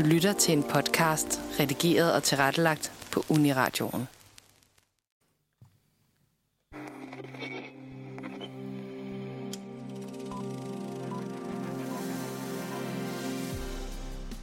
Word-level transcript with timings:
Du 0.00 0.04
lytter 0.04 0.32
til 0.32 0.52
en 0.52 0.62
podcast, 0.62 1.40
redigeret 1.60 2.14
og 2.14 2.22
tilrettelagt 2.22 2.92
på 3.12 3.24
Uniradioen. 3.28 4.08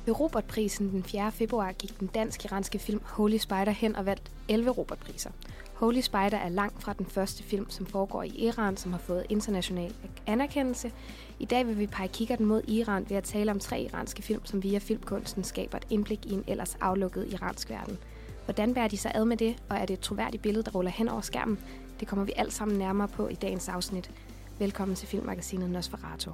Ved 0.06 0.20
Robertprisen 0.20 0.90
den 0.90 1.04
4. 1.04 1.32
februar 1.32 1.72
gik 1.72 2.00
den 2.00 2.08
dansk-iranske 2.08 2.80
film 2.80 3.02
Holy 3.04 3.38
Spider 3.38 3.72
hen 3.72 3.96
og 3.96 4.06
vandt 4.06 4.32
11 4.50 4.70
Robertpriser. 4.70 5.30
Holy 5.78 6.02
Spider 6.02 6.38
er 6.38 6.50
langt 6.50 6.84
fra 6.84 6.94
den 6.94 7.06
første 7.06 7.44
film, 7.44 7.70
som 7.70 7.86
foregår 7.86 8.24
i 8.24 8.28
Iran, 8.36 8.78
som 8.78 8.92
har 8.92 9.00
fået 9.00 9.26
international 9.30 9.94
anerkendelse. 10.28 10.92
I 11.40 11.46
dag 11.46 11.68
vil 11.68 11.80
vi 11.80 11.88
pege 11.88 12.08
kigger 12.08 12.36
den 12.36 12.46
mod 12.46 12.62
Iran 12.68 13.06
ved 13.10 13.18
at 13.18 13.24
tale 13.24 13.52
om 13.52 13.60
tre 13.60 13.82
iranske 13.82 14.22
film, 14.22 14.46
som 14.46 14.64
via 14.64 14.80
filmkunsten 14.80 15.44
skaber 15.44 15.78
et 15.78 15.88
indblik 15.90 16.26
i 16.26 16.34
en 16.34 16.44
ellers 16.48 16.78
aflukket 16.82 17.34
iransk 17.34 17.70
verden. 17.70 17.98
Hvordan 18.46 18.74
bærer 18.74 18.88
de 18.88 18.98
sig 18.98 19.12
ad 19.16 19.26
med 19.26 19.38
det, 19.38 19.56
og 19.70 19.78
er 19.78 19.86
det 19.86 19.94
et 19.94 20.00
troværdigt 20.00 20.44
billede, 20.44 20.64
der 20.64 20.72
ruller 20.72 20.92
hen 20.92 21.10
over 21.10 21.22
skærmen? 21.22 21.60
Det 22.00 22.08
kommer 22.08 22.26
vi 22.26 22.34
alt 22.36 22.54
sammen 22.54 22.78
nærmere 22.78 23.08
på 23.08 23.28
i 23.28 23.36
dagens 23.36 23.70
afsnit. 23.70 24.12
Velkommen 24.60 24.96
til 24.96 25.08
filmmagasinet 25.08 25.70
Nosferatu. 25.70 26.32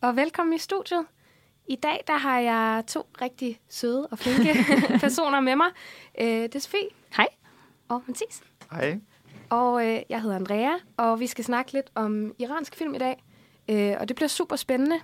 Og 0.00 0.16
velkommen 0.16 0.54
i 0.54 0.58
studiet. 0.58 1.06
I 1.66 1.76
dag 1.76 2.04
der 2.06 2.16
har 2.16 2.38
jeg 2.38 2.84
to 2.86 3.06
rigtig 3.20 3.60
søde 3.68 4.06
og 4.06 4.18
flinke 4.18 4.54
personer 5.00 5.40
med 5.40 5.56
mig. 5.56 5.66
Øh, 6.20 6.26
det 6.26 6.54
er 6.54 6.58
Sofie. 6.58 6.88
Hej. 7.16 7.26
Og 7.88 8.02
Mathis. 8.06 8.42
Hej. 8.70 9.00
Og 9.50 9.86
øh, 9.86 10.02
jeg 10.08 10.22
hedder 10.22 10.36
Andrea, 10.36 10.72
og 10.96 11.20
vi 11.20 11.26
skal 11.26 11.44
snakke 11.44 11.72
lidt 11.72 11.90
om 11.94 12.34
iransk 12.38 12.74
film 12.74 12.94
i 12.94 12.98
dag. 12.98 13.24
Øh, 13.68 13.96
og 14.00 14.08
det 14.08 14.16
bliver 14.16 14.28
super 14.28 14.56
spændende. 14.56 15.00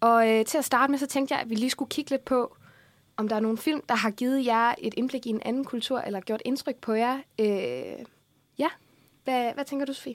Og 0.00 0.30
øh, 0.30 0.44
til 0.44 0.58
at 0.58 0.64
starte 0.64 0.90
med, 0.90 0.98
så 0.98 1.06
tænkte 1.06 1.34
jeg, 1.34 1.40
at 1.42 1.50
vi 1.50 1.54
lige 1.54 1.70
skulle 1.70 1.88
kigge 1.88 2.10
lidt 2.10 2.24
på, 2.24 2.56
om 3.16 3.28
der 3.28 3.36
er 3.36 3.40
nogle 3.40 3.58
film, 3.58 3.82
der 3.88 3.94
har 3.94 4.10
givet 4.10 4.46
jer 4.46 4.74
et 4.78 4.94
indblik 4.96 5.26
i 5.26 5.30
en 5.30 5.42
anden 5.44 5.64
kultur, 5.64 5.98
eller 5.98 6.20
gjort 6.20 6.42
indtryk 6.44 6.76
på 6.76 6.92
jer. 6.92 7.18
Øh, 7.40 8.04
ja, 8.58 8.68
hvad, 9.24 9.54
hvad 9.54 9.64
tænker 9.64 9.86
du, 9.86 9.92
Sofie? 9.92 10.14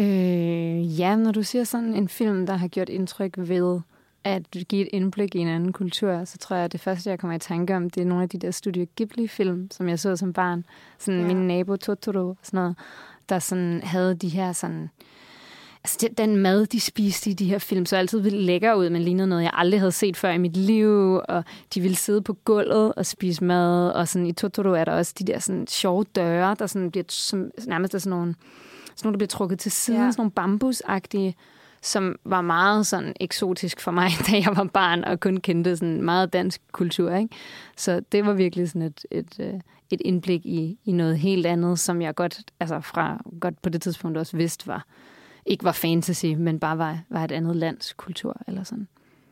Øh, 0.00 1.00
ja, 1.00 1.16
når 1.16 1.32
du 1.32 1.42
siger 1.42 1.64
sådan 1.64 1.94
en 1.94 2.08
film, 2.08 2.46
der 2.46 2.54
har 2.56 2.68
gjort 2.68 2.88
indtryk 2.88 3.34
ved 3.36 3.80
at 4.24 4.42
give 4.68 4.82
et 4.82 4.88
indblik 4.92 5.34
i 5.34 5.38
en 5.38 5.48
anden 5.48 5.72
kultur, 5.72 6.24
så 6.24 6.38
tror 6.38 6.56
jeg, 6.56 6.64
at 6.64 6.72
det 6.72 6.80
første, 6.80 7.10
jeg 7.10 7.18
kommer 7.18 7.36
i 7.36 7.38
tanke 7.38 7.76
om, 7.76 7.90
det 7.90 8.00
er 8.00 8.04
nogle 8.04 8.22
af 8.22 8.28
de 8.28 8.38
der 8.38 8.50
Studio 8.50 8.86
Ghibli-film, 8.96 9.70
som 9.70 9.88
jeg 9.88 9.98
så 9.98 10.16
som 10.16 10.32
barn. 10.32 10.64
Sådan 10.98 11.20
ja. 11.20 11.26
min 11.26 11.36
nabo 11.36 11.76
Totoro 11.76 12.28
og 12.28 12.36
sådan 12.42 12.60
noget, 12.60 12.76
der 13.28 13.38
sådan 13.38 13.80
havde 13.82 14.14
de 14.14 14.28
her 14.28 14.52
sådan... 14.52 14.90
Altså 15.84 16.08
den 16.18 16.36
mad, 16.36 16.66
de 16.66 16.80
spiste 16.80 17.30
i 17.30 17.32
de 17.32 17.44
her 17.44 17.58
film, 17.58 17.86
så 17.86 17.96
altid 17.96 18.20
vildt 18.20 18.42
lækker 18.42 18.74
ud, 18.74 18.90
men 18.90 19.02
lignede 19.02 19.28
noget, 19.28 19.42
jeg 19.42 19.50
aldrig 19.54 19.80
havde 19.80 19.92
set 19.92 20.16
før 20.16 20.30
i 20.30 20.38
mit 20.38 20.56
liv, 20.56 21.20
og 21.28 21.44
de 21.74 21.80
ville 21.80 21.96
sidde 21.96 22.22
på 22.22 22.32
gulvet 22.32 22.94
og 22.94 23.06
spise 23.06 23.44
mad, 23.44 23.90
og 23.90 24.08
sådan 24.08 24.26
i 24.26 24.32
Totoro 24.32 24.68
er 24.68 24.84
der 24.84 24.92
også 24.92 25.14
de 25.18 25.24
der 25.24 25.38
sådan 25.38 25.66
sjove 25.66 26.04
døre, 26.04 26.56
der 26.58 26.66
sådan 26.66 26.90
bliver 26.90 27.04
som, 27.08 27.50
nærmest 27.66 27.94
er 27.94 27.98
sådan 27.98 28.18
nogle 28.18 28.34
sådan 29.00 29.06
nogle, 29.06 29.14
der 29.14 29.18
bliver 29.18 29.28
trukket 29.28 29.58
til 29.58 29.72
siden, 29.72 30.00
ja. 30.00 30.10
sådan 30.10 30.20
nogle 30.20 30.30
bambusagtige, 30.30 31.34
som 31.82 32.16
var 32.24 32.40
meget 32.40 32.86
sådan 32.86 33.12
eksotisk 33.20 33.80
for 33.80 33.90
mig, 33.90 34.10
da 34.26 34.36
jeg 34.36 34.56
var 34.56 34.64
barn 34.64 35.04
og 35.04 35.20
kun 35.20 35.36
kendte 35.36 35.76
sådan 35.76 36.02
meget 36.02 36.32
dansk 36.32 36.60
kultur. 36.72 37.14
Ikke? 37.14 37.34
Så 37.76 38.00
det 38.12 38.26
var 38.26 38.32
virkelig 38.32 38.68
sådan 38.68 38.82
et, 38.82 39.06
et, 39.10 39.40
øh, 39.40 39.60
et 39.90 40.02
indblik 40.04 40.46
i, 40.46 40.78
i 40.84 40.92
noget 40.92 41.18
helt 41.18 41.46
andet, 41.46 41.78
som 41.78 42.02
jeg 42.02 42.14
godt, 42.14 42.42
altså 42.60 42.80
fra, 42.80 43.22
godt 43.40 43.62
på 43.62 43.68
det 43.68 43.82
tidspunkt 43.82 44.18
også 44.18 44.36
vidste 44.36 44.66
var, 44.66 44.86
ikke 45.46 45.64
var 45.64 45.72
fantasy, 45.72 46.26
men 46.26 46.60
bare 46.60 46.78
var, 46.78 46.98
var 47.08 47.24
et 47.24 47.32
andet 47.32 47.56
lands 47.56 47.92
kultur 47.92 48.36
eller 48.46 48.64
sådan. 48.64 48.88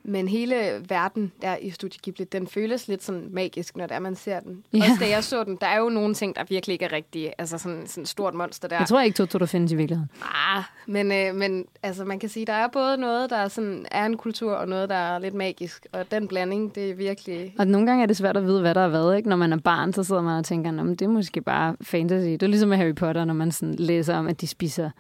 Men 0.09 0.29
hele 0.29 0.55
verden 0.89 1.33
der 1.43 1.57
i 1.57 1.71
Studio 1.71 1.99
Ghibli, 2.03 2.25
den 2.25 2.47
føles 2.47 2.89
lidt 2.89 3.03
sådan 3.03 3.29
magisk, 3.31 3.77
når 3.77 3.87
det 3.87 3.95
er, 3.95 3.99
man 3.99 4.17
ser 4.17 4.41
den. 4.41 4.65
Ja. 4.73 4.79
Også 4.79 4.97
da 5.01 5.09
jeg 5.09 5.25
så 5.25 5.45
den, 5.45 5.59
der 5.61 5.67
er 5.67 5.79
jo 5.79 5.89
nogle 5.89 6.15
ting, 6.15 6.37
der 6.37 6.45
virkelig 6.49 6.73
ikke 6.73 6.85
er 6.85 6.93
rigtige. 6.93 7.33
Altså 7.39 7.59
sådan, 7.59 7.87
sådan 7.87 8.03
et 8.03 8.09
stort 8.09 8.35
monster 8.35 8.69
der. 8.69 8.79
Jeg 8.79 8.87
tror 8.87 9.01
ikke, 9.01 9.17
Totoro 9.17 9.47
findes 9.47 9.73
i 9.73 9.77
virkeligheden. 9.77 10.11
Ah, 10.23 10.63
men, 10.87 11.13
øh, 11.13 11.35
men 11.35 11.65
altså, 11.83 12.05
man 12.05 12.19
kan 12.19 12.29
sige, 12.29 12.47
der 12.47 12.53
er 12.53 12.69
både 12.69 12.97
noget, 12.97 13.31
der 13.31 13.49
sådan, 13.49 13.87
er 13.91 14.07
en 14.07 14.17
kultur, 14.17 14.53
og 14.53 14.69
noget, 14.69 14.89
der 14.89 14.95
er 14.95 15.19
lidt 15.19 15.35
magisk. 15.35 15.87
Og 15.93 16.11
den 16.11 16.29
blanding, 16.29 16.75
det 16.75 16.91
er 16.91 16.95
virkelig... 16.95 17.55
Og 17.59 17.67
nogle 17.67 17.87
gange 17.87 18.03
er 18.03 18.07
det 18.07 18.17
svært 18.17 18.37
at 18.37 18.45
vide, 18.45 18.61
hvad 18.61 18.75
der 18.75 18.81
er 18.81 18.89
hvad. 18.89 19.17
Ikke? 19.17 19.29
Når 19.29 19.37
man 19.37 19.53
er 19.53 19.59
barn, 19.59 19.93
så 19.93 20.05
sidder 20.05 20.23
man 20.23 20.39
og 20.39 20.45
tænker, 20.45 20.71
det 20.71 21.03
er 21.03 21.09
måske 21.09 21.41
bare 21.41 21.77
fantasy. 21.81 22.29
Det 22.29 22.43
er 22.43 22.47
ligesom 22.47 22.69
med 22.69 22.77
Harry 22.77 22.95
Potter, 22.95 23.25
når 23.25 23.35
man 23.35 23.53
sådan 23.53 23.75
læser 23.75 24.17
om, 24.17 24.27
at 24.27 24.41
de 24.41 24.47
spiser 24.47 24.91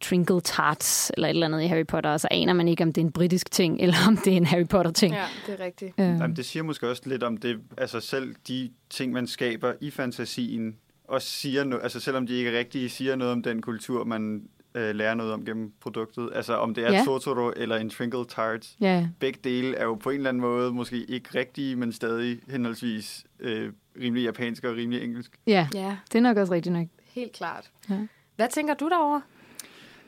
Trinkle 0.00 0.40
Tarts 0.40 1.12
eller 1.14 1.28
et 1.28 1.30
eller 1.30 1.46
andet 1.46 1.62
i 1.62 1.66
Harry 1.66 1.86
Potter, 1.86 2.10
og 2.10 2.20
så 2.20 2.28
aner 2.30 2.52
man 2.52 2.68
ikke, 2.68 2.82
om 2.82 2.92
det 2.92 3.00
er 3.00 3.04
en 3.04 3.12
britisk 3.12 3.50
ting, 3.50 3.80
eller 3.82 3.96
om 4.08 4.16
det 4.16 4.32
er 4.32 4.36
en 4.36 4.46
Harry 4.46 4.66
Potter-ting. 4.66 5.14
Ja, 5.14 5.24
det 5.46 5.60
er 5.60 5.64
rigtigt. 5.64 5.92
Øh. 5.98 6.06
Jamen, 6.06 6.36
det 6.36 6.44
siger 6.44 6.62
måske 6.62 6.88
også 6.88 7.02
lidt 7.06 7.22
om 7.22 7.36
det, 7.36 7.60
altså 7.78 8.00
selv 8.00 8.34
de 8.48 8.70
ting, 8.90 9.12
man 9.12 9.26
skaber 9.26 9.72
i 9.80 9.90
fantasien, 9.90 10.76
og 11.04 11.22
siger 11.22 11.64
no, 11.64 11.76
altså 11.76 12.00
selvom 12.00 12.26
de 12.26 12.34
ikke 12.34 12.50
er 12.50 12.58
rigtige, 12.58 12.88
siger 12.88 13.16
noget 13.16 13.32
om 13.32 13.42
den 13.42 13.62
kultur, 13.62 14.04
man 14.04 14.48
øh, 14.74 14.94
lærer 14.94 15.14
noget 15.14 15.32
om 15.32 15.44
gennem 15.44 15.72
produktet. 15.80 16.30
Altså 16.34 16.56
om 16.56 16.74
det 16.74 16.86
er 16.86 16.92
ja. 16.92 17.02
Totoro 17.04 17.52
eller 17.56 17.76
en 17.76 17.90
Trinkle 17.90 18.24
Tarts. 18.24 18.76
Ja. 18.80 19.08
Begge 19.20 19.38
dele 19.44 19.76
er 19.76 19.84
jo 19.84 19.94
på 19.94 20.10
en 20.10 20.16
eller 20.16 20.28
anden 20.28 20.40
måde 20.40 20.72
måske 20.72 21.04
ikke 21.04 21.28
rigtige, 21.34 21.76
men 21.76 21.92
stadig 21.92 22.38
henholdsvis 22.48 23.24
øh, 23.40 23.72
rimelig 24.00 24.24
japansk 24.24 24.64
og 24.64 24.76
rimelig 24.76 25.02
engelsk. 25.02 25.38
Ja, 25.46 25.68
ja, 25.74 25.96
det 26.12 26.18
er 26.18 26.22
nok 26.22 26.36
også 26.36 26.52
rigtigt 26.52 26.72
nok. 26.72 26.86
Helt 27.04 27.32
klart. 27.32 27.70
Ja. 27.90 27.98
Hvad 28.36 28.48
tænker 28.48 28.74
du 28.74 28.88
derover? 28.88 29.20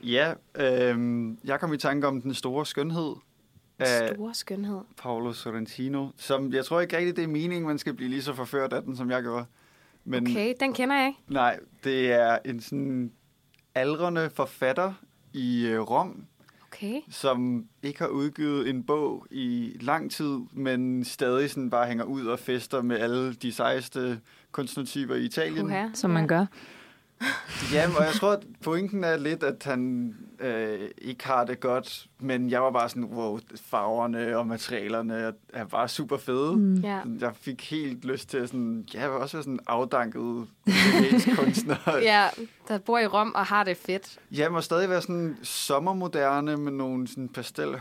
Ja, 0.03 0.35
øh, 0.55 1.29
jeg 1.45 1.61
kom 1.61 1.73
i 1.73 1.77
tanke 1.77 2.07
om 2.07 2.23
den 2.23 2.35
store 2.35 2.67
skønhed. 2.67 3.15
Af 3.79 4.15
store 4.15 4.35
skønhed. 4.35 4.81
Paolo 4.97 5.33
Sorrentino, 5.33 6.09
som 6.17 6.53
jeg 6.53 6.65
tror 6.65 6.81
ikke 6.81 6.97
rigtig, 6.97 7.17
det 7.17 7.25
er 7.25 7.29
meningen, 7.29 7.67
man 7.67 7.79
skal 7.79 7.95
blive 7.95 8.11
lige 8.11 8.23
så 8.23 8.35
forført 8.35 8.73
af 8.73 8.83
den, 8.83 8.97
som 8.97 9.11
jeg 9.11 9.23
gjorde. 9.23 9.45
Men, 10.05 10.27
okay, 10.27 10.55
den 10.61 10.73
kender 10.73 10.97
jeg 10.97 11.07
ikke. 11.09 11.21
Nej, 11.29 11.59
det 11.85 12.13
er 12.13 12.39
en 12.45 12.61
sådan 12.61 13.13
aldrende 13.75 14.31
forfatter 14.35 14.93
i 15.33 15.67
øh, 15.67 15.81
Rom, 15.81 16.25
okay. 16.67 17.01
som 17.11 17.67
ikke 17.83 17.99
har 17.99 18.09
udgivet 18.09 18.69
en 18.69 18.85
bog 18.85 19.27
i 19.31 19.77
lang 19.81 20.11
tid, 20.11 20.39
men 20.53 21.05
stadig 21.05 21.51
sådan 21.51 21.71
bare 21.71 21.87
hænger 21.87 22.05
ud 22.05 22.27
og 22.27 22.39
fester 22.39 22.83
med 22.83 22.99
alle 22.99 23.35
de 23.35 23.53
sejeste 23.53 24.21
kunstnertyper 24.53 25.15
i 25.15 25.25
Italien. 25.25 25.73
Uh-huh. 25.73 25.95
Som 25.95 26.11
man 26.11 26.27
gør. 26.27 26.47
Ja, 27.73 27.89
og 27.99 28.05
jeg 28.05 28.13
tror, 28.15 28.33
at 28.33 28.47
pointen 28.63 29.05
er 29.05 29.17
lidt, 29.17 29.43
at 29.43 29.63
han 29.65 30.15
øh, 30.41 30.89
ikke 30.99 31.27
har 31.27 31.45
det 31.45 31.61
godt, 31.61 32.07
men 32.21 32.51
jeg 32.51 32.63
var 32.63 32.71
bare 32.71 32.89
sådan, 32.89 33.05
wow, 33.05 33.39
farverne 33.65 34.39
og 34.39 34.47
materialerne 34.47 35.33
er 35.53 35.65
bare 35.65 35.89
super 35.89 36.17
fede. 36.17 36.57
Mm. 36.57 36.83
Yeah. 36.85 37.07
Jeg 37.21 37.33
fik 37.41 37.71
helt 37.71 38.05
lyst 38.05 38.31
til 38.31 38.49
sådan, 38.49 38.89
ja, 38.95 39.01
jeg 39.01 39.11
var 39.11 39.17
også 39.17 39.43
sådan 39.43 39.59
afdanket 39.67 40.47
kunstner. 41.39 41.77
ja, 42.03 42.29
der 42.69 42.79
bor 42.79 42.99
i 42.99 43.07
Rom 43.07 43.33
og 43.35 43.47
har 43.47 43.65
det 43.65 43.77
fedt. 43.77 44.19
Ja, 44.31 44.49
må 44.49 44.61
stadig 44.61 44.91
være 44.91 45.03
sådan 45.03 45.37
sommermoderne 45.43 46.57
med 46.57 46.73
nogle 46.73 47.09
sådan 47.09 47.29
pastel 47.29 47.77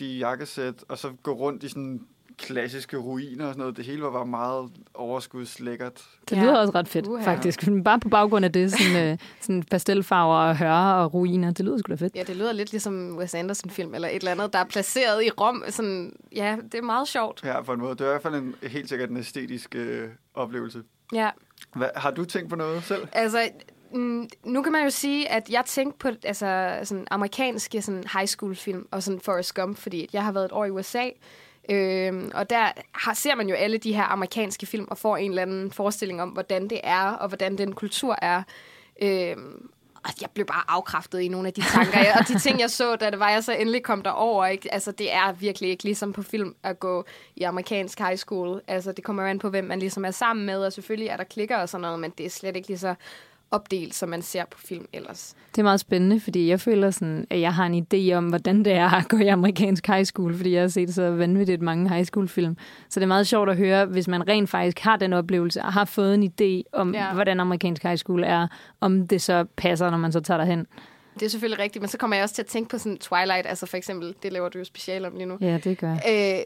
jakkesæt, 0.00 0.84
og 0.88 0.98
så 0.98 1.12
gå 1.22 1.32
rundt 1.32 1.62
i 1.62 1.68
sådan 1.68 2.00
klassiske 2.38 2.96
ruiner 2.96 3.46
og 3.46 3.52
sådan 3.52 3.60
noget. 3.60 3.76
Det 3.76 3.84
hele 3.84 4.02
var 4.02 4.10
bare 4.10 4.26
meget 4.26 4.70
overskudslækkert. 4.94 6.02
Det 6.28 6.38
lyder 6.38 6.52
ja. 6.52 6.58
også 6.58 6.72
ret 6.74 6.88
fedt, 6.88 7.06
uh-huh. 7.06 7.24
faktisk. 7.24 7.68
Bare 7.84 8.00
på 8.00 8.08
baggrund 8.08 8.44
af 8.44 8.52
det, 8.52 8.72
sådan, 8.72 9.12
uh, 9.12 9.18
sådan 9.40 9.62
pastelfarver 9.62 10.36
og 10.36 10.56
høre 10.56 10.94
og 10.94 11.14
ruiner, 11.14 11.50
det 11.50 11.64
lyder 11.64 11.78
sgu 11.78 11.90
da 11.90 11.94
fedt. 11.94 12.16
Ja, 12.16 12.22
det 12.22 12.36
lyder 12.36 12.52
lidt 12.52 12.70
ligesom 12.70 13.16
Wes 13.16 13.34
Anderson-film 13.34 13.94
eller 13.94 14.08
et 14.08 14.14
eller 14.14 14.30
andet, 14.30 14.52
der 14.52 14.58
er 14.58 14.64
placeret 14.64 15.24
i 15.24 15.30
Rom. 15.30 15.64
Sådan, 15.68 16.12
ja, 16.34 16.56
det 16.72 16.74
er 16.74 16.82
meget 16.82 17.08
sjovt. 17.08 17.44
Ja, 17.44 17.62
på 17.62 17.72
en 17.72 17.80
måde. 17.80 17.94
Det 17.94 18.00
er 18.00 18.04
i 18.04 18.08
hvert 18.08 18.22
fald 18.22 18.34
en, 18.34 18.54
helt 18.62 18.88
sikkert 18.88 19.10
en 19.10 19.16
æstetisk 19.16 19.74
øh, 19.74 20.08
oplevelse. 20.34 20.82
Ja. 21.12 21.30
Hvad, 21.76 21.88
har 21.96 22.10
du 22.10 22.24
tænkt 22.24 22.50
på 22.50 22.56
noget 22.56 22.82
selv? 22.82 23.08
Altså, 23.12 23.48
mm, 23.92 24.28
nu 24.44 24.62
kan 24.62 24.72
man 24.72 24.84
jo 24.84 24.90
sige, 24.90 25.28
at 25.28 25.50
jeg 25.50 25.64
tænkte 25.66 25.98
på 25.98 26.08
altså, 26.24 26.78
sådan 26.84 27.06
amerikanske 27.10 27.82
sådan 27.82 28.04
high 28.12 28.26
school 28.26 28.56
film 28.56 28.86
og 28.90 29.02
sådan 29.02 29.20
Forrest 29.20 29.54
Gump, 29.54 29.78
fordi 29.78 30.08
jeg 30.12 30.24
har 30.24 30.32
været 30.32 30.44
et 30.44 30.52
år 30.52 30.64
i 30.64 30.70
USA, 30.70 31.08
Øhm, 31.70 32.30
og 32.34 32.50
der 32.50 32.72
har, 32.92 33.14
ser 33.14 33.34
man 33.34 33.48
jo 33.48 33.54
alle 33.54 33.78
de 33.78 33.94
her 33.94 34.02
amerikanske 34.02 34.66
film 34.66 34.86
og 34.90 34.98
får 34.98 35.16
en 35.16 35.30
eller 35.30 35.42
anden 35.42 35.72
forestilling 35.72 36.22
om, 36.22 36.28
hvordan 36.28 36.68
det 36.68 36.80
er, 36.82 37.10
og 37.10 37.28
hvordan 37.28 37.58
den 37.58 37.72
kultur 37.72 38.18
er. 38.22 38.42
Øhm, 39.02 39.68
og 40.04 40.10
jeg 40.20 40.30
blev 40.34 40.46
bare 40.46 40.62
afkræftet 40.68 41.20
i 41.20 41.28
nogle 41.28 41.48
af 41.48 41.54
de 41.54 41.62
tanker. 41.62 41.98
jeg, 41.98 42.16
og 42.20 42.28
de 42.28 42.38
ting, 42.38 42.60
jeg 42.60 42.70
så, 42.70 42.96
da 42.96 43.10
det 43.10 43.18
var, 43.18 43.30
jeg 43.30 43.44
så 43.44 43.52
endelig 43.52 43.82
kom 43.82 44.02
derover. 44.02 44.46
Ikke? 44.46 44.74
Altså, 44.74 44.92
det 44.92 45.12
er 45.12 45.32
virkelig 45.32 45.70
ikke 45.70 45.84
ligesom 45.84 46.12
på 46.12 46.22
film 46.22 46.54
at 46.62 46.80
gå 46.80 47.04
i 47.36 47.42
amerikansk 47.42 47.98
high 47.98 48.16
school. 48.16 48.60
Altså, 48.66 48.92
det 48.92 49.04
kommer 49.04 49.22
jo 49.22 49.28
an 49.28 49.38
på, 49.38 49.50
hvem 49.50 49.64
man 49.64 49.78
ligesom 49.78 50.04
er 50.04 50.10
sammen 50.10 50.46
med, 50.46 50.64
og 50.64 50.72
selvfølgelig 50.72 51.08
er 51.08 51.16
der 51.16 51.24
klikker 51.24 51.56
og 51.56 51.68
sådan 51.68 51.82
noget, 51.82 52.00
men 52.00 52.12
det 52.18 52.26
er 52.26 52.30
slet 52.30 52.56
ikke 52.56 52.68
lige 52.68 52.78
så 52.78 52.94
opdelt, 53.50 53.94
som 53.94 54.08
man 54.08 54.22
ser 54.22 54.44
på 54.50 54.58
film 54.58 54.86
ellers. 54.92 55.34
Det 55.50 55.58
er 55.58 55.62
meget 55.62 55.80
spændende, 55.80 56.20
fordi 56.20 56.48
jeg 56.48 56.60
føler 56.60 56.90
sådan, 56.90 57.26
at 57.30 57.40
jeg 57.40 57.54
har 57.54 57.66
en 57.66 57.86
idé 57.86 58.14
om, 58.14 58.28
hvordan 58.28 58.64
det 58.64 58.72
er 58.72 58.90
at 58.90 59.08
gå 59.08 59.16
i 59.16 59.26
amerikansk 59.26 59.86
high 59.86 60.04
school, 60.04 60.36
fordi 60.36 60.52
jeg 60.52 60.60
har 60.60 60.68
set 60.68 60.94
så 60.94 61.10
vanvittigt 61.10 61.62
mange 61.62 61.88
high 61.88 62.04
school 62.04 62.28
film. 62.28 62.56
Så 62.88 63.00
det 63.00 63.04
er 63.04 63.08
meget 63.08 63.26
sjovt 63.26 63.50
at 63.50 63.56
høre, 63.56 63.86
hvis 63.86 64.08
man 64.08 64.28
rent 64.28 64.50
faktisk 64.50 64.78
har 64.78 64.96
den 64.96 65.12
oplevelse 65.12 65.62
og 65.62 65.72
har 65.72 65.84
fået 65.84 66.14
en 66.14 66.22
idé 66.22 66.62
om, 66.72 66.94
ja. 66.94 67.12
hvordan 67.12 67.40
amerikansk 67.40 67.82
high 67.82 67.96
school 67.96 68.22
er, 68.24 68.48
om 68.80 69.08
det 69.08 69.22
så 69.22 69.44
passer, 69.56 69.90
når 69.90 69.98
man 69.98 70.12
så 70.12 70.20
tager 70.20 70.38
derhen. 70.38 70.66
Det 71.14 71.26
er 71.26 71.30
selvfølgelig 71.30 71.64
rigtigt, 71.64 71.82
men 71.82 71.88
så 71.88 71.98
kommer 71.98 72.16
jeg 72.16 72.22
også 72.22 72.34
til 72.34 72.42
at 72.42 72.46
tænke 72.46 72.68
på 72.68 72.78
sådan 72.78 72.98
Twilight, 72.98 73.46
altså 73.46 73.66
for 73.66 73.76
eksempel, 73.76 74.14
det 74.22 74.32
laver 74.32 74.48
du 74.48 74.58
jo 74.58 74.64
special 74.64 75.04
om 75.04 75.14
lige 75.14 75.26
nu. 75.26 75.38
Ja, 75.40 75.58
det 75.64 75.78
gør 75.78 75.96
jeg. 76.04 76.38
Øh, 76.38 76.44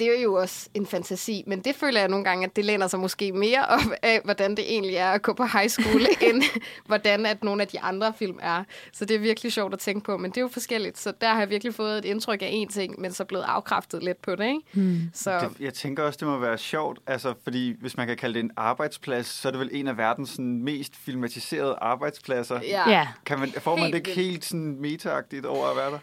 det 0.00 0.18
er 0.18 0.22
jo 0.22 0.34
også 0.34 0.68
en 0.74 0.86
fantasi, 0.86 1.44
men 1.46 1.60
det 1.60 1.74
føler 1.74 2.00
jeg 2.00 2.08
nogle 2.08 2.24
gange, 2.24 2.46
at 2.46 2.56
det 2.56 2.64
læner 2.64 2.86
sig 2.86 3.00
måske 3.00 3.32
mere 3.32 3.66
op 3.66 3.92
af, 4.02 4.20
hvordan 4.24 4.50
det 4.50 4.72
egentlig 4.72 4.96
er 4.96 5.10
at 5.10 5.22
gå 5.22 5.32
på 5.32 5.44
high 5.44 5.68
school, 5.68 6.00
end 6.28 6.42
hvordan 6.86 7.26
at 7.26 7.44
nogle 7.44 7.62
af 7.62 7.68
de 7.68 7.80
andre 7.80 8.12
film 8.18 8.38
er. 8.42 8.64
Så 8.92 9.04
det 9.04 9.14
er 9.14 9.18
virkelig 9.18 9.52
sjovt 9.52 9.72
at 9.72 9.78
tænke 9.78 10.04
på, 10.04 10.16
men 10.16 10.30
det 10.30 10.36
er 10.36 10.40
jo 10.40 10.48
forskelligt. 10.48 10.98
Så 10.98 11.12
der 11.20 11.28
har 11.28 11.38
jeg 11.38 11.50
virkelig 11.50 11.74
fået 11.74 11.98
et 11.98 12.04
indtryk 12.04 12.42
af 12.42 12.64
én 12.66 12.72
ting, 12.72 13.00
men 13.00 13.12
så 13.12 13.24
blevet 13.24 13.44
afkræftet 13.44 14.02
lidt 14.02 14.22
på 14.22 14.36
det, 14.36 14.46
ikke? 14.46 14.60
Hmm. 14.72 15.00
Så 15.14 15.38
Det, 15.40 15.60
jeg 15.60 15.74
tænker 15.74 16.02
også, 16.02 16.16
det 16.20 16.28
må 16.28 16.38
være 16.38 16.58
sjovt, 16.58 16.98
altså, 17.06 17.34
fordi 17.44 17.76
hvis 17.80 17.96
man 17.96 18.06
kan 18.06 18.16
kalde 18.16 18.34
det 18.34 18.44
en 18.44 18.50
arbejdsplads, 18.56 19.26
så 19.26 19.48
er 19.48 19.52
det 19.52 19.60
vel 19.60 19.70
en 19.72 19.88
af 19.88 19.96
verdens 19.96 20.30
sådan, 20.30 20.62
mest 20.62 20.96
filmatiserede 20.96 21.76
arbejdspladser. 21.80 22.60
ja, 22.62 22.90
Ja, 22.90 23.08
Kan 23.26 23.38
man, 23.38 23.52
får 23.52 23.76
man 23.76 23.84
Helt 23.84 23.92
det 23.92 24.08
ikke 24.08 24.20
helt 24.20 24.44
sådan 24.44 24.76
meta 24.80 25.10
over 25.46 25.66
at 25.70 25.76
være 25.76 25.90
der? 25.90 25.98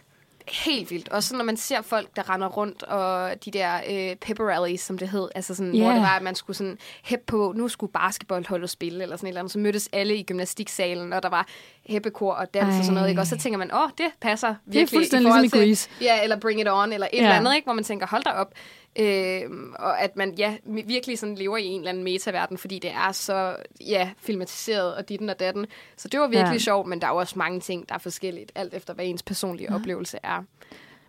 Helt 0.52 0.92
vildt. 0.92 1.10
Også 1.10 1.36
når 1.36 1.44
man 1.44 1.58
ser 1.58 1.82
folk, 1.82 2.16
der 2.16 2.30
render 2.30 2.48
rundt, 2.48 2.84
og 2.84 3.46
de 3.46 3.52
der 3.52 3.80
øh, 3.90 4.16
pepper 4.16 4.44
rallies, 4.50 4.82
som 4.82 4.98
det 4.98 5.10
hed, 5.10 5.30
altså 5.36 5.56
sådan, 5.56 5.76
Ja. 5.76 5.84
hvor 5.84 5.92
det 5.92 6.02
var, 6.02 6.16
at 6.16 6.22
man 6.24 6.36
skulle 6.36 6.58
sådan 6.58 6.78
hæppe 7.04 7.26
på, 7.28 7.54
nu 7.56 7.68
skulle 7.68 7.92
basketballholdet 7.92 8.70
spille, 8.70 9.04
eller 9.04 9.16
sådan 9.16 9.28
et 9.28 9.30
eller 9.30 9.40
andet. 9.42 9.52
Så 9.54 9.60
mødtes 9.60 9.90
alle 9.94 10.16
i 10.16 10.24
gymnastiksalen, 10.24 11.14
og 11.14 11.24
der 11.24 11.30
var 11.30 11.48
hæppekor 11.90 12.34
og 12.34 12.54
dans 12.54 12.68
og 12.78 12.84
sådan 12.84 12.94
noget, 12.94 13.06
Ej. 13.06 13.10
ikke? 13.10 13.22
Og 13.22 13.28
så 13.28 13.38
tænker 13.38 13.58
man, 13.60 13.74
åh, 13.74 13.90
det 13.98 14.06
passer 14.22 14.56
virkelig. 14.66 14.90
fuldstændig 14.90 15.28
forhold 15.30 15.42
ligesom 15.42 15.60
i 15.60 15.66
Grease. 15.66 15.90
Ja, 16.02 16.24
eller 16.24 16.40
Bring 16.40 16.62
It 16.62 16.68
On, 16.70 16.94
eller 16.94 17.08
et 17.14 17.18
Ja. 17.18 17.24
eller 17.24 17.36
andet, 17.36 17.56
ikke? 17.56 17.66
Hvor 17.66 17.74
man 17.74 17.84
tænker, 17.84 18.08
hold 18.08 18.24
da 18.24 18.30
op. 18.30 18.54
Øh, 19.00 19.42
og 19.80 20.02
at 20.02 20.16
man 20.16 20.34
ja, 20.38 20.56
virkelig 20.66 21.20
sådan 21.20 21.36
lever 21.36 21.58
i 21.58 21.66
en 21.66 21.80
eller 21.80 21.90
anden 21.90 22.04
metaverden, 22.04 22.58
fordi 22.58 22.80
det 22.80 22.92
er 22.92 23.12
så 23.12 23.56
ja, 23.88 24.10
filmatiseret 24.20 24.96
og 24.96 25.10
ditten 25.10 25.30
og 25.30 25.40
datten. 25.40 25.66
Så 25.98 26.08
det 26.08 26.20
var 26.20 26.28
virkelig 26.28 26.54
Ja. 26.54 26.58
sjovt, 26.60 26.88
men 26.88 27.02
der 27.02 27.08
er 27.08 27.12
jo 27.12 27.18
også 27.18 27.34
mange 27.40 27.60
ting, 27.60 27.90
der 27.90 27.96
er 27.96 28.00
forskelligt, 28.00 28.52
alt 28.56 28.74
efter 28.74 28.94
hvad 28.94 29.06
ens 29.06 29.24
personlige 29.24 29.68
ja. 29.72 29.76
oplevelse 29.76 30.18
er. 30.24 30.44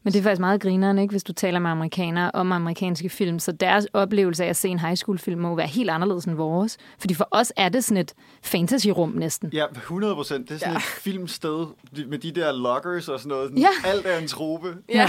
Men 0.02 0.12
det 0.12 0.18
er 0.18 0.22
faktisk 0.22 0.40
meget 0.40 0.60
grineren, 0.60 0.98
ikke, 0.98 1.12
hvis 1.12 1.24
du 1.24 1.32
taler 1.32 1.58
med 1.58 1.70
amerikanere 1.70 2.30
om 2.34 2.52
amerikanske 2.52 3.08
film. 3.08 3.38
Så 3.38 3.52
deres 3.52 3.86
oplevelse 3.92 4.44
af 4.44 4.48
at 4.48 4.56
se 4.56 4.68
en 4.68 4.78
high 4.78 4.96
school 4.96 5.18
film 5.18 5.40
må 5.40 5.54
være 5.54 5.66
helt 5.66 5.90
anderledes 5.90 6.24
end 6.24 6.34
vores. 6.34 6.76
Fordi 6.98 7.14
for 7.14 7.28
os 7.30 7.52
er 7.56 7.68
det 7.68 7.84
sådan 7.84 7.96
et 8.00 8.14
fantasy-rum 8.42 9.12
næsten. 9.18 9.50
Ja, 9.52 9.64
100 9.76 10.14
procent. 10.14 10.48
Det 10.48 10.54
er 10.54 10.58
sådan 10.58 10.72
Ja. 10.72 10.76
et 10.78 10.82
filmsted 10.82 11.66
med 12.08 12.18
de 12.18 12.32
der 12.32 12.52
lockers 12.52 13.08
og 13.08 13.18
sådan 13.18 13.28
noget. 13.28 13.48
Sådan, 13.48 13.58
Ja. 13.58 13.68
Alt 13.84 14.06
er 14.06 14.18
en 14.18 14.28
trope. 14.28 14.68
Ja, 14.94 15.08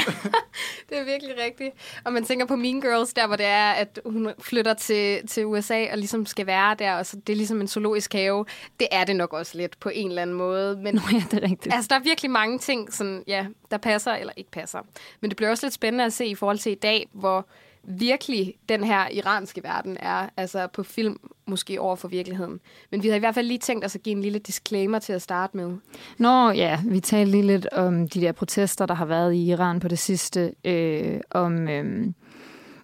det 0.90 0.98
er 1.00 1.06
virkelig 1.06 1.34
rigtigt. 1.46 1.70
Og 2.06 2.14
man 2.14 2.24
tænker 2.24 2.46
på 2.46 2.56
Mean 2.56 2.82
Girls, 2.82 3.14
der 3.14 3.28
hvor 3.28 3.36
det 3.36 3.46
er, 3.46 3.72
at 3.72 4.00
hun 4.06 4.30
flytter 4.42 4.74
til, 4.74 5.28
til 5.28 5.46
USA 5.46 5.86
og 5.92 5.98
ligesom 5.98 6.26
skal 6.26 6.46
være 6.48 6.76
der, 6.80 6.94
og 6.94 7.06
så 7.06 7.18
det 7.28 7.34
er 7.34 7.38
ligesom 7.38 7.62
en 7.62 7.68
zoologisk 7.68 8.14
have. 8.14 8.46
Det 8.80 8.88
er 8.92 9.04
det 9.04 9.16
nok 9.16 9.34
også 9.34 9.58
lidt 9.58 9.80
på 9.80 9.90
en 9.94 10.10
eller 10.10 10.22
anden 10.22 10.36
måde. 10.36 10.78
Men 10.84 10.96
Nå 10.96 11.02
ja, 11.12 11.24
det 11.32 11.44
er 11.44 11.50
rigtigt. 11.50 11.74
altså, 11.76 11.88
der 11.90 11.96
er 11.96 12.04
virkelig 12.04 12.32
mange 12.32 12.60
ting, 12.60 12.94
sådan, 12.94 13.24
ja, 13.28 13.46
der 13.71 13.77
passer 13.77 14.12
eller 14.12 14.33
ikke 14.38 14.51
passer. 14.51 14.80
Men 15.21 15.30
det 15.30 15.38
bliver 15.38 15.50
også 15.50 15.66
lidt 15.66 15.74
spændende 15.74 16.06
at 16.06 16.13
se 16.13 16.25
i 16.25 16.36
forhold 16.36 16.57
til 16.57 16.71
i 16.71 16.75
dag, 16.75 17.07
hvor 17.12 17.45
virkelig 17.83 18.56
den 18.69 18.83
her 18.83 19.10
iranske 19.10 19.63
verden 19.63 19.98
er, 20.00 20.30
altså 20.38 20.68
på 20.68 20.83
film 20.83 21.19
måske 21.45 21.81
over 21.81 21.95
for 21.95 22.07
virkeligheden. 22.07 22.60
Men 22.92 23.04
vi 23.04 23.07
har 23.07 23.16
i 23.16 23.19
hvert 23.19 23.36
fald 23.36 23.48
lige 23.48 23.57
tænkt 23.57 23.86
os 23.86 23.95
at 23.95 24.04
give 24.04 24.16
en 24.16 24.21
lille 24.21 24.39
disclaimer 24.39 25.00
til 25.00 25.13
at 25.13 25.21
starte 25.21 25.57
med. 25.57 25.77
Nå 26.18 26.51
ja, 26.51 26.80
vi 26.86 27.00
talte 27.00 27.31
lige 27.31 27.44
lidt 27.44 27.68
om 27.71 28.10
de 28.10 28.21
der 28.21 28.31
protester, 28.31 28.86
der 28.86 28.94
har 28.94 29.06
været 29.06 29.33
i 29.33 29.45
Iran 29.45 29.80
på 29.80 29.88
det 29.88 30.00
sidste, 30.00 30.54
øh, 30.66 31.19
om, 31.31 31.68
øh, 31.68 32.07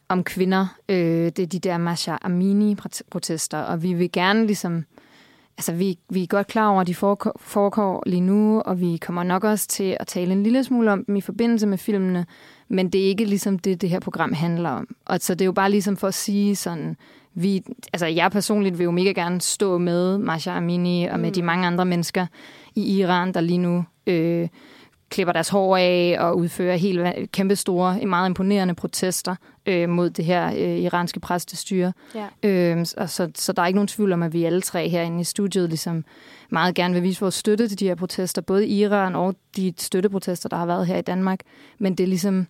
om 0.09 0.23
kvinder. 0.23 0.75
Øh, 0.89 0.97
det 0.97 1.39
er 1.39 1.47
de 1.47 1.59
der 1.59 1.77
Masha 1.77 2.17
Amini-protester, 2.21 3.57
og 3.57 3.83
vi 3.83 3.93
vil 3.93 4.11
gerne 4.11 4.45
ligesom... 4.45 4.85
Altså, 5.57 5.74
vi, 5.74 5.98
vi 6.10 6.24
er 6.24 6.28
godt 6.28 6.48
klar 6.48 6.69
over, 6.69 6.81
at 6.81 6.88
de 6.88 6.96
foregår, 6.96 7.36
foregår 7.40 8.04
lige 8.06 8.22
nu, 8.22 8.62
og 8.62 8.81
vi 8.81 8.98
kommer 8.98 9.24
nok 9.24 9.44
også 9.44 9.68
til 9.68 9.98
at 10.00 10.07
tale 10.07 10.31
en 10.31 10.44
lille 10.44 10.63
smule 10.63 10.92
om 10.92 11.06
dem 11.06 11.16
i 11.16 11.22
forbindelse 11.22 11.68
med 11.68 11.78
filmene, 11.78 12.25
men 12.68 12.90
det 12.90 13.02
er 13.02 13.07
ikke 13.07 13.25
ligesom 13.25 13.60
det, 13.60 13.81
det 13.81 13.90
her 13.90 14.00
program 14.00 14.34
handler 14.34 14.69
om. 14.69 14.88
Og 15.06 15.19
så 15.19 15.34
det 15.36 15.42
er 15.42 15.46
jo 15.46 15.52
bare 15.52 15.72
ligesom 15.72 15.98
for 15.98 16.07
at 16.07 16.13
sige 16.13 16.56
sådan, 16.56 16.98
vi, 17.34 17.63
altså 17.94 18.06
jeg 18.06 18.31
personligt 18.31 18.78
vil 18.78 18.84
jo 18.84 18.92
mega 18.92 19.12
gerne 19.12 19.42
stå 19.42 19.78
med 19.78 20.18
Masha 20.18 20.57
Amini 20.57 21.06
og 21.06 21.19
med 21.19 21.31
de 21.31 21.42
mange 21.42 21.68
andre 21.68 21.86
mennesker 21.86 22.28
i 22.75 22.98
Iran, 22.98 23.34
der 23.34 23.42
lige 23.42 23.57
nu 23.57 23.86
øh, 24.07 24.48
klipper 25.10 25.34
deres 25.34 25.50
hår 25.50 25.78
af 25.78 26.16
og 26.19 26.38
udfører 26.38 26.75
helt 26.78 27.31
kæmpe 27.31 27.56
store, 27.56 28.00
meget 28.06 28.30
imponerende 28.30 28.74
protester 28.74 29.36
øh, 29.66 29.90
mod 29.90 30.10
det 30.10 30.25
her 30.25 30.48
øh, 30.57 30.80
iranske 30.80 31.19
præstestyre. 31.19 31.94
Ja. 32.16 32.50
Øh, 32.50 32.86
og 32.98 33.10
så, 33.10 33.31
så 33.36 33.54
der 33.54 33.62
er 33.62 33.68
ikke 33.68 33.78
nogen 33.78 33.88
tvivl 33.88 34.13
om, 34.13 34.24
at 34.24 34.34
vi 34.34 34.44
alle 34.46 34.62
tre 34.62 34.90
herinde 34.90 35.22
i 35.22 35.24
studiet 35.24 35.69
ligesom 35.69 36.06
meget 36.50 36.75
gerne 36.75 36.94
vil 36.94 37.04
vise 37.04 37.19
vores 37.19 37.36
støtte 37.36 37.68
til 37.68 37.80
de 37.80 37.88
her 37.88 37.96
protester, 37.96 38.42
både 38.42 38.68
i 38.68 38.81
Iran 38.84 39.16
og 39.16 39.36
de 39.56 39.74
støtteprotester, 39.78 40.50
der 40.50 40.57
har 40.57 40.66
været 40.66 40.88
her 40.88 40.98
i 40.98 41.02
Danmark. 41.02 41.40
Men 41.80 41.96
det 41.96 42.04
er 42.04 42.07
ligesom, 42.07 42.48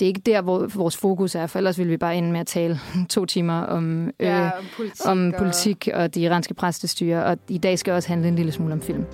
det 0.00 0.06
er 0.06 0.08
ikke 0.08 0.20
der, 0.26 0.40
hvor 0.40 0.66
vores 0.74 0.96
fokus 0.96 1.34
er, 1.34 1.46
for 1.46 1.58
ellers 1.58 1.78
ville 1.78 1.90
vi 1.90 1.96
bare 1.96 2.16
ende 2.16 2.32
med 2.32 2.40
at 2.40 2.46
tale 2.46 2.80
to 3.10 3.24
timer 3.26 3.60
om, 3.60 4.06
øh, 4.06 4.12
Ja, 4.20 4.44
om 4.58 4.64
politik. 4.76 5.06
om 5.06 5.26
og- 5.26 5.38
politik 5.38 5.88
og 5.94 6.14
det 6.14 6.20
iranske 6.20 6.54
præstestyre, 6.54 7.24
og 7.24 7.38
i 7.48 7.58
dag 7.58 7.78
skal 7.78 7.92
også 7.92 8.08
handle 8.08 8.28
en 8.28 8.36
lille 8.36 8.52
smule 8.52 8.72
om 8.72 8.80
film. 8.80 9.04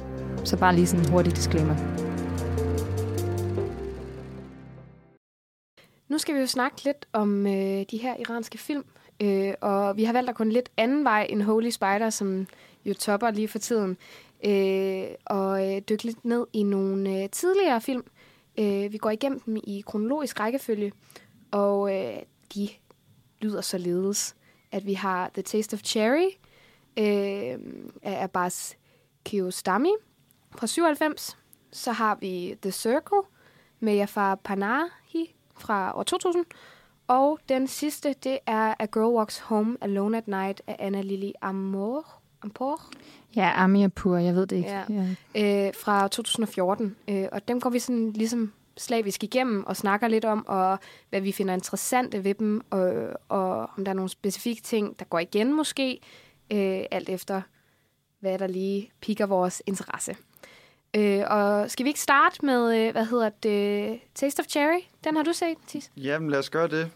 Så 0.45 0.57
bare 0.57 0.75
lige 0.75 0.87
sådan 0.87 1.05
en 1.07 1.11
hurtig 1.13 1.37
disclaimer. 1.37 2.08
Skal 6.29 6.37
vi 6.37 6.41
jo 6.41 6.47
snakke 6.47 6.85
lidt 6.85 7.07
om 7.13 7.47
øh, 7.47 7.85
de 7.91 7.97
her 7.97 8.17
iranske 8.17 8.59
film, 8.59 8.85
øh, 9.23 9.55
og 9.61 9.97
vi 9.97 10.05
har 10.05 10.13
valgt 10.13 10.31
at 10.31 10.37
gå 10.37 10.43
en 10.45 10.53
lidt 10.53 10.69
anden 10.77 11.05
vej 11.05 11.27
end 11.31 11.43
Holy 11.43 11.71
Spider, 11.71 12.11
som 12.11 12.47
jo 12.85 12.95
topper 12.95 13.31
lige 13.31 13.49
for 13.49 13.59
tiden, 13.59 13.97
øh, 14.45 15.07
og 15.27 15.77
øh, 15.77 15.83
dykke 15.89 16.05
lidt 16.05 16.25
ned 16.25 16.47
i 16.53 16.63
nogle 16.63 17.23
øh, 17.23 17.31
tidligere 17.31 17.81
film. 17.81 18.05
Øh, 18.59 18.93
vi 18.93 18.99
går 18.99 19.11
igennem 19.11 19.41
dem 19.41 19.57
i 19.57 19.85
kronologisk 19.87 20.41
rækkefølge, 20.41 20.93
og 21.51 21.97
øh, 21.97 22.23
de 22.55 22.69
lyder 23.41 23.61
således, 23.61 24.37
at 24.73 24.87
vi 24.87 24.95
har 24.95 25.31
The 25.35 25.43
Taste 25.43 25.75
of 25.75 25.81
Cherry 25.81 26.31
øh, 26.99 27.59
af 28.03 28.23
Abbas 28.25 28.77
Kiarostami 29.25 29.93
fra 30.57 30.67
97. 30.67 31.39
Så 31.73 31.93
har 31.93 32.15
vi 32.21 32.57
The 32.63 32.73
Circle 32.73 33.23
med 33.81 33.95
Jafar 33.95 34.35
Panahi 34.35 34.89
fra 35.59 35.99
år 35.99 36.03
2000. 36.03 36.45
Og 37.09 37.39
den 37.49 37.67
sidste, 37.67 38.15
det 38.25 38.39
er 38.47 38.75
A 38.79 38.85
Girl 38.85 39.15
Walks 39.17 39.39
Home 39.39 39.77
Alone 39.81 40.17
at 40.19 40.29
Night 40.29 40.63
af 40.67 40.77
Anna 40.79 41.01
Lili 41.01 41.33
Amor. 41.43 42.07
Ampor 42.43 42.81
Ja, 43.37 43.53
Amir 43.65 43.89
Pur, 43.89 44.17
jeg 44.17 44.35
ved 44.35 44.47
det 44.47 44.57
ikke. 44.57 44.71
Ja. 44.71 44.85
Ja. 45.35 45.67
øh, 45.67 45.75
fra 45.75 46.09
2014. 46.09 46.97
Øh, 47.09 47.27
og 47.33 47.49
dem 47.49 47.61
går 47.61 47.71
vi 47.71 47.79
sådan 47.79 48.13
ligesom 48.13 48.53
slavisk 48.77 49.25
igennem 49.25 49.65
og 49.67 49.77
snakker 49.77 50.09
lidt 50.09 50.25
om, 50.25 50.47
og 50.49 50.79
hvad 51.11 51.21
vi 51.21 51.33
finder 51.33 51.55
interessante 51.55 52.25
ved 52.25 52.35
dem, 52.35 52.61
og, 52.71 52.93
og 53.29 53.71
om 53.77 53.85
der 53.85 53.93
er 53.93 53.95
nogle 53.95 54.09
specifikke 54.09 54.63
ting, 54.63 54.99
der 54.99 55.05
går 55.05 55.19
igen 55.19 55.57
måske, 55.57 56.01
øh, 56.53 56.83
alt 56.91 57.09
efter 57.09 57.43
hvad 58.21 58.39
der 58.39 58.47
lige 58.47 58.91
piker 59.01 59.27
vores 59.27 59.63
interesse. 59.67 60.17
Øh, 60.97 61.23
og 61.27 61.71
skal 61.71 61.85
vi 61.85 61.89
ikke 61.91 62.01
starte 62.01 62.47
med, 62.47 62.79
øh, 62.87 62.93
hvad 62.93 63.05
hedder 63.07 63.29
det, 63.43 64.01
Taste 64.15 64.41
of 64.41 64.47
Cherry? 64.47 64.81
Den 65.05 65.17
har 65.17 65.23
du 65.23 65.33
set, 65.33 65.57
Tis? 65.67 65.91
Jamen, 65.97 66.31
lad 66.31 66.39
os 66.39 66.51
gøre 66.51 66.69
det. 66.69 66.91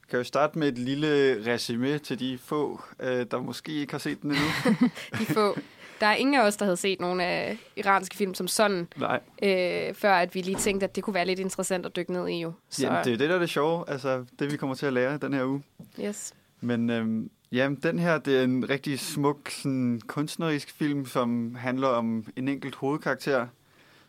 Vi 0.00 0.06
kan 0.10 0.18
jo 0.18 0.24
starte 0.24 0.58
med 0.58 0.68
et 0.68 0.78
lille 0.78 1.36
resume 1.52 1.98
til 1.98 2.20
de 2.20 2.38
få, 2.38 2.80
øh, 3.00 3.26
der 3.30 3.40
måske 3.40 3.72
ikke 3.72 3.92
har 3.92 3.98
set 3.98 4.22
den 4.22 4.30
endnu. 4.30 4.88
De 5.18 5.26
få. 5.26 5.58
Der 6.00 6.06
er 6.08 6.14
ingen 6.14 6.34
af 6.34 6.40
os, 6.46 6.56
der 6.56 6.64
havde 6.64 6.76
set 6.76 7.00
nogle 7.00 7.24
af 7.24 7.58
iranske 7.76 8.16
film 8.16 8.34
som 8.34 8.48
sådan, 8.48 8.88
Nej, 8.96 9.20
øh, 9.42 9.94
før 9.94 10.14
at 10.14 10.34
vi 10.34 10.40
lige 10.40 10.56
tænkte, 10.56 10.84
at 10.84 10.96
det 10.96 11.04
kunne 11.04 11.14
være 11.14 11.26
lidt 11.26 11.38
interessant 11.38 11.86
at 11.86 11.96
dykke 11.96 12.12
ned 12.12 12.28
i 12.28 12.40
jo. 12.40 12.52
Så, 12.70 12.82
Jamen, 12.86 13.04
det 13.04 13.12
er 13.12 13.16
det, 13.16 13.28
der 13.28 13.34
er 13.34 13.38
det 13.38 13.50
sjove. 13.50 13.84
Altså, 13.90 14.24
det 14.38 14.52
vi 14.52 14.56
kommer 14.56 14.76
til 14.76 14.86
at 14.86 14.92
lære 14.92 15.18
den 15.18 15.34
her 15.34 15.44
uge. 15.44 15.62
yes. 16.00 16.34
Men 16.60 16.90
øhm, 16.90 17.30
jamen, 17.52 17.78
den 17.82 17.98
her, 17.98 18.18
det 18.18 18.38
er 18.38 18.44
en 18.44 18.70
rigtig 18.70 19.00
smuk, 19.00 19.48
sådan, 19.50 20.00
kunstnerisk 20.06 20.70
film, 20.70 21.06
som 21.06 21.54
handler 21.54 21.88
om 21.88 22.26
en 22.36 22.48
enkelt 22.48 22.74
hovedkarakter. 22.74 23.46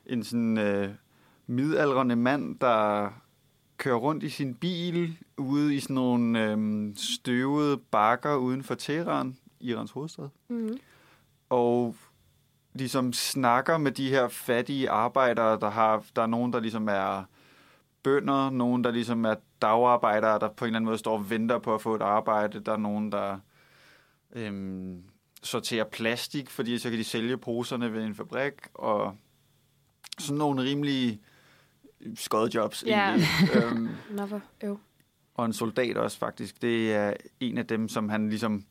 En 0.06 0.24
sådan 0.24 0.58
øh, 0.58 0.90
midaldrende 1.48 2.16
mand, 2.16 2.60
der 2.60 3.10
kører 3.78 3.96
rundt 3.96 4.24
i 4.24 4.30
sin 4.30 4.56
bil 4.56 5.18
ude 5.38 5.76
i 5.76 5.80
sådan 5.80 5.94
nogle 5.94 6.44
øhm, 6.44 6.96
støvede 6.96 7.78
bakker 7.78 8.36
uden 8.36 8.64
for 8.64 8.76
Teheran, 8.76 9.38
Irans 9.60 9.92
hovedstad. 9.92 10.30
Mm-hmm. 10.48 10.78
og 11.50 11.96
ligesom 12.74 13.14
snakker 13.14 13.78
med 13.78 13.92
de 13.92 14.10
her 14.10 14.28
fattige 14.28 14.90
arbejdere, 14.90 15.60
der 15.60 15.70
har, 15.70 16.04
der 16.16 16.22
er 16.22 16.28
nogen, 16.28 16.54
der 16.54 16.60
ligesom 16.60 16.88
er 16.88 17.24
bønder, 18.04 18.50
nogen, 18.50 18.84
der 18.84 18.92
ligesom 18.92 19.26
er 19.26 19.36
dagarbejdere, 19.64 20.40
der 20.40 20.48
på 20.50 20.66
en 20.66 20.70
eller 20.70 20.78
anden 20.78 20.86
måde 20.86 20.98
står 20.98 21.14
og 21.18 21.30
venter 21.30 21.60
på 21.60 21.76
at 21.76 21.82
få 21.82 21.96
et 21.96 22.02
arbejde, 22.02 22.60
der 22.60 22.72
er 22.72 22.78
nogen, 22.78 23.12
der 23.12 23.38
øhm, 24.36 25.04
sortere 25.44 25.86
plastik, 25.86 26.50
fordi 26.50 26.78
så 26.78 26.90
kan 26.90 27.00
de 27.00 27.04
sælge 27.04 27.38
poserne 27.38 27.94
ved 27.94 28.04
en 28.04 28.16
fabrik, 28.16 28.54
og 28.74 29.16
sådan 30.20 30.38
nogle 30.38 30.62
rimelige 30.64 31.22
skodjobs 32.16 32.84
Ja. 32.88 33.08
egentlig. 33.10 33.28
øhm, 33.64 33.90
hvor 34.28 34.42
øv. 34.64 34.80
og 35.36 35.46
en 35.46 35.54
soldat 35.54 35.98
også 35.98 36.18
faktisk. 36.18 36.62
Det 36.62 36.94
er 36.94 37.14
en 37.40 37.58
af 37.58 37.68
dem, 37.68 37.90
som 37.90 38.10
han 38.10 38.30
ligesom 38.30 38.64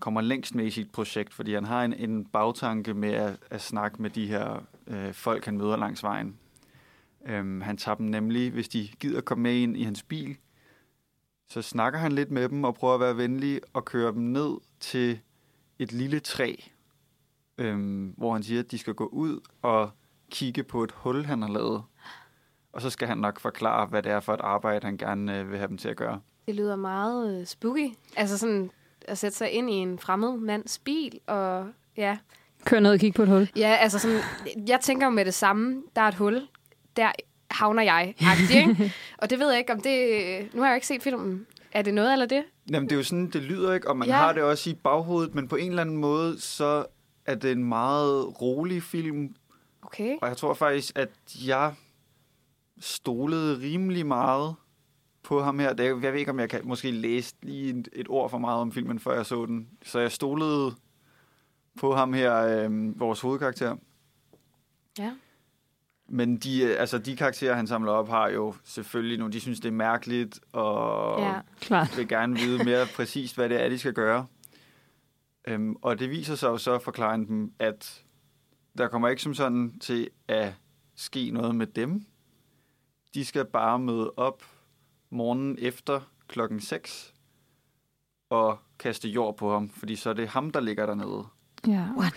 kommer 0.00 0.20
længst 0.20 0.54
med 0.54 0.66
i 0.66 0.70
sit 0.70 0.90
projekt, 0.92 1.34
fordi 1.34 1.54
han 1.54 1.64
har 1.64 1.84
en, 1.84 1.92
en 1.92 2.24
bagtanke 2.24 2.94
med 2.94 3.12
at, 3.12 3.36
at 3.50 3.60
snakke 3.60 4.02
med 4.02 4.10
de 4.10 4.26
her 4.26 4.62
øh, 4.86 5.12
folk, 5.12 5.44
han 5.44 5.56
møder 5.58 5.76
langs 5.76 6.02
vejen. 6.02 6.36
Øhm, 7.28 7.60
han 7.60 7.76
tager 7.76 7.96
dem 7.96 8.06
nemlig, 8.06 8.50
hvis 8.50 8.68
de 8.68 8.88
gider 9.00 9.20
komme 9.20 9.42
med 9.42 9.54
ind 9.54 9.76
i 9.76 9.82
hans 9.82 10.02
bil, 10.02 10.36
så 11.48 11.62
snakker 11.62 11.98
han 11.98 12.12
lidt 12.12 12.30
med 12.30 12.48
dem 12.48 12.64
og 12.64 12.74
prøver 12.74 12.94
at 12.94 13.00
være 13.00 13.16
venlig 13.16 13.60
og 13.72 13.84
kører 13.84 14.12
dem 14.12 14.22
ned 14.22 14.56
til 14.80 15.20
et 15.78 15.92
lille 15.92 16.20
træ, 16.20 16.54
øhm, 17.58 18.14
hvor 18.16 18.32
han 18.32 18.42
siger, 18.42 18.60
at 18.60 18.70
de 18.70 18.78
skal 18.78 18.94
gå 18.94 19.06
ud 19.06 19.40
og 19.62 19.90
kigge 20.30 20.64
på 20.64 20.84
et 20.84 20.92
hul, 20.92 21.24
han 21.24 21.42
har 21.42 21.48
lavet. 21.48 21.82
Og 22.72 22.82
så 22.82 22.90
skal 22.90 23.08
han 23.08 23.18
nok 23.18 23.40
forklare, 23.40 23.86
hvad 23.86 24.02
det 24.02 24.12
er 24.12 24.20
for 24.20 24.34
et 24.34 24.40
arbejde, 24.40 24.84
han 24.84 24.96
gerne 24.96 25.38
øh, 25.38 25.50
vil 25.50 25.58
have 25.58 25.68
dem 25.68 25.78
til 25.78 25.88
at 25.88 25.96
gøre. 25.96 26.20
Det 26.46 26.54
lyder 26.54 26.76
meget 26.76 27.40
øh, 27.40 27.46
spooky. 27.46 27.90
Altså 28.16 28.38
sådan 28.38 28.70
at 29.08 29.18
sætte 29.18 29.36
sig 29.36 29.50
ind 29.50 29.70
i 29.70 29.74
en 29.74 29.98
fremmed 29.98 30.36
mands 30.36 30.78
bil, 30.78 31.20
og 31.26 31.68
ja. 31.96 32.18
Kør 32.64 32.80
ned 32.80 32.92
og 32.92 32.98
kigge 32.98 33.16
på 33.16 33.22
et 33.22 33.28
hul. 33.28 33.50
Ja, 33.56 33.76
altså 33.80 33.98
sådan, 33.98 34.20
jeg 34.68 34.80
tænker 34.80 35.06
jo 35.06 35.10
med 35.10 35.24
det 35.24 35.34
samme. 35.34 35.82
Der 35.96 36.02
er 36.02 36.08
et 36.08 36.14
hul, 36.14 36.48
der 36.98 37.12
havner 37.50 37.82
jeg. 37.82 38.14
Ikke? 38.56 38.92
og 39.18 39.30
det 39.30 39.38
ved 39.38 39.50
jeg 39.50 39.58
ikke, 39.58 39.72
om 39.72 39.80
det... 39.80 40.54
Nu 40.54 40.60
har 40.62 40.68
jeg 40.68 40.76
ikke 40.76 40.86
set 40.86 41.02
filmen. 41.02 41.46
Er 41.72 41.82
det 41.82 41.94
noget 41.94 42.12
eller 42.12 42.26
det? 42.26 42.44
Jamen, 42.70 42.88
det 42.88 42.94
er 42.94 42.98
jo 42.98 43.04
sådan, 43.04 43.30
det 43.30 43.42
lyder 43.42 43.74
ikke, 43.74 43.88
og 43.88 43.96
man 43.96 44.08
Ja. 44.08 44.14
har 44.16 44.32
det 44.32 44.42
også 44.42 44.70
i 44.70 44.74
baghovedet, 44.74 45.34
men 45.34 45.48
på 45.48 45.56
en 45.56 45.68
eller 45.70 45.82
anden 45.82 45.96
måde, 45.96 46.40
så 46.40 46.86
er 47.26 47.34
det 47.34 47.52
en 47.52 47.64
meget 47.64 48.42
rolig 48.42 48.82
film, 48.82 49.34
Okay. 49.82 50.16
og 50.22 50.28
jeg 50.28 50.36
tror 50.36 50.54
faktisk, 50.54 50.98
at 50.98 51.08
jeg 51.46 51.74
stolede 52.80 53.58
rimelig 53.60 54.06
meget 54.06 54.54
på 55.22 55.42
ham 55.42 55.58
her. 55.58 55.72
Det 55.72 55.86
er, 55.86 55.98
jeg 56.02 56.12
ved 56.12 56.18
ikke, 56.20 56.30
om 56.30 56.40
jeg 56.40 56.50
kan 56.50 56.60
måske 56.64 56.90
læse 56.90 57.34
lige 57.42 57.78
et, 57.78 57.88
et 57.92 58.06
ord 58.08 58.30
for 58.30 58.38
meget 58.38 58.60
om 58.60 58.72
filmen, 58.72 58.98
før 58.98 59.14
jeg 59.14 59.26
så 59.26 59.46
den. 59.46 59.68
Så 59.82 59.98
jeg 59.98 60.12
stolede 60.12 60.74
på 61.78 61.94
ham 61.94 62.12
her, 62.12 62.34
øh, 62.36 63.00
vores 63.00 63.20
hovedkarakter. 63.20 63.76
Ja. 64.98 65.12
Men 66.08 66.36
de, 66.36 66.62
øh, 66.62 66.76
altså, 66.80 66.98
de 66.98 67.16
karakterer, 67.16 67.54
han 67.54 67.66
samler 67.66 67.92
op, 67.92 68.08
har 68.08 68.28
jo 68.28 68.54
selvfølgelig 68.64 69.18
nogle, 69.18 69.32
de 69.32 69.40
synes, 69.40 69.60
det 69.60 69.68
er 69.68 69.72
mærkeligt, 69.72 70.40
og 70.52 71.20
Ja. 71.20 71.40
Klart. 71.60 71.96
vil 71.96 72.08
gerne 72.08 72.36
vide 72.38 72.64
mere 72.64 72.86
præcist, 72.96 73.34
hvad 73.34 73.48
det 73.48 73.62
er, 73.62 73.68
de 73.68 73.78
skal 73.78 73.92
gøre. 73.92 74.26
Øhm, 75.48 75.76
og 75.82 75.98
det 75.98 76.10
viser 76.10 76.34
sig 76.34 76.48
jo 76.48 76.58
så, 76.58 76.78
forklarer 76.78 77.10
han 77.10 77.26
dem, 77.28 77.52
at 77.58 78.04
der 78.78 78.88
kommer 78.88 79.08
ikke 79.08 79.22
som 79.22 79.34
sådan 79.34 79.78
til 79.78 80.08
at 80.28 80.54
ske 80.96 81.30
noget 81.30 81.54
med 81.54 81.66
dem. 81.66 82.02
De 83.14 83.24
skal 83.24 83.44
bare 83.44 83.78
møde 83.78 84.12
op 84.16 84.42
morgenen 85.10 85.56
efter 85.60 86.00
klokken 86.28 86.60
6 86.60 87.14
og 88.30 88.58
kaste 88.78 89.08
jord 89.08 89.36
på 89.36 89.52
ham, 89.52 89.68
fordi 89.70 89.96
så 89.96 90.10
er 90.10 90.14
det 90.14 90.28
ham, 90.28 90.50
der 90.50 90.60
ligger 90.60 90.86
dernede. 90.86 91.24
Ja, 91.66 91.86
What? 91.98 92.12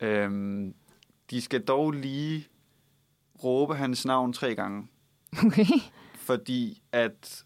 okay. 0.00 0.14
Øhm, 0.24 0.74
de 1.30 1.40
skal 1.40 1.64
dog 1.64 1.92
lige 1.92 2.46
råbe 3.44 3.74
hans 3.74 4.04
navn 4.04 4.32
tre 4.32 4.54
gange, 4.54 4.86
Okay. 5.46 5.64
fordi 6.14 6.82
at 6.92 7.44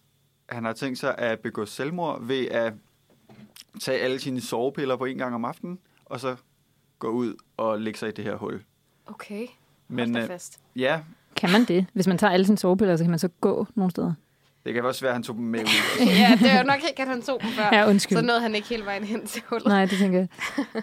han 0.49 0.65
har 0.65 0.73
tænkt 0.73 0.99
sig 0.99 1.19
at 1.19 1.41
begå 1.41 1.67
selvmord 1.67 2.23
ved 2.27 2.47
at 2.47 2.73
tage 3.81 3.99
alle 4.01 4.19
sine 4.21 4.41
sovepiller 4.41 4.97
på 4.97 5.05
en 5.05 5.19
gang 5.19 5.35
om 5.35 5.45
aftenen, 5.45 5.79
og 6.05 6.21
så 6.21 6.37
gå 6.99 7.09
ud 7.09 7.35
og 7.57 7.81
lægge 7.81 7.99
sig 7.99 8.09
i 8.09 8.13
det 8.13 8.25
her 8.25 8.37
hul. 8.37 8.63
Okay. 9.07 9.47
Men 9.89 10.15
Hold 10.15 10.25
øh, 10.25 10.29
fast. 10.31 10.61
ja, 10.77 11.01
Kan 11.37 11.53
man 11.53 11.65
det? 11.65 11.87
Hvis 11.93 12.07
man 12.07 12.19
tager 12.19 12.33
alle 12.33 12.47
sine 12.47 12.59
sovepiller, 12.59 12.97
så 12.97 13.05
kan 13.05 13.11
man 13.11 13.19
så 13.19 13.29
gå 13.41 13.67
nogle 13.75 13.91
steder? 13.91 14.15
det 14.65 14.75
kan 14.75 14.85
også 14.85 15.01
være, 15.01 15.11
at 15.11 15.15
han 15.15 15.23
tog 15.23 15.37
dem 15.37 15.45
med 15.45 15.61
ud. 15.61 15.67
ja, 16.07 16.39
det 16.41 16.51
er 16.51 16.59
jo 16.59 16.65
nok 16.67 16.81
ikke, 16.89 17.03
at 17.03 17.09
han 17.09 17.23
tog 17.23 17.41
dem 17.43 17.51
før. 17.51 17.69
Ja, 17.73 17.89
undskyld. 17.89 18.19
Så 18.19 18.25
nåede 18.25 18.41
han 18.41 18.55
ikke 18.55 18.69
hele 18.69 18.85
vejen 18.85 19.05
hen 19.05 19.27
til 19.27 19.43
hullet. 19.47 19.67
Nej, 19.67 19.87
det 19.87 19.99
tænker 19.99 20.19
jeg. 20.19 20.29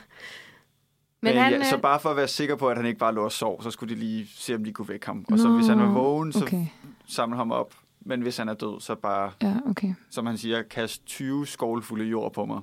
Men 1.28 1.36
Men 1.36 1.44
han, 1.44 1.54
ja, 1.62 1.70
så 1.70 1.78
bare 1.78 2.00
for 2.00 2.10
at 2.10 2.16
være 2.16 2.28
sikker 2.28 2.56
på, 2.56 2.70
at 2.70 2.78
han 2.78 2.86
ikke 2.86 3.00
bare 3.00 3.14
lå 3.14 3.24
og 3.24 3.32
sov, 3.32 3.64
så 3.64 3.72
skulle 3.72 3.96
de 3.96 4.00
lige 4.00 4.28
se, 4.36 4.56
om 4.56 4.64
de 4.64 4.74
kunne 4.74 4.90
vække 4.90 5.06
ham. 5.06 5.26
Og 5.32 5.40
så 5.40 5.50
hvis 5.50 5.68
han 5.68 5.80
var 5.80 5.92
vågen, 5.92 6.34
så 6.34 6.44
Okay. 6.44 6.66
samle 7.08 7.36
ham 7.38 7.52
op. 7.52 7.74
Men 8.00 8.22
hvis 8.22 8.38
han 8.38 8.50
er 8.50 8.54
død, 8.54 8.82
så 8.82 8.96
bare, 8.96 9.32
Ja, 9.42 9.56
okay. 9.66 9.94
som 10.10 10.26
han 10.26 10.38
siger, 10.38 10.62
kast 10.62 11.06
20 11.06 11.48
skovlfulde 11.48 12.06
jord 12.06 12.34
på 12.34 12.46
mig. 12.46 12.62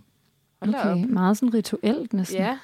Okay. 0.60 1.04
Meget 1.08 1.36
sådan 1.36 1.54
rituelt 1.54 2.12
næsten. 2.12 2.38
Ja. 2.38 2.58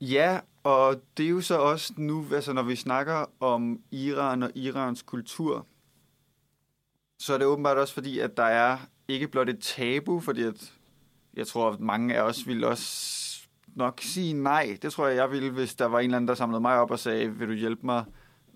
Ja, 0.00 0.38
og 0.64 1.00
det 1.16 1.26
er 1.26 1.30
jo 1.30 1.40
så 1.40 1.58
også 1.58 1.92
nu, 1.96 2.26
altså 2.34 2.52
når 2.52 2.62
vi 2.62 2.76
snakker 2.76 3.24
om 3.40 3.80
Iran 3.90 4.42
og 4.42 4.50
Irans 4.54 5.02
kultur, 5.02 5.66
så 7.18 7.34
er 7.34 7.38
det 7.38 7.46
åbenbart 7.46 7.76
også 7.78 7.94
fordi, 7.94 8.18
at 8.18 8.36
der 8.36 8.42
er 8.44 8.78
ikke 9.08 9.28
blot 9.28 9.48
et 9.48 9.58
tabu, 9.60 10.20
fordi 10.20 10.42
at 10.42 10.72
jeg 11.36 11.46
tror, 11.46 11.70
at 11.70 11.80
mange 11.80 12.14
af 12.14 12.22
os 12.22 12.46
ville 12.46 12.66
også 12.66 12.82
nok 13.76 14.00
sige 14.02 14.32
nej. 14.32 14.78
Det 14.82 14.92
tror 14.92 15.06
jeg, 15.06 15.16
jeg 15.16 15.30
ville, 15.30 15.50
hvis 15.50 15.74
der 15.74 15.86
var 15.86 15.98
en 15.98 16.04
eller 16.04 16.16
anden, 16.16 16.28
der 16.28 16.34
samlede 16.34 16.60
mig 16.60 16.78
op 16.78 16.90
og 16.90 16.98
sagde, 16.98 17.38
vil 17.38 17.48
du 17.48 17.52
hjælpe 17.52 17.86
mig 17.86 18.04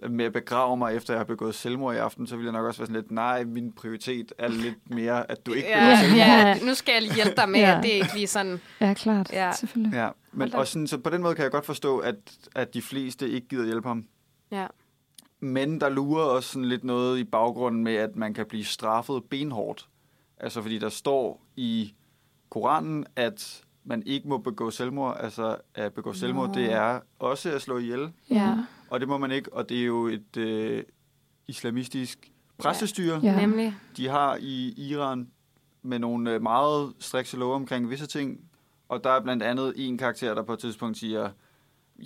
med 0.09 0.25
at 0.25 0.33
begrave 0.33 0.77
mig, 0.77 0.97
efter 0.97 1.15
jeg 1.15 1.19
har 1.21 1.25
begået 1.25 1.55
selvmord 1.55 1.95
i 1.95 1.99
aften, 1.99 2.27
så 2.27 2.37
ville 2.37 2.47
jeg 2.53 2.59
nok 2.59 2.67
også 2.67 2.81
være 2.81 2.87
sådan 2.87 3.01
lidt, 3.03 3.11
nej, 3.11 3.45
min 3.45 3.73
prioritet 3.73 4.33
er 4.39 4.49
lidt 4.49 4.91
mere, 4.91 5.31
at 5.31 5.47
du 5.47 5.53
ikke 5.53 5.69
begår 5.69 5.81
Ja, 5.81 6.01
selvmord. 6.01 6.19
ja, 6.19 6.59
nu 6.67 6.75
skal 6.75 6.93
jeg 6.93 7.03
lige 7.03 7.15
hjælpe 7.15 7.35
dig 7.37 7.49
med, 7.49 7.61
Ja. 7.61 7.77
at 7.77 7.83
det 7.83 7.93
er 7.93 7.97
ikke 7.97 8.15
lige 8.15 8.27
sådan. 8.27 8.61
Ja, 8.81 8.95
klart. 8.95 9.33
Ja. 9.33 9.47
Ja. 9.47 9.53
Selvfølgelig. 9.53 9.93
Ja, 9.97 10.09
men 10.33 10.55
og 10.55 10.67
sådan, 10.67 10.87
så 10.87 10.99
på 10.99 11.11
den 11.11 11.23
måde 11.23 11.35
kan 11.35 11.43
jeg 11.43 11.53
godt 11.53 11.67
forstå, 11.67 11.99
at, 11.99 12.15
at 12.55 12.75
de 12.75 12.83
fleste 12.83 13.29
ikke 13.31 13.49
gider 13.49 13.65
hjælpe 13.65 13.89
ham. 13.89 14.05
Ja. 14.51 14.67
Men 15.41 15.81
der 15.81 15.89
lurer 15.89 16.25
også 16.25 16.49
sådan 16.53 16.65
lidt 16.69 16.85
noget 16.85 17.19
i 17.19 17.25
baggrunden 17.25 17.85
med, 17.85 17.95
at 17.95 18.17
man 18.17 18.35
kan 18.35 18.47
blive 18.49 18.65
straffet 18.65 19.25
benhårdt. 19.31 19.89
Altså 20.41 20.63
fordi 20.63 20.79
der 20.79 20.89
står 20.89 21.43
i 21.57 21.95
Koranen, 22.51 23.07
at 23.17 23.63
man 23.87 24.03
ikke 24.07 24.29
må 24.29 24.39
begå 24.39 24.71
selvmord. 24.71 25.17
Altså 25.21 25.57
at 25.75 25.93
begå 25.95 26.13
selvmord, 26.13 26.49
Nå. 26.49 26.55
det 26.55 26.73
er 26.73 27.01
også 27.19 27.51
at 27.53 27.63
slå 27.63 27.79
ihjel. 27.79 28.13
Ja. 28.31 28.55
Og 28.91 29.01
det 29.01 29.09
må 29.09 29.19
man 29.19 29.31
ikke, 29.31 29.53
og 29.53 29.69
det 29.69 29.81
er 29.81 29.85
jo 29.85 30.07
et 30.07 30.37
øh, 30.37 30.83
islamistisk 31.49 32.31
præstestyre, 32.59 33.21
Ja. 33.23 33.41
Nemlig. 33.41 33.75
de 33.97 34.09
har 34.09 34.37
i 34.41 34.75
Iran 34.91 35.29
med 35.83 35.99
nogle 35.99 36.33
øh, 36.33 36.43
meget 36.43 36.93
strikse 36.99 37.37
love 37.37 37.55
omkring 37.55 37.91
visse 37.91 38.07
ting. 38.07 38.41
Og 38.89 39.05
der 39.05 39.11
er 39.11 39.21
blandt 39.21 39.43
andet 39.43 39.73
en 39.77 39.99
karakter, 39.99 40.35
der 40.35 40.43
på 40.43 40.53
et 40.53 40.59
tidspunkt 40.59 40.99
siger, 40.99 41.31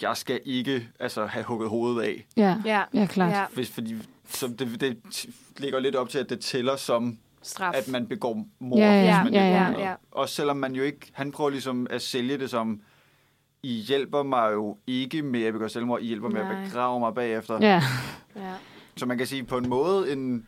jeg 0.03 0.17
skal 0.17 0.41
ikke 0.45 0.89
altså, 1.01 1.27
have 1.27 1.45
hugget 1.45 1.69
hovedet 1.71 2.03
af. 2.03 2.27
Ja. 2.37 2.57
Ja. 2.65 2.85
Ja, 2.95 3.07
klart. 3.07 3.33
Ja. 3.33 3.47
Hvis, 3.55 3.71
fordi 3.71 3.95
så 4.29 4.49
det, 4.59 4.81
det 4.81 4.99
ligger 5.59 5.79
lidt 5.81 5.97
op 5.97 6.09
til, 6.09 6.19
at 6.19 6.31
det 6.31 6.41
tæller 6.41 6.77
som, 6.77 7.19
Straf. 7.43 7.75
at 7.75 7.89
man 7.89 8.07
begår 8.07 8.47
mord. 8.59 8.79
Ja, 8.79 8.93
ja, 8.93 9.23
hvis 9.23 9.33
man 9.33 9.35
ja, 9.35 9.47
ikke 9.47 9.59
ja, 9.59 9.71
noget. 9.71 9.85
ja. 9.85 9.95
Også 10.11 10.35
selvom 10.35 10.57
man 10.57 10.75
jo 10.75 10.83
ikke... 10.83 11.11
Han 11.13 11.33
prøver 11.33 11.51
ligesom 11.51 11.87
at 11.91 12.03
sælge 12.03 12.39
det 12.39 12.51
som, 12.51 12.81
I 13.63 13.73
hjælper 13.73 14.23
mig 14.23 14.53
jo 14.53 14.79
ikke 14.87 15.23
med 15.23 15.43
at 15.43 15.53
begå 15.53 15.69
selvmord, 15.69 16.01
I 16.01 16.07
hjælper 16.07 16.29
med 16.29 16.43
Nej. 16.43 16.63
at 16.63 16.69
begrave 16.69 17.01
mig 17.01 17.15
bagefter. 17.15 17.59
Ja. 17.61 17.83
Ja. 18.37 18.53
Så 18.97 19.07
man 19.07 19.19
kan 19.19 19.27
sige 19.27 19.45
på 19.45 19.57
en 19.57 19.69
måde 19.69 20.13
en, 20.13 20.47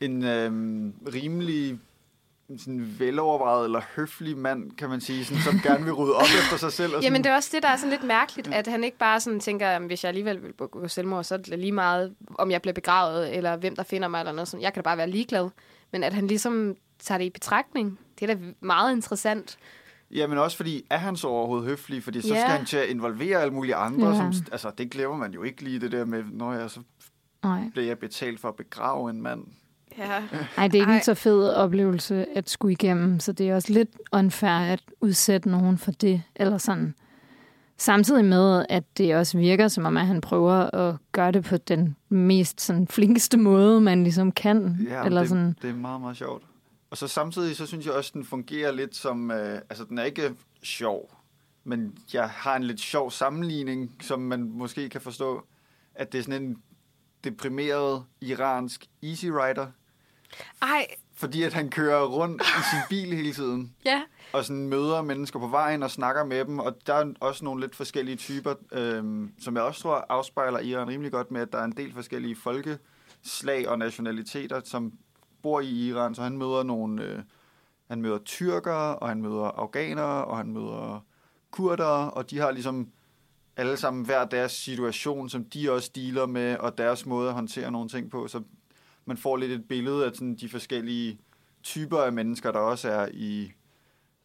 en 0.00 0.24
øhm, 0.24 0.94
rimelig 1.14 1.78
sådan 2.58 2.94
velovervejet 2.98 3.64
eller 3.64 3.80
høflig 3.96 4.38
mand, 4.38 4.70
kan 4.72 4.88
man 4.88 5.00
sige, 5.00 5.24
sådan, 5.24 5.42
som 5.42 5.60
gerne 5.72 5.84
vil 5.84 5.92
rydde 5.92 6.14
op 6.14 6.22
efter 6.22 6.56
sig 6.56 6.72
selv. 6.72 6.86
Og 6.86 7.02
sådan. 7.02 7.02
Jamen, 7.02 7.24
det 7.24 7.30
er 7.30 7.34
også 7.34 7.50
det, 7.52 7.62
der 7.62 7.68
er 7.68 7.76
sådan 7.76 7.90
lidt 7.90 8.04
mærkeligt, 8.04 8.54
at 8.54 8.66
han 8.66 8.84
ikke 8.84 8.98
bare 8.98 9.20
sådan 9.20 9.40
tænker, 9.40 9.68
at 9.68 9.82
hvis 9.82 10.04
jeg 10.04 10.08
alligevel 10.08 10.42
vil 10.42 10.52
begå 10.52 10.88
selvmord, 10.88 11.24
så 11.24 11.34
er 11.34 11.38
det 11.38 11.58
lige 11.58 11.72
meget, 11.72 12.14
om 12.38 12.50
jeg 12.50 12.62
bliver 12.62 12.74
begravet, 12.74 13.36
eller 13.36 13.56
hvem 13.56 13.76
der 13.76 13.82
finder 13.82 14.08
mig, 14.08 14.20
eller 14.20 14.32
noget 14.32 14.48
sådan. 14.48 14.62
Jeg 14.62 14.72
kan 14.72 14.82
da 14.82 14.84
bare 14.88 14.96
være 14.96 15.10
ligeglad. 15.10 15.48
Men 15.92 16.02
at 16.04 16.12
han 16.12 16.26
ligesom 16.26 16.76
tager 16.98 17.18
det 17.18 17.24
i 17.24 17.30
betragtning, 17.30 17.98
det 18.20 18.30
er 18.30 18.34
da 18.34 18.40
meget 18.60 18.96
interessant. 18.96 19.58
Jamen 20.10 20.38
også 20.38 20.56
fordi, 20.56 20.86
er 20.90 20.96
han 20.96 21.16
så 21.16 21.28
overhovedet 21.28 21.68
høflig? 21.68 22.02
Fordi 22.02 22.20
så 22.20 22.34
Ja. 22.34 22.40
skal 22.40 22.50
han 22.50 22.66
til 22.66 22.76
at 22.76 22.88
involvere 22.88 23.40
alle 23.40 23.54
mulige 23.54 23.74
andre. 23.74 24.08
Ja. 24.08 24.16
Som, 24.16 24.44
altså, 24.52 24.70
det 24.78 24.90
glemmer 24.90 25.16
man 25.16 25.32
jo 25.32 25.42
ikke 25.42 25.62
lige, 25.64 25.78
det 25.80 25.92
der 25.92 26.04
med, 26.04 26.24
når 26.32 26.52
jeg 26.52 26.70
så 26.70 26.80
Nej. 27.44 27.70
bliver 27.72 27.86
jeg 27.86 27.98
betalt 27.98 28.40
for 28.40 28.48
at 28.48 28.56
begrave 28.56 29.10
en 29.10 29.22
mand. 29.22 29.44
Ja. 29.98 30.22
Ej, 30.56 30.68
det 30.68 30.74
er 30.78 30.80
ikke 30.80 30.90
Ej. 30.90 30.96
en 30.96 31.02
så 31.02 31.14
fed 31.14 31.48
oplevelse 31.48 32.26
at 32.36 32.50
skulle 32.50 32.72
igennem, 32.72 33.20
så 33.20 33.32
det 33.32 33.48
er 33.48 33.54
også 33.54 33.72
lidt 33.72 33.88
unfair 34.12 34.50
at 34.50 34.80
udsætte 35.00 35.48
nogen 35.50 35.78
for 35.78 35.90
det, 35.90 36.22
eller 36.36 36.58
sådan. 36.58 36.94
Samtidig 37.78 38.24
med, 38.24 38.66
at 38.68 38.84
det 38.98 39.16
også 39.16 39.38
virker, 39.38 39.68
som 39.68 39.84
om 39.84 39.96
at 39.96 40.06
han 40.06 40.20
prøver 40.20 40.74
at 40.74 40.96
gøre 41.12 41.32
det 41.32 41.44
på 41.44 41.56
den 41.56 41.96
mest 42.08 42.60
sådan, 42.60 42.88
flinkeste 42.88 43.36
måde, 43.36 43.80
man 43.80 44.02
ligesom 44.02 44.32
kan. 44.32 44.86
Ja, 44.90 45.04
eller 45.04 45.20
det, 45.20 45.28
sådan. 45.28 45.56
det 45.62 45.70
er 45.70 45.74
meget, 45.74 46.00
meget 46.00 46.16
sjovt. 46.16 46.42
Og 46.90 46.96
så 46.96 47.08
samtidig, 47.08 47.56
så 47.56 47.66
synes 47.66 47.86
jeg 47.86 47.94
også, 47.94 48.10
den 48.14 48.24
fungerer 48.24 48.72
lidt 48.72 48.96
som... 48.96 49.30
Øh, 49.30 49.60
altså, 49.70 49.84
den 49.84 49.98
er 49.98 50.04
ikke 50.04 50.34
sjov, 50.62 51.10
men 51.64 51.98
jeg 52.12 52.28
har 52.28 52.56
en 52.56 52.64
lidt 52.64 52.80
sjov 52.80 53.10
sammenligning, 53.10 53.96
som 54.00 54.20
man 54.20 54.50
måske 54.50 54.88
kan 54.88 55.00
forstå, 55.00 55.46
at 55.94 56.12
det 56.12 56.18
er 56.18 56.22
sådan 56.22 56.42
en 56.42 56.56
deprimeret 57.24 58.04
iransk 58.20 58.86
easy 59.02 59.26
rider. 59.26 59.66
Ej, 60.62 60.86
fordi 61.18 61.42
at 61.42 61.52
han 61.52 61.70
kører 61.70 62.06
rundt 62.06 62.42
i 62.42 62.62
sin 62.70 62.80
bil 62.88 63.16
hele 63.16 63.32
tiden, 63.32 63.74
Ja. 63.84 64.02
og 64.32 64.44
sådan 64.44 64.68
møder 64.68 65.02
mennesker 65.02 65.38
på 65.38 65.46
vejen 65.48 65.82
og 65.82 65.90
snakker 65.90 66.24
med 66.24 66.44
dem, 66.44 66.58
og 66.58 66.76
der 66.86 66.94
er 66.94 67.12
også 67.20 67.44
nogle 67.44 67.60
lidt 67.60 67.76
forskellige 67.76 68.16
typer, 68.16 68.54
øhm, 68.72 69.32
som 69.40 69.54
jeg 69.56 69.62
også 69.62 69.82
tror 69.82 70.06
afspejler 70.08 70.58
Iran 70.58 70.88
rimelig 70.88 71.12
godt 71.12 71.30
med, 71.30 71.40
at 71.40 71.52
der 71.52 71.58
er 71.58 71.64
en 71.64 71.76
del 71.76 71.92
forskellige 71.94 72.36
folkeslag 72.36 73.68
og 73.68 73.78
nationaliteter, 73.78 74.60
som 74.64 74.92
bor 75.42 75.60
i 75.60 75.86
Iran, 75.88 76.14
så 76.14 76.22
han 76.22 76.38
møder 76.38 76.62
nogle, 76.62 77.02
øh, 77.04 77.18
han 77.90 78.02
møder 78.02 78.18
tyrkere, 78.18 78.98
og 78.98 79.08
han 79.08 79.22
møder 79.22 79.44
afghanere, 79.44 80.24
og 80.24 80.36
han 80.36 80.52
møder 80.52 81.04
kurdere, 81.50 82.10
og 82.10 82.30
de 82.30 82.38
har 82.38 82.50
ligesom 82.50 82.88
alle 83.56 83.76
sammen 83.76 84.04
hver 84.04 84.24
deres 84.24 84.52
situation, 84.52 85.28
som 85.28 85.44
de 85.44 85.72
også 85.72 85.90
dealer 85.94 86.26
med, 86.26 86.56
og 86.56 86.78
deres 86.78 87.06
måde 87.06 87.28
at 87.28 87.34
håndtere 87.34 87.70
nogle 87.70 87.88
ting 87.88 88.10
på, 88.10 88.28
så 88.28 88.42
man 89.08 89.16
får 89.16 89.36
lidt 89.36 89.52
et 89.52 89.68
billede 89.68 90.06
af 90.06 90.10
sådan 90.14 90.34
de 90.34 90.48
forskellige 90.48 91.18
typer 91.62 91.98
af 91.98 92.12
mennesker, 92.12 92.52
der 92.52 92.58
også 92.58 92.88
er 92.88 93.08
i, 93.12 93.52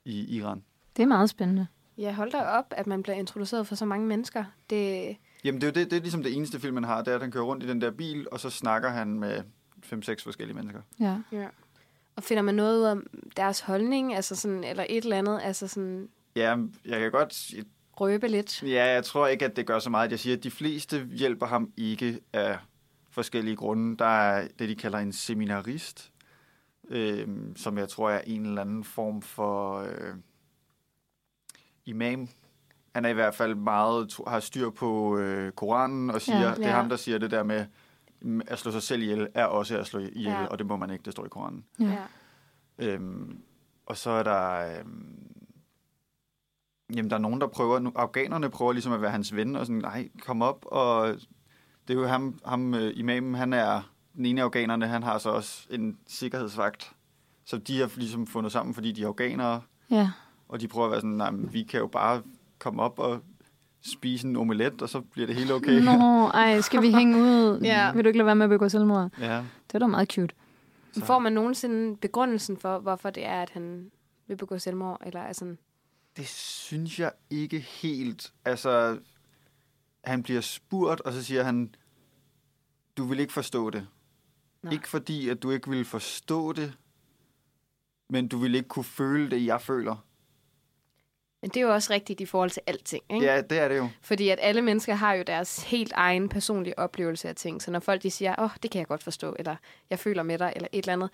i 0.05 0.37
Iran. 0.37 0.63
Det 0.97 1.03
er 1.03 1.07
meget 1.07 1.29
spændende. 1.29 1.67
Ja, 1.97 2.11
hold 2.13 2.31
da 2.31 2.41
op, 2.41 2.65
at 2.71 2.87
man 2.87 3.03
bliver 3.03 3.15
introduceret 3.15 3.67
for 3.67 3.75
så 3.75 3.85
mange 3.85 4.07
mennesker. 4.07 4.43
Det, 4.69 5.15
Jamen, 5.43 5.61
det 5.61 5.67
er 5.67 5.71
jo 5.71 5.83
det, 5.83 5.91
det 5.91 5.97
er 5.97 6.01
ligesom 6.01 6.23
det 6.23 6.35
eneste 6.35 6.59
film, 6.59 6.73
man 6.73 6.83
har, 6.83 7.01
det 7.01 7.11
er, 7.11 7.15
at 7.15 7.21
han 7.21 7.31
kører 7.31 7.43
rundt 7.43 7.63
i 7.63 7.67
den 7.67 7.81
der 7.81 7.91
bil, 7.91 8.27
og 8.31 8.39
så 8.39 8.49
snakker 8.49 8.89
han 8.89 9.19
med 9.19 9.43
fem-seks 9.83 10.23
forskellige 10.23 10.55
mennesker. 10.55 10.81
Ja. 10.99 11.17
ja. 11.31 11.47
Og 12.15 12.23
finder 12.23 12.43
man 12.43 12.55
noget 12.55 12.77
ud 12.79 12.83
om 12.83 13.07
deres 13.37 13.59
holdning, 13.59 14.15
altså 14.15 14.35
sådan, 14.35 14.63
eller 14.63 14.85
et 14.89 15.03
eller 15.03 15.17
andet, 15.17 15.39
altså 15.43 15.67
sådan 15.67 16.09
Ja, 16.35 16.57
jeg 16.85 16.99
kan 16.99 17.11
godt 17.11 17.33
sige, 17.33 17.65
røbe 17.93 18.27
lidt? 18.27 18.63
ja, 18.63 18.85
jeg 18.85 19.03
tror 19.03 19.27
ikke, 19.27 19.45
at 19.45 19.55
det 19.55 19.65
gør 19.67 19.79
så 19.79 19.89
meget. 19.89 20.11
Jeg 20.11 20.19
siger, 20.19 20.37
at 20.37 20.43
de 20.43 20.51
fleste 20.51 21.07
hjælper 21.11 21.45
ham 21.45 21.71
ikke 21.77 22.19
af 22.33 22.57
forskellige 23.13 23.55
grunde. 23.55 23.97
Der 23.97 24.05
er 24.05 24.47
det, 24.59 24.69
de 24.69 24.75
kalder 24.75 24.97
en 24.99 25.13
seminarist, 25.13 26.11
øh, 26.89 27.27
som 27.55 27.77
jeg 27.77 27.89
tror 27.89 28.09
er 28.09 28.21
en 28.21 28.45
eller 28.45 28.61
anden 28.61 28.83
form 28.83 29.21
for 29.21 29.77
øh, 29.79 30.15
imam. 31.85 32.27
Han 32.95 33.05
er 33.05 33.09
i 33.09 33.13
hvert 33.13 33.35
fald 33.35 33.55
meget, 33.55 34.17
har 34.27 34.39
styr 34.39 34.69
på 34.69 35.17
øh, 35.17 35.51
Koranen 35.51 36.09
og 36.09 36.21
siger, 36.21 36.39
Ja. 36.39 36.49
ja, 36.49 36.55
det 36.55 36.65
er 36.65 36.71
ham, 36.71 36.89
der 36.89 36.95
siger 36.95 37.17
det 37.17 37.31
der 37.31 37.43
med, 37.43 37.65
mm, 38.21 38.41
at 38.47 38.59
slå 38.59 38.71
sig 38.71 38.83
selv 38.83 39.01
ihjel 39.01 39.27
er 39.33 39.45
også 39.45 39.77
at 39.79 39.87
slå 39.87 39.99
ihjel, 39.99 40.23
Ja. 40.23 40.45
og 40.45 40.59
det 40.59 40.67
må 40.67 40.75
man 40.75 40.89
ikke, 40.89 41.03
det 41.03 41.13
står 41.13 41.25
i 41.25 41.29
Koranen. 41.29 41.65
Ja. 41.79 41.85
ja. 42.79 42.85
Øhm, 42.93 43.41
og 43.85 43.97
så 43.97 44.09
er 44.09 44.23
der... 44.23 44.77
Øhm, 44.79 45.35
jamen, 46.95 47.09
der 47.09 47.15
er 47.15 47.19
nogen, 47.21 47.41
der 47.41 47.47
prøver... 47.47 47.79
Nu, 47.79 47.91
afghanerne 47.95 48.49
prøver 48.49 48.71
ligesom 48.73 48.93
at 48.93 49.01
være 49.01 49.11
hans 49.11 49.35
ven, 49.35 49.55
og 49.55 49.65
sådan, 49.65 49.81
nej, 49.81 50.09
kom 50.21 50.41
op, 50.41 50.65
og 50.65 51.15
det 51.87 51.93
er 51.95 51.99
jo 51.99 52.07
ham, 52.07 52.39
ham 52.45 52.73
øh, 52.73 52.93
imamen, 52.95 53.35
han 53.35 53.53
er... 53.53 53.81
Den 54.15 54.25
ene 54.25 54.41
af 54.41 54.45
afghanerne, 54.45 54.87
han 54.87 55.03
har 55.03 55.17
så 55.17 55.29
også 55.29 55.67
en 55.69 55.97
sikkerhedsvagt. 56.07 56.91
Så 57.45 57.57
de 57.57 57.79
har 57.79 57.91
ligesom 57.95 58.27
fundet 58.27 58.51
sammen, 58.51 58.75
fordi 58.75 58.91
de 58.91 59.03
er 59.03 59.07
afghanere, 59.07 59.61
ja. 59.89 60.09
og 60.49 60.61
de 60.61 60.67
prøver 60.67 60.85
at 60.85 60.91
være 60.91 60.99
sådan, 61.01 61.09
nej, 61.09 61.31
men 61.31 61.53
vi 61.53 61.63
kan 61.63 61.79
jo 61.79 61.87
bare 61.87 62.21
komme 62.59 62.81
op 62.81 62.99
og 62.99 63.21
spise 63.81 64.27
en 64.27 64.35
omelet, 64.35 64.81
og 64.81 64.89
så 64.89 65.01
bliver 65.01 65.27
det 65.27 65.35
helt 65.35 65.51
okay. 65.51 65.79
Nå, 65.83 66.27
ej, 66.27 66.61
skal 66.61 66.81
vi 66.81 66.91
hænge 66.91 67.17
ud? 67.17 67.59
Ja. 67.63 67.91
Vil 67.93 68.03
du 68.03 68.07
ikke 68.07 68.17
lade 68.17 68.25
være 68.25 68.35
med 68.35 68.43
at 68.43 68.49
begå 68.49 68.69
selvmord? 68.69 69.09
Ja, 69.19 69.37
Det 69.67 69.75
er 69.75 69.79
da 69.79 69.87
meget 69.87 70.11
cute. 70.13 70.35
så- 70.93 71.05
Får 71.05 71.19
man 71.19 71.33
nogensinde 71.33 71.97
begrundelsen 71.97 72.57
for, 72.57 72.79
hvorfor 72.79 73.09
det 73.09 73.25
er, 73.25 73.41
at 73.41 73.49
han 73.49 73.91
vil 74.27 74.37
begå 74.37 74.57
selvmord? 74.59 75.01
Eller 75.05 75.19
er 75.19 75.33
sådan, 75.33 75.57
Det 76.17 76.27
synes 76.27 76.99
jeg 76.99 77.11
ikke 77.29 77.59
helt. 77.59 78.33
Altså, 78.45 78.97
han 80.03 80.23
bliver 80.23 80.41
spurgt, 80.41 81.01
og 81.01 81.13
så 81.13 81.23
siger 81.23 81.43
han, 81.43 81.75
du 82.97 83.05
vil 83.05 83.19
ikke 83.19 83.33
forstå 83.33 83.69
det. 83.69 83.87
Nå. 84.63 84.71
Ikke 84.71 84.87
fordi, 84.89 85.29
at 85.29 85.43
du 85.43 85.51
ikke 85.51 85.69
vil 85.69 85.85
forstå 85.85 86.53
det, 86.53 86.73
men 88.09 88.27
du 88.27 88.37
vil 88.37 88.55
ikke 88.55 88.67
kunne 88.67 88.85
føle 88.85 89.31
det, 89.31 89.45
jeg 89.45 89.61
føler. 89.61 89.95
men 91.41 91.49
det 91.49 91.57
er 91.57 91.61
jo 91.61 91.73
også 91.73 91.93
rigtigt 91.93 92.21
i 92.21 92.25
forhold 92.25 92.49
til 92.49 92.61
alting, 92.67 93.03
ikke? 93.09 93.25
Ja, 93.25 93.41
det 93.41 93.59
er 93.59 93.67
det 93.67 93.77
jo. 93.77 93.89
Fordi 94.01 94.29
at 94.29 94.39
alle 94.41 94.61
mennesker 94.61 94.93
har 94.95 95.13
jo 95.13 95.23
deres 95.27 95.63
helt 95.63 95.91
egen 95.95 96.29
personlige 96.29 96.79
oplevelse 96.79 97.29
af 97.29 97.35
ting. 97.35 97.61
Så 97.61 97.71
når 97.71 97.79
folk 97.79 98.03
de 98.03 98.11
siger, 98.11 98.35
åh, 98.37 98.43
oh, 98.43 98.49
det 98.63 98.71
kan 98.71 98.79
jeg 98.79 98.87
godt 98.87 99.03
forstå, 99.03 99.35
eller 99.39 99.55
jeg 99.89 99.99
føler 99.99 100.23
med 100.23 100.39
dig, 100.39 100.53
eller 100.55 100.67
et 100.71 100.83
eller 100.83 100.93
andet. 100.93 101.09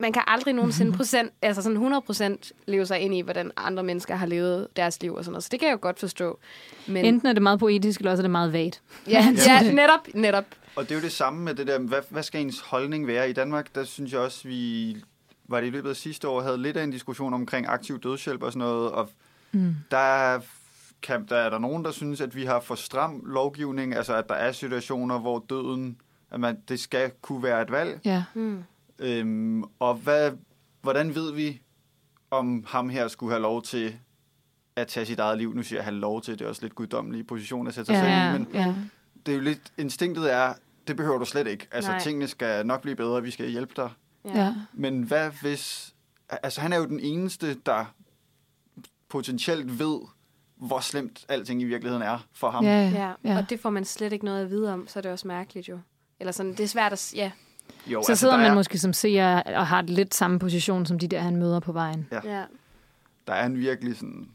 Man 0.00 0.12
kan 0.12 0.22
aldrig 0.26 0.54
nogensinde 0.54 0.92
procent, 0.96 1.32
altså 1.42 1.62
sådan 1.62 1.76
100 1.76 2.02
procent 2.02 2.52
leve 2.66 2.86
sig 2.86 2.98
ind 3.00 3.14
i, 3.14 3.20
hvordan 3.20 3.50
andre 3.56 3.82
mennesker 3.82 4.14
har 4.16 4.26
levet 4.26 4.68
deres 4.76 5.02
liv 5.02 5.14
og 5.14 5.24
sådan 5.24 5.32
noget. 5.32 5.42
Så 5.44 5.48
det 5.52 5.60
kan 5.60 5.68
jeg 5.68 5.72
jo 5.72 5.78
godt 5.82 5.98
forstå. 6.00 6.38
Men, 6.86 7.04
Enten 7.04 7.28
er 7.28 7.32
det 7.32 7.42
meget 7.42 7.58
poetisk, 7.58 8.00
eller 8.00 8.10
også 8.10 8.20
er 8.20 8.24
det 8.24 8.30
meget 8.30 8.52
vagt. 8.52 8.82
ja, 9.08 9.34
ja, 9.48 9.72
netop, 9.72 10.00
netop. 10.14 10.44
Og 10.76 10.84
det 10.84 10.90
er 10.90 10.94
jo 10.94 11.02
det 11.02 11.12
samme 11.12 11.44
med 11.44 11.54
det 11.54 11.66
der, 11.66 11.78
hvad, 11.78 12.00
hvad 12.10 12.22
skal 12.22 12.40
ens 12.40 12.60
holdning 12.60 13.06
være? 13.06 13.30
I 13.30 13.32
Danmark, 13.32 13.74
der 13.74 13.84
synes 13.84 14.12
jeg 14.12 14.20
også, 14.20 14.48
vi 14.48 14.96
var 15.48 15.60
det 15.60 15.66
i 15.66 15.70
løbet 15.70 15.90
af 15.90 15.96
sidste 15.96 16.28
år, 16.28 16.40
havde 16.42 16.58
lidt 16.62 16.76
af 16.76 16.84
en 16.84 16.90
diskussion 16.90 17.34
omkring 17.34 17.66
aktiv 17.68 18.00
dødshjælp 18.00 18.42
og 18.42 18.52
sådan 18.52 18.66
noget, 18.68 18.90
og 18.90 19.10
Mm. 19.52 19.74
der 19.90 19.96
er, 19.98 20.40
kan, 21.02 21.26
der 21.28 21.36
er 21.36 21.50
der 21.50 21.58
nogen, 21.58 21.84
der 21.84 21.90
synes, 21.90 22.20
at 22.20 22.36
vi 22.36 22.44
har 22.44 22.60
for 22.60 22.74
stram 22.74 23.22
lovgivning, 23.26 23.94
altså 23.94 24.14
at 24.14 24.28
der 24.28 24.34
er 24.34 24.52
situationer, 24.52 25.18
hvor 25.18 25.44
døden, 25.50 25.96
at 26.30 26.40
man, 26.40 26.58
det 26.68 26.80
skal 26.80 27.10
kunne 27.22 27.42
være 27.42 27.62
et 27.62 27.70
valg. 27.70 28.00
Ja. 28.04 28.24
Hmm. 28.34 28.64
Øhm, 28.98 29.62
og 29.78 29.94
hvad, 29.94 30.32
hvordan 30.82 31.14
ved 31.14 31.32
vi, 31.32 31.60
om 32.30 32.64
ham 32.68 32.88
her 32.88 33.08
skulle 33.08 33.32
have 33.32 33.42
lov 33.42 33.62
til 33.62 33.96
at 34.76 34.86
tage 34.88 35.06
sit 35.06 35.18
eget 35.18 35.38
liv? 35.38 35.54
Nu 35.54 35.62
siger 35.62 35.78
jeg 35.78 35.84
have 35.84 35.96
lov 35.96 36.22
til, 36.22 36.38
det 36.38 36.44
er 36.44 36.48
også 36.48 36.62
lidt 36.62 36.74
guddommelig 36.74 37.26
position 37.26 37.66
at 37.66 37.74
sætte 37.74 37.86
sig 37.86 37.96
selv 37.96 38.08
Ja, 38.08 38.34
i, 38.34 38.38
men 38.38 38.48
ja. 38.54 38.74
det 39.26 39.32
er 39.32 39.36
jo 39.36 39.42
lidt, 39.42 39.72
instinktet 39.78 40.32
er, 40.32 40.54
det 40.86 40.96
behøver 40.96 41.18
du 41.18 41.24
slet 41.24 41.46
ikke. 41.46 41.68
Altså, 41.70 41.90
Nej. 41.90 42.00
tingene 42.00 42.28
skal 42.28 42.66
nok 42.66 42.82
blive 42.82 42.96
bedre, 42.96 43.22
vi 43.22 43.30
skal 43.30 43.48
hjælpe 43.50 43.72
dig. 43.76 43.90
Ja. 44.24 44.54
Men 44.72 45.02
hvad 45.02 45.30
hvis... 45.30 45.94
Altså, 46.28 46.60
han 46.60 46.72
er 46.72 46.76
jo 46.76 46.86
den 46.86 47.00
eneste, 47.00 47.54
der 47.54 47.84
potentielt 49.08 49.78
ved, 49.78 49.98
hvor 50.56 50.80
slemt 50.80 51.24
alting 51.28 51.62
i 51.62 51.64
virkeligheden 51.64 52.02
er 52.02 52.26
for 52.32 52.50
ham. 52.50 52.64
Ja, 52.64 52.88
Ja. 52.90 53.12
ja. 53.24 53.38
og 53.38 53.50
det 53.50 53.60
får 53.60 53.70
man 53.70 53.84
slet 53.84 54.12
ikke 54.12 54.24
noget 54.24 54.42
at 54.44 54.50
vide 54.50 54.72
om, 54.72 54.88
så 54.88 54.98
er 54.98 55.00
det 55.00 55.12
også 55.12 55.28
mærkeligt 55.28 55.68
jo. 55.68 55.78
Eller 56.20 56.32
sådan, 56.32 56.52
det 56.52 56.60
er 56.60 56.66
svært 56.68 56.92
at... 56.92 57.12
Ja, 57.16 57.30
Jo, 57.86 58.02
Så 58.06 58.14
sidder 58.14 58.34
der 58.34 58.42
man 58.42 58.50
er, 58.50 58.54
måske 58.54 58.78
som 58.78 58.92
seer 58.92 59.42
og 59.42 59.66
har 59.66 59.82
lidt 59.82 60.14
samme 60.14 60.38
position 60.38 60.86
som 60.86 60.98
de 60.98 61.08
der, 61.08 61.20
han 61.20 61.36
møder 61.36 61.60
på 61.60 61.72
vejen. 61.72 62.08
ja. 62.12 62.42
Der 63.26 63.32
er 63.32 63.46
en 63.46 63.56
virkelig 63.58 63.96
sådan 63.96 64.28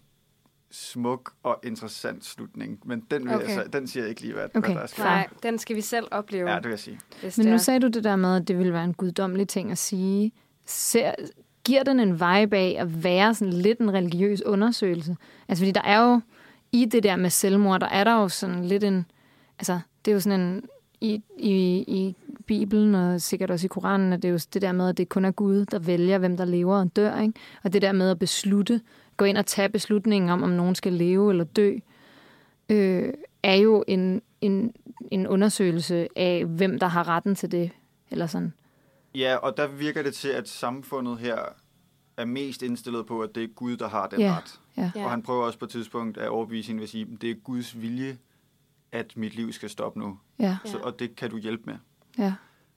smuk 0.71 1.33
og 1.43 1.59
interessant 1.63 2.25
slutning, 2.25 2.79
men 2.85 3.03
den, 3.11 3.23
vil 3.25 3.35
Okay. 3.35 3.55
jeg, 3.55 3.73
den 3.73 3.87
siger 3.87 4.03
jeg 4.03 4.09
ikke 4.09 4.21
lige, 4.21 4.33
hvad, 4.33 4.47
Okay. 4.55 4.71
hvad 4.71 4.81
der 4.81 4.87
skal. 4.87 5.03
Nej, 5.03 5.27
den 5.43 5.57
skal 5.59 5.75
vi 5.75 5.81
selv 5.81 6.07
opleve, 6.11 6.49
Ja, 6.49 6.55
det 6.55 6.63
vil 6.63 6.69
jeg 6.69 6.79
sige. 6.79 6.99
Men 7.37 7.47
nu 7.47 7.57
sagde 7.57 7.79
du 7.79 7.87
det 7.87 8.03
der 8.03 8.15
med, 8.15 8.35
at 8.35 8.47
det 8.47 8.57
ville 8.57 8.73
være 8.73 8.83
en 8.83 8.93
guddommelig 8.93 9.47
ting 9.47 9.71
at 9.71 9.77
sige. 9.77 10.31
Ser, 10.65 11.11
giver 11.63 11.83
den 11.83 11.99
en 11.99 12.13
vibe 12.13 12.57
af 12.57 12.75
at 12.79 13.03
være 13.03 13.33
sådan 13.33 13.53
lidt 13.53 13.79
en 13.79 13.93
religiøs 13.93 14.41
undersøgelse? 14.41 15.15
Altså, 15.47 15.61
fordi 15.61 15.71
der 15.71 15.81
er 15.81 16.01
jo 16.01 16.21
i 16.71 16.85
det 16.85 17.03
der 17.03 17.15
med 17.15 17.29
selvmord, 17.29 17.79
der 17.79 17.87
er 17.87 18.03
der 18.03 18.13
jo 18.21 18.29
sådan 18.29 18.65
lidt 18.65 18.83
en... 18.83 19.05
Altså, 19.59 19.79
det 20.05 20.11
er 20.11 20.15
jo 20.15 20.19
sådan 20.19 20.39
en... 20.41 20.63
I, 21.01 21.23
i, 21.37 21.51
i 21.87 22.15
Bibelen 22.51 22.95
og 22.95 23.21
sikkert 23.21 23.51
også 23.51 23.65
i 23.65 23.67
Koranen, 23.67 24.13
at 24.13 24.21
det 24.21 24.27
er 24.27 24.31
jo 24.31 24.39
det 24.53 24.61
der 24.61 24.71
med, 24.71 24.89
at 24.89 24.97
det 24.97 25.09
kun 25.09 25.25
er 25.25 25.31
Gud, 25.31 25.65
der 25.65 25.79
vælger, 25.79 26.17
hvem 26.17 26.37
der 26.37 26.45
lever 26.45 26.75
og 26.79 26.95
dør. 26.95 27.19
Ikke? 27.21 27.33
Og 27.63 27.73
det 27.73 27.81
der 27.81 27.91
med 27.91 28.09
at 28.09 28.19
beslutte, 28.19 28.81
gå 29.17 29.25
ind 29.25 29.37
og 29.37 29.45
tage 29.45 29.69
beslutningen 29.69 30.29
om, 30.29 30.43
om 30.43 30.49
nogen 30.49 30.75
skal 30.75 30.93
leve 30.93 31.31
eller 31.31 31.43
dø, 31.43 31.77
øh, 32.69 33.13
er 33.43 33.55
jo 33.55 33.83
en, 33.87 34.21
en, 34.41 34.73
en 35.11 35.27
undersøgelse 35.27 36.07
af, 36.15 36.45
hvem 36.45 36.79
der 36.79 36.87
har 36.87 37.07
retten 37.07 37.35
til 37.35 37.51
det. 37.51 37.71
Eller 38.11 38.27
sådan. 38.27 38.53
Ja, 39.15 39.35
og 39.35 39.57
der 39.57 39.67
virker 39.67 40.03
det 40.03 40.13
til, 40.13 40.29
at 40.29 40.49
samfundet 40.49 41.17
her 41.17 41.37
er 42.17 42.25
mest 42.25 42.61
indstillet 42.61 43.05
på, 43.05 43.21
at 43.21 43.35
det 43.35 43.43
er 43.43 43.47
Gud, 43.47 43.77
der 43.77 43.89
har 43.89 44.07
den 44.07 44.19
Ja. 44.19 44.37
ret. 44.37 44.59
Ja. 44.95 45.03
Og 45.05 45.09
han 45.11 45.21
prøver 45.23 45.45
også 45.45 45.59
på 45.59 45.65
et 45.65 45.71
tidspunkt 45.71 46.17
at 46.17 46.29
overbevise 46.29 46.67
hende 46.67 46.79
ved 46.79 46.83
at 46.83 46.89
sige, 46.89 47.07
at 47.13 47.21
det 47.21 47.29
er 47.31 47.35
Guds 47.35 47.81
vilje, 47.81 48.17
at 48.91 49.13
mit 49.17 49.35
liv 49.35 49.51
skal 49.53 49.69
stoppe 49.69 49.99
nu. 49.99 50.17
Ja, 50.39 50.57
Så, 50.65 50.77
og 50.77 50.99
det 50.99 51.15
kan 51.15 51.29
du 51.29 51.37
hjælpe 51.37 51.63
med. 51.65 51.75
Ja. 52.25 52.33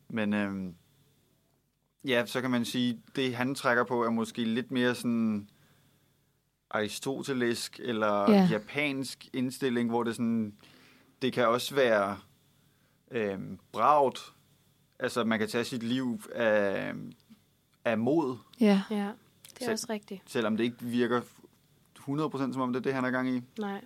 Men 0.09 0.33
øhm, 0.35 0.74
ja, 2.04 2.26
så 2.26 2.40
kan 2.40 2.50
man 2.50 2.64
sige, 2.64 3.00
det 3.16 3.37
han 3.37 3.54
trækker 3.54 3.85
på 3.85 4.04
er 4.04 4.11
måske 4.11 4.44
lidt 4.44 4.70
mere 4.70 4.94
sådan 4.94 5.48
aristotelisk 6.70 7.80
eller 7.83 8.30
Ja. 8.30 8.48
japansk 8.50 9.28
indstilling, 9.33 9.88
hvor 9.90 10.02
det 10.02 10.14
sådan, 10.16 10.54
det 11.22 11.33
kan 11.33 11.48
også 11.48 11.74
være 11.74 12.16
øhm, 13.11 13.59
bragt. 13.72 14.33
Altså 14.98 15.24
man 15.24 15.38
kan 15.38 15.48
tage 15.48 15.64
sit 15.64 15.83
liv 15.83 16.22
af, 16.35 16.92
af 17.85 17.98
mod, 17.98 18.37
Ja. 18.61 18.83
Ja, 18.90 18.96
det 18.96 19.04
er 19.61 19.64
Selv- 19.64 19.72
også 19.72 19.87
rigtigt. 19.90 20.22
selvom 20.26 20.57
det 20.57 20.64
ikke 20.64 20.76
virker 20.80 21.20
100% 21.98 22.52
som 22.52 22.62
om 22.62 22.72
det 22.72 22.80
er 22.80 22.83
det, 22.83 22.94
han 22.94 23.04
er 23.04 23.11
gang 23.11 23.28
i. 23.28 23.42
Nej. 23.59 23.80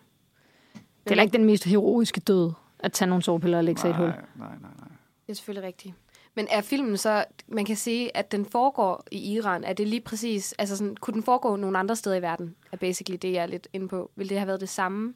Det 0.75 0.81
er 1.07 1.11
heller 1.11 1.23
ikke 1.23 1.37
den 1.38 1.44
mest 1.44 1.64
heroiske 1.64 2.21
død, 2.21 2.53
at 2.79 2.92
tage 2.92 3.09
nogle 3.09 3.23
sovepiller 3.23 3.59
og 3.59 3.64
lægge 3.64 3.81
sig 3.81 3.88
i 3.88 3.90
et 3.90 3.97
hul. 3.97 4.07
Nej, 4.09 4.21
nej, 4.37 4.57
nej. 4.61 4.88
Det 5.29 5.33
er 5.33 5.37
selvfølgelig 5.37 5.67
rigtigt. 5.67 5.95
Men 6.35 6.47
er 6.51 6.61
filmen 6.61 6.97
så, 6.97 7.25
man 7.49 7.64
kan 7.64 7.77
sige, 7.77 8.17
at 8.17 8.33
den 8.33 8.47
foregår 8.47 9.05
i 9.11 9.33
Iran, 9.33 9.64
er 9.64 9.73
det 9.73 9.88
lige 9.88 10.01
præcis, 10.01 10.53
altså 10.59 10.77
sådan, 10.77 10.97
kunne 10.97 11.14
den 11.14 11.23
foregå 11.23 11.57
nogle 11.57 11.79
andre 11.79 11.97
steder 11.97 12.17
i 12.17 12.23
verden, 12.23 12.55
er 12.73 12.77
basically 12.77 13.19
det, 13.23 13.33
jeg 13.33 13.43
er 13.43 13.47
lidt 13.47 13.69
inde 13.73 13.88
på. 13.88 14.11
Vil 14.17 14.29
det 14.29 14.38
have 14.38 14.47
været 14.47 14.61
det 14.61 14.69
samme? 14.69 15.14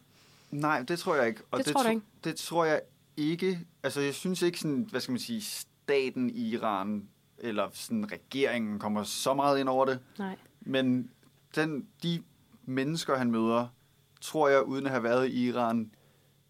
Nej, 0.50 0.82
det 0.82 0.98
tror 0.98 1.14
jeg 1.14 1.26
ikke. 1.26 1.40
Og 1.50 1.58
Det 1.58 1.66
tror 1.66 1.82
du 1.82 1.88
ikke? 1.88 2.02
Det 2.24 2.36
tror 2.36 2.64
jeg 2.64 2.80
ikke. 3.16 3.60
Altså, 3.82 4.00
jeg 4.00 4.14
synes 4.14 4.42
ikke 4.42 4.58
sådan, 4.58 4.86
hvad 4.90 5.00
skal 5.00 5.12
man 5.12 5.20
sige, 5.20 5.42
staten 5.42 6.30
i 6.30 6.48
Iran 6.48 7.08
eller 7.38 7.68
sådan 7.72 8.12
regeringen 8.12 8.78
kommer 8.78 9.02
så 9.02 9.34
meget 9.34 9.60
ind 9.60 9.68
over 9.68 9.84
det. 9.84 9.98
Nej. 10.18 10.36
Men 10.60 11.10
den, 11.56 11.86
de 12.02 12.22
mennesker, 12.64 13.16
han 13.16 13.30
møder, 13.30 13.66
tror 14.20 14.48
jeg, 14.48 14.62
uden 14.62 14.84
at 14.86 14.90
have 14.90 15.02
været 15.02 15.28
i 15.28 15.48
Iran, 15.48 15.90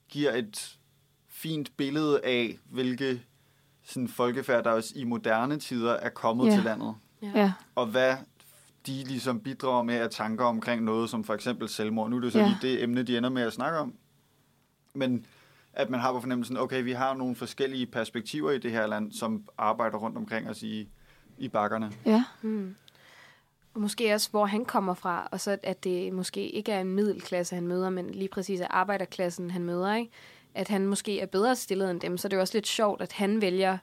giver 0.08 0.32
et 0.32 0.78
fint 1.28 1.76
billede 1.76 2.20
af, 2.24 2.58
hvilke 2.64 3.22
sådan, 3.92 4.08
folkefærd, 4.08 4.64
der 4.64 4.70
også 4.70 4.92
i 4.96 5.04
moderne 5.04 5.58
tider 5.58 5.92
er 5.92 6.08
kommet 6.08 6.46
Ja. 6.46 6.52
til 6.54 6.62
landet. 6.62 6.94
Ja. 7.22 7.52
Og 7.74 7.86
hvad 7.86 8.16
de 8.86 9.04
ligesom 9.04 9.40
bidrager 9.40 9.82
med 9.82 9.94
af 9.94 10.10
tanker 10.10 10.44
omkring 10.44 10.82
noget, 10.84 11.10
som 11.10 11.24
for 11.24 11.34
eksempel 11.34 11.68
selvmord. 11.68 12.10
Nu 12.10 12.16
er 12.16 12.20
det 12.20 12.32
så 12.32 12.38
Ja. 12.38 12.44
lige 12.46 12.58
det 12.62 12.82
emne, 12.82 13.02
de 13.02 13.16
ender 13.18 13.30
med 13.30 13.42
at 13.42 13.52
snakke 13.52 13.78
om. 13.78 13.94
Men 14.94 15.26
at 15.72 15.90
man 15.90 16.00
har 16.00 16.12
på 16.12 16.20
fornemmelsen, 16.20 16.56
okay, 16.56 16.82
vi 16.84 16.92
har 16.92 17.14
nogle 17.14 17.36
forskellige 17.36 17.86
perspektiver 17.86 18.50
i 18.50 18.58
det 18.58 18.70
her 18.70 18.86
land, 18.86 19.12
som 19.12 19.44
arbejder 19.58 19.98
rundt 19.98 20.16
omkring 20.16 20.50
os 20.50 20.62
i, 20.62 20.88
i 21.38 21.48
bakkerne. 21.48 21.92
Ja. 22.06 22.24
Mm. 22.42 22.74
Og 23.74 23.80
måske 23.80 24.14
også, 24.14 24.30
hvor 24.30 24.46
han 24.46 24.64
kommer 24.64 24.94
fra, 24.94 25.28
og 25.32 25.40
så 25.40 25.58
at 25.62 25.84
det 25.84 26.12
måske 26.12 26.48
ikke 26.50 26.72
er 26.72 26.80
en 26.80 26.88
middelklasse, 26.94 27.54
han 27.54 27.66
møder, 27.66 27.90
men 27.90 28.10
lige 28.10 28.28
præcis 28.28 28.60
er 28.60 28.66
arbejderklassen, 28.70 29.50
han 29.50 29.62
møder, 29.64 29.94
ikke? 29.94 30.10
At 30.54 30.68
han 30.68 30.86
måske 30.86 31.20
er 31.20 31.26
bedre 31.26 31.56
stillet 31.56 31.90
end 31.90 32.00
dem, 32.00 32.16
så 32.18 32.28
det 32.28 32.32
er 32.32 32.36
jo 32.36 32.40
også 32.40 32.56
lidt 32.56 32.66
sjovt, 32.66 33.02
at 33.02 33.12
han 33.12 33.40
vælger 33.42 33.78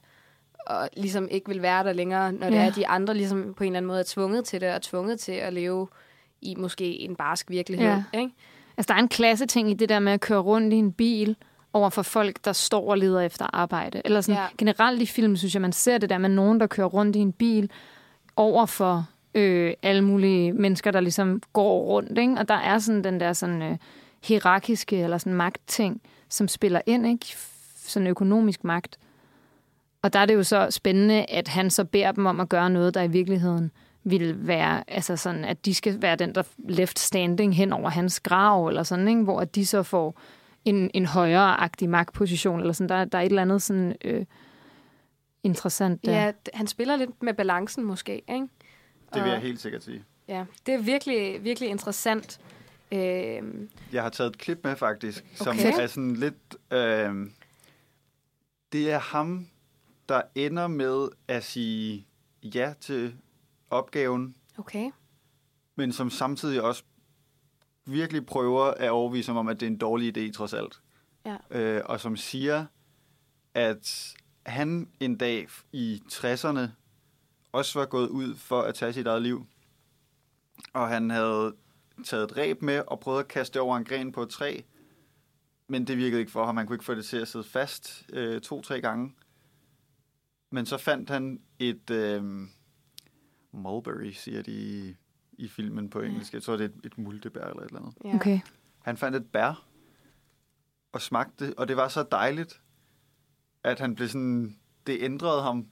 og 0.66 0.88
ligesom 0.96 1.28
ikke 1.30 1.48
vil 1.48 1.62
være 1.62 1.84
der 1.84 1.92
længere, 1.92 2.32
når 2.32 2.50
det 2.50 2.56
Ja. 2.56 2.62
er, 2.62 2.66
at 2.66 2.76
de 2.76 2.86
andre 2.86 3.14
ligesom 3.14 3.54
på 3.56 3.64
en 3.64 3.68
eller 3.68 3.76
anden 3.76 3.86
måde 3.86 4.00
er 4.00 4.04
tvunget 4.06 4.44
til 4.44 4.60
det, 4.60 4.74
og 4.74 4.82
tvunget 4.82 5.20
til 5.20 5.32
at 5.32 5.52
leve 5.52 5.88
i 6.42 6.54
måske 6.58 6.84
en 7.00 7.16
barsk 7.16 7.50
virkelighed, 7.50 7.88
Ja. 7.88 8.02
ikke? 8.18 8.34
Altså, 8.76 8.88
der 8.92 8.94
er 8.98 9.02
en 9.02 9.08
klasse 9.08 9.46
ting 9.46 9.70
i 9.70 9.74
det 9.74 9.88
der 9.88 9.98
med 9.98 10.12
at 10.12 10.20
køre 10.20 10.38
rundt 10.38 10.72
i 10.74 10.76
en 10.76 10.92
bil 10.92 11.36
over 11.72 11.90
for 11.90 12.02
folk, 12.02 12.44
der 12.44 12.52
står 12.52 12.90
og 12.90 12.98
leder 12.98 13.20
efter 13.20 13.46
arbejde. 13.52 14.02
Eller 14.04 14.20
sådan, 14.20 14.34
Ja. 14.36 14.42
ja. 14.42 14.48
generelt 14.58 15.02
i 15.02 15.06
film, 15.06 15.36
synes 15.36 15.54
jeg, 15.54 15.62
man 15.62 15.72
ser 15.72 15.98
det 15.98 16.10
der 16.10 16.18
med 16.18 16.28
nogen, 16.28 16.60
der 16.60 16.66
kører 16.66 16.86
rundt 16.86 17.16
i 17.16 17.18
en 17.18 17.32
bil 17.32 17.70
over 18.36 18.66
for 18.66 19.06
øh, 19.34 19.74
alle 19.82 20.02
mulige 20.04 20.52
mennesker, 20.52 20.90
der 20.90 21.00
ligesom 21.00 21.42
går 21.52 21.80
rundt. 21.84 22.18
Ikke? 22.18 22.34
Og 22.38 22.48
der 22.48 22.54
er 22.54 22.78
sådan 22.78 23.04
den 23.04 23.20
der 23.20 23.32
sådan, 23.32 23.62
øh, 23.62 23.76
hierarkiske 24.24 24.96
eller 24.96 25.18
sådan 25.18 25.34
magtting, 25.34 26.00
som 26.30 26.48
spiller 26.48 26.80
ind, 26.86 27.06
ikke? 27.06 27.36
sådan 27.76 28.06
økonomisk 28.06 28.64
magt. 28.64 28.98
Og 30.02 30.12
der 30.12 30.18
er 30.18 30.26
det 30.26 30.34
jo 30.34 30.42
så 30.42 30.66
spændende, 30.70 31.24
at 31.24 31.48
han 31.48 31.70
så 31.70 31.84
beder 31.84 32.12
dem 32.12 32.26
om 32.26 32.40
at 32.40 32.48
gøre 32.48 32.70
noget, 32.70 32.94
der 32.94 33.02
i 33.02 33.08
virkeligheden 33.08 33.70
vil 34.04 34.46
være, 34.46 34.84
altså 34.88 35.16
sådan, 35.16 35.44
at 35.44 35.64
de 35.64 35.74
skal 35.74 36.02
være 36.02 36.16
den, 36.16 36.34
der 36.34 36.42
left 36.58 36.98
standing 36.98 37.56
hen 37.56 37.72
over 37.72 37.90
hans 37.90 38.20
grav, 38.20 38.66
eller 38.66 38.82
sådan, 38.82 39.08
ikke? 39.08 39.22
hvor 39.22 39.40
at 39.40 39.54
de 39.54 39.66
så 39.66 39.82
får 39.82 40.20
en, 40.64 40.90
en 40.94 41.06
højere-agtig 41.06 41.88
magtposition, 41.88 42.60
eller 42.60 42.72
sådan. 42.72 42.88
Der, 42.88 43.04
der 43.04 43.18
er 43.18 43.22
et 43.22 43.26
eller 43.26 43.42
andet 43.42 43.62
sådan 43.62 43.96
øh, 44.04 44.24
interessant 45.42 46.04
der. 46.04 46.24
Ja, 46.24 46.32
han 46.54 46.66
spiller 46.66 46.96
lidt 46.96 47.22
med 47.22 47.34
balancen 47.34 47.84
måske, 47.84 48.14
ikke? 48.14 48.46
Det 49.14 49.22
vil 49.24 49.30
jeg 49.30 49.40
helt 49.40 49.60
sikkert 49.60 49.84
sige. 49.84 50.04
Ja, 50.28 50.44
det 50.66 50.74
er 50.74 50.78
virkelig, 50.78 51.44
virkelig 51.44 51.68
interessant. 51.68 52.40
Øhm, 52.92 53.70
Jeg 53.92 54.02
har 54.02 54.10
taget 54.10 54.30
et 54.30 54.38
klip 54.38 54.58
med 54.64 54.76
faktisk, 54.76 55.24
som 55.34 55.56
Okay. 55.56 55.80
er 55.82 55.86
sådan 55.86 56.16
lidt... 56.16 56.56
Øh, 56.72 57.30
det 58.72 58.90
er 58.90 58.98
ham, 58.98 59.46
der 60.08 60.22
ender 60.34 60.66
med 60.66 61.08
at 61.28 61.44
sige 61.44 62.06
ja 62.42 62.74
til 62.80 63.14
opgaven, 63.70 64.34
okay. 64.58 64.90
men 65.76 65.92
som 65.92 66.10
samtidig 66.10 66.62
også 66.62 66.82
virkelig 67.86 68.26
prøver 68.26 68.64
at 68.64 68.90
overbevise 68.90 69.28
ham 69.28 69.36
om, 69.36 69.48
at 69.48 69.60
det 69.60 69.66
er 69.66 69.70
en 69.70 69.78
dårlig 69.78 70.16
idé 70.18 70.32
trods 70.32 70.52
alt. 70.54 70.80
Ja. 71.26 71.36
Øh, 71.50 71.82
og 71.84 72.00
som 72.00 72.16
siger, 72.16 72.66
at 73.54 74.14
han 74.46 74.88
en 75.00 75.16
dag 75.16 75.48
i 75.72 76.02
60'erne 76.12 76.60
også 77.52 77.78
var 77.78 77.86
gået 77.86 78.08
ud 78.08 78.34
for 78.36 78.62
at 78.62 78.74
tage 78.74 78.92
sit 78.92 79.06
eget 79.06 79.22
liv. 79.22 79.46
Og 80.72 80.88
han 80.88 81.10
havde 81.10 81.54
taget 82.04 82.30
et 82.30 82.36
ræb 82.36 82.62
med 82.62 82.82
og 82.86 83.00
prøvet 83.00 83.20
at 83.20 83.28
kaste 83.28 83.54
det 83.54 83.62
over 83.62 83.76
en 83.76 83.84
gren 83.84 84.12
på 84.12 84.22
et 84.22 84.28
træ. 84.28 84.60
Men 85.68 85.86
det 85.86 85.96
virkede 85.96 86.20
ikke 86.20 86.32
for 86.32 86.46
ham. 86.46 86.56
Han 86.56 86.66
kunne 86.66 86.74
ikke 86.74 86.84
få 86.84 86.94
det 86.94 87.04
til 87.04 87.16
at 87.16 87.28
sidde 87.28 87.44
fast 87.44 88.06
øh, 88.12 88.40
to-tre 88.40 88.80
gange. 88.80 89.14
Men 90.50 90.66
så 90.66 90.78
fandt 90.78 91.10
han 91.10 91.40
et 91.58 91.90
øh, 91.90 92.22
mulberry, 93.52 94.10
siger 94.10 94.42
de 94.42 94.52
i, 94.52 94.96
i 95.32 95.48
filmen 95.48 95.90
på 95.90 96.00
engelsk. 96.00 96.34
Jeg 96.34 96.42
tror, 96.42 96.56
det 96.56 96.64
er 96.64 96.68
et, 96.68 96.86
et 96.86 96.98
multebær 96.98 97.44
eller 97.44 97.62
et 97.62 97.66
eller 97.66 97.80
andet. 97.80 98.14
Okay. 98.14 98.40
Han 98.82 98.96
fandt 98.96 99.16
et 99.16 99.26
bær 99.32 99.66
og 100.92 101.00
smagte 101.00 101.46
det, 101.46 101.54
og 101.54 101.68
det 101.68 101.76
var 101.76 101.88
så 101.88 102.02
dejligt, 102.10 102.60
at 103.64 103.80
han 103.80 103.94
blev 103.94 104.08
sådan, 104.08 104.58
det 104.86 105.02
ændrede 105.02 105.42
ham, 105.42 105.66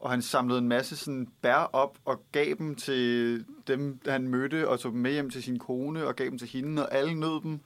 og 0.00 0.10
han 0.10 0.22
samlede 0.22 0.58
en 0.58 0.68
masse 0.68 0.96
sådan 0.96 1.28
bær 1.42 1.70
op 1.72 1.98
og 2.04 2.24
gav 2.32 2.54
dem 2.58 2.74
til 2.74 3.44
dem, 3.66 4.00
han 4.06 4.28
mødte, 4.28 4.68
og 4.68 4.80
tog 4.80 4.92
dem 4.92 5.00
med 5.00 5.12
hjem 5.12 5.30
til 5.30 5.42
sin 5.42 5.58
kone 5.58 6.06
og 6.06 6.16
gav 6.16 6.26
dem 6.26 6.38
til 6.38 6.48
hende, 6.48 6.86
og 6.86 6.94
alle 6.94 7.14
nød 7.14 7.42
dem. 7.42 7.60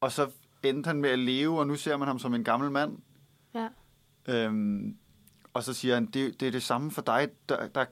Og 0.00 0.12
så 0.12 0.30
endte 0.62 0.88
han 0.88 1.00
med 1.00 1.10
at 1.10 1.18
leve, 1.18 1.58
og 1.58 1.66
nu 1.66 1.74
ser 1.74 1.96
man 1.96 2.08
ham 2.08 2.18
som 2.18 2.34
en 2.34 2.44
gammel 2.44 2.70
mand. 2.70 2.98
Ja. 3.54 3.68
Øhm, 4.28 4.96
og 5.54 5.62
så 5.62 5.72
siger 5.72 5.94
han, 5.94 6.06
det, 6.06 6.40
det 6.40 6.48
er 6.48 6.52
det 6.52 6.62
samme 6.62 6.90
for 6.90 7.02
dig. 7.02 7.28
Der, 7.48 7.68
der 7.68 7.84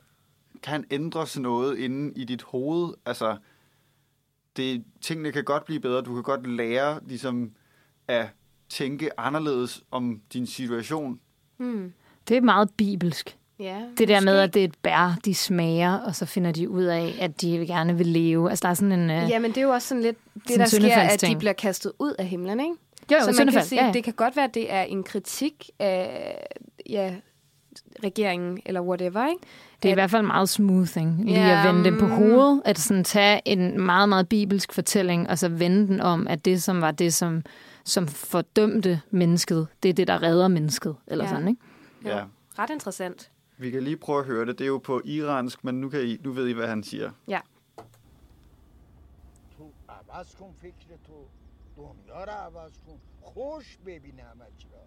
kan 0.62 0.84
ændres 0.90 1.38
noget 1.38 1.78
inde 1.78 2.20
i 2.20 2.24
dit 2.24 2.42
hoved. 2.42 2.94
Altså, 3.04 3.36
det, 4.56 4.84
tingene 5.00 5.32
kan 5.32 5.44
godt 5.44 5.64
blive 5.64 5.80
bedre. 5.80 6.02
Du 6.02 6.14
kan 6.14 6.22
godt 6.22 6.46
lære 6.46 7.00
ligesom, 7.06 7.52
at 8.08 8.28
tænke 8.68 9.20
anderledes 9.20 9.84
om 9.90 10.20
din 10.32 10.46
situation. 10.46 11.20
Hmm. 11.56 11.92
Det 12.28 12.36
er 12.36 12.40
meget 12.40 12.70
bibelsk. 12.76 13.36
Ja, 13.60 13.76
Det 13.98 14.08
der 14.08 14.20
med, 14.20 14.38
at 14.38 14.54
det 14.54 14.60
er 14.60 14.64
et 14.64 14.74
bær, 14.82 15.18
de 15.24 15.34
smager, 15.34 15.94
og 15.98 16.14
så 16.14 16.26
finder 16.26 16.52
de 16.52 16.68
ud 16.70 16.84
af, 16.84 17.14
at 17.20 17.40
de 17.40 17.66
gerne 17.66 17.96
vil 17.98 18.06
leve. 18.06 18.50
Altså, 18.50 18.62
der 18.62 18.68
er 18.68 18.74
sådan 18.74 18.92
en... 18.92 19.10
Øh... 19.10 19.30
Ja, 19.30 19.38
men 19.38 19.50
det 19.50 19.58
er 19.58 19.62
jo 19.62 19.70
også 19.70 19.88
sådan 19.88 20.02
lidt 20.02 20.16
det, 20.48 20.58
der 20.58 20.64
sker, 20.64 20.96
at 20.96 21.20
de 21.20 21.36
bliver 21.36 21.52
kastet 21.52 21.92
ud 21.98 22.12
af 22.18 22.26
himlen, 22.26 22.60
ikke? 22.60 22.72
jo, 23.12 23.32
så 23.32 23.44
man 23.44 23.52
kan 23.52 23.64
sige, 23.64 23.86
ja. 23.86 23.92
det 23.92 24.04
kan 24.04 24.12
godt 24.12 24.36
være, 24.36 24.44
at 24.44 24.54
det 24.54 24.72
er 24.72 24.82
en 24.82 25.02
kritik 25.02 25.70
af 25.78 26.36
ja, 26.90 27.14
regeringen, 28.04 28.58
eller 28.66 28.80
whatever, 28.80 29.28
ikke? 29.28 29.40
Det 29.82 29.88
er 29.88 29.88
i 29.88 29.92
at- 29.92 29.96
hvert 29.96 30.10
fald 30.10 30.22
meget 30.22 30.48
smoothing, 30.48 31.24
lige 31.24 31.40
Ja, 31.46 31.58
at 31.60 31.68
vende 31.68 31.84
den 31.90 31.98
på 31.98 32.06
mm. 32.06 32.12
hovedet. 32.12 32.62
At 32.64 32.78
sådan 32.78 33.04
tage 33.04 33.40
en 33.44 33.80
meget, 33.80 34.08
meget 34.08 34.28
bibelsk 34.28 34.72
fortælling, 34.72 35.30
og 35.30 35.38
så 35.38 35.48
vende 35.48 35.86
den 35.88 36.00
om, 36.00 36.26
at 36.28 36.44
det, 36.44 36.62
som 36.62 36.80
var 36.80 36.90
det, 36.90 37.14
som, 37.14 37.42
som 37.84 38.08
fordømte 38.08 39.00
mennesket, 39.10 39.66
det 39.82 39.88
er 39.88 39.92
det, 39.92 40.08
der 40.08 40.22
redder 40.22 40.48
mennesket. 40.48 40.94
Eller 41.06 41.24
Ja. 41.24 41.30
sådan, 41.30 41.48
ikke? 41.48 41.60
Jo. 42.05 42.09
Ja. 42.09 42.25
Ret 42.59 42.69
interessant. 42.69 43.31
Vi 43.57 43.71
kan 43.71 43.83
lige 43.83 43.97
prøve 43.97 44.19
at 44.19 44.25
høre 44.25 44.45
det. 44.45 44.59
Det 44.59 44.63
er 44.63 44.67
jo 44.67 44.77
på 44.77 45.01
iransk, 45.05 45.63
men 45.63 45.81
nu, 45.81 45.89
kan 45.89 46.01
I, 46.01 46.17
nu 46.23 46.31
ved 46.31 46.47
I, 46.47 46.51
hvad 46.53 46.67
han 46.67 46.83
siger. 46.83 47.11
تو 49.57 49.71
عوض 49.89 50.35
کن 50.35 50.53
فکر 50.53 50.97
تو 51.07 51.25
دنیا 51.77 52.23
رو 52.23 52.31
عوض 52.31 52.79
کن 52.85 52.99
خوش 53.21 53.77
ببین 53.85 54.19
همه 54.19 54.45
چی 54.57 54.67
را 54.69 54.85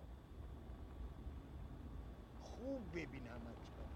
خوب 2.40 2.90
ببین 2.90 3.26
همه 3.26 3.52
چی 3.62 3.72
را 3.78 3.86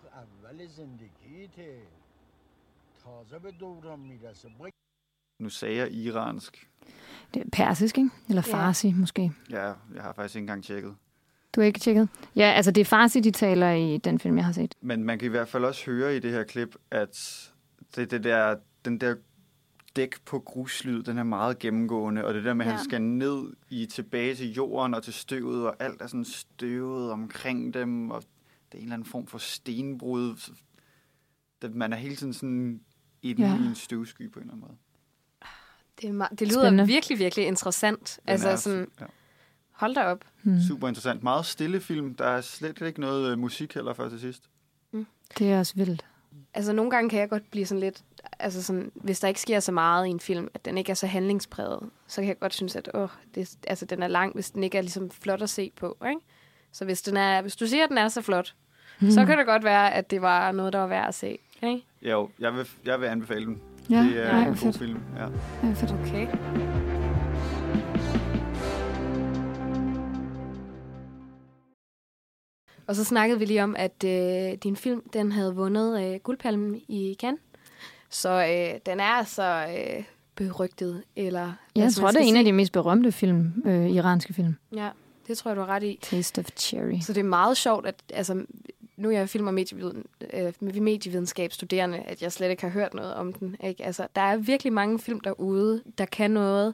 تو 0.00 0.06
اول 0.18 0.66
زندگیته 0.66 1.82
تازه 3.04 3.38
به 3.38 3.52
دوران 3.52 4.00
میرسه 4.00 4.48
با 4.48 4.70
nu 5.43 5.49
sagde 5.49 5.75
jeg 5.77 5.91
iransk. 5.91 6.67
Det 7.33 7.41
er 7.41 7.45
persisk, 7.51 7.97
ikke? 7.97 8.09
Eller 8.29 8.43
Ja. 8.47 8.53
farsi, 8.53 8.93
måske. 8.93 9.31
Ja, 9.49 9.63
jeg 9.65 10.01
har 10.01 10.13
faktisk 10.13 10.35
ikke 10.35 10.43
engang 10.43 10.63
tjekket. 10.63 10.95
Du 11.55 11.61
har 11.61 11.65
ikke 11.65 11.79
tjekket? 11.79 12.09
Ja, 12.35 12.43
altså 12.51 12.71
det 12.71 12.81
er 12.81 12.85
farsi, 12.85 13.19
de 13.19 13.31
taler 13.31 13.71
i 13.71 13.97
den 13.97 14.19
film, 14.19 14.37
jeg 14.37 14.45
har 14.45 14.51
set. 14.51 14.75
Men 14.81 15.03
man 15.03 15.19
kan 15.19 15.25
i 15.25 15.29
hvert 15.29 15.47
fald 15.47 15.65
også 15.65 15.85
høre 15.85 16.15
i 16.15 16.19
det 16.19 16.31
her 16.31 16.43
klip, 16.43 16.75
at 16.91 17.41
det, 17.95 18.11
det 18.11 18.23
der, 18.23 18.55
den 18.85 18.97
der 19.01 19.15
dæk 19.95 20.15
på 20.25 20.39
gruslyd, 20.39 21.03
den 21.03 21.17
er 21.17 21.23
meget 21.23 21.59
gennemgående, 21.59 22.25
og 22.25 22.33
det 22.33 22.43
der 22.43 22.53
med, 22.53 22.65
at 22.65 22.71
Ja. 22.71 22.75
han 22.75 22.83
skal 22.85 23.01
ned 23.01 23.53
i 23.69 23.85
tilbage 23.85 24.35
til 24.35 24.53
jorden 24.53 24.93
og 24.93 25.03
til 25.03 25.13
støvet, 25.13 25.67
og 25.67 25.75
alt 25.79 26.01
er 26.01 26.07
sådan 26.07 26.25
støvet 26.25 27.11
omkring 27.11 27.73
dem, 27.73 28.09
og 28.11 28.21
det 28.71 28.73
er 28.73 28.77
en 28.77 28.83
eller 28.83 28.93
anden 28.93 29.09
form 29.09 29.27
for 29.27 29.37
stenbrud. 29.37 30.53
Man 31.73 31.93
er 31.93 31.97
hele 31.97 32.15
tiden 32.15 32.33
sådan 32.33 32.81
inde 33.21 33.41
Ja. 33.41 33.55
i 33.63 33.65
en 33.67 33.75
støvsky 33.75 34.31
på 34.31 34.39
en 34.39 34.43
eller 34.43 34.53
anden 34.53 34.67
måde. 34.67 34.77
Det, 36.03 36.09
er 36.09 36.13
meget, 36.13 36.39
det 36.39 36.47
lyder 36.47 36.61
Spændende. 36.61 36.87
virkelig, 36.87 37.19
virkelig 37.19 37.45
interessant. 37.47 38.19
Den 38.23 38.31
altså 38.31 38.49
er, 38.49 38.55
sådan, 38.55 38.87
ja, 39.01 39.05
hold 39.71 39.95
da 39.95 40.03
op. 40.03 40.25
Hmm. 40.41 40.61
super 40.67 40.87
interessant. 40.87 41.23
Meget 41.23 41.45
stille 41.45 41.81
film. 41.81 42.15
Der 42.15 42.25
er 42.25 42.41
slet 42.41 42.81
ikke 42.81 43.01
noget 43.01 43.31
øh, 43.31 43.39
musik 43.39 43.73
heller 43.73 43.93
før 43.93 44.09
til 44.09 44.19
sidst. 44.19 44.43
Det 45.37 45.51
er 45.51 45.59
også 45.59 45.73
vildt. 45.75 46.05
Altså, 46.53 46.73
nogle 46.73 46.91
gange 46.91 47.09
kan 47.09 47.19
jeg 47.19 47.29
godt 47.29 47.51
blive 47.51 47.65
sådan 47.65 47.79
lidt... 47.79 48.03
Altså, 48.39 48.63
sådan, 48.63 48.91
hvis 48.95 49.19
der 49.19 49.27
ikke 49.27 49.41
sker 49.41 49.59
så 49.59 49.71
meget 49.71 50.07
i 50.07 50.09
en 50.09 50.19
film, 50.19 50.47
at 50.53 50.65
den 50.65 50.77
ikke 50.77 50.89
er 50.89 50.95
så 50.95 51.07
handlingspræget, 51.07 51.89
så 52.07 52.21
kan 52.21 52.27
jeg 52.27 52.39
godt 52.39 52.53
synes, 52.53 52.75
at 52.75 52.89
åh, 52.93 53.09
det, 53.35 53.57
altså, 53.67 53.85
den 53.85 54.03
er 54.03 54.07
lang, 54.07 54.33
hvis 54.33 54.51
den 54.51 54.63
ikke 54.63 54.77
er 54.77 54.81
ligesom 54.81 55.11
flot 55.11 55.41
at 55.41 55.49
se 55.49 55.71
på. 55.75 55.97
Ikke? 56.09 56.21
Så 56.71 56.85
hvis, 56.85 57.01
den 57.01 57.17
er, 57.17 57.41
hvis 57.41 57.55
du 57.55 57.67
siger, 57.67 57.83
at 57.83 57.89
den 57.89 57.97
er 57.97 58.07
så 58.07 58.21
flot, 58.21 58.55
mm. 58.99 59.11
så 59.11 59.25
kan 59.25 59.37
det 59.37 59.45
godt 59.45 59.63
være, 59.63 59.93
at 59.93 60.11
det 60.11 60.21
var 60.21 60.51
noget, 60.51 60.73
der 60.73 60.79
var 60.79 60.87
værd 60.87 61.07
at 61.07 61.15
se. 61.15 61.37
Ikke? 61.63 61.85
Jo, 62.01 62.29
jeg 62.39 62.53
vil, 62.55 62.69
jeg 62.85 63.01
vil 63.01 63.07
anbefale 63.07 63.45
den. 63.45 63.61
Ja, 63.89 63.97
det 63.97 64.25
er 64.25 64.31
nej, 64.31 64.41
en 64.41 64.47
god 64.47 64.55
fedt. 64.55 64.77
film. 64.77 64.99
Ja. 65.17 65.27
Ja, 65.67 65.73
fedt. 65.73 65.91
Okay. 65.91 66.27
Og 72.87 72.95
så 72.95 73.03
snakkede 73.03 73.39
vi 73.39 73.45
lige 73.45 73.63
om, 73.63 73.75
at 73.77 74.03
øh, 74.05 74.57
din 74.63 74.75
film, 74.75 75.03
den 75.13 75.31
havde 75.31 75.55
vundet 75.55 76.03
øh, 76.03 76.19
guldpalmen 76.19 76.81
i 76.87 77.15
Cannes. 77.19 77.41
Så 78.09 78.29
øh, 78.29 78.79
den 78.85 78.99
er 78.99 79.03
altså 79.03 79.65
øh, 79.77 80.03
berygtet, 80.35 81.03
eller... 81.15 81.53
Jeg 81.75 81.93
tror, 81.93 82.07
det 82.07 82.17
er 82.21 82.25
en 82.25 82.37
af 82.37 82.43
de 82.45 82.51
mest 82.53 82.71
berømte 82.71 83.11
film, 83.11 83.63
øh, 83.65 83.89
iranske 83.89 84.33
film. 84.33 84.55
Ja, 84.75 84.89
det 85.27 85.37
tror 85.37 85.51
jeg, 85.51 85.55
du 85.55 85.61
har 85.61 85.67
ret 85.67 85.83
i. 85.83 85.99
Taste 86.01 86.39
of 86.39 86.45
Cherry. 86.57 86.99
Så 87.01 87.13
det 87.13 87.19
er 87.19 87.23
meget 87.23 87.57
sjovt, 87.57 87.85
at 87.85 87.95
altså, 88.13 88.45
nu 88.97 89.07
er 89.09 89.11
jeg 89.17 89.29
film- 89.29 89.47
og 89.47 89.53
medieviden, 89.53 90.05
øh, 90.33 90.53
med 90.59 90.73
medievidenskabsstuderende, 90.81 91.97
at 91.97 92.21
jeg 92.21 92.31
slet 92.31 92.49
ikke 92.49 92.61
har 92.61 92.69
hørt 92.69 92.93
noget 92.93 93.13
om 93.13 93.33
den. 93.33 93.55
Ikke? 93.63 93.85
Altså, 93.85 94.07
der 94.15 94.21
er 94.21 94.37
virkelig 94.37 94.73
mange 94.73 94.99
film 94.99 95.19
derude, 95.19 95.83
der 95.97 96.05
kan 96.05 96.31
noget, 96.31 96.73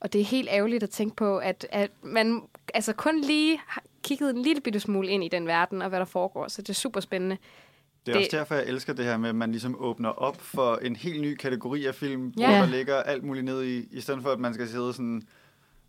og 0.00 0.12
det 0.12 0.20
er 0.20 0.24
helt 0.24 0.48
ærgerligt 0.52 0.82
at 0.82 0.90
tænke 0.90 1.16
på, 1.16 1.38
at, 1.38 1.66
at 1.70 1.90
man 2.02 2.42
altså, 2.74 2.92
kun 2.92 3.20
lige 3.20 3.60
har 3.66 3.82
kigget 4.02 4.30
en 4.30 4.42
lille 4.42 4.60
bitte 4.60 4.80
smule 4.80 5.08
ind 5.08 5.24
i 5.24 5.28
den 5.28 5.46
verden, 5.46 5.82
og 5.82 5.88
hvad 5.88 5.98
der 5.98 6.04
foregår, 6.04 6.48
så 6.48 6.62
det 6.62 6.68
er 6.68 6.74
super 6.74 7.00
spændende. 7.00 7.36
Det 8.06 8.12
er 8.14 8.18
Det- 8.18 8.26
også 8.26 8.36
derfor, 8.36 8.54
jeg 8.54 8.64
elsker 8.66 8.92
det 8.92 9.04
her 9.04 9.16
med, 9.16 9.28
at 9.28 9.34
man 9.34 9.50
ligesom 9.50 9.76
åbner 9.78 10.08
op 10.08 10.40
for 10.40 10.76
en 10.76 10.96
helt 10.96 11.20
ny 11.20 11.34
kategori 11.34 11.86
af 11.86 11.94
film, 11.94 12.32
Ja. 12.38 12.46
hvor 12.46 12.66
der 12.66 12.72
ligger 12.76 12.96
alt 12.96 13.24
muligt 13.24 13.44
ned 13.44 13.64
i, 13.64 13.88
i 13.90 14.00
stedet 14.00 14.22
for, 14.22 14.30
at 14.30 14.40
man 14.40 14.54
skal 14.54 14.68
sidde 14.68 14.92
sådan, 14.92 15.22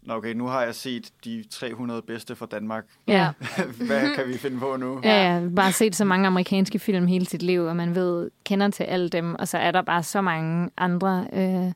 Nå 0.03 0.13
okay, 0.13 0.33
nu 0.33 0.47
har 0.47 0.62
jeg 0.63 0.75
set 0.75 1.12
de 1.25 1.43
300 1.51 2.01
bedste 2.01 2.35
fra 2.35 2.45
Danmark. 2.45 2.85
Ja. 3.07 3.29
Hvad 3.88 4.15
kan 4.15 4.27
vi 4.27 4.38
finde 4.38 4.59
på 4.59 4.75
nu? 4.77 4.99
Ja, 5.03 5.33
ja, 5.35 5.47
bare 5.55 5.71
set 5.71 5.95
så 5.95 6.05
mange 6.05 6.27
amerikanske 6.27 6.79
film 6.79 7.07
hele 7.07 7.25
sit 7.25 7.41
liv, 7.43 7.63
og 7.63 7.75
man 7.75 7.95
ved, 7.95 8.29
kender 8.43 8.69
til 8.69 8.83
alle 8.83 9.09
dem, 9.09 9.35
og 9.35 9.47
så 9.47 9.57
er 9.57 9.71
der 9.71 9.81
bare 9.81 10.03
så 10.03 10.21
mange 10.21 10.69
andre 10.77 11.27
øh, 11.33 11.71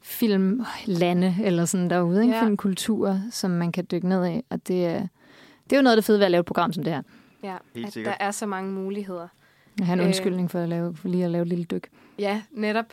filmlande, 0.00 1.36
eller 1.44 1.64
sådan 1.64 1.90
derude, 1.90 2.22
ikke? 2.22 2.34
Ja. 2.36 2.42
filmkulturer, 2.42 3.20
som 3.30 3.50
man 3.50 3.72
kan 3.72 3.86
dykke 3.90 4.08
ned 4.08 4.26
i, 4.28 4.40
og 4.50 4.68
det, 4.68 4.86
er- 4.86 5.06
det 5.64 5.72
er 5.72 5.76
jo 5.76 5.82
noget 5.82 5.96
af 5.96 5.96
det 5.96 6.04
fede 6.04 6.18
ved 6.18 6.24
at 6.24 6.30
lave 6.30 6.40
et 6.40 6.46
program 6.46 6.72
som 6.72 6.84
det 6.84 6.92
her. 6.92 7.02
Ja, 7.42 7.56
Helt 7.74 7.96
at 7.96 8.04
der 8.04 8.14
er 8.20 8.30
så 8.30 8.46
mange 8.46 8.72
muligheder. 8.72 9.28
Jeg 9.78 9.86
har 9.86 9.94
en 9.94 10.00
Øh. 10.00 10.06
undskyldning 10.06 10.50
for, 10.50 10.58
at 10.60 10.68
lave, 10.68 10.96
for 10.96 11.08
lige 11.08 11.24
at 11.24 11.30
lave 11.30 11.42
et 11.42 11.48
lille 11.48 11.64
dyk. 11.64 11.88
Ja, 12.18 12.42
netop. 12.52 12.84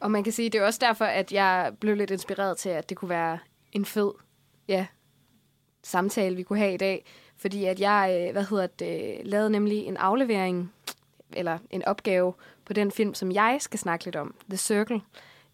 Og 0.00 0.10
man 0.10 0.24
kan 0.24 0.32
sige, 0.32 0.50
det 0.50 0.60
er 0.60 0.64
også 0.66 0.78
derfor, 0.82 1.04
at 1.04 1.32
jeg 1.32 1.72
blev 1.80 1.96
lidt 1.96 2.10
inspireret 2.10 2.56
til, 2.56 2.68
at 2.68 2.88
det 2.88 2.96
kunne 2.96 3.08
være 3.08 3.38
en 3.74 3.84
fed 3.84 4.12
ja, 4.68 4.86
samtale, 5.82 6.36
vi 6.36 6.42
kunne 6.42 6.58
have 6.58 6.74
i 6.74 6.76
dag. 6.76 7.04
Fordi 7.36 7.64
at 7.64 7.80
jeg, 7.80 8.24
øh, 8.26 8.32
hvad 8.32 8.44
hedder 8.44 8.66
det, 8.66 9.20
lavede 9.24 9.50
nemlig 9.50 9.78
en 9.78 9.96
aflevering, 9.96 10.72
eller 11.32 11.58
en 11.70 11.84
opgave 11.84 12.32
på 12.64 12.72
den 12.72 12.90
film, 12.90 13.14
som 13.14 13.32
jeg 13.32 13.56
skal 13.60 13.78
snakke 13.78 14.04
lidt 14.04 14.16
om, 14.16 14.34
The 14.48 14.56
Circle, 14.56 15.00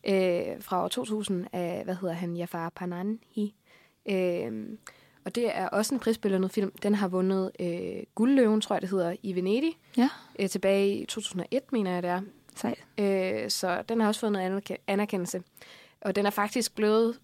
øh, 0.09 0.63
fra 0.63 0.85
år 0.85 0.89
2000 0.89 1.47
af, 1.53 1.85
hvad 1.85 1.95
hedder 1.95 2.15
han, 2.15 2.37
Jafar 2.37 2.69
Panahi. 2.69 3.55
Øh, 4.11 4.69
og 5.25 5.35
det 5.35 5.57
er 5.57 5.69
også 5.69 5.95
en 5.95 6.01
prisbelønnet 6.01 6.51
film. 6.51 6.73
Den 6.83 6.95
har 6.95 7.09
vundet 7.09 7.51
øh, 7.61 8.03
Guldløven, 8.15 8.61
tror 8.61 8.75
jeg 8.77 8.83
det 8.83 8.91
hedder, 8.91 9.17
i 9.23 9.35
Venedig. 9.35 9.73
Ja. 9.97 10.09
Øh, 10.39 10.49
tilbage 10.49 10.97
i 10.97 11.05
2001, 11.05 11.73
mener 11.73 11.91
jeg 11.93 12.03
det 12.03 12.11
er. 12.11 12.21
Sejt. 12.57 12.85
Øh, 12.99 13.51
så 13.51 13.83
den 13.89 14.01
har 14.01 14.09
også 14.09 14.21
fået 14.21 14.33
noget 14.33 14.47
anerke- 14.47 14.85
anerkendelse. 14.87 15.43
Og 16.01 16.17
den 16.17 16.27
er 16.27 16.31
faktisk 16.31 16.75
blevet, 16.75 17.19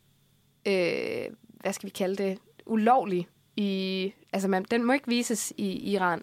øh, 0.67 1.37
hvad 1.61 1.73
skal 1.73 1.87
vi 1.87 1.91
kalde 1.91 2.23
det, 2.23 2.39
ulovlig. 2.67 3.29
I, 3.57 4.13
altså 4.33 4.49
man, 4.49 4.65
den 4.71 4.85
må 4.85 4.93
ikke 4.93 5.09
vises 5.09 5.53
i 5.57 5.93
Iran, 5.93 6.23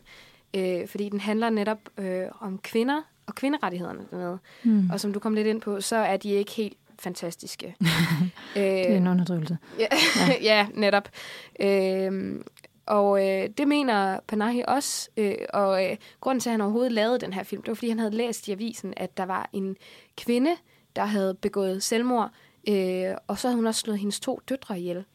øh, 0.54 0.88
fordi 0.88 1.10
den 1.10 1.20
handler 1.20 1.50
netop 1.50 1.80
øh, 1.98 2.26
om 2.40 2.58
kvinder 2.58 3.02
og 3.26 3.36
kvinderettighederne 3.36 4.06
dernede. 4.12 4.40
Hmm. 4.64 4.90
Og 4.90 5.00
som 5.00 5.14
du 5.14 5.20
kom 5.20 5.34
lidt 5.34 5.48
ind 5.48 5.62
på, 5.62 5.82
så 5.82 5.96
er 5.96 6.18
de 6.18 6.30
ikke 6.30 6.52
helt 6.52 6.78
fantastiske. 7.00 7.76
Det 8.56 8.92
er 8.92 8.98
en 8.98 9.08
underdrivelse. 9.08 9.58
Ja, 9.80 9.88
ja 10.42 10.68
netop. 10.74 11.10
Øhm, 11.60 12.44
og 12.86 13.28
øh, 13.28 13.50
det 13.58 13.68
mener 13.68 14.20
Panahi 14.28 14.64
også. 14.68 15.10
Øh, 15.18 15.36
og 15.54 15.86
øh, 15.86 15.98
grunden 16.22 16.40
til, 16.40 16.50
at 16.50 16.52
han 16.52 16.62
overhovedet 16.62 16.92
lavede 16.92 17.20
den 17.20 17.34
her 17.34 17.44
film, 17.44 17.62
det 17.62 17.70
var, 17.70 17.76
fordi 17.76 17.90
han 17.90 18.00
havde 18.00 18.16
læst 18.16 18.48
i 18.48 18.52
avisen, 18.52 18.94
at 18.98 19.18
der 19.18 19.26
var 19.26 19.50
en 19.54 19.76
kvinde, 20.18 20.52
der 20.96 21.06
havde 21.06 21.34
begået 21.34 21.84
selvmord, 21.84 22.32
øh, 22.70 23.16
og 23.28 23.40
så 23.40 23.48
havde 23.48 23.56
hun 23.56 23.68
også 23.68 23.82
slået 23.82 24.00
hendes 24.00 24.20
to 24.20 24.42
døtre 24.50 24.80
ihjel. 24.80 25.06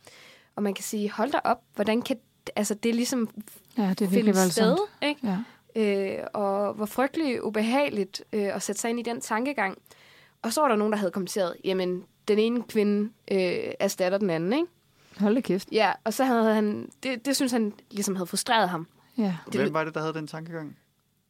Og 0.57 0.63
man 0.63 0.75
kan 0.75 0.85
sige, 0.85 1.11
hold 1.11 1.31
da 1.31 1.41
op, 1.45 1.63
hvordan 1.75 2.03
kan 2.03 2.17
altså, 2.57 2.75
det 2.75 2.95
ligesom 2.95 3.31
Ja, 3.79 3.95
det 3.99 4.01
er 4.01 4.09
finde 4.11 4.51
sted? 4.51 4.77
Ikke? 5.03 5.21
Ja. 5.27 5.39
Øh, 5.77 6.27
og 6.35 6.75
hvor 6.75 6.87
frygtelig 6.87 7.45
ubehageligt 7.45 8.23
øh, 8.33 8.55
at 8.55 8.63
sætte 8.63 8.81
sig 8.81 8.91
ind 8.91 9.01
i 9.01 9.03
den 9.03 9.21
tankegang. 9.21 9.79
Og 10.43 10.53
så 10.53 10.61
var 10.61 10.69
der 10.69 10.77
nogen, 10.77 10.93
der 10.93 10.99
havde 10.99 11.13
kommenteret, 11.13 11.57
jamen, 11.65 12.05
den 12.29 12.39
ene 12.39 12.63
kvinde 12.63 13.11
øh, 13.31 13.73
erstatter 13.81 14.19
den 14.19 14.31
anden, 14.31 14.53
ikke? 14.53 14.67
Hold 15.19 15.35
da 15.35 15.41
kæft. 15.41 15.69
Ja, 15.73 15.93
og 16.05 16.15
så 16.15 16.25
havde 16.25 16.55
han, 16.55 16.89
det, 17.03 17.27
det 17.27 17.37
synes 17.37 17.53
han 17.53 17.73
ligesom 17.91 18.17
havde 18.17 18.27
frustreret 18.27 18.69
ham. 18.69 18.87
Ja. 19.19 19.37
Hvem 19.47 19.73
var 19.73 19.85
det, 19.85 19.95
der 19.95 20.01
havde 20.01 20.15
den 20.15 20.27
tankegang? 20.27 20.77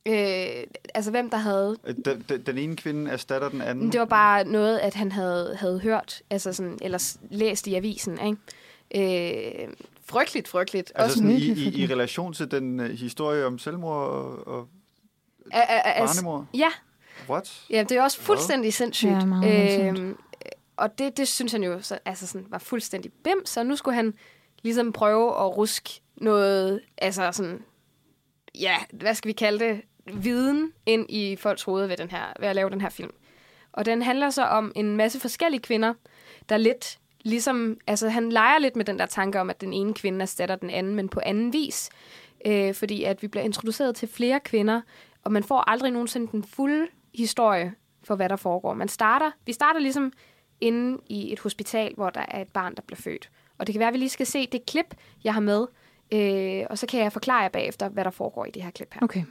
Øh, 0.08 0.64
altså 0.94 1.10
hvem 1.10 1.30
der 1.30 1.36
havde, 1.36 1.76
Øh, 1.84 1.94
Den, 2.04 2.24
den, 2.28 2.42
den 2.42 2.58
ene 2.58 2.76
kvinde 2.76 3.10
erstatter 3.10 3.48
den 3.48 3.60
anden. 3.60 3.92
det 3.92 4.00
var 4.00 4.06
bare 4.06 4.44
noget, 4.44 4.78
at 4.78 4.94
han 4.94 5.12
havde, 5.12 5.56
havde 5.58 5.78
hørt, 5.80 6.22
altså 6.30 6.52
sådan, 6.52 6.78
eller 6.82 7.16
læst 7.30 7.66
i 7.66 7.74
avisen, 7.74 8.18
ikke? 8.26 9.62
Øh, 9.64 9.68
frygteligt, 10.04 10.48
frygteligt. 10.48 10.92
Altså 10.94 11.04
Også, 11.04 11.14
sådan 11.16 11.30
i, 11.30 11.42
i, 11.52 11.82
i 11.82 11.86
relation 11.86 12.32
til 12.32 12.50
den 12.50 12.80
uh, 12.80 12.86
historie 12.86 13.46
om 13.46 13.58
selvmord 13.58 14.08
og, 14.08 14.46
og 14.48 14.68
a, 15.52 15.60
a, 15.60 16.00
a, 16.02 16.06
barnemord? 16.06 16.46
ja, 16.54 16.68
What? 17.28 17.62
ja, 17.70 17.82
det 17.88 17.96
er 17.96 18.02
også 18.02 18.20
fuldstændig 18.20 18.74
sindssygt. 18.74 19.10
Ja, 19.10 19.24
meget. 19.24 19.88
Øhm, 19.98 20.16
og 20.76 20.98
det, 20.98 21.16
det 21.16 21.28
synes 21.28 21.52
han 21.52 21.62
jo 21.62 21.80
så, 21.82 21.98
altså 22.04 22.26
sådan, 22.26 22.46
var 22.50 22.58
fuldstændig 22.58 23.12
bim, 23.24 23.42
så 23.44 23.62
nu 23.62 23.76
skulle 23.76 23.94
han 23.94 24.14
ligesom 24.62 24.92
prøve 24.92 25.28
at 25.40 25.56
ruske 25.56 26.00
noget, 26.16 26.80
altså 26.98 27.30
sådan, 27.32 27.62
ja, 28.54 28.76
hvad 28.92 29.14
skal 29.14 29.28
vi 29.28 29.32
kalde 29.32 29.64
det, 29.64 29.80
viden 30.14 30.72
ind 30.86 31.06
i 31.08 31.36
folks 31.36 31.62
hoveder 31.62 31.86
ved, 31.86 31.96
den 31.96 32.10
her, 32.10 32.24
ved 32.40 32.48
at 32.48 32.56
lave 32.56 32.70
den 32.70 32.80
her 32.80 32.88
film. 32.88 33.12
Og 33.72 33.86
den 33.86 34.02
handler 34.02 34.30
så 34.30 34.44
om 34.44 34.72
en 34.74 34.96
masse 34.96 35.20
forskellige 35.20 35.60
kvinder, 35.60 35.94
der 36.48 36.56
lidt 36.56 36.98
ligesom, 37.24 37.76
altså 37.86 38.08
han 38.08 38.32
leger 38.32 38.58
lidt 38.58 38.76
med 38.76 38.84
den 38.84 38.98
der 38.98 39.06
tanke 39.06 39.40
om, 39.40 39.50
at 39.50 39.60
den 39.60 39.72
ene 39.72 39.94
kvinde 39.94 40.22
erstatter 40.22 40.56
den 40.56 40.70
anden, 40.70 40.94
men 40.94 41.08
på 41.08 41.20
anden 41.22 41.52
vis. 41.52 41.90
Øh, 42.46 42.74
fordi 42.74 43.04
at 43.04 43.22
vi 43.22 43.28
bliver 43.28 43.44
introduceret 43.44 43.96
til 43.96 44.08
flere 44.08 44.40
kvinder, 44.40 44.80
og 45.24 45.32
man 45.32 45.44
får 45.44 45.70
aldrig 45.70 45.90
nogensinde 45.90 46.32
den 46.32 46.44
fulde 46.44 46.86
historie 47.14 47.74
for, 48.04 48.16
hvad 48.16 48.28
der 48.28 48.36
foregår. 48.36 48.74
Man 48.74 48.88
starter, 48.88 49.30
vi 49.46 49.52
starter 49.52 49.80
ligesom 49.80 50.12
inde 50.60 51.00
i 51.06 51.32
et 51.32 51.40
hospital, 51.40 51.94
hvor 51.94 52.10
der 52.10 52.24
er 52.28 52.42
et 52.42 52.48
barn, 52.48 52.74
der 52.74 52.82
bliver 52.82 53.00
født. 53.00 53.30
Og 53.58 53.66
det 53.66 53.72
kan 53.72 53.80
være, 53.80 53.88
at 53.88 53.92
vi 53.92 53.98
lige 53.98 54.08
skal 54.08 54.26
se 54.26 54.46
det 54.46 54.66
klip, 54.66 54.94
jeg 55.24 55.34
har 55.34 55.40
med, 55.40 55.66
øh, 56.12 56.66
og 56.70 56.78
så 56.78 56.86
kan 56.86 57.00
jeg 57.00 57.12
forklare 57.12 57.42
jer 57.42 57.48
bagefter, 57.48 57.88
hvad 57.88 58.04
der 58.04 58.10
foregår 58.10 58.44
i 58.44 58.50
det 58.50 58.62
her 58.62 58.70
klip 58.70 58.94
her. 58.94 59.02
Okay. 59.02 59.24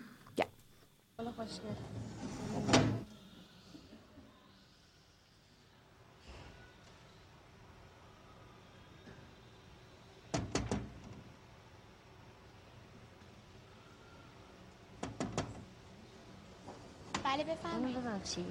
بله 17.25 17.45
بفرمایید 17.45 17.97
ببخشید 17.97 18.45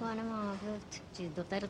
خانم 0.00 0.32
آقا 0.32 0.78
چیز 1.16 1.34
دختر 1.36 1.68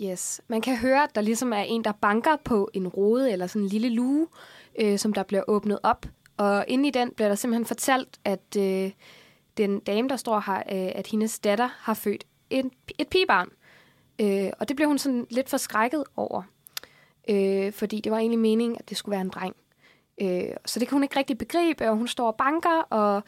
Yes. 0.00 0.40
Man 0.48 0.60
kan 0.60 0.76
høre, 0.76 1.02
at 1.02 1.14
der 1.14 1.20
ligesom 1.20 1.52
er 1.52 1.62
en, 1.62 1.84
der 1.84 1.92
banker 1.92 2.36
på 2.44 2.70
en 2.74 2.88
rode 2.88 3.32
eller 3.32 3.46
sådan 3.46 3.62
en 3.62 3.68
lille 3.68 3.88
luge, 3.88 4.26
øh, 4.80 4.98
som 4.98 5.12
der 5.12 5.22
bliver 5.22 5.42
åbnet 5.48 5.78
op. 5.82 6.06
Og 6.36 6.64
inde 6.68 6.88
i 6.88 6.90
den 6.90 7.10
bliver 7.10 7.28
der 7.28 7.34
simpelthen 7.34 7.66
fortalt, 7.66 8.20
at 8.24 8.56
øh, 8.58 8.90
den 9.67 9.79
dame, 9.79 10.09
der 10.09 10.15
står 10.15 10.43
her, 10.45 10.57
øh, 10.57 10.91
at 10.95 11.07
hendes 11.07 11.39
datter 11.39 11.69
har 11.77 11.93
født 11.93 12.23
en, 12.49 12.71
et 12.97 13.07
pigebarn. 13.07 13.49
Øh, 14.21 14.49
og 14.59 14.67
det 14.67 14.75
blev 14.75 14.87
hun 14.87 14.97
sådan 14.97 15.27
lidt 15.29 15.49
forskrækket 15.49 16.03
over. 16.15 16.43
Øh, 17.29 17.73
fordi 17.73 18.01
det 18.01 18.11
var 18.11 18.17
egentlig 18.17 18.39
meningen, 18.39 18.77
at 18.79 18.89
det 18.89 18.97
skulle 18.97 19.13
være 19.13 19.21
en 19.21 19.29
dreng. 19.29 19.55
Øh, 20.21 20.55
så 20.65 20.79
det 20.79 20.87
kan 20.87 20.95
hun 20.95 21.03
ikke 21.03 21.19
rigtig 21.19 21.37
begribe, 21.37 21.89
og 21.89 21.97
hun 21.97 22.07
står 22.07 22.27
og 22.27 22.35
banker 22.35 22.81
og 22.89 23.23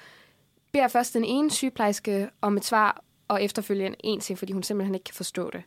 beder 0.71 0.87
først 0.87 1.13
den 1.13 1.25
ene 1.25 1.51
sygeplejerske 1.51 2.29
om 2.41 2.57
et 2.57 2.65
svar, 2.65 3.03
og 3.27 3.43
efterfølgende 3.43 3.97
en 4.03 4.19
til, 4.19 4.35
fordi 4.35 4.53
hun 4.53 4.63
simpelthen 4.63 4.95
ikke 4.95 5.03
kan 5.03 5.15
forstå 5.15 5.49
det. 5.51 5.63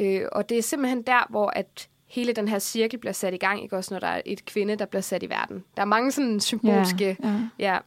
Øh, 0.00 0.28
og 0.32 0.48
det 0.48 0.58
er 0.58 0.62
simpelthen 0.62 1.02
der, 1.02 1.26
hvor 1.30 1.46
at 1.46 1.88
hele 2.06 2.32
den 2.32 2.48
her 2.48 2.58
cirkel 2.58 2.98
bliver 2.98 3.12
sat 3.12 3.34
i 3.34 3.36
gang, 3.36 3.62
ikke 3.62 3.76
også 3.76 3.94
når 3.94 4.00
der 4.00 4.06
er 4.06 4.22
et 4.26 4.44
kvinde, 4.44 4.76
der 4.76 4.86
bliver 4.86 5.02
sat 5.02 5.22
i 5.22 5.28
verden. 5.28 5.64
Der 5.76 5.82
er 5.82 5.86
mange 5.86 6.12
sådan 6.12 6.40
symbolske... 6.40 7.16
Ja, 7.22 7.40
ja. 7.58 7.78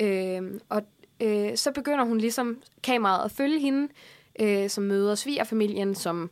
Ja. 0.00 0.38
Øh, 0.40 0.60
og 0.68 0.82
øh, 1.22 1.56
så 1.56 1.72
begynder 1.72 2.04
hun 2.04 2.18
ligesom 2.18 2.56
kameraet 2.82 3.24
at 3.24 3.30
følge 3.30 3.60
hende, 3.60 3.88
øh, 4.40 4.68
som 4.70 4.84
møder 4.84 5.14
svigerfamilien, 5.14 5.94
som 5.94 6.30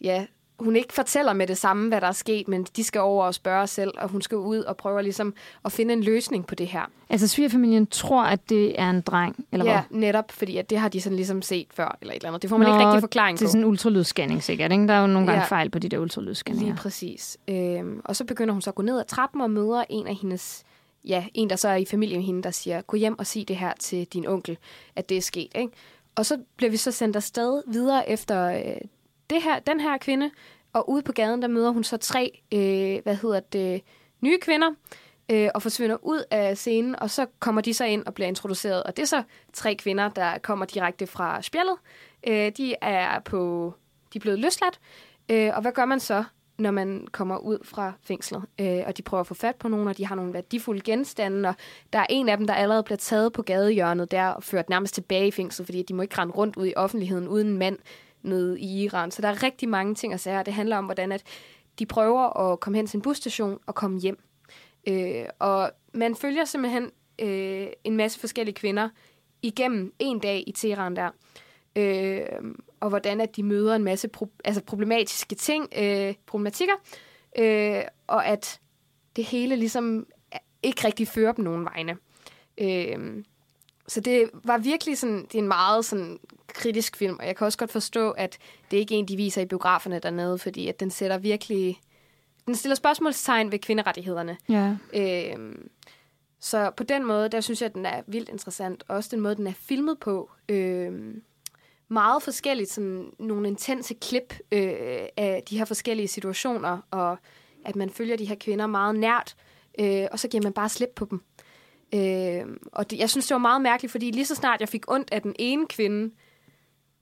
ja, 0.00 0.26
hun 0.60 0.76
ikke 0.76 0.92
fortæller 0.94 1.32
med 1.32 1.46
det 1.46 1.58
samme, 1.58 1.88
hvad 1.88 2.00
der 2.00 2.06
er 2.06 2.12
sket, 2.12 2.48
men 2.48 2.66
de 2.76 2.84
skal 2.84 3.00
over 3.00 3.24
og 3.24 3.34
spørge 3.34 3.66
selv, 3.66 3.90
og 3.98 4.08
hun 4.08 4.22
skal 4.22 4.36
ud 4.38 4.58
og 4.58 4.76
prøve 4.76 5.02
ligesom 5.02 5.34
at 5.64 5.72
finde 5.72 5.92
en 5.92 6.02
løsning 6.02 6.46
på 6.46 6.54
det 6.54 6.66
her. 6.66 6.82
Altså, 7.10 7.28
svigerfamilien 7.28 7.86
tror, 7.86 8.22
at 8.22 8.48
det 8.50 8.80
er 8.80 8.90
en 8.90 9.00
dreng, 9.00 9.44
eller 9.52 9.66
ja, 9.66 9.72
hvad? 9.90 10.00
netop, 10.00 10.32
fordi 10.32 10.56
at 10.56 10.70
det 10.70 10.78
har 10.78 10.88
de 10.88 11.00
sådan 11.00 11.16
ligesom 11.16 11.42
set 11.42 11.66
før, 11.74 11.98
eller 12.00 12.12
et 12.12 12.16
eller 12.16 12.28
andet. 12.28 12.42
Det 12.42 12.50
får 12.50 12.56
man 12.56 12.68
Nå, 12.68 12.74
ikke 12.74 12.86
rigtig 12.86 13.00
forklaring 13.00 13.38
det 13.38 13.44
er 13.44 13.48
på. 13.48 13.50
sådan 13.50 13.60
en 13.64 13.68
ultralydsscanning 13.68 14.42
sikkert, 14.42 14.72
ikke? 14.72 14.86
Der 14.88 14.94
er 14.94 15.00
jo 15.00 15.06
nogle 15.06 15.26
gange 15.26 15.40
Ja. 15.40 15.46
fejl 15.46 15.70
på 15.70 15.78
de 15.78 15.88
der 15.88 15.96
Lige 15.96 16.00
ultralydsscanninger. 16.02 16.76
præcis. 16.76 17.38
Øhm, 17.48 18.00
og 18.04 18.16
så 18.16 18.24
begynder 18.24 18.52
hun 18.52 18.62
så 18.62 18.70
at 18.70 18.74
gå 18.74 18.82
ned 18.82 18.98
ad 19.00 19.04
trappen 19.04 19.40
og 19.40 19.50
møder 19.50 19.84
en 19.90 20.06
af 20.06 20.14
hendes 20.14 20.64
ja, 21.04 21.26
en, 21.34 21.50
der 21.50 21.56
så 21.56 21.68
er 21.68 21.76
i 21.76 21.84
familie 21.84 22.16
med 22.16 22.26
hende, 22.26 22.42
der 22.42 22.50
siger, 22.50 22.82
gå 22.82 22.96
hjem 22.96 23.18
og 23.18 23.26
sig 23.26 23.48
det 23.48 23.56
her 23.56 23.72
til 23.78 24.06
din 24.06 24.26
onkel, 24.26 24.58
at 24.96 25.08
det 25.08 25.16
er 25.16 25.20
sket. 25.20 25.52
Ikke? 25.54 25.72
Og 26.14 26.26
så 26.26 26.38
bliver 26.56 26.70
vi 26.70 26.76
så 26.76 26.92
sendt 26.92 27.16
afsted 27.16 27.62
videre 27.66 28.10
efter 28.10 28.44
øh, 28.44 28.80
det 29.30 29.42
her, 29.42 29.58
den 29.58 29.80
her 29.80 29.98
kvinde, 29.98 30.30
og 30.72 30.90
ude 30.90 31.02
på 31.02 31.12
gaden, 31.12 31.42
der 31.42 31.48
møder 31.48 31.70
hun 31.70 31.84
så 31.84 31.96
tre, 31.96 32.40
øh, 32.52 33.02
hvad 33.02 33.16
hedder 33.16 33.40
det, 33.40 33.82
nye 34.20 34.38
kvinder, 34.38 34.70
øh, 35.30 35.48
og 35.54 35.62
forsvinder 35.62 35.96
ud 36.02 36.24
af 36.30 36.56
scenen, 36.56 36.96
og 36.98 37.10
så 37.10 37.26
kommer 37.38 37.60
de 37.60 37.74
så 37.74 37.84
ind 37.84 38.06
og 38.06 38.14
bliver 38.14 38.28
introduceret. 38.28 38.82
Og 38.82 38.96
det 38.96 39.02
er 39.02 39.06
så 39.06 39.22
tre 39.52 39.74
kvinder, 39.74 40.08
der 40.08 40.38
kommer 40.38 40.66
direkte 40.66 41.06
fra 41.06 41.42
spjældet. 41.42 41.76
Øh, 42.26 42.52
de 42.56 42.74
er 42.80 43.20
på, 43.20 43.74
de 44.12 44.18
er 44.18 44.20
blevet 44.20 44.38
løsladt, 44.38 44.80
øh, 45.28 45.50
og 45.54 45.62
hvad 45.62 45.72
gør 45.72 45.84
man 45.84 46.00
så? 46.00 46.24
Når 46.60 46.70
man 46.70 47.06
kommer 47.12 47.36
ud 47.38 47.58
fra 47.64 47.92
fængslet, 48.02 48.42
øh, 48.60 48.82
og 48.86 48.96
de 48.96 49.02
prøver 49.02 49.20
at 49.20 49.26
få 49.26 49.34
fat 49.34 49.56
på 49.56 49.68
nogen, 49.68 49.88
og 49.88 49.96
de 49.96 50.06
har 50.06 50.14
nogle 50.14 50.32
værdifulde 50.32 50.80
genstande, 50.80 51.48
og 51.48 51.54
der 51.92 51.98
er 51.98 52.06
en 52.08 52.28
af 52.28 52.36
dem, 52.36 52.46
der 52.46 52.54
allerede 52.54 52.82
bliver 52.82 52.96
taget 52.96 53.32
på 53.32 53.42
gadehjørnet 53.42 54.10
der 54.10 54.26
og 54.26 54.42
ført 54.42 54.70
nærmest 54.70 54.94
tilbage 54.94 55.26
i 55.26 55.30
fængslet, 55.30 55.66
fordi 55.66 55.82
de 55.82 55.94
må 55.94 56.02
ikke 56.02 56.18
rende 56.18 56.34
rundt 56.34 56.56
ud 56.56 56.66
i 56.66 56.72
offentligheden 56.76 57.28
uden 57.28 57.46
en 57.46 57.58
mand 57.58 57.78
nede 58.22 58.60
i 58.60 58.82
Iran. 58.82 59.10
Så 59.10 59.22
der 59.22 59.28
er 59.28 59.42
rigtig 59.42 59.68
mange 59.68 59.94
ting 59.94 60.12
at 60.12 60.20
sige. 60.20 60.42
Det 60.44 60.54
handler 60.54 60.76
om, 60.76 60.84
hvordan 60.84 61.12
at 61.12 61.22
de 61.78 61.86
prøver 61.86 62.52
at 62.52 62.60
komme 62.60 62.76
hen 62.76 62.86
til 62.86 62.96
en 62.96 63.02
busstation 63.02 63.58
og 63.66 63.74
komme 63.74 64.00
hjem. 64.00 64.18
Øh, 64.88 65.24
og 65.38 65.70
man 65.94 66.14
følger 66.14 66.44
simpelthen 66.44 66.90
øh, 67.18 67.66
en 67.84 67.96
masse 67.96 68.20
forskellige 68.20 68.54
kvinder 68.54 68.88
igennem 69.42 69.92
en 69.98 70.18
dag 70.18 70.44
i 70.46 70.52
Teheran 70.52 70.96
der. 70.96 71.10
Øh, 71.76 72.22
og 72.80 72.88
hvordan 72.88 73.20
at 73.20 73.36
de 73.36 73.42
møder 73.42 73.74
en 73.74 73.84
masse 73.84 74.08
pro- 74.16 74.38
altså 74.44 74.62
problematiske 74.62 75.34
ting, 75.34 75.68
øh, 75.78 76.14
problematikker, 76.26 76.74
øh, 77.38 77.82
og 78.06 78.26
at 78.26 78.60
det 79.16 79.24
hele 79.24 79.56
ligesom 79.56 80.06
ikke 80.62 80.86
rigtig 80.86 81.08
fører 81.08 81.32
dem 81.32 81.44
nogen 81.44 81.64
vegne. 81.64 81.96
Øh, 82.58 83.24
så 83.88 84.00
det 84.00 84.30
var 84.44 84.58
virkelig 84.58 84.98
sådan, 84.98 85.22
det 85.22 85.34
er 85.34 85.38
en 85.38 85.48
meget 85.48 85.84
sådan 85.84 86.18
kritisk 86.46 86.96
film, 86.96 87.16
og 87.20 87.26
jeg 87.26 87.36
kan 87.36 87.44
også 87.44 87.58
godt 87.58 87.72
forstå, 87.72 88.10
at 88.10 88.38
det 88.70 88.76
ikke 88.76 88.94
er 88.94 88.98
en, 88.98 89.08
de 89.08 89.16
viser 89.16 89.42
i 89.42 89.46
biograferne 89.46 89.98
dernede, 89.98 90.38
fordi 90.38 90.68
at 90.68 90.80
den 90.80 90.90
sætter 90.90 91.18
virkelig, 91.18 91.80
den 92.46 92.54
stiller 92.54 92.74
spørgsmålstegn 92.74 93.52
ved 93.52 93.58
kvinderettighederne. 93.58 94.36
Ja. 94.48 94.76
Øh, 94.94 95.54
så 96.40 96.70
på 96.76 96.84
den 96.84 97.06
måde, 97.06 97.28
der 97.28 97.40
synes 97.40 97.60
jeg, 97.62 97.66
at 97.66 97.74
den 97.74 97.86
er 97.86 98.02
vildt 98.06 98.28
interessant. 98.28 98.84
Også 98.88 99.08
den 99.12 99.20
måde, 99.20 99.36
den 99.36 99.46
er 99.46 99.52
filmet 99.52 99.98
på. 99.98 100.30
Øh, 100.48 101.14
meget 101.90 102.22
forskelligt, 102.22 102.70
sådan 102.70 103.12
nogle 103.18 103.48
intense 103.48 103.94
klip 103.94 104.34
øh, 104.52 104.72
af 105.16 105.42
de 105.50 105.58
her 105.58 105.64
forskellige 105.64 106.08
situationer, 106.08 106.78
og 106.90 107.18
at 107.64 107.76
man 107.76 107.90
følger 107.90 108.16
de 108.16 108.24
her 108.24 108.34
kvinder 108.34 108.66
meget 108.66 108.94
nært, 108.94 109.36
øh, 109.80 110.06
og 110.12 110.18
så 110.18 110.28
giver 110.28 110.42
man 110.42 110.52
bare 110.52 110.68
slip 110.68 110.88
på 110.96 111.04
dem. 111.10 111.22
Øh, 111.94 112.56
og 112.72 112.90
det, 112.90 112.98
jeg 112.98 113.10
synes, 113.10 113.26
det 113.26 113.34
var 113.34 113.38
meget 113.38 113.62
mærkeligt, 113.62 113.92
fordi 113.92 114.10
lige 114.10 114.26
så 114.26 114.34
snart 114.34 114.60
jeg 114.60 114.68
fik 114.68 114.90
ondt 114.90 115.12
af 115.12 115.22
den 115.22 115.34
ene 115.38 115.66
kvinde, 115.66 116.14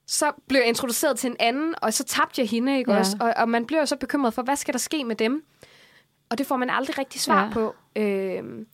så 0.06 0.32
blev 0.48 0.60
jeg 0.60 0.68
introduceret 0.68 1.18
til 1.18 1.30
en 1.30 1.36
anden, 1.40 1.74
og 1.82 1.92
så 1.92 2.04
tabte 2.04 2.40
jeg 2.40 2.48
hende, 2.48 2.78
ikke 2.78 2.92
ja. 2.92 2.98
også? 2.98 3.16
Og, 3.20 3.34
og 3.36 3.48
man 3.48 3.66
bliver 3.66 3.84
så 3.84 3.96
bekymret 3.96 4.34
for, 4.34 4.42
hvad 4.42 4.56
skal 4.56 4.74
der 4.74 4.78
ske 4.78 5.04
med 5.04 5.16
dem? 5.16 5.44
Og 6.30 6.38
det 6.38 6.46
får 6.46 6.56
man 6.56 6.70
aldrig 6.70 6.98
rigtig 6.98 7.20
svar 7.20 7.44
ja. 7.44 7.50
på. 7.52 7.74
Øh, 7.96 8.66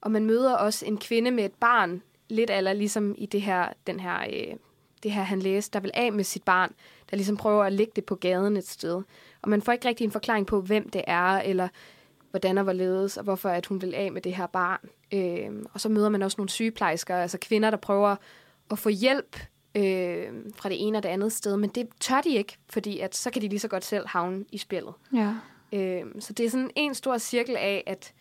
og 0.00 0.10
man 0.10 0.24
møder 0.24 0.56
også 0.56 0.86
en 0.86 0.98
kvinde 0.98 1.30
med 1.30 1.44
et 1.44 1.54
barn, 1.60 2.02
lidt 2.28 2.50
eller 2.50 2.72
ligesom 2.72 3.14
i 3.18 3.26
det 3.26 3.42
her, 3.42 3.68
den 3.86 4.00
her 4.00 4.18
øh, 4.20 4.56
det 5.02 5.10
her, 5.10 5.22
han 5.22 5.38
læste, 5.38 5.72
der 5.72 5.80
vil 5.80 5.90
af 5.94 6.12
med 6.12 6.24
sit 6.24 6.42
barn, 6.42 6.74
der 7.10 7.16
ligesom 7.16 7.36
prøver 7.36 7.64
at 7.64 7.72
lægge 7.72 7.92
det 7.96 8.04
på 8.04 8.14
gaden 8.14 8.56
et 8.56 8.68
sted. 8.68 9.02
Og 9.42 9.48
man 9.48 9.62
får 9.62 9.72
ikke 9.72 9.88
rigtig 9.88 10.04
en 10.04 10.10
forklaring 10.10 10.46
på, 10.46 10.60
hvem 10.60 10.90
det 10.90 11.04
er, 11.06 11.38
eller 11.40 11.68
hvordan 12.30 12.58
og 12.58 12.64
hvorledes, 12.64 13.16
og 13.16 13.24
hvorfor 13.24 13.48
at 13.48 13.66
hun 13.66 13.82
vil 13.82 13.94
af 13.94 14.12
med 14.12 14.22
det 14.22 14.34
her 14.34 14.46
barn. 14.46 14.80
Øh, 15.12 15.64
og 15.72 15.80
så 15.80 15.88
møder 15.88 16.08
man 16.08 16.22
også 16.22 16.34
nogle 16.38 16.50
sygeplejersker, 16.50 17.16
altså 17.16 17.38
kvinder, 17.38 17.70
der 17.70 17.76
prøver 17.76 18.16
at 18.70 18.78
få 18.78 18.88
hjælp 18.88 19.36
øh, 19.74 20.28
fra 20.54 20.68
det 20.68 20.86
ene 20.86 20.98
og 20.98 21.02
det 21.02 21.08
andet 21.08 21.32
sted, 21.32 21.56
men 21.56 21.70
det 21.70 21.88
tør 22.00 22.20
de 22.20 22.34
ikke, 22.36 22.58
fordi 22.70 22.98
at 22.98 23.16
så 23.16 23.30
kan 23.30 23.42
de 23.42 23.48
lige 23.48 23.60
så 23.60 23.68
godt 23.68 23.84
selv 23.84 24.06
havne 24.06 24.44
i 24.52 24.58
spillet. 24.58 24.94
Ja. 25.14 25.34
Øh, 25.72 26.04
så 26.20 26.32
det 26.32 26.46
er 26.46 26.50
sådan 26.50 26.70
en 26.76 26.94
stor 26.94 27.18
cirkel 27.18 27.56
af, 27.56 27.82
at 27.86 28.12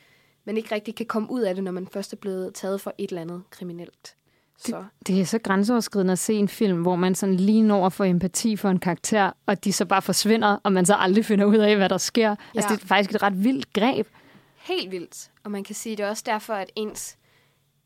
man 0.45 0.57
ikke 0.57 0.75
rigtig 0.75 0.95
kan 0.95 1.05
komme 1.05 1.31
ud 1.31 1.41
af 1.41 1.55
det, 1.55 1.63
når 1.63 1.71
man 1.71 1.87
først 1.87 2.13
er 2.13 2.17
blevet 2.17 2.53
taget 2.53 2.81
for 2.81 2.93
et 2.97 3.09
eller 3.09 3.21
andet 3.21 3.43
kriminelt. 3.49 4.15
Så. 4.57 4.77
Det, 4.77 5.07
det 5.07 5.21
er 5.21 5.25
så 5.25 5.39
grænseoverskridende 5.39 6.11
at 6.11 6.19
se 6.19 6.33
en 6.33 6.47
film, 6.47 6.81
hvor 6.81 6.95
man 6.95 7.15
sådan 7.15 7.35
lige 7.35 7.61
når 7.61 7.89
for 7.89 8.03
empati 8.03 8.55
for 8.55 8.69
en 8.69 8.79
karakter, 8.79 9.31
og 9.45 9.63
de 9.63 9.73
så 9.73 9.85
bare 9.85 10.01
forsvinder, 10.01 10.57
og 10.63 10.71
man 10.71 10.85
så 10.85 10.95
aldrig 10.95 11.25
finder 11.25 11.45
ud 11.45 11.57
af, 11.57 11.75
hvad 11.75 11.89
der 11.89 11.97
sker. 11.97 12.29
Ja. 12.29 12.35
Altså, 12.55 12.75
det 12.75 12.83
er 12.83 12.87
faktisk 12.87 13.15
et 13.15 13.23
ret 13.23 13.43
vildt 13.43 13.73
greb. 13.73 14.07
Helt 14.55 14.91
vildt. 14.91 15.31
Og 15.43 15.51
man 15.51 15.63
kan 15.63 15.75
sige, 15.75 15.95
det 15.95 16.05
er 16.05 16.09
også 16.09 16.23
derfor, 16.25 16.53
at 16.53 16.71
ens... 16.75 17.17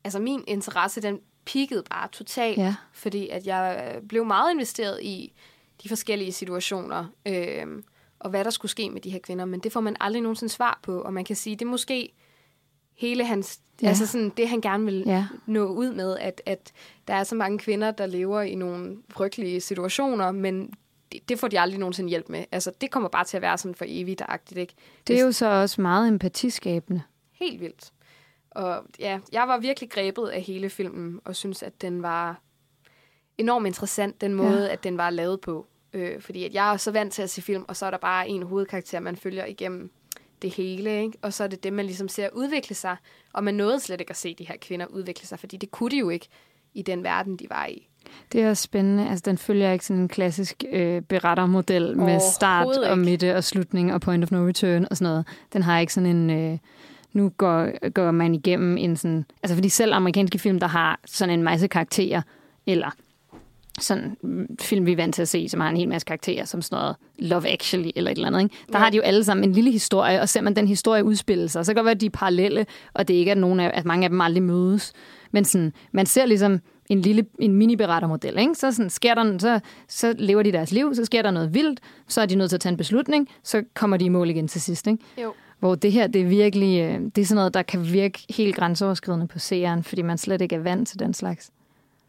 Altså, 0.04 0.18
min 0.18 0.44
interesse, 0.46 1.02
den 1.02 1.18
peakede 1.44 1.82
bare 1.90 2.08
totalt, 2.12 2.58
ja. 2.58 2.74
fordi 2.92 3.28
at 3.28 3.46
jeg 3.46 3.94
blev 4.08 4.24
meget 4.24 4.52
investeret 4.52 5.02
i 5.02 5.32
de 5.82 5.88
forskellige 5.88 6.32
situationer, 6.32 7.04
øh, 7.26 7.66
og 8.18 8.30
hvad 8.30 8.44
der 8.44 8.50
skulle 8.50 8.70
ske 8.70 8.90
med 8.90 9.00
de 9.00 9.10
her 9.10 9.18
kvinder, 9.18 9.44
men 9.44 9.60
det 9.60 9.72
får 9.72 9.80
man 9.80 9.96
aldrig 10.00 10.22
nogensinde 10.22 10.52
svar 10.52 10.78
på, 10.82 11.00
og 11.00 11.12
man 11.12 11.24
kan 11.24 11.36
sige, 11.36 11.56
det 11.56 11.64
er 11.64 11.70
måske 11.70 12.12
hele 13.00 13.24
hans, 13.24 13.60
ja. 13.82 13.88
altså 13.88 14.06
sådan 14.06 14.32
det, 14.36 14.48
han 14.48 14.60
gerne 14.60 14.84
vil 14.84 15.02
ja. 15.06 15.26
nå 15.46 15.66
ud 15.66 15.92
med, 15.92 16.16
at, 16.18 16.42
at 16.46 16.72
der 17.08 17.14
er 17.14 17.24
så 17.24 17.34
mange 17.34 17.58
kvinder, 17.58 17.90
der 17.90 18.06
lever 18.06 18.40
i 18.40 18.54
nogle 18.54 18.96
frygtelige 19.10 19.60
situationer, 19.60 20.32
men 20.32 20.72
det, 21.12 21.28
det 21.28 21.38
får 21.38 21.48
de 21.48 21.60
aldrig 21.60 21.80
nogensinde 21.80 22.10
hjælp 22.10 22.28
med. 22.28 22.44
Altså, 22.52 22.72
det 22.80 22.90
kommer 22.90 23.08
bare 23.08 23.24
til 23.24 23.36
at 23.36 23.42
være 23.42 23.58
sådan 23.58 23.74
for 23.74 23.84
evigt 23.88 24.22
agtigt, 24.28 24.58
ikke? 24.58 24.74
Det 25.06 25.20
er 25.20 25.24
jo 25.24 25.32
så 25.32 25.46
også 25.46 25.80
meget 25.80 26.08
empatiskabende. 26.08 27.02
Helt 27.32 27.60
vildt. 27.60 27.92
Og 28.50 28.84
ja, 28.98 29.18
jeg 29.32 29.48
var 29.48 29.58
virkelig 29.58 29.90
grebet 29.90 30.28
af 30.28 30.42
hele 30.42 30.70
filmen, 30.70 31.20
og 31.24 31.36
synes, 31.36 31.62
at 31.62 31.82
den 31.82 32.02
var 32.02 32.40
enormt 33.38 33.66
interessant, 33.66 34.20
den 34.20 34.34
måde, 34.34 34.64
ja. 34.64 34.72
at 34.72 34.84
den 34.84 34.96
var 34.98 35.10
lavet 35.10 35.40
på. 35.40 35.66
Øh, 35.92 36.20
fordi 36.20 36.44
at 36.44 36.54
jeg 36.54 36.72
er 36.72 36.76
så 36.76 36.90
vant 36.90 37.12
til 37.12 37.22
at 37.22 37.30
se 37.30 37.42
film, 37.42 37.64
og 37.68 37.76
så 37.76 37.86
er 37.86 37.90
der 37.90 37.98
bare 37.98 38.28
en 38.28 38.42
hovedkarakter, 38.42 39.00
man 39.00 39.16
følger 39.16 39.44
igennem 39.44 39.90
det 40.42 40.54
hele, 40.54 41.02
ikke? 41.02 41.18
og 41.22 41.32
så 41.32 41.44
er 41.44 41.48
det 41.48 41.64
det, 41.64 41.72
man 41.72 41.84
ligesom 41.86 42.08
ser 42.08 42.28
udvikle 42.32 42.74
sig, 42.74 42.96
og 43.32 43.44
man 43.44 43.54
nåede 43.54 43.80
slet 43.80 44.00
ikke 44.00 44.10
at 44.10 44.16
se 44.16 44.34
de 44.34 44.44
her 44.44 44.56
kvinder 44.60 44.86
udvikle 44.86 45.26
sig, 45.26 45.38
fordi 45.38 45.56
det 45.56 45.70
kunne 45.70 45.90
de 45.90 45.98
jo 45.98 46.08
ikke 46.08 46.28
i 46.74 46.82
den 46.82 47.04
verden, 47.04 47.36
de 47.36 47.46
var 47.50 47.66
i. 47.66 47.88
Det 48.32 48.40
er 48.40 48.54
spændende. 48.54 49.08
Altså, 49.08 49.22
den 49.26 49.38
følger 49.38 49.72
ikke 49.72 49.86
sådan 49.86 50.02
en 50.02 50.08
klassisk 50.08 50.64
øh, 50.72 51.02
berettermodel 51.02 51.96
med 51.96 52.20
start 52.32 52.76
og 52.76 52.98
midte 52.98 53.36
og 53.36 53.44
slutning 53.44 53.94
og 53.94 54.00
point 54.00 54.24
of 54.24 54.30
no 54.30 54.46
return 54.46 54.86
og 54.90 54.96
sådan 54.96 55.10
noget. 55.10 55.26
Den 55.52 55.62
har 55.62 55.78
ikke 55.78 55.94
sådan 55.94 56.16
en... 56.16 56.30
Øh, 56.30 56.58
nu 57.12 57.28
går, 57.28 57.90
går 57.90 58.10
man 58.10 58.34
igennem 58.34 58.76
en 58.76 58.96
sådan... 58.96 59.24
Altså, 59.42 59.54
fordi 59.54 59.68
selv 59.68 59.94
amerikanske 59.94 60.38
film, 60.38 60.60
der 60.60 60.66
har 60.66 61.00
sådan 61.06 61.38
en 61.38 61.42
masse 61.42 61.68
karakterer, 61.68 62.22
eller 62.66 62.90
sådan 63.80 64.16
film, 64.60 64.86
vi 64.86 64.92
er 64.92 64.96
vant 64.96 65.14
til 65.14 65.22
at 65.22 65.28
se, 65.28 65.48
som 65.48 65.60
har 65.60 65.68
en 65.68 65.76
hel 65.76 65.88
masse 65.88 66.06
karakterer, 66.06 66.44
som 66.44 66.62
sådan 66.62 66.76
noget 66.76 66.96
Love 67.18 67.48
Actually 67.48 67.90
eller 67.96 68.10
et 68.10 68.14
eller 68.14 68.26
andet. 68.28 68.42
Ikke? 68.42 68.54
Der 68.72 68.78
ja. 68.78 68.84
har 68.84 68.90
de 68.90 68.96
jo 68.96 69.02
alle 69.02 69.24
sammen 69.24 69.44
en 69.44 69.52
lille 69.52 69.70
historie, 69.70 70.20
og 70.20 70.28
ser 70.28 70.40
man 70.40 70.56
den 70.56 70.68
historie 70.68 71.04
udspille 71.04 71.48
sig, 71.48 71.66
så 71.66 71.72
kan 71.72 71.76
det 71.76 71.84
være, 71.84 71.94
at 71.94 72.00
de 72.00 72.06
er 72.06 72.10
parallelle, 72.10 72.66
og 72.94 73.08
det 73.08 73.14
ikke 73.14 73.30
er 73.30 73.34
nogen 73.34 73.60
af, 73.60 73.70
at 73.74 73.84
mange 73.84 74.04
af 74.04 74.10
dem 74.10 74.20
aldrig 74.20 74.42
mødes. 74.42 74.92
Men 75.32 75.44
sådan, 75.44 75.72
man 75.92 76.06
ser 76.06 76.26
ligesom 76.26 76.60
en 76.88 77.00
lille 77.00 77.26
en 77.38 77.54
mini-berettermodel. 77.54 78.38
Ikke? 78.38 78.54
Så, 78.54 78.72
sådan, 78.72 78.90
sker 78.90 79.14
der, 79.14 79.38
så, 79.38 79.60
så 79.88 80.14
lever 80.18 80.42
de 80.42 80.52
deres 80.52 80.72
liv, 80.72 80.94
så 80.94 81.04
sker 81.04 81.22
der 81.22 81.30
noget 81.30 81.54
vildt, 81.54 81.80
så 82.08 82.20
er 82.20 82.26
de 82.26 82.34
nødt 82.34 82.50
til 82.50 82.56
at 82.56 82.60
tage 82.60 82.70
en 82.70 82.76
beslutning, 82.76 83.28
så 83.44 83.62
kommer 83.74 83.96
de 83.96 84.04
i 84.04 84.08
mål 84.08 84.30
igen 84.30 84.48
til 84.48 84.60
sidst. 84.60 84.86
Ikke? 84.86 85.04
Jo. 85.22 85.32
Hvor 85.58 85.74
det 85.74 85.92
her, 85.92 86.06
det 86.06 86.20
er 86.20 86.26
virkelig, 86.26 86.80
øh, 86.80 87.00
det 87.16 87.18
er 87.18 87.24
sådan 87.24 87.36
noget, 87.36 87.54
der 87.54 87.62
kan 87.62 87.92
virke 87.92 88.24
helt 88.36 88.56
grænseoverskridende 88.56 89.26
på 89.26 89.38
seeren, 89.38 89.82
fordi 89.82 90.02
man 90.02 90.18
slet 90.18 90.40
ikke 90.40 90.56
er 90.56 90.60
vant 90.60 90.88
til 90.88 90.98
den 90.98 91.14
slags. 91.14 91.50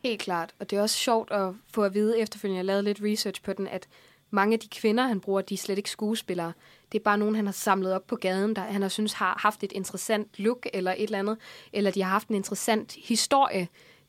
Helt 0.04 0.22
klart. 0.22 0.54
Og 0.60 0.70
det 0.70 0.78
er 0.78 0.82
også 0.82 0.96
sjovt 0.96 1.32
at 1.32 1.54
få 1.74 1.84
at 1.84 1.94
vide 1.94 2.20
efterfølgende, 2.20 2.58
jeg 2.58 2.66
lavede 2.66 2.84
lidt 2.84 3.00
research 3.04 3.42
på 3.44 3.54
den, 3.54 3.68
at 3.68 3.88
mange 4.32 4.54
af 4.54 4.60
de 4.60 4.68
kvinder, 4.68 5.08
han 5.08 5.20
bruger, 5.20 5.42
de 5.42 5.54
er 5.54 5.58
slet 5.58 5.78
ikke 5.78 5.90
skuespillere. 5.90 6.54
Det 6.92 7.00
er 7.00 7.04
bare 7.04 7.18
nogen, 7.18 7.36
han 7.36 7.46
har 7.46 7.54
samlet 7.54 7.94
op 7.94 8.08
på 8.08 8.16
gaden, 8.16 8.56
der 8.56 8.62
han 8.62 8.82
har 8.82 8.90
synes 8.90 9.14
har 9.14 9.40
haft 9.42 9.64
et 9.64 9.72
interessant 9.72 10.40
look 10.40 10.68
eller 10.74 10.92
et 10.92 11.04
eller 11.04 11.20
andet, 11.20 11.38
eller 11.74 11.92
de 11.92 12.02
har 12.02 12.10
haft 12.10 12.28
en 12.28 12.36
interessant 12.36 12.96
historie, 13.04 13.68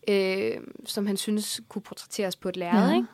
øh, 0.09 0.57
som 0.85 1.07
han 1.07 1.17
synes 1.17 1.61
kunne 1.69 1.83
portrætteres 1.83 2.37
på 2.37 2.49
et 2.49 2.57
lærred. 2.57 2.91
Ja. 2.91 2.97
Ikke? 2.97 3.09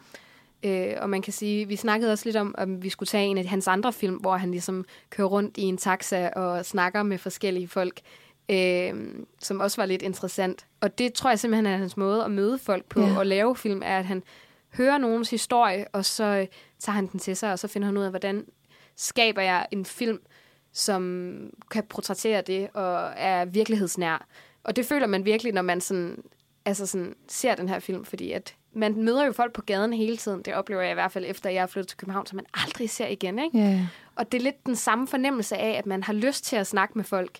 Øh, 0.63 0.97
og 1.03 1.11
man 1.11 1.23
kan 1.23 1.33
sige, 1.33 1.69
vi 1.69 1.77
snakkede 1.77 2.13
også 2.13 2.25
lidt 2.25 2.37
om, 2.37 2.55
om 2.59 2.83
vi 2.83 2.89
skulle 2.89 3.07
tage 3.07 3.27
en 3.27 3.39
af 3.39 3.47
hans 3.47 3.69
andre 3.69 3.93
film, 3.93 4.15
hvor 4.15 4.37
han 4.37 4.51
ligesom 4.51 4.85
kører 5.11 5.29
rundt 5.29 5.57
i 5.57 5.63
en 5.63 5.77
taxa 5.77 6.29
og 6.29 6.67
snakker 6.67 7.03
med 7.03 7.19
forskellige 7.19 7.69
folk 7.69 8.01
øh, 8.49 9.25
som 9.39 9.61
også 9.61 9.81
var 9.81 9.87
lidt 9.87 10.03
interessant. 10.03 10.67
Og 10.81 10.99
det 10.99 11.13
tror 11.13 11.31
jeg 11.31 11.39
simpelthen 11.39 11.67
er 11.67 11.77
hans 11.77 11.97
måde 11.97 12.25
at 12.25 12.31
møde 12.31 12.59
folk 12.59 12.85
på 12.85 13.01
ja. 13.01 13.19
og 13.19 13.27
lave 13.27 13.57
film, 13.57 13.83
er, 13.85 13.99
at 13.99 14.05
han 14.05 14.23
hører 14.75 14.99
nogens 14.99 15.31
historie, 15.31 15.87
og 15.93 16.05
så 16.05 16.25
øh, 16.25 16.47
tager 16.79 16.95
han 16.95 17.07
den 17.07 17.21
til 17.21 17.37
sig, 17.37 17.53
og 17.53 17.59
så 17.59 17.69
finder 17.69 17.87
han 17.87 17.97
ud 17.97 18.03
af, 18.03 18.11
hvordan 18.11 18.45
skaber 18.97 19.43
jeg 19.43 19.67
en 19.71 19.85
film, 19.85 20.21
som 20.73 21.53
kan 21.71 21.85
portrættere 21.85 22.43
det 22.43 22.69
og 22.75 23.13
er 23.17 23.45
virkelighedsnær. 23.45 24.27
Og 24.65 24.77
det 24.77 24.87
føler 24.87 25.07
man 25.07 25.25
virkelig, 25.25 25.53
når 25.53 25.63
man 25.63 25.81
sådan, 25.81 26.23
altså 26.65 26.87
sådan, 26.87 27.15
ser 27.29 27.55
den 27.55 27.69
her 27.69 27.79
film, 27.79 28.05
fordi 28.05 28.33
at 28.33 28.55
man 28.73 29.05
møder 29.05 29.25
jo 29.27 29.33
folk 29.33 29.53
på 29.53 29.63
gaden 29.63 29.93
hele 29.93 30.17
tiden. 30.17 30.43
Det 30.43 30.55
oplever 30.55 30.83
jeg 30.83 30.91
i 30.91 30.95
hvert 30.95 31.13
fald, 31.13 31.25
efter 31.29 31.51
jeg 31.51 31.63
er 31.63 31.67
flyttet 31.67 31.89
til 31.89 31.99
København, 31.99 32.27
som 32.27 32.37
man 32.37 32.47
aldrig 32.55 32.91
ser 32.91 33.07
igen. 33.07 33.39
Ikke? 33.39 33.59
Yeah. 33.59 33.81
Og 34.17 34.33
det 34.33 34.39
er 34.39 34.43
lidt 34.43 34.67
den 34.67 34.77
samme 34.77 35.07
fornemmelse 35.07 35.57
af, 35.57 35.79
at 35.79 35.87
man 35.87 36.03
har 36.03 36.13
lyst 36.13 36.45
til 36.45 36.57
at 36.57 36.67
snakke 36.67 36.93
med 36.99 37.05
folk, 37.05 37.39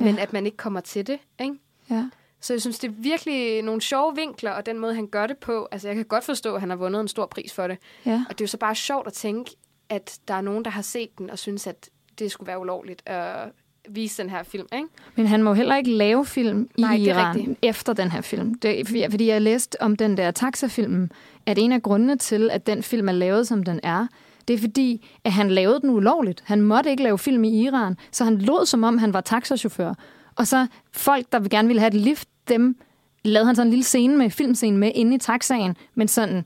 ja. 0.00 0.04
men 0.04 0.18
at 0.18 0.32
man 0.32 0.46
ikke 0.46 0.56
kommer 0.56 0.80
til 0.80 1.06
det, 1.06 1.18
ikke? 1.40 1.54
Ja. 1.90 2.08
Så 2.40 2.52
jeg 2.52 2.60
synes, 2.60 2.78
det 2.78 2.88
er 2.88 2.94
virkelig 2.96 3.62
nogle 3.62 3.80
sjove 3.80 4.16
vinkler, 4.16 4.50
og 4.50 4.66
den 4.66 4.78
måde, 4.78 4.94
han 4.94 5.06
gør 5.06 5.26
det 5.26 5.38
på. 5.38 5.68
Altså, 5.72 5.88
jeg 5.88 5.96
kan 5.96 6.04
godt 6.04 6.24
forstå, 6.24 6.54
at 6.54 6.60
han 6.60 6.70
har 6.70 6.76
vundet 6.76 7.00
en 7.00 7.08
stor 7.08 7.26
pris 7.26 7.52
for 7.52 7.66
det. 7.66 7.78
ja. 8.06 8.24
Og 8.28 8.38
det 8.38 8.40
er 8.40 8.44
jo 8.44 8.48
så 8.48 8.58
bare 8.58 8.74
sjovt 8.74 9.06
at 9.06 9.12
tænke, 9.12 9.50
at 9.88 10.18
der 10.28 10.34
er 10.34 10.40
nogen, 10.40 10.64
der 10.64 10.70
har 10.70 10.82
set 10.82 11.18
den 11.18 11.30
og 11.30 11.38
synes, 11.38 11.66
at 11.66 11.90
det 12.18 12.30
skulle 12.30 12.48
være 12.48 12.60
ulovligt 12.60 13.02
at 13.06 13.48
vise 13.88 14.22
den 14.22 14.30
her 14.30 14.42
film, 14.42 14.66
ikke? 14.72 14.88
Men 15.16 15.26
han 15.26 15.42
må 15.42 15.54
heller 15.54 15.76
ikke 15.76 15.90
lave 15.90 16.26
film 16.26 16.70
i 16.76 16.80
Nej, 16.80 16.94
er 16.94 16.98
Iran 16.98 17.36
rigtigt. 17.36 17.58
efter 17.62 17.92
den 17.92 18.10
her 18.10 18.20
film. 18.20 18.54
Det, 18.54 18.88
fordi 18.88 19.26
jeg 19.26 19.42
læste 19.42 19.82
om 19.82 19.96
den 19.96 20.16
der 20.16 20.30
taxafilm, 20.30 21.10
at 21.46 21.58
en 21.58 21.72
af 21.72 21.82
grundene 21.82 22.16
til, 22.16 22.50
at 22.50 22.66
den 22.66 22.82
film 22.82 23.08
er 23.08 23.12
lavet, 23.12 23.48
som 23.48 23.62
den 23.62 23.80
er, 23.82 24.06
det 24.48 24.54
er 24.54 24.58
fordi, 24.58 25.06
at 25.24 25.32
han 25.32 25.50
lavede 25.50 25.80
den 25.80 25.90
ulovligt. 25.90 26.42
Han 26.46 26.62
måtte 26.62 26.90
ikke 26.90 27.02
lave 27.02 27.18
film 27.18 27.44
i 27.44 27.62
Iran, 27.62 27.96
så 28.10 28.24
han 28.24 28.38
lod 28.38 28.66
som 28.66 28.84
om, 28.84 28.98
han 28.98 29.12
var 29.12 29.20
taxachauffør. 29.20 29.94
Og 30.36 30.46
så 30.46 30.66
folk, 30.92 31.32
der 31.32 31.48
gerne 31.48 31.68
ville 31.68 31.80
have 31.80 31.88
et 31.88 31.94
lift, 31.94 32.28
dem 32.48 32.76
lavede 33.24 33.46
han 33.46 33.56
sådan 33.56 33.66
en 33.66 33.70
lille 33.70 33.84
scene 33.84 34.16
med, 34.16 34.30
filmscene 34.30 34.78
med 34.78 34.92
inde 34.94 35.14
i 35.14 35.18
taxaen, 35.18 35.76
men 35.94 36.08
sådan 36.08 36.44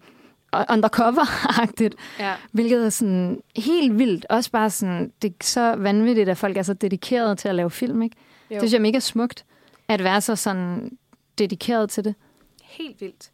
undercover-agtigt. 0.71 1.95
Ja. 2.19 2.35
Hvilket 2.53 2.85
er 2.85 2.91
sådan 2.91 3.41
helt 3.57 3.99
vildt. 3.99 4.27
Også 4.31 4.51
bare 4.51 4.71
sådan, 4.71 5.13
det 5.23 5.31
er 5.31 5.45
så 5.45 5.75
vanvittigt, 5.77 6.29
at 6.29 6.39
folk 6.39 6.57
er 6.57 6.63
så 6.63 6.75
dedikerede 6.75 7.37
til 7.37 7.49
at 7.49 7.55
lave 7.55 7.71
film, 7.71 8.03
ikke? 8.03 8.17
Jo. 8.51 8.55
Det 8.55 8.61
synes 8.61 8.73
jeg 8.73 8.79
er 8.79 8.83
mega 8.83 9.01
smukt, 9.01 9.45
at 9.89 10.05
være 10.05 10.21
så 10.21 10.37
sådan 10.37 10.91
dedikeret 11.39 11.91
til 11.91 12.05
det. 12.05 12.15
Helt 12.63 13.01
vildt. 13.01 13.31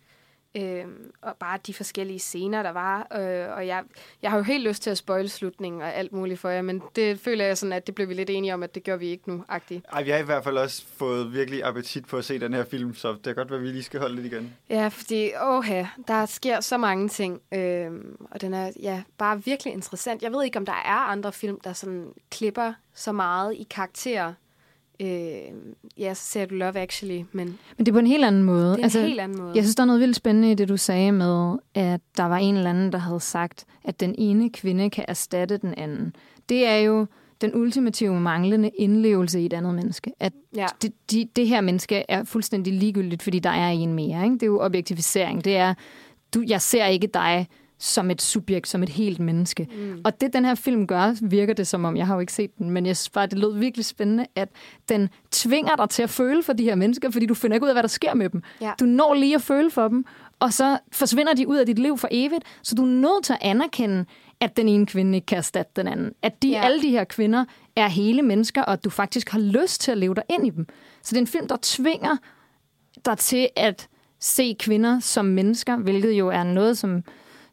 Øhm, 0.56 1.12
og 1.22 1.36
bare 1.40 1.58
de 1.66 1.74
forskellige 1.74 2.18
scener, 2.18 2.62
der 2.62 2.70
var. 2.70 2.98
Øh, 3.00 3.56
og 3.56 3.66
jeg, 3.66 3.82
jeg 4.22 4.30
har 4.30 4.38
jo 4.38 4.42
helt 4.42 4.68
lyst 4.68 4.82
til 4.82 4.90
at 4.90 4.98
spoile 4.98 5.28
slutningen 5.28 5.82
og 5.82 5.94
alt 5.94 6.12
muligt 6.12 6.40
for 6.40 6.48
jer, 6.48 6.62
men 6.62 6.82
det 6.96 7.20
føler 7.20 7.44
jeg 7.44 7.58
sådan, 7.58 7.72
at 7.72 7.86
det 7.86 7.94
blev 7.94 8.08
vi 8.08 8.14
lidt 8.14 8.30
enige 8.30 8.54
om, 8.54 8.62
at 8.62 8.74
det 8.74 8.84
gør 8.84 8.96
vi 8.96 9.06
ikke 9.06 9.30
nu, 9.30 9.44
agtigt. 9.48 9.84
Ej, 9.92 10.02
vi 10.02 10.10
har 10.10 10.18
i 10.18 10.22
hvert 10.22 10.44
fald 10.44 10.58
også 10.58 10.84
fået 10.96 11.32
virkelig 11.32 11.64
appetit 11.64 12.06
på 12.06 12.16
at 12.16 12.24
se 12.24 12.38
den 12.38 12.54
her 12.54 12.64
film, 12.64 12.94
så 12.94 13.12
det 13.12 13.22
kan 13.24 13.34
godt 13.34 13.50
være, 13.50 13.60
vi 13.60 13.68
lige 13.68 13.82
skal 13.82 14.00
holde 14.00 14.14
lidt 14.14 14.32
igen. 14.32 14.56
Ja, 14.70 14.88
fordi, 14.88 15.30
åh 15.42 15.68
der 16.08 16.26
sker 16.26 16.60
så 16.60 16.78
mange 16.78 17.08
ting, 17.08 17.40
øhm, 17.54 18.16
og 18.30 18.40
den 18.40 18.54
er 18.54 18.72
ja, 18.82 19.02
bare 19.18 19.44
virkelig 19.44 19.72
interessant. 19.72 20.22
Jeg 20.22 20.32
ved 20.32 20.44
ikke, 20.44 20.58
om 20.58 20.66
der 20.66 20.72
er 20.72 21.10
andre 21.10 21.32
film, 21.32 21.60
der 21.60 21.72
sådan 21.72 22.12
klipper 22.30 22.72
så 22.94 23.12
meget 23.12 23.54
i 23.54 23.66
karakterer. 23.70 24.34
Øh, 25.02 25.08
ja, 25.98 26.14
så 26.14 26.22
ser 26.24 26.46
du 26.46 26.54
Love 26.54 26.76
Actually, 26.78 27.22
men 27.32 27.46
Men 27.76 27.86
det 27.86 27.88
er 27.88 27.92
på 27.92 27.98
en 27.98 28.06
helt 28.06 28.24
anden 28.24 28.42
måde. 28.42 28.64
det 28.66 28.72
er 28.72 28.76
en 28.76 28.82
altså, 28.84 29.00
helt 29.00 29.20
anden 29.20 29.38
måde. 29.38 29.52
Jeg 29.54 29.64
synes, 29.64 29.76
der 29.76 29.82
er 29.82 29.86
noget 29.86 30.00
vildt 30.00 30.16
spændende 30.16 30.50
i 30.50 30.54
det, 30.54 30.68
du 30.68 30.76
sagde 30.76 31.12
med, 31.12 31.56
at 31.74 32.00
der 32.16 32.24
var 32.24 32.36
en 32.36 32.56
eller 32.56 32.70
anden, 32.70 32.92
der 32.92 32.98
havde 32.98 33.20
sagt, 33.20 33.64
at 33.84 34.00
den 34.00 34.14
ene 34.18 34.50
kvinde 34.50 34.90
kan 34.90 35.04
erstatte 35.08 35.56
den 35.58 35.74
anden. 35.76 36.16
Det 36.48 36.66
er 36.66 36.76
jo 36.76 37.06
den 37.40 37.54
ultimative 37.54 38.20
manglende 38.20 38.70
indlevelse 38.78 39.40
i 39.40 39.46
et 39.46 39.52
andet 39.52 39.74
menneske. 39.74 40.12
At 40.20 40.32
Ja. 40.56 40.66
det, 40.82 40.92
de, 41.10 41.28
det 41.36 41.48
her 41.48 41.60
menneske 41.60 42.04
er 42.08 42.24
fuldstændig 42.24 42.72
ligegyldigt, 42.72 43.22
fordi 43.22 43.38
der 43.38 43.50
er 43.50 43.68
en 43.70 43.92
mere. 43.94 44.24
Ikke? 44.24 44.34
Det 44.34 44.42
er 44.42 44.46
jo 44.46 44.60
objektivisering. 44.60 45.44
Det 45.44 45.56
er, 45.56 45.74
du, 46.34 46.42
jeg 46.48 46.62
ser 46.62 46.86
ikke 46.86 47.06
dig 47.06 47.48
som 47.78 48.10
et 48.10 48.22
subjekt, 48.22 48.68
som 48.68 48.82
et 48.82 48.88
helt 48.88 49.20
menneske. 49.20 49.68
Mm. 49.72 50.00
Og 50.04 50.20
det, 50.20 50.32
den 50.32 50.44
her 50.44 50.54
film 50.54 50.86
gør, 50.86 51.14
virker 51.22 51.54
det 51.54 51.66
som 51.66 51.84
om, 51.84 51.96
jeg 51.96 52.06
har 52.06 52.14
jo 52.14 52.20
ikke 52.20 52.32
set 52.32 52.58
den, 52.58 52.70
men 52.70 52.86
jeg 52.86 52.96
synes 52.96 53.10
bare, 53.10 53.26
det 53.26 53.38
lød 53.38 53.58
virkelig 53.58 53.84
spændende, 53.84 54.26
at 54.36 54.48
den 54.88 55.08
tvinger 55.30 55.76
dig 55.76 55.90
til 55.90 56.02
at 56.02 56.10
føle 56.10 56.42
for 56.42 56.52
de 56.52 56.64
her 56.64 56.74
mennesker, 56.74 57.10
fordi 57.10 57.26
du 57.26 57.34
finder 57.34 57.54
ikke 57.54 57.64
ud 57.64 57.68
af, 57.68 57.74
hvad 57.74 57.82
der 57.82 57.88
sker 57.88 58.14
med 58.14 58.28
dem. 58.30 58.42
Ja. 58.60 58.72
Du 58.80 58.84
når 58.84 59.14
lige 59.14 59.34
at 59.34 59.42
føle 59.42 59.70
for 59.70 59.88
dem, 59.88 60.04
og 60.40 60.52
så 60.52 60.78
forsvinder 60.92 61.34
de 61.34 61.48
ud 61.48 61.56
af 61.56 61.66
dit 61.66 61.78
liv 61.78 61.98
for 61.98 62.08
evigt, 62.10 62.44
så 62.62 62.74
du 62.74 62.82
er 62.82 62.86
nødt 62.88 63.24
til 63.24 63.32
at 63.32 63.38
anerkende, 63.42 64.04
at 64.40 64.56
den 64.56 64.68
ene 64.68 64.86
kvinde 64.86 65.14
ikke 65.18 65.26
kan 65.26 65.38
erstatte 65.38 65.72
den 65.76 65.88
anden. 65.88 66.12
At 66.22 66.42
de, 66.42 66.48
Ja. 66.48 66.64
alle 66.64 66.82
de 66.82 66.90
her 66.90 67.04
kvinder 67.04 67.44
er 67.76 67.88
hele 67.88 68.22
mennesker, 68.22 68.62
og 68.62 68.72
at 68.72 68.84
du 68.84 68.90
faktisk 68.90 69.28
har 69.30 69.38
lyst 69.38 69.80
til 69.80 69.90
at 69.92 69.98
leve 69.98 70.14
dig 70.14 70.22
ind 70.30 70.46
i 70.46 70.50
dem. 70.50 70.66
Så 71.02 71.10
det 71.10 71.16
er 71.16 71.20
en 71.20 71.26
film, 71.26 71.48
der 71.48 71.56
tvinger 71.62 72.16
dig 73.04 73.18
til 73.18 73.48
at 73.56 73.88
se 74.20 74.56
kvinder 74.60 75.00
som 75.00 75.24
mennesker, 75.24 75.76
hvilket 75.76 76.12
jo 76.12 76.28
er 76.28 76.42
noget, 76.42 76.78
som, 76.78 77.02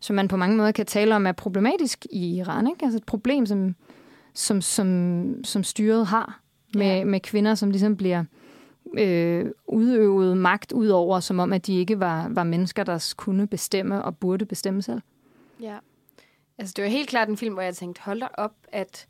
som 0.06 0.16
man 0.16 0.28
på 0.28 0.38
mange 0.38 0.58
måder 0.58 0.72
kan 0.72 0.86
tale 0.86 1.16
om 1.16 1.28
er 1.28 1.32
problematisk 1.32 2.06
i 2.12 2.38
Iran. 2.38 2.68
Ikke? 2.68 2.86
Altså 2.86 2.97
et 2.97 3.03
problem, 3.03 3.45
som, 3.45 3.76
som, 4.34 4.62
som, 4.62 5.43
som 5.43 5.64
styret 5.64 6.06
har 6.08 6.39
med, 6.76 6.86
Ja. 6.97 7.06
med 7.06 7.20
kvinder, 7.20 7.56
som 7.56 7.70
ligesom 7.72 7.97
bliver 7.97 8.24
øh, 8.97 9.45
udøvet 9.68 10.38
magt 10.38 10.72
ud 10.72 10.88
over, 10.88 11.20
som 11.20 11.39
om, 11.39 11.53
at 11.53 11.68
de 11.68 11.78
ikke 11.80 11.99
var, 11.99 12.28
var 12.30 12.43
mennesker, 12.43 12.84
der 12.84 13.14
kunne 13.18 13.47
bestemme 13.47 14.03
og 14.03 14.18
burde 14.18 14.45
bestemme 14.45 14.82
selv. 14.82 15.01
Ja. 15.62 15.78
Altså, 16.58 16.74
det 16.76 16.84
var 16.84 16.89
helt 16.89 17.10
klart 17.10 17.30
en 17.30 17.38
film, 17.38 17.53
hvor 17.53 17.62
jeg 17.64 17.76
tænkte, 17.76 18.01
hold 18.01 18.20
da 18.20 18.28
op, 18.34 18.53
at 18.72 19.08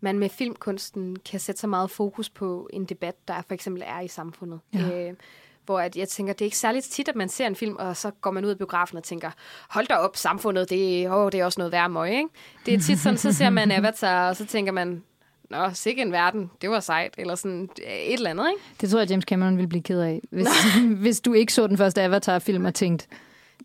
man 0.00 0.18
med 0.18 0.28
filmkunsten 0.28 1.16
kan 1.16 1.40
sætte 1.40 1.60
så 1.60 1.66
meget 1.66 1.90
fokus 1.90 2.30
på 2.30 2.68
en 2.72 2.84
debat, 2.84 3.14
der 3.28 3.42
for 3.46 3.54
eksempel 3.54 3.82
er 3.86 4.00
i 4.00 4.08
samfundet. 4.08 4.60
Ja. 4.74 5.08
Øh, 5.08 5.14
hvor 5.66 5.80
at 5.80 5.96
jeg 5.96 6.08
tænker, 6.08 6.32
det 6.32 6.40
er 6.40 6.44
ikke 6.44 6.56
særligt 6.56 6.86
tit, 6.86 7.08
at 7.08 7.16
man 7.16 7.28
ser 7.28 7.46
en 7.46 7.56
film, 7.56 7.76
og 7.78 7.96
så 7.96 8.10
går 8.10 8.30
man 8.30 8.44
ud 8.44 8.50
af 8.50 8.58
biografen 8.58 8.98
og 8.98 9.04
tænker, 9.04 9.30
hold 9.68 9.86
da 9.86 9.94
op, 9.94 10.16
samfundet, 10.16 10.70
det, 10.70 11.10
åh, 11.10 11.32
det 11.32 11.40
er 11.40 11.44
også 11.44 11.60
noget 11.60 11.72
værre 11.72 11.88
møg, 11.88 12.10
ikke? 12.10 12.28
Det 12.66 12.74
er 12.74 12.78
tit 12.80 12.98
sådan, 12.98 13.18
så 13.18 13.32
ser 13.32 13.50
man 13.50 13.70
Avatar, 13.78 14.28
og 14.28 14.36
så 14.36 14.46
tænker 14.46 14.72
man, 14.72 15.02
nå, 15.50 15.70
sikke 15.74 16.02
en 16.02 16.12
verden, 16.12 16.50
det 16.62 16.70
var 16.70 16.80
sejt, 16.80 17.14
eller 17.18 17.34
sådan 17.34 17.68
et 17.86 18.12
eller 18.12 18.30
andet, 18.30 18.48
ikke? 18.48 18.62
Det 18.80 18.90
tror 18.90 18.98
jeg, 18.98 19.10
James 19.10 19.24
Cameron 19.24 19.56
ville 19.56 19.68
blive 19.68 19.82
ked 19.82 20.00
af, 20.00 20.20
hvis, 20.30 20.48
hvis 21.02 21.20
du 21.20 21.32
ikke 21.32 21.52
så 21.52 21.66
den 21.66 21.76
første 21.76 22.02
Avatar-film 22.02 22.64
og 22.64 22.74
tænkte, 22.74 23.06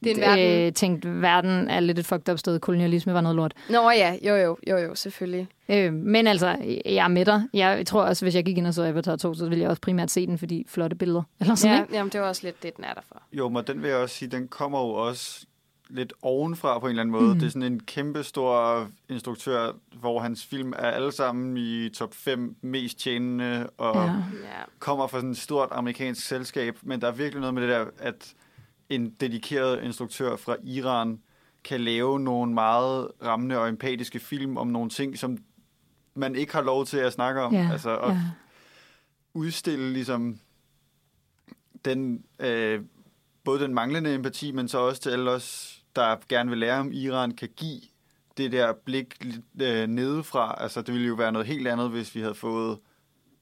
Det 0.04 0.12
er 0.12 0.16
en 0.16 0.22
verden. 0.22 0.68
øh, 0.68 0.74
tænkte, 0.74 1.22
verden 1.22 1.68
er 1.70 1.80
lidt 1.80 2.00
et 2.00 2.06
fucked 2.06 2.30
up 2.34 2.40
sted, 2.40 2.60
kolonialisme 2.60 3.14
var 3.14 3.22
noget 3.22 3.36
lort. 3.36 3.54
Nå 3.70 3.90
ja, 3.90 4.16
jo 4.28 4.36
jo, 4.36 4.58
jo 4.70 4.78
jo, 4.78 4.96
selvfølgelig. 4.96 5.48
Øh, 5.70 5.94
men 5.94 6.28
altså, 6.28 6.48
jeg 6.86 7.04
er 7.04 7.08
med 7.08 7.26
dig. 7.26 7.44
Jeg 7.54 7.86
tror 7.86 8.02
også, 8.04 8.26
hvis 8.26 8.36
jeg 8.36 8.46
gik 8.46 8.58
ind 8.58 8.68
og 8.68 8.74
så 8.74 8.84
Avatar 8.84 9.16
2, 9.16 9.34
så 9.34 9.50
ville 9.50 9.62
jeg 9.62 9.70
også 9.70 9.82
primært 9.82 10.12
se 10.12 10.28
den, 10.28 10.38
fordi 10.38 10.66
flotte 10.68 10.96
billeder. 10.96 11.24
Eller 11.40 11.56
sådan, 11.56 11.76
Ja, 11.76 11.82
ikke? 11.82 11.96
jamen, 11.96 12.12
det 12.12 12.22
var 12.22 12.28
også 12.28 12.42
lidt 12.44 12.64
det, 12.64 12.78
den 12.78 12.84
er 12.86 12.94
der 12.94 13.02
for. 13.08 13.22
Jo, 13.34 13.50
men 13.50 13.64
den 13.68 13.82
vil 13.82 13.90
jeg 13.90 13.98
også 13.98 14.16
sige, 14.16 14.30
den 14.30 14.48
kommer 14.48 14.80
jo 14.80 14.90
også 14.90 15.46
lidt 15.92 16.14
ovenfra 16.22 16.80
på 16.80 16.86
en 16.86 16.90
eller 16.90 17.02
anden 17.04 17.12
måde. 17.12 17.34
Mm. 17.34 17.40
Det 17.40 17.46
er 17.46 17.50
sådan 17.50 17.72
en 17.74 17.80
kæmpe 17.80 18.24
stor 18.24 18.88
instruktør, 19.10 19.72
hvor 20.00 20.20
hans 20.20 20.46
film 20.46 20.74
er 20.74 20.92
alle 20.92 21.12
sammen 21.12 21.58
i 21.58 21.90
top 21.90 22.14
5 22.14 22.56
mest 22.62 23.00
tjenende, 23.00 23.70
og. 23.78 23.96
Ja. 24.06 24.12
kommer 24.80 25.08
fra 25.08 25.18
sådan 25.18 25.32
et 25.32 25.38
stort 25.38 25.68
amerikansk 25.72 26.28
selskab. 26.28 26.78
Men 26.82 27.02
der 27.02 27.08
er 27.08 27.12
virkelig 27.12 27.40
noget 27.40 27.54
med 27.54 27.62
det 27.64 27.70
der, 27.70 27.86
at 28.00 28.34
en 28.90 29.10
dedikeret 29.10 29.84
instruktør 29.84 30.36
fra 30.36 30.56
Iran 30.64 31.20
kan 31.64 31.82
lave 31.82 32.20
nogle 32.20 32.54
meget 32.54 33.08
rammende 33.24 33.60
og 33.60 33.70
empatiske 33.70 34.20
film 34.20 34.58
om 34.58 34.68
nogle 34.68 34.90
ting, 34.90 35.18
som 35.18 35.38
man 36.14 36.36
ikke 36.36 36.54
har 36.54 36.62
lov 36.62 36.86
til 36.86 36.98
at 36.98 37.14
snakke 37.14 37.42
om. 37.42 37.54
Ja, 37.54 37.70
Altså, 37.72 37.90
og 37.90 38.12
ja. 38.12 38.20
udstille 39.34 39.94
ligesom 39.94 40.40
den, 41.86 42.24
øh, 42.40 42.82
både 43.44 43.60
den 43.60 43.74
manglende 43.74 44.16
empati, 44.16 44.52
men 44.52 44.68
så 44.68 44.78
også 44.78 45.02
til 45.02 45.10
alle 45.10 45.32
os, 45.32 45.80
der 45.96 46.16
gerne 46.30 46.50
vil 46.50 46.60
lære 46.60 46.80
om 46.80 46.92
Iran, 46.92 47.32
kan 47.32 47.50
give 47.56 47.82
det 48.38 48.52
der 48.52 48.74
blik 48.86 49.26
øh, 49.62 49.88
nedefra. 49.88 50.56
Altså, 50.62 50.82
det 50.82 50.94
ville 50.94 51.08
jo 51.08 51.14
være 51.14 51.32
noget 51.32 51.48
helt 51.48 51.68
andet, 51.68 51.90
hvis 51.90 52.16
vi 52.16 52.22
havde 52.22 52.36
fået 52.36 52.80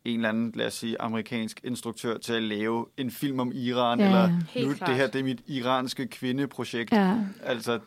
en 0.07 0.15
eller 0.19 0.29
anden, 0.29 0.51
lad 0.55 0.67
os 0.67 0.73
sige, 0.73 1.01
amerikansk 1.01 1.59
instruktør 1.63 2.17
til 2.17 2.33
at 2.33 2.43
lave 2.43 2.85
en 2.97 3.11
film 3.11 3.39
om 3.39 3.51
Iran, 3.55 3.99
Ja, 3.99 4.05
eller 4.05 4.29
nu 4.67 4.73
klart. 4.73 4.89
det 4.89 4.95
her, 4.97 5.07
det 5.07 5.19
er 5.19 5.23
mit 5.23 5.41
iranske 5.47 6.07
kvindeprojekt. 6.07 6.91
Ja. 6.91 7.15
Altså, 7.43 7.79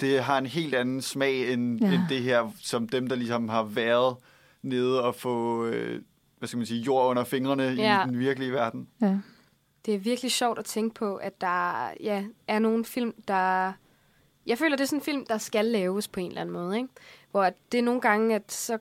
det 0.00 0.20
har 0.22 0.38
en 0.38 0.46
helt 0.46 0.74
anden 0.74 1.02
smag 1.02 1.52
end, 1.52 1.80
Ja. 1.80 1.92
end 1.94 2.02
det 2.08 2.22
her, 2.22 2.50
som 2.62 2.88
dem, 2.88 3.06
der 3.08 3.16
ligesom 3.16 3.48
har 3.48 3.62
været 3.62 4.16
nede 4.62 5.04
og 5.04 5.14
få, 5.14 5.66
øh, 5.66 6.02
hvad 6.38 6.46
skal 6.46 6.56
man 6.56 6.66
sige, 6.66 6.80
jord 6.82 7.06
under 7.10 7.24
fingrene 7.24 7.62
Ja. 7.62 8.04
i 8.04 8.08
den 8.08 8.18
virkelige 8.18 8.52
verden. 8.52 8.88
ja. 9.02 9.18
Det 9.86 9.94
er 9.94 9.98
virkelig 9.98 10.30
sjovt 10.32 10.58
at 10.58 10.64
tænke 10.64 10.94
på, 10.94 11.16
at 11.16 11.40
der 11.40 11.88
ja, 12.00 12.24
er 12.48 12.58
nogle 12.58 12.84
film, 12.84 13.12
der... 13.28 13.72
Jeg 14.46 14.58
føler, 14.58 14.76
det 14.76 14.82
er 14.84 14.86
sådan 14.88 14.98
en 15.00 15.04
film, 15.04 15.26
der 15.26 15.38
skal 15.38 15.64
laves 15.64 16.08
på 16.08 16.20
en 16.20 16.28
eller 16.28 16.40
anden 16.40 16.52
måde. 16.52 16.76
Ikke? 16.76 16.88
Hvor 17.30 17.42
at 17.42 17.54
det 17.72 17.78
er 17.78 17.82
nogle 17.82 18.00
gange, 18.00 18.34
at 18.34 18.52
så 18.52 18.78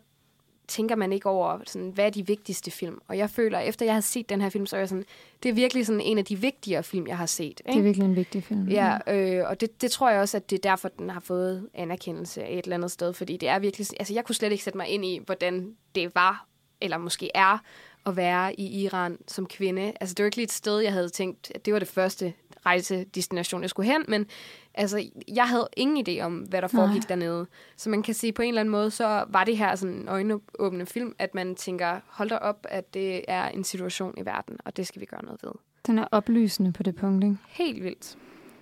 tænker 0.67 0.95
man 0.95 1.13
ikke 1.13 1.29
over, 1.29 1.59
sådan, 1.65 1.89
hvad 1.89 2.05
er 2.05 2.09
de 2.09 2.27
vigtigste 2.27 2.71
film. 2.71 3.01
Og 3.07 3.17
jeg 3.17 3.29
føler, 3.29 3.59
efter 3.59 3.85
jeg 3.85 3.93
har 3.93 4.01
set 4.01 4.29
den 4.29 4.41
her 4.41 4.49
film, 4.49 4.65
så 4.65 4.75
er 4.75 4.79
jeg 4.79 4.89
sådan, 4.89 5.05
det 5.43 5.49
er 5.49 5.53
virkelig 5.53 5.85
sådan 5.85 6.01
en 6.01 6.17
af 6.17 6.25
de 6.25 6.35
vigtigere 6.35 6.83
film, 6.83 7.07
jeg 7.07 7.17
har 7.17 7.25
set. 7.25 7.43
Ikke? 7.45 7.71
Det 7.71 7.77
er 7.77 7.83
virkelig 7.83 8.05
en 8.05 8.15
vigtig 8.15 8.43
film. 8.43 8.67
Ja, 8.67 8.97
øh, 9.13 9.49
og 9.49 9.61
det, 9.61 9.81
det 9.81 9.91
tror 9.91 10.09
jeg 10.09 10.21
også, 10.21 10.37
at 10.37 10.49
det 10.49 10.55
er 10.57 10.69
derfor, 10.69 10.89
den 10.89 11.09
har 11.09 11.19
fået 11.19 11.69
anerkendelse 11.73 12.43
af 12.43 12.53
et 12.53 12.63
eller 12.63 12.75
andet 12.75 12.91
sted, 12.91 13.13
fordi 13.13 13.37
det 13.37 13.49
er 13.49 13.59
virkelig, 13.59 13.87
altså 13.99 14.13
jeg 14.13 14.25
kunne 14.25 14.35
slet 14.35 14.51
ikke 14.51 14.63
sætte 14.63 14.77
mig 14.77 14.87
ind 14.87 15.05
i, 15.05 15.21
hvordan 15.25 15.75
det 15.95 16.15
var, 16.15 16.47
eller 16.81 16.97
måske 16.97 17.29
er, 17.35 17.57
at 18.05 18.15
være 18.15 18.59
i 18.59 18.83
Iran 18.83 19.17
som 19.27 19.45
kvinde. 19.45 19.93
Altså 20.01 20.13
det 20.13 20.23
var 20.23 20.25
ikke 20.25 20.37
lige 20.37 20.43
et 20.43 20.51
sted, 20.51 20.79
jeg 20.79 20.93
havde 20.93 21.09
tænkt, 21.09 21.51
at 21.55 21.65
det 21.65 21.73
var 21.73 21.79
det 21.79 21.87
første 21.87 22.33
rejsedestination, 22.65 23.61
jeg 23.61 23.69
skulle 23.69 23.91
hen, 23.91 24.05
men 24.07 24.27
altså, 24.75 25.09
jeg 25.27 25.49
havde 25.49 25.67
ingen 25.77 26.05
idé 26.07 26.21
om, 26.21 26.37
hvad 26.37 26.61
der 26.61 26.67
foregik 26.67 27.01
Nej. 27.01 27.07
dernede. 27.07 27.47
Så 27.77 27.89
man 27.89 28.03
kan 28.03 28.13
sige, 28.13 28.33
på 28.33 28.41
en 28.41 28.47
eller 28.47 28.61
anden 28.61 28.71
måde, 28.71 28.91
så 28.91 29.25
var 29.27 29.43
det 29.43 29.57
her 29.57 29.75
sådan 29.75 29.95
en 29.95 30.07
øjenåbende 30.07 30.85
film, 30.85 31.15
at 31.19 31.35
man 31.35 31.55
tænker, 31.55 31.99
hold 32.07 32.29
da 32.29 32.37
op, 32.37 32.65
at 32.69 32.93
det 32.93 33.21
er 33.27 33.47
en 33.47 33.63
situation 33.63 34.13
i 34.17 34.25
verden, 34.25 34.57
og 34.65 34.77
det 34.77 34.87
skal 34.87 35.01
vi 35.01 35.05
gøre 35.05 35.25
noget 35.25 35.43
ved. 35.43 35.51
Den 35.87 35.99
er 35.99 36.07
oplysende 36.11 36.71
på 36.73 36.83
det 36.83 36.95
punkt, 36.95 37.23
ikke? 37.23 37.37
Helt 37.47 37.83
vildt. 37.83 38.17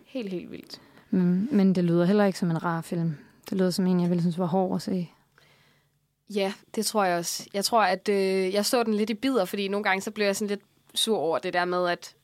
Helt, 0.05 0.29
helt 0.29 0.51
vildt. 0.51 0.81
Men, 1.09 1.49
men 1.51 1.75
det 1.75 1.83
lyder 1.83 2.05
heller 2.05 2.25
ikke 2.25 2.39
som 2.39 2.51
en 2.51 2.63
rar 2.63 2.81
film. 2.81 3.15
Det 3.49 3.57
lyder 3.57 3.69
som 3.69 3.87
en, 3.87 4.01
jeg 4.01 4.09
ville 4.09 4.21
synes 4.21 4.39
var 4.39 4.45
hård 4.45 4.75
at 4.75 4.81
se. 4.81 5.11
Ja, 6.29 6.53
det 6.75 6.85
tror 6.85 7.03
jeg 7.03 7.17
også. 7.17 7.47
Jeg 7.53 7.65
tror, 7.65 7.83
at 7.83 8.09
øh, 8.09 8.53
jeg 8.53 8.65
så 8.65 8.83
den 8.83 8.93
lidt 8.93 9.09
i 9.09 9.13
bidder, 9.13 9.45
fordi 9.45 9.67
nogle 9.67 9.83
gange 9.83 10.01
så 10.01 10.11
blev 10.11 10.25
jeg 10.25 10.35
sådan 10.35 10.49
lidt 10.49 10.61
sur 10.95 11.17
over 11.17 11.37
det 11.37 11.53
der 11.53 11.65
med, 11.65 11.87
at 11.89 12.15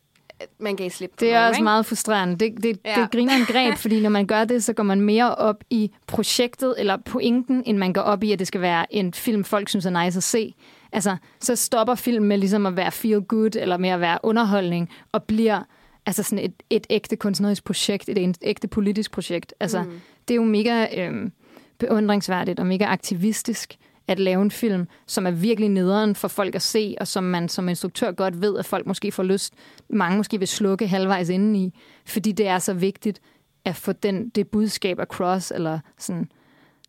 man 0.59 0.75
gav 0.75 0.89
slip 0.89 1.09
på 1.09 1.15
Det 1.19 1.29
er 1.29 1.33
nogen, 1.33 1.47
også 1.47 1.57
ikke? 1.57 1.63
meget 1.63 1.85
frustrerende. 1.85 2.35
Det, 2.35 2.63
det, 2.63 2.79
ja. 2.85 3.01
Det 3.01 3.11
griner 3.11 3.33
en 3.33 3.45
greb, 3.45 3.77
fordi 3.77 4.01
når 4.01 4.09
man 4.09 4.25
gør 4.25 4.43
det, 4.43 4.63
så 4.63 4.73
går 4.73 4.83
man 4.83 5.01
mere 5.01 5.35
op 5.35 5.63
i 5.69 5.91
projektet 6.07 6.75
eller 6.77 6.97
pointen, 6.97 7.63
end 7.65 7.77
man 7.77 7.93
går 7.93 8.01
op 8.01 8.23
i, 8.23 8.31
at 8.31 8.39
det 8.39 8.47
skal 8.47 8.61
være 8.61 8.93
en 8.93 9.13
film, 9.13 9.43
folk 9.43 9.69
synes 9.69 9.85
er 9.85 10.03
nice 10.03 10.17
at 10.17 10.23
se. 10.23 10.53
Altså, 10.91 11.17
så 11.39 11.55
stopper 11.55 11.95
film 11.95 12.25
med 12.25 12.37
ligesom 12.37 12.65
at 12.65 12.75
være 12.75 12.91
feel 12.91 13.21
good, 13.21 13.55
eller 13.55 13.77
med 13.77 13.89
at 13.89 14.01
være 14.01 14.17
underholdning, 14.23 14.89
og 15.11 15.23
bliver 15.23 15.63
altså 16.05 16.23
sådan 16.23 16.45
et, 16.45 16.53
et 16.69 16.87
ægte 16.89 17.15
kunstnerisk 17.15 17.63
projekt, 17.63 18.09
et 18.09 18.37
ægte 18.41 18.67
politisk 18.67 19.11
projekt. 19.11 19.53
Altså, 19.59 19.83
mm. 19.83 20.01
det 20.27 20.33
er 20.33 20.35
jo 20.35 20.43
mega 20.43 21.07
øh, 21.07 21.29
beundringsværdigt 21.77 22.59
og 22.59 22.67
mega 22.67 22.85
aktivistisk 22.85 23.77
at 24.09 24.19
lave 24.19 24.41
en 24.41 24.51
film, 24.51 24.87
som 25.07 25.25
er 25.27 25.31
virkelig 25.31 25.69
nederen 25.69 26.15
for 26.15 26.27
folk 26.27 26.55
at 26.55 26.61
se, 26.61 26.95
og 26.99 27.07
som 27.07 27.23
man 27.23 27.49
som 27.49 27.69
instruktør 27.69 28.11
godt 28.11 28.41
ved, 28.41 28.57
at 28.57 28.65
folk 28.65 28.85
måske 28.85 29.11
får 29.11 29.23
lyst, 29.23 29.53
mange 29.89 30.17
måske 30.17 30.39
vil 30.39 30.47
slukke 30.47 30.87
halvvejs 30.87 31.29
indeni, 31.29 31.73
fordi 32.05 32.31
det 32.31 32.47
er 32.47 32.59
så 32.59 32.73
vigtigt 32.73 33.21
at 33.65 33.75
få 33.75 33.91
den, 33.91 34.29
det 34.29 34.47
budskab 34.47 34.99
across, 34.99 35.51
eller 35.51 35.79
sådan. 35.97 36.31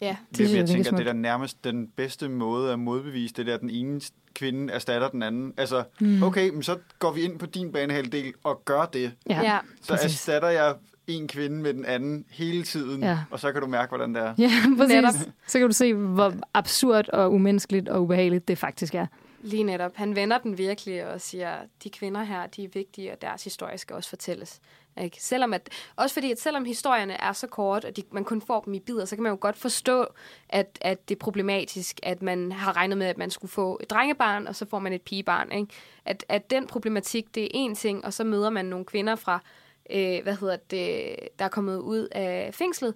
Ja, 0.00 0.16
Det 0.30 0.38
Det, 0.38 0.44
jeg 0.48 0.54
jeg 0.56 0.62
er 0.62 0.66
tænker, 0.66 0.90
det 0.90 1.00
er 1.00 1.04
da 1.04 1.12
nærmest 1.12 1.64
den 1.64 1.88
bedste 1.96 2.28
måde 2.28 2.72
at 2.72 2.78
modbevise 2.78 3.34
det 3.34 3.46
der, 3.46 3.54
at 3.54 3.60
den 3.60 3.70
ene 3.70 4.00
kvinde 4.34 4.72
erstatter 4.72 5.08
den 5.08 5.22
anden. 5.22 5.54
Altså, 5.56 5.84
Mm. 6.00 6.06
mm. 6.08 6.22
okay, 6.22 6.48
men 6.50 6.62
så 6.62 6.78
går 6.98 7.12
vi 7.12 7.20
ind 7.20 7.38
på 7.38 7.46
din 7.46 7.72
banehalvdel 7.72 8.32
og 8.44 8.62
gør 8.64 8.84
det. 8.84 9.12
Ja, 9.30 9.40
ja. 9.42 9.58
Så 9.82 9.92
Præcis. 9.92 10.12
erstatter 10.12 10.48
jeg 10.48 10.74
en 11.16 11.28
kvinde 11.28 11.56
med 11.62 11.74
den 11.74 11.84
anden 11.84 12.24
hele 12.30 12.62
tiden, 12.62 13.02
Ja. 13.02 13.18
og 13.30 13.40
så 13.40 13.52
kan 13.52 13.60
du 13.60 13.66
mærke, 13.66 13.88
hvordan 13.90 14.14
det 14.14 14.22
er. 14.22 14.34
ja 14.38 14.50
præcis. 14.78 14.94
Netop. 14.94 15.14
Så 15.46 15.58
kan 15.58 15.68
du 15.68 15.74
se, 15.74 15.94
hvor 15.94 16.34
absurd 16.54 17.08
og 17.08 17.32
umenneskeligt 17.32 17.88
og 17.88 18.02
ubehageligt 18.02 18.48
det 18.48 18.58
faktisk 18.58 18.94
er. 18.94 19.06
Lige 19.42 19.62
netop. 19.62 19.92
Han 19.94 20.16
vender 20.16 20.38
den 20.38 20.58
virkelig 20.58 21.06
og 21.06 21.20
siger, 21.20 21.54
de 21.84 21.90
kvinder 21.90 22.22
her, 22.22 22.46
de 22.46 22.64
er 22.64 22.68
vigtige, 22.74 23.12
og 23.12 23.22
deres 23.22 23.44
historie 23.44 23.78
skal 23.78 23.96
også 23.96 24.08
fortælles. 24.08 24.60
Ikke? 25.02 25.16
Selvom 25.20 25.52
at, 25.54 25.68
også 25.96 26.14
fordi, 26.14 26.32
at 26.32 26.40
selvom 26.40 26.64
historierne 26.64 27.12
er 27.12 27.32
så 27.32 27.46
kort, 27.46 27.84
og 27.84 27.96
de, 27.96 28.02
man 28.12 28.24
kun 28.24 28.42
får 28.42 28.60
dem 28.60 28.74
i 28.74 28.80
bidder, 28.80 29.04
så 29.04 29.16
kan 29.16 29.22
man 29.22 29.30
jo 29.32 29.38
godt 29.40 29.56
forstå, 29.56 30.06
at, 30.48 30.78
at 30.80 31.08
det 31.08 31.14
er 31.14 31.18
problematisk, 31.18 32.00
at 32.02 32.22
man 32.22 32.52
har 32.52 32.76
regnet 32.76 32.98
med, 32.98 33.06
at 33.06 33.18
man 33.18 33.30
skulle 33.30 33.50
få 33.50 33.78
et 33.82 33.90
drengebarn, 33.90 34.46
og 34.46 34.56
så 34.56 34.66
får 34.70 34.78
man 34.78 34.92
et 34.92 35.02
pigebarn. 35.02 35.52
Ikke? 35.52 35.66
At, 36.04 36.24
at 36.28 36.50
den 36.50 36.66
problematik, 36.66 37.34
det 37.34 37.44
er 37.44 37.48
en 37.52 37.74
ting, 37.74 38.04
og 38.04 38.12
så 38.12 38.24
møder 38.24 38.50
man 38.50 38.64
nogle 38.64 38.84
kvinder 38.84 39.16
fra, 39.16 39.42
øh, 39.90 40.22
hvad 40.22 40.36
hedder 40.36 40.56
det, 40.56 41.16
der 41.38 41.44
er 41.44 41.48
kommet 41.48 41.78
ud 41.78 42.08
af 42.12 42.54
fængslet, 42.54 42.94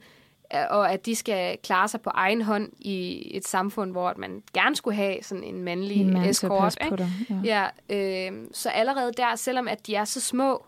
øh, 0.54 0.60
og 0.70 0.92
at 0.92 1.06
de 1.06 1.14
skal 1.14 1.58
klare 1.62 1.88
sig 1.88 2.00
på 2.00 2.10
egen 2.14 2.42
hånd 2.42 2.72
i 2.78 3.30
et 3.36 3.46
samfund, 3.46 3.90
hvor 3.90 4.14
man 4.16 4.42
gerne 4.54 4.76
skulle 4.76 4.96
have 4.96 5.16
sådan 5.22 5.44
en 5.44 5.62
mandlig 5.62 5.96
En 6.00 6.12
mand 6.12 6.26
escort. 6.30 6.62
passe 6.62 6.78
på 6.88 6.94
ikke? 6.94 6.96
dig. 6.96 7.10
Ja. 7.44 7.68
Ja, 7.90 8.30
øh, 8.30 8.32
så 8.52 8.68
allerede 8.68 9.12
der, 9.16 9.36
selvom 9.36 9.68
at 9.68 9.86
de 9.86 9.94
er 9.94 10.04
så 10.04 10.20
små, 10.20 10.64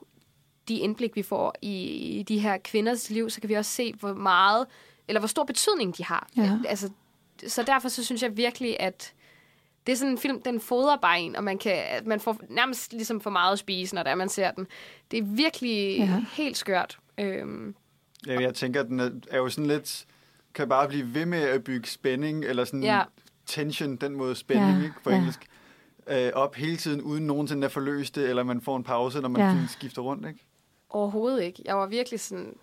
de 0.69 0.75
indblik, 0.79 1.17
vi 1.17 1.23
får 1.23 1.55
i, 1.62 1.83
i 2.19 2.23
de 2.23 2.39
her 2.39 2.59
kvinders 2.59 3.11
liv, 3.11 3.31
så 3.31 3.41
kan 3.41 3.49
vi 3.49 3.55
også 3.55 3.71
se, 3.71 3.93
hvor 4.01 4.14
meget, 4.14 4.67
eller 5.09 5.21
hvor 5.21 5.29
stor 5.29 5.45
betydning 5.45 5.99
de 5.99 6.05
har. 6.05 6.29
Ja. 6.37 6.59
Altså, 6.69 6.91
så 7.47 7.62
derfor 7.62 7.89
så 7.89 8.05
synes 8.05 8.23
jeg 8.23 8.37
virkelig, 8.37 8.81
at 8.81 9.12
det 9.87 9.93
er 9.93 9.97
sådan 9.97 10.12
en 10.12 10.18
film, 10.18 10.43
den 10.43 10.61
fodrer 10.61 10.97
bare 10.97 11.20
en, 11.20 11.37
og 11.37 11.45
man, 11.45 11.59
kan, 11.59 11.72
at 11.91 12.07
man 12.07 12.20
får 12.20 12.37
nærmest 12.49 12.93
ligesom 12.93 13.20
for 13.20 13.30
meget 13.30 13.53
at 13.53 13.59
spise, 13.59 13.95
når 13.95 14.03
det 14.03 14.11
er, 14.11 14.14
man 14.14 14.28
ser 14.28 14.51
den. 14.51 14.66
Det 15.11 15.18
er 15.18 15.22
virkelig 15.22 15.99
Ja. 15.99 16.24
helt 16.32 16.57
skørt. 16.57 16.99
Øhm, 17.20 17.74
Ja, 18.26 18.41
jeg 18.41 18.55
tænker, 18.55 18.80
at 18.80 18.87
den 18.89 19.01
er, 19.01 19.11
er 19.30 19.37
jo 19.37 19.49
sådan 19.49 19.66
lidt, 19.66 20.05
kan 20.55 20.68
bare 20.68 20.89
blive 20.89 21.14
ved 21.14 21.26
med 21.26 21.43
at 21.43 21.64
bygge 21.64 21.89
spænding, 21.89 22.45
eller 22.45 22.64
sådan 22.64 22.82
Ja. 22.82 23.03
tension, 23.47 23.97
den 23.97 24.16
måde 24.16 24.34
spænding 24.34 24.78
Ja, 24.78 24.82
ikke, 24.84 24.95
på 25.05 25.11
ja. 25.11 25.16
engelsk, 25.16 25.41
øh, 26.07 26.30
op 26.34 26.55
hele 26.55 26.76
tiden, 26.76 27.03
uden 27.03 27.26
nogensinde 27.26 27.64
at 27.64 27.72
forløse 27.72 28.12
det, 28.12 28.28
eller 28.28 28.43
man 28.43 28.61
får 28.61 28.76
en 28.76 28.84
pause, 28.84 29.20
når 29.20 29.28
man 29.28 29.41
Ja. 29.43 29.66
skifter 29.68 30.03
rundt. 30.03 30.28
Ikke? 30.28 30.41
Overhovedet 30.91 31.43
ikke. 31.43 31.62
Jeg 31.64 31.76
var 31.76 31.87
virkelig 31.87 32.20
sådan... 32.20 32.55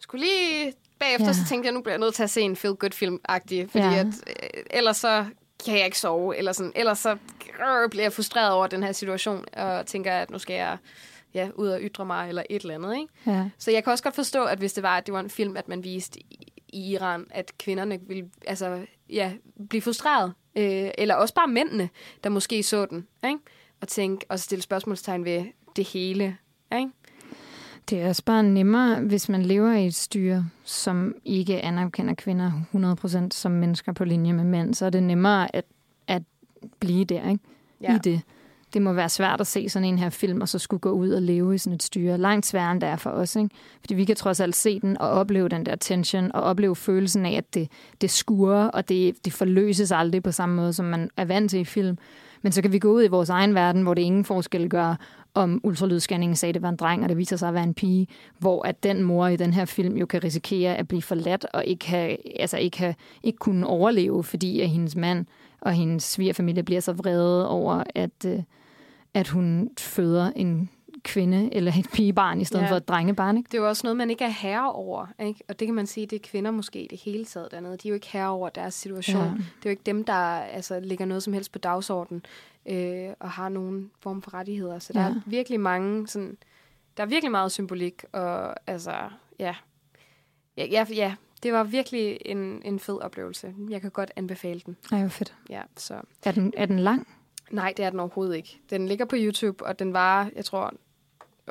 Skulle 0.00 0.24
lige... 0.26 0.72
Bagefter 0.98 1.26
Ja. 1.26 1.32
så 1.32 1.44
tænkte 1.48 1.66
jeg, 1.66 1.74
nu 1.74 1.80
bliver 1.80 1.92
jeg 1.92 2.00
nødt 2.00 2.14
til 2.14 2.22
at 2.22 2.30
se 2.30 2.40
en 2.40 2.56
feel-good-film-agtig, 2.56 3.70
fordi 3.70 3.84
ja. 3.84 3.94
at, 3.94 4.06
øh, 4.06 4.62
ellers 4.70 4.96
så 4.96 5.26
kan 5.64 5.76
jeg 5.76 5.84
ikke 5.84 5.98
sove, 5.98 6.36
eller 6.36 6.52
sådan, 6.52 6.72
ellers 6.74 6.98
så 6.98 7.10
øh, 7.10 7.90
bliver 7.90 8.04
jeg 8.04 8.12
frustreret 8.12 8.52
over 8.52 8.66
den 8.66 8.82
her 8.82 8.92
situation, 8.92 9.44
og 9.52 9.86
tænker, 9.86 10.12
at 10.12 10.30
nu 10.30 10.38
skal 10.38 10.54
jeg 10.54 10.78
ja, 11.34 11.48
ud 11.54 11.68
og 11.68 11.80
ytre 11.82 12.04
mig, 12.04 12.28
eller 12.28 12.42
et 12.50 12.62
eller 12.62 12.74
andet, 12.74 12.96
ikke? 12.96 13.08
Ja. 13.26 13.50
Så 13.58 13.70
jeg 13.70 13.84
kan 13.84 13.90
også 13.90 14.04
godt 14.04 14.14
forstå, 14.14 14.44
at 14.44 14.58
hvis 14.58 14.72
det 14.72 14.82
var, 14.82 14.96
at 14.96 15.06
det 15.06 15.14
var 15.14 15.20
en 15.20 15.30
film, 15.30 15.56
at 15.56 15.68
man 15.68 15.84
viste 15.84 16.20
i, 16.20 16.52
Iran, 16.72 17.26
at 17.30 17.58
kvinderne 17.58 17.98
ville 18.00 18.30
altså, 18.46 18.86
ja, 19.08 19.32
blive 19.68 19.82
frustreret. 19.82 20.32
Øh, 20.56 20.90
eller 20.98 21.14
også 21.14 21.34
bare 21.34 21.48
mændene, 21.48 21.88
der 22.24 22.30
måske 22.30 22.62
så 22.62 22.86
den, 22.86 23.06
ikke? 23.24 23.38
Og 23.80 23.88
tænke, 23.88 24.26
og 24.28 24.40
stille 24.40 24.62
spørgsmålstegn 24.62 25.24
ved 25.24 25.44
det 25.76 25.84
hele, 25.84 26.36
ikke? 26.78 26.90
Det 27.90 28.02
er 28.02 28.08
også 28.08 28.24
bare 28.24 28.42
nemmere, 28.42 29.00
hvis 29.00 29.28
man 29.28 29.42
lever 29.42 29.72
i 29.72 29.86
et 29.86 29.94
styre, 29.94 30.46
som 30.64 31.14
ikke 31.24 31.60
anerkender 31.60 32.14
kvinder 32.14 32.52
100% 32.74 33.28
som 33.30 33.52
mennesker 33.52 33.92
på 33.92 34.04
linje 34.04 34.32
med 34.32 34.44
mænd, 34.44 34.74
så 34.74 34.86
er 34.86 34.90
det 34.90 35.02
nemmere 35.02 35.56
at, 35.56 35.64
at 36.06 36.22
blive 36.80 37.04
der, 37.04 37.30
ikke? 37.30 37.44
Ja. 37.80 37.94
I 37.94 37.98
det. 37.98 38.20
Det 38.72 38.82
må 38.82 38.92
være 38.92 39.08
svært 39.08 39.40
at 39.40 39.46
se 39.46 39.68
sådan 39.68 39.88
en 39.88 39.98
her 39.98 40.10
film, 40.10 40.40
og 40.40 40.48
så 40.48 40.58
skulle 40.58 40.80
gå 40.80 40.90
ud 40.90 41.10
og 41.10 41.22
leve 41.22 41.54
i 41.54 41.58
sådan 41.58 41.74
et 41.74 41.82
styre. 41.82 42.18
Langt 42.18 42.46
sværere 42.46 42.72
end 42.72 42.80
det 42.80 42.88
er 42.88 42.96
for 42.96 43.10
os, 43.10 43.36
ikke? 43.36 43.50
Fordi 43.80 43.94
vi 43.94 44.04
kan 44.04 44.16
trods 44.16 44.40
alt 44.40 44.56
se 44.56 44.80
den 44.80 44.98
og 44.98 45.10
opleve 45.10 45.48
den 45.48 45.66
der 45.66 45.76
tension, 45.76 46.32
og 46.34 46.42
opleve 46.42 46.76
følelsen 46.76 47.26
af, 47.26 47.32
at 47.32 47.54
det, 47.54 47.68
det 48.00 48.10
skurer, 48.10 48.64
og 48.64 48.88
det, 48.88 49.24
det 49.24 49.32
forløses 49.32 49.92
aldrig 49.92 50.22
på 50.22 50.32
samme 50.32 50.54
måde, 50.54 50.72
som 50.72 50.86
man 50.86 51.10
er 51.16 51.24
vant 51.24 51.50
til 51.50 51.60
i 51.60 51.64
film. 51.64 51.98
Men 52.42 52.52
så 52.52 52.62
kan 52.62 52.72
vi 52.72 52.78
gå 52.78 52.92
ud 52.92 53.04
i 53.04 53.08
vores 53.08 53.28
egen 53.28 53.54
verden, 53.54 53.82
hvor 53.82 53.94
det 53.94 54.02
ingen 54.02 54.24
forskel 54.24 54.68
gør, 54.68 54.94
om 55.34 55.60
ultralydsscanningen 55.64 56.36
sagde, 56.36 56.50
at 56.50 56.54
det 56.54 56.62
var 56.62 56.68
en 56.68 56.76
dreng, 56.76 57.02
og 57.02 57.08
det 57.08 57.16
viser 57.16 57.36
sig 57.36 57.48
at 57.48 57.54
være 57.54 57.64
en 57.64 57.74
pige, 57.74 58.06
hvor 58.38 58.66
at 58.66 58.82
den 58.82 59.02
mor 59.02 59.26
i 59.26 59.36
den 59.36 59.52
her 59.52 59.64
film 59.64 59.96
jo 59.96 60.06
kan 60.06 60.24
risikere 60.24 60.76
at 60.76 60.88
blive 60.88 61.02
forladt 61.02 61.46
og 61.54 61.64
ikke, 61.64 61.88
have, 61.88 62.40
altså 62.40 62.58
ikke, 62.58 62.78
have, 62.78 62.94
ikke 63.22 63.38
kunne 63.38 63.66
overleve, 63.66 64.24
fordi 64.24 64.60
at 64.60 64.68
hendes 64.68 64.96
mand 64.96 65.26
og 65.60 65.72
hendes 65.72 66.04
svigerfamilie 66.04 66.62
bliver 66.62 66.80
så 66.80 66.92
vrede 66.92 67.48
over, 67.48 67.84
at, 67.94 68.24
øh, 68.26 68.42
at 69.14 69.28
hun 69.28 69.70
føder 69.78 70.32
en 70.36 70.70
kvinde 71.04 71.54
eller 71.54 71.72
et 71.78 71.86
pigebarn 71.92 72.40
i 72.40 72.44
stedet 72.44 72.62
ja. 72.64 72.70
For 72.70 72.76
et 72.76 72.88
drengebarn. 72.88 73.36
Ikke? 73.36 73.48
Det 73.52 73.58
er 73.58 73.62
jo 73.62 73.68
også 73.68 73.80
noget, 73.84 73.96
man 73.96 74.10
ikke 74.10 74.24
er 74.24 74.28
herre 74.28 74.72
over. 74.72 75.06
Ikke? 75.20 75.40
Og 75.48 75.60
det 75.60 75.66
kan 75.68 75.74
man 75.74 75.86
sige, 75.86 76.06
det 76.06 76.16
er 76.16 76.28
kvinder 76.28 76.50
måske 76.50 76.82
i 76.84 76.86
det 76.86 77.00
hele 77.00 77.24
taget 77.24 77.48
dernede. 77.50 77.76
De 77.76 77.88
er 77.88 77.90
jo 77.90 77.94
ikke 77.94 78.08
herre 78.10 78.28
over 78.28 78.48
deres 78.48 78.74
situation. 78.74 79.22
Ja. 79.22 79.28
Ja. 79.28 79.34
Det 79.34 79.40
er 79.40 79.44
jo 79.64 79.70
ikke 79.70 79.82
dem, 79.86 80.04
der 80.04 80.12
altså, 80.40 80.80
lægger 80.80 81.04
noget 81.04 81.22
som 81.22 81.32
helst 81.32 81.52
på 81.52 81.58
dagsordenen 81.58 82.22
øh, 82.66 83.08
og 83.20 83.30
har 83.30 83.48
nogen 83.48 83.90
form 84.00 84.22
for 84.22 84.34
rettigheder. 84.34 84.78
Så 84.78 84.92
der 84.92 85.00
Ja. 85.00 85.06
er 85.06 85.14
virkelig 85.26 85.60
mange 85.60 86.08
sådan... 86.08 86.36
Der 86.96 87.02
er 87.02 87.08
virkelig 87.08 87.30
meget 87.30 87.52
symbolik, 87.52 88.04
og 88.12 88.54
altså, 88.70 88.92
ja. 89.38 89.54
Ja, 90.56 90.64
ja, 90.66 90.86
ja 90.90 91.14
det 91.42 91.52
var 91.52 91.64
virkelig 91.64 92.18
en, 92.24 92.62
en 92.64 92.78
fed 92.78 92.98
oplevelse. 93.00 93.54
Jeg 93.68 93.80
kan 93.80 93.90
godt 93.90 94.10
anbefale 94.16 94.60
den. 94.66 94.76
Ej, 94.92 94.98
hvor 95.00 95.08
fedt. 95.08 95.34
Ja, 95.50 95.62
så. 95.76 96.00
Er 96.22 96.32
den, 96.32 96.52
er 96.56 96.66
den 96.66 96.78
lang? 96.78 97.08
Nej, 97.50 97.72
det 97.76 97.84
er 97.84 97.90
den 97.90 98.00
overhovedet 98.00 98.36
ikke. 98.36 98.60
Den 98.70 98.88
ligger 98.88 99.04
på 99.04 99.16
YouTube, 99.18 99.66
og 99.66 99.78
den 99.78 99.92
var, 99.92 100.30
jeg 100.36 100.44
tror, 100.44 100.74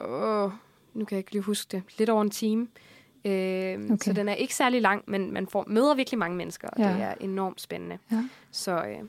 åh, 0.05 0.51
nu 0.93 1.05
kan 1.05 1.15
jeg 1.15 1.19
ikke 1.19 1.31
lige 1.31 1.41
huske 1.41 1.71
det, 1.71 1.83
lidt 1.97 2.09
over 2.09 2.21
en 2.21 2.29
time. 2.29 2.67
Øh, 3.25 3.31
okay. 3.31 3.97
Så 4.01 4.13
den 4.15 4.29
er 4.29 4.33
ikke 4.33 4.55
særlig 4.55 4.81
lang, 4.81 5.03
men 5.07 5.33
man 5.33 5.47
får, 5.47 5.63
møder 5.67 5.95
virkelig 5.95 6.17
mange 6.19 6.37
mennesker, 6.37 6.67
og 6.67 6.79
Ja. 6.79 6.93
det 6.93 7.01
er 7.01 7.13
enormt 7.19 7.61
spændende. 7.61 7.97
Ja. 8.11 8.23
Så 8.51 8.75
øh, 8.77 9.07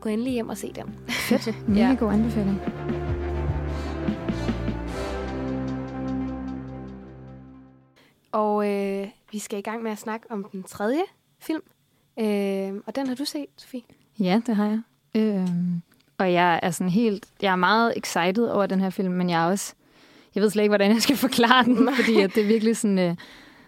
gå 0.00 0.08
endelig 0.08 0.32
hjem 0.32 0.48
og 0.48 0.56
se 0.58 0.72
dem. 0.72 0.88
Fedt. 1.08 1.48
Mega 1.68 1.80
Ja. 1.88 1.94
god 1.98 2.12
anbefaling. 2.12 2.60
Og 8.32 8.68
øh, 8.72 9.08
vi 9.32 9.38
skal 9.38 9.58
i 9.58 9.62
gang 9.62 9.82
med 9.82 9.90
at 9.90 9.98
snakke 9.98 10.26
om 10.30 10.44
den 10.52 10.62
tredje 10.62 11.02
film. 11.38 11.62
Øh, 12.18 12.74
og 12.86 12.96
den 12.96 13.06
har 13.06 13.14
du 13.14 13.24
set, 13.24 13.46
Sofie? 13.56 13.82
Ja, 14.18 14.40
det 14.46 14.56
har 14.56 14.66
jeg. 14.66 14.80
Øhm, 15.14 15.82
og 16.18 16.32
jeg 16.32 16.60
er 16.62 16.70
sådan 16.70 16.90
helt, 16.90 17.26
jeg 17.42 17.52
er 17.52 17.56
meget 17.56 17.92
excited 17.96 18.48
over 18.48 18.66
den 18.66 18.80
her 18.80 18.90
film, 18.90 19.14
men 19.14 19.30
jeg 19.30 19.42
er 19.44 19.46
også, 19.50 19.74
jeg 20.36 20.42
ved 20.42 20.50
slet 20.50 20.62
ikke, 20.62 20.70
hvordan 20.70 20.90
jeg 20.92 21.02
skal 21.02 21.16
forklare 21.16 21.64
den, 21.64 21.88
fordi 21.94 22.20
at 22.20 22.34
det 22.34 22.42
er 22.42 22.46
virkelig 22.46 22.76
sådan, 22.76 22.98
øh, 22.98 23.04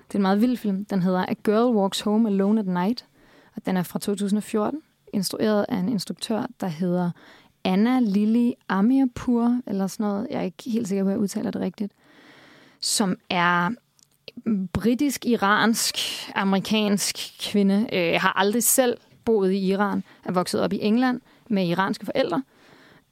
det 0.08 0.14
er 0.14 0.18
en 0.18 0.22
meget 0.22 0.40
vild 0.40 0.56
film. 0.56 0.84
Den 0.84 1.02
hedder 1.02 1.26
A 1.28 1.32
Girl 1.44 1.76
Walks 1.76 2.00
Home 2.00 2.28
Alone 2.28 2.60
at 2.60 2.66
Night, 2.66 3.04
og 3.56 3.66
den 3.66 3.76
er 3.76 3.82
fra 3.82 3.98
2014, 3.98 4.80
instrueret 5.12 5.66
af 5.68 5.76
en 5.76 5.88
instruktør, 5.88 6.46
der 6.60 6.66
hedder 6.66 7.10
Anna 7.64 8.00
Lili 8.00 8.54
Amirpur, 8.68 9.60
eller 9.66 9.86
sådan 9.86 10.06
noget. 10.06 10.26
Jeg 10.30 10.38
er 10.38 10.42
ikke 10.42 10.62
helt 10.66 10.88
sikker 10.88 11.04
på, 11.04 11.08
at 11.08 11.12
jeg 11.12 11.20
udtaler 11.20 11.50
det 11.50 11.60
rigtigt. 11.60 11.92
Som 12.80 13.16
er 13.30 13.70
britisk, 14.72 15.26
iransk, 15.26 15.96
amerikansk 16.34 17.16
kvinde. 17.40 17.86
Øh, 17.92 17.98
Jeg 18.06 18.20
har 18.20 18.32
aldrig 18.36 18.62
selv 18.64 18.96
boet 19.24 19.52
i 19.52 19.58
Iran, 19.58 20.04
er 20.24 20.32
vokset 20.32 20.60
op 20.60 20.72
i 20.72 20.78
England 20.82 21.20
med 21.48 21.66
iranske 21.68 22.04
forældre. 22.06 22.42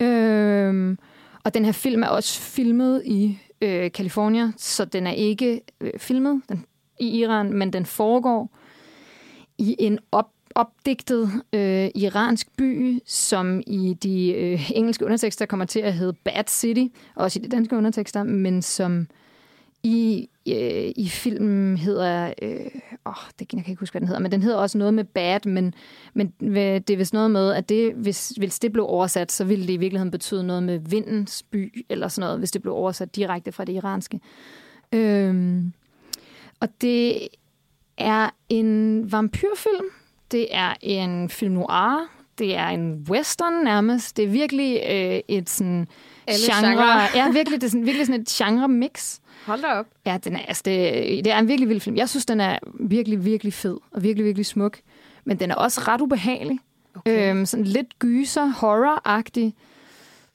Øhm, 0.01 0.99
og 1.45 1.55
den 1.55 1.65
her 1.65 1.73
film 1.73 2.03
er 2.03 2.07
også 2.07 2.41
filmet 2.41 3.03
i 3.05 3.39
øh, 3.61 3.91
California, 3.91 4.53
så 4.57 4.85
den 4.85 5.07
er 5.07 5.13
ikke 5.13 5.61
øh, 5.81 5.93
filmet 5.99 6.43
den, 6.49 6.65
i 7.01 7.09
Iran, 7.09 7.53
men 7.53 7.73
den 7.73 7.87
foregår 7.87 8.51
i 9.59 9.77
en 9.79 9.99
op, 10.13 10.31
opdigtet 10.55 11.31
øh, 11.53 11.91
iransk 11.95 12.57
by, 12.57 13.01
som 13.07 13.63
i 13.67 13.95
de 14.03 14.33
øh, 14.33 14.71
engelske 14.71 15.05
undertekster 15.05 15.47
kommer 15.47 15.67
til 15.67 15.81
at 15.81 15.95
hedde 15.95 16.13
Bad 16.13 16.45
City, 16.49 16.87
også 17.15 17.39
i 17.39 17.43
de 17.43 17.49
danske 17.49 17.77
undertekster, 17.77 18.23
men 18.23 18.63
som 18.63 19.07
i, 19.83 20.29
øh, 20.53 20.93
i 20.97 21.09
filmen 21.09 21.77
hedder... 21.77 22.35
Øh, 22.43 22.67
åh, 23.07 23.15
det 23.39 23.49
kan 23.49 23.59
jeg 23.59 23.69
ikke 23.69 23.81
huske, 23.81 23.93
hvad 23.93 24.01
den 24.01 24.09
hedder, 24.09 24.23
men 24.23 24.33
den 24.33 24.43
hedder 24.43 24.59
også 24.59 24.79
noget 24.79 24.95
med 24.95 25.05
bad, 25.05 25.41
men, 25.45 25.75
men 26.15 26.33
det 26.41 26.91
er 26.91 26.97
vist 26.97 27.13
noget 27.13 27.31
med, 27.31 27.53
at 27.53 27.69
det, 27.69 27.95
hvis, 27.95 28.29
hvis 28.29 28.59
det 28.59 28.73
blev 28.73 28.85
oversat, 28.85 29.33
så 29.33 29.45
ville 29.45 29.67
det 29.67 29.73
i 29.73 29.77
virkeligheden 29.77 30.11
betyde 30.11 30.47
noget 30.47 30.63
med 30.63 30.79
vindens 30.79 31.43
by, 31.43 31.87
eller 31.89 32.09
sådan 32.09 32.27
noget, 32.27 32.39
hvis 32.39 32.51
det 32.51 32.63
blev 32.63 32.75
oversat 32.75 33.17
direkte 33.17 33.53
fra 33.53 33.65
det 33.65 33.73
iranske. 33.73 34.21
Øh, 34.93 35.63
og 36.61 36.69
det 36.81 37.29
er 37.99 38.31
en 38.49 39.03
vampyrfilm, 39.13 39.87
det 40.31 40.47
er 40.51 40.75
en 40.81 41.29
film 41.29 41.55
noir, 41.55 42.09
det 42.39 42.57
er 42.57 42.69
en 42.69 43.07
western 43.09 43.65
nærmest, 43.65 44.17
det 44.17 44.25
er 44.25 44.29
virkelig 44.29 44.83
øh, 44.91 45.21
et 45.29 45.51
sådan 45.51 45.87
Alle 46.27 46.55
genre, 46.55 46.71
genrer. 46.71 47.07
ja, 47.15 47.31
virkelig, 47.31 47.61
det 47.61 47.67
er 47.67 47.71
sådan, 47.71 47.87
virkelig 47.87 48.07
sådan 48.07 48.21
et 48.21 48.29
genre-mix. 48.29 49.19
Hold 49.47 49.63
da 49.63 49.67
op. 49.79 49.87
Ja, 50.07 50.19
den 50.25 50.37
er, 50.37 50.41
altså 50.41 50.63
det, 50.65 50.75
det 51.25 51.33
er 51.33 51.39
en 51.39 51.49
virkelig 51.49 51.69
vild 51.69 51.81
film. 51.81 51.97
Jeg 51.97 52.09
synes, 52.09 52.27
den 52.27 52.41
er 52.41 52.59
virkelig, 52.81 53.25
virkelig 53.25 53.53
fed 53.53 53.77
og 53.91 54.03
virkelig, 54.03 54.25
virkelig 54.27 54.47
smuk. 54.47 54.79
Men 55.25 55.41
den 55.41 55.51
er 55.51 55.55
også 55.55 55.81
ret 55.81 56.01
ubehagelig. 56.01 56.59
Okay. 56.95 57.31
Øhm, 57.31 57.47
sådan 57.47 57.65
lidt 57.65 57.99
gyser, 57.99 58.53
horror-agtig. 58.53 59.53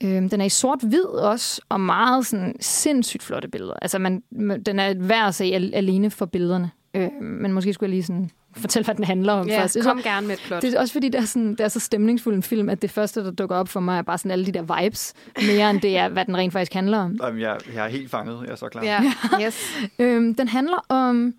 Øhm, 0.03 0.29
den 0.29 0.41
er 0.41 0.45
i 0.45 0.49
sort-hvid 0.49 1.05
også, 1.05 1.61
og 1.69 1.79
meget 1.81 2.25
sådan 2.25 2.55
sindssygt 2.59 3.23
flotte 3.23 3.47
billeder. 3.47 3.73
Altså, 3.81 3.99
man, 3.99 4.23
den 4.65 4.79
er 4.79 4.93
værd 4.97 5.27
at 5.27 5.35
se 5.35 5.43
al- 5.45 5.73
alene 5.73 6.09
for 6.11 6.25
billederne. 6.25 6.71
Øhm, 6.93 7.11
men 7.21 7.53
måske 7.53 7.73
skulle 7.73 7.87
jeg 7.87 7.93
lige 7.95 8.03
sådan 8.03 8.29
fortælle, 8.55 8.85
hvad 8.85 8.95
den 8.95 9.03
handler 9.03 9.33
om 9.33 9.47
Ja, 9.47 9.61
først. 9.61 9.73
Det 9.73 9.79
er 9.79 9.83
kom 9.83 9.97
så- 9.99 10.09
gerne 10.09 10.27
med 10.27 10.35
et 10.35 10.41
plot. 10.45 10.61
det 10.61 10.73
er 10.73 10.79
også 10.79 10.93
fordi, 10.93 11.09
det 11.09 11.19
er, 11.21 11.25
sådan, 11.25 11.51
det 11.51 11.59
er 11.59 11.67
så 11.67 11.79
stemningsfuld 11.79 12.35
en 12.35 12.43
film, 12.43 12.69
at 12.69 12.81
det 12.81 12.91
første, 12.91 13.23
der 13.25 13.31
dukker 13.31 13.55
op 13.55 13.67
for 13.69 13.79
mig, 13.79 13.97
er 13.97 14.01
bare 14.01 14.17
sådan 14.17 14.31
alle 14.31 14.45
de 14.45 14.51
der 14.51 14.81
vibes, 14.81 15.13
mere 15.55 15.69
end 15.69 15.81
det 15.81 15.97
er, 15.97 16.09
hvad 16.09 16.25
den 16.25 16.37
rent 16.37 16.53
faktisk 16.53 16.73
handler 16.73 16.97
om. 16.97 17.19
Jamen, 17.23 17.41
jeg, 17.41 17.57
jeg 17.75 17.85
er 17.85 17.89
helt 17.89 18.11
fanget. 18.11 18.39
Jeg 18.43 18.51
er 18.51 18.55
så 18.55 18.67
klar. 18.69 18.83
Ja, 18.83 19.03
yes. 19.41 19.77
Øhm, 19.99 20.35
den 20.35 20.47
handler 20.47 20.85
om 20.89 21.33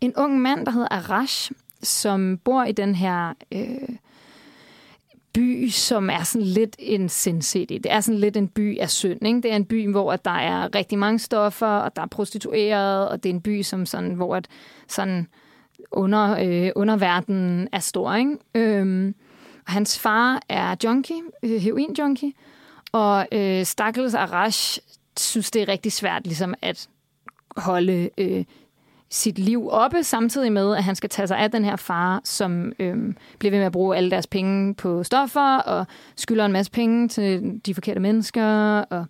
en 0.00 0.12
ung 0.16 0.40
mand, 0.40 0.66
der 0.66 0.72
hedder 0.72 0.88
Arash, 0.90 1.52
som 1.82 2.38
bor 2.44 2.64
i 2.64 2.72
den 2.72 2.94
her 2.94 3.32
øh, 3.52 3.60
by, 5.34 5.68
som 5.68 6.10
er 6.10 6.22
sådan 6.22 6.46
lidt 6.46 6.76
en 6.78 7.08
Sin 7.08 7.42
City. 7.42 7.72
Det 7.72 7.92
er 7.92 8.00
sådan 8.00 8.20
lidt 8.20 8.36
en 8.36 8.48
by 8.48 8.78
af 8.78 8.90
synd. 8.90 9.26
Ikke? 9.26 9.42
Det 9.42 9.52
er 9.52 9.56
en 9.56 9.64
by, 9.64 9.90
hvor 9.90 10.12
at 10.12 10.24
der 10.24 10.30
er 10.30 10.74
rigtig 10.74 10.98
mange 10.98 11.18
stoffer, 11.18 11.66
og 11.66 11.96
der 11.96 12.02
er 12.02 12.06
prostitueret, 12.06 13.08
og 13.08 13.22
det 13.22 13.30
er 13.30 13.34
en 13.34 13.40
by, 13.40 13.62
som 13.62 13.86
sådan, 13.86 14.14
hvor 14.14 14.36
at 14.36 14.48
sådan 14.88 15.28
under, 15.92 16.36
øh, 16.42 16.70
underverdenen 16.76 17.68
er 17.72 17.78
stor. 17.78 18.14
Ikke? 18.14 18.36
Øhm, 18.54 19.14
og 19.66 19.72
hans 19.72 19.98
far 19.98 20.42
er 20.48 20.76
junkie, 20.84 21.22
øh, 21.42 21.62
heroin-junkie, 21.62 22.32
og 22.92 23.26
øh, 23.32 23.64
Stakkels 23.64 24.14
Arash 24.14 24.78
synes, 25.16 25.50
det 25.50 25.62
er 25.62 25.68
rigtig 25.68 25.92
svært 25.92 26.26
ligesom 26.26 26.54
at 26.62 26.88
holde 27.56 28.10
øh, 28.18 28.44
sit 29.14 29.38
liv 29.38 29.68
oppe, 29.70 30.02
samtidig 30.02 30.52
med, 30.52 30.76
at 30.76 30.84
han 30.84 30.94
skal 30.94 31.10
tage 31.10 31.26
sig 31.26 31.38
af 31.38 31.50
den 31.50 31.64
her 31.64 31.76
far, 31.76 32.20
som 32.24 32.72
øhm, 32.78 33.16
bliver 33.38 33.50
ved 33.50 33.58
med 33.58 33.66
at 33.66 33.72
bruge 33.72 33.96
alle 33.96 34.10
deres 34.10 34.26
penge 34.26 34.74
på 34.74 35.02
stoffer, 35.02 35.58
og 35.58 35.86
skylder 36.16 36.44
en 36.44 36.52
masse 36.52 36.72
penge 36.72 37.08
til 37.08 37.60
de 37.66 37.74
forkerte 37.74 38.00
mennesker. 38.00 38.78
Og 38.78 39.06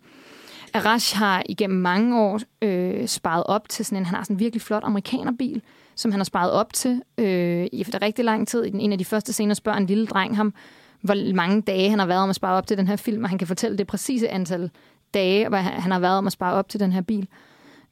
Arash 0.74 1.16
har 1.16 1.42
igennem 1.48 1.80
mange 1.80 2.20
år 2.20 2.40
øh, 2.62 3.06
sparet 3.08 3.44
op 3.46 3.68
til 3.68 3.84
sådan 3.84 3.98
en, 3.98 4.06
han 4.06 4.16
har 4.16 4.22
sådan 4.22 4.36
en 4.36 4.40
virkelig 4.40 4.62
flot 4.62 4.82
amerikanerbil, 4.84 5.62
som 5.94 6.10
han 6.10 6.20
har 6.20 6.24
sparet 6.24 6.50
op 6.50 6.72
til 6.72 7.02
øh, 7.18 7.66
efter 7.72 8.02
rigtig 8.02 8.24
lang 8.24 8.48
tid. 8.48 8.64
I 8.64 8.70
den, 8.70 8.80
en 8.80 8.92
af 8.92 8.98
de 8.98 9.04
første 9.04 9.32
scener 9.32 9.54
spørger 9.54 9.78
en 9.78 9.86
lille 9.86 10.06
dreng 10.06 10.36
ham, 10.36 10.54
hvor 11.00 11.34
mange 11.34 11.62
dage 11.62 11.90
han 11.90 11.98
har 11.98 12.06
været 12.06 12.20
om 12.20 12.30
at 12.30 12.36
spare 12.36 12.56
op 12.56 12.66
til 12.66 12.78
den 12.78 12.88
her 12.88 12.96
film, 12.96 13.24
og 13.24 13.30
han 13.30 13.38
kan 13.38 13.46
fortælle 13.46 13.78
det 13.78 13.86
præcise 13.86 14.28
antal 14.28 14.70
dage, 15.14 15.48
hvor 15.48 15.58
han 15.58 15.80
han 15.80 15.92
har 15.92 15.98
været 15.98 16.18
om 16.18 16.26
at 16.26 16.32
spare 16.32 16.54
op 16.54 16.68
til 16.68 16.80
den 16.80 16.92
her 16.92 17.00
bil. 17.00 17.28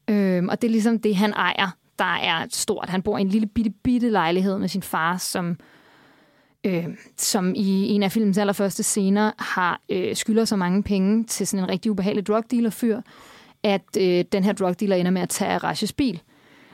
Øhm, 0.07 0.49
og 0.49 0.61
det 0.61 0.67
er 0.67 0.71
ligesom 0.71 0.99
det, 0.99 1.15
han 1.15 1.33
ejer, 1.33 1.75
der 2.03 2.15
er 2.15 2.45
stort. 2.49 2.89
Han 2.89 3.01
bor 3.01 3.17
i 3.17 3.21
en 3.21 3.29
lille 3.29 3.47
bitte, 3.47 3.71
bitte 3.83 4.09
lejlighed 4.09 4.57
med 4.57 4.67
sin 4.67 4.81
far, 4.81 5.17
som, 5.17 5.57
øh, 6.63 6.87
som 7.17 7.53
i 7.55 7.87
en 7.87 8.03
af 8.03 8.11
filmens 8.11 8.37
allerførste 8.37 8.83
scener 8.83 9.31
har 9.39 9.81
øh, 9.89 10.15
skylder 10.15 10.45
så 10.45 10.55
mange 10.55 10.83
penge 10.83 11.23
til 11.23 11.47
sådan 11.47 11.63
en 11.63 11.69
rigtig 11.69 11.91
ubehagelig 11.91 12.27
drugdealer-fyr, 12.27 13.01
at 13.63 13.97
øh, 13.99 14.25
den 14.31 14.43
her 14.43 14.53
drugdealer 14.53 14.95
ender 14.95 15.11
med 15.11 15.21
at 15.21 15.29
tage 15.29 15.51
Arashes 15.51 15.93
bil. 15.93 16.21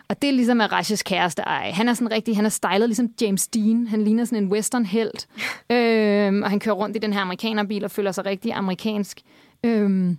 Og 0.10 0.22
det 0.22 0.28
er 0.28 0.32
ligesom 0.32 0.62
Arashes 0.62 1.04
kæreste 1.04 1.42
ej. 1.42 1.72
Han 1.72 1.90
er 1.90 1.94
sådan 1.94 2.12
rigtig, 2.12 2.36
han 2.36 2.46
er 2.46 2.50
stylet 2.50 2.90
ligesom 2.90 3.10
James 3.22 3.48
Dean. 3.48 3.88
Han 3.88 4.04
ligner 4.04 4.26
sådan 4.26 4.44
en 4.44 4.52
western 4.52 4.86
helt. 4.86 5.28
øhm, 5.72 6.44
og 6.44 6.50
han 6.50 6.60
kører 6.60 6.76
rundt 6.76 6.96
i 6.96 7.00
den 7.00 7.14
her 7.14 7.22
amerikanerbil 7.22 7.86
og 7.86 7.92
føler 7.92 8.12
sig 8.12 8.26
rigtig 8.26 8.54
amerikansk. 8.54 9.22
Øhm, 9.64 10.18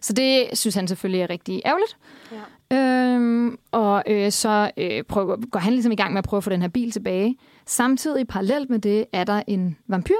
så 0.00 0.12
det 0.12 0.48
synes 0.52 0.74
han 0.74 0.88
selvfølgelig 0.88 1.20
er 1.20 1.30
rigtig 1.30 1.62
ærgerligt. 1.66 1.96
Ja. 2.32 2.40
Øhm, 2.72 3.58
og 3.70 4.02
øh, 4.06 4.32
så 4.32 4.70
øh, 4.76 5.02
prøver, 5.02 5.36
går 5.50 5.60
han 5.60 5.72
ligesom 5.72 5.92
i 5.92 5.96
gang 5.96 6.12
med 6.12 6.18
at 6.18 6.24
prøve 6.24 6.38
at 6.38 6.44
få 6.44 6.50
den 6.50 6.62
her 6.62 6.68
bil 6.68 6.90
tilbage. 6.90 7.36
Samtidig 7.66 8.28
parallelt 8.28 8.70
med 8.70 8.78
det 8.78 9.04
er 9.12 9.24
der 9.24 9.42
en 9.46 9.76
vampyr, 9.86 10.14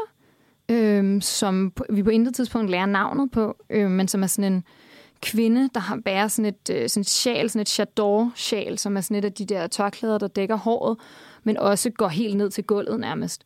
øh, 0.68 1.22
som 1.22 1.72
vi 1.90 2.02
på 2.02 2.10
intet 2.10 2.34
tidspunkt 2.34 2.70
lærer 2.70 2.86
navnet 2.86 3.30
på, 3.30 3.56
øh, 3.70 3.90
men 3.90 4.08
som 4.08 4.22
er 4.22 4.26
sådan 4.26 4.52
en 4.52 4.64
kvinde, 5.22 5.68
der 5.74 5.80
har 5.80 5.98
bærer 6.04 6.28
sådan 6.28 6.54
et, 6.54 6.70
øh, 6.76 6.88
sådan 6.88 7.00
et 7.00 7.08
sjal, 7.08 7.50
sådan 7.50 7.62
et 7.62 7.68
chador-sjal, 7.68 8.78
som 8.78 8.96
er 8.96 9.00
sådan 9.00 9.16
et 9.16 9.24
af 9.24 9.32
de 9.32 9.44
der 9.44 9.66
tørklæder, 9.66 10.18
der 10.18 10.28
dækker 10.28 10.56
håret, 10.56 10.98
men 11.44 11.56
også 11.56 11.90
går 11.90 12.08
helt 12.08 12.36
ned 12.36 12.50
til 12.50 12.64
gulvet 12.64 13.00
nærmest. 13.00 13.44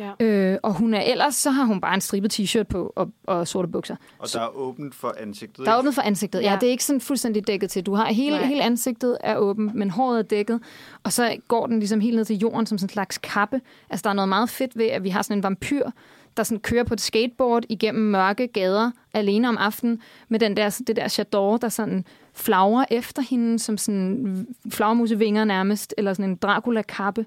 Ja. 0.00 0.24
Øh, 0.26 0.58
og 0.62 0.74
hun 0.74 0.94
er 0.94 1.00
ellers, 1.00 1.34
så 1.34 1.50
har 1.50 1.64
hun 1.64 1.80
bare 1.80 1.94
en 1.94 2.00
stribet 2.00 2.40
t-shirt 2.40 2.62
på 2.62 2.92
og, 2.96 3.10
og 3.26 3.48
sorte 3.48 3.68
bukser. 3.68 3.96
Og 4.18 4.28
der 4.32 4.40
er 4.40 4.56
åbent 4.56 4.94
for 4.94 5.14
ansigtet. 5.18 5.66
Der 5.66 5.72
er 5.72 5.78
åbnet 5.78 5.94
for 5.94 6.02
ansigtet. 6.02 6.42
Ja. 6.42 6.50
Ja. 6.50 6.58
det 6.60 6.66
er 6.66 6.70
ikke 6.70 6.84
sådan 6.84 7.00
fuldstændig 7.00 7.46
dækket 7.46 7.70
til. 7.70 7.86
Du 7.86 7.94
har 7.94 8.06
hele, 8.06 8.36
Nej. 8.36 8.46
hele 8.46 8.62
ansigtet 8.62 9.18
er 9.20 9.36
åbent, 9.36 9.74
men 9.74 9.90
håret 9.90 10.18
er 10.18 10.22
dækket. 10.22 10.60
Og 11.02 11.12
så 11.12 11.36
går 11.48 11.66
den 11.66 11.78
ligesom 11.78 12.00
helt 12.00 12.16
ned 12.16 12.24
til 12.24 12.36
jorden 12.36 12.66
som 12.66 12.78
sådan 12.78 12.84
en 12.84 12.92
slags 12.92 13.18
kappe. 13.18 13.60
Altså, 13.90 14.04
der 14.04 14.10
er 14.10 14.14
noget 14.14 14.28
meget 14.28 14.50
fedt 14.50 14.78
ved, 14.78 14.86
at 14.86 15.04
vi 15.04 15.08
har 15.08 15.22
sådan 15.22 15.38
en 15.38 15.42
vampyr, 15.42 15.90
der 16.36 16.42
sådan 16.42 16.60
kører 16.60 16.84
på 16.84 16.94
et 16.94 17.00
skateboard 17.00 17.64
igennem 17.68 18.10
mørke 18.10 18.46
gader 18.46 18.90
alene 19.12 19.48
om 19.48 19.58
aftenen, 19.58 20.00
med 20.28 20.38
den 20.38 20.56
der, 20.56 20.80
det 20.86 20.96
der 20.96 21.08
chador, 21.08 21.56
der 21.56 21.68
sådan 21.68 22.04
flagrer 22.34 22.84
efter 22.90 23.22
hende, 23.22 23.58
som 23.58 23.78
sådan 23.78 24.46
flagmusevinger 24.70 25.44
nærmest, 25.44 25.94
eller 25.98 26.12
sådan 26.12 26.30
en 26.30 26.36
Dracula-kappe. 26.36 27.26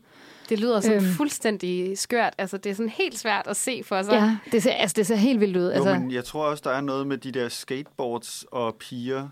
Det 0.49 0.59
lyder 0.59 0.79
sådan 0.79 0.97
Øhm. 0.97 1.05
fuldstændig 1.13 1.97
skørt. 1.97 2.33
Altså, 2.37 2.57
det 2.57 2.69
er 2.69 2.73
sådan 2.73 2.89
helt 2.89 3.17
svært 3.19 3.47
at 3.47 3.57
se 3.57 3.81
for 3.83 4.01
sig. 4.01 4.13
Ja, 4.13 4.37
det 4.51 4.63
ser, 4.63 4.71
altså, 4.71 4.93
det 4.97 5.07
ser 5.07 5.15
helt 5.15 5.39
vildt 5.39 5.57
ud. 5.57 5.63
Jo, 5.63 5.69
Altså, 5.69 5.93
men 5.99 6.11
jeg 6.11 6.23
tror 6.25 6.45
også, 6.45 6.61
der 6.65 6.71
er 6.71 6.81
noget 6.81 7.07
med 7.07 7.17
de 7.17 7.31
der 7.31 7.49
skateboards 7.49 8.45
og 8.51 8.75
piger, 8.75 9.29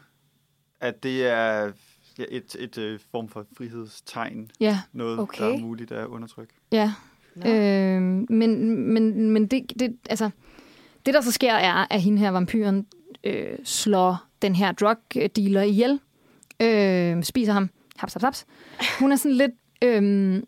at 0.81 1.03
det 1.03 1.27
er 1.27 1.71
ja, 2.19 2.23
et, 2.29 2.55
et 2.59 2.77
øh, 2.77 2.99
form 3.11 3.29
for 3.29 3.45
frihedstegn. 3.57 4.49
ja, 4.59 4.79
Noget, 4.93 5.19
Okay. 5.19 5.43
der 5.43 5.53
er 5.53 5.57
muligt 5.57 5.91
at 5.91 6.07
undertrykke. 6.07 6.53
ja. 6.71 6.93
Nå. 7.35 7.49
Øh, 7.49 8.01
men 8.29 8.75
men, 8.93 9.29
men 9.31 9.47
det, 9.47 9.71
det, 9.79 9.97
altså, 10.09 10.29
det, 11.05 11.13
der 11.13 11.21
så 11.21 11.31
sker, 11.31 11.53
er, 11.53 11.85
at 11.89 12.01
hende 12.01 12.17
her 12.19 12.29
vampyren 12.31 12.85
øh, 13.23 13.57
slår 13.63 14.17
den 14.41 14.55
her 14.55 14.71
drug 14.71 14.97
dealer 15.35 15.61
ihjel. 15.61 15.99
Øh, 16.59 17.23
spiser 17.23 17.53
ham. 17.53 17.69
Haps, 17.97 18.13
haps, 18.13 18.23
haps. 18.23 18.45
Hun 18.99 19.11
er 19.11 19.15
sådan 19.15 19.35
lidt... 19.37 19.51
Øh, 19.83 20.43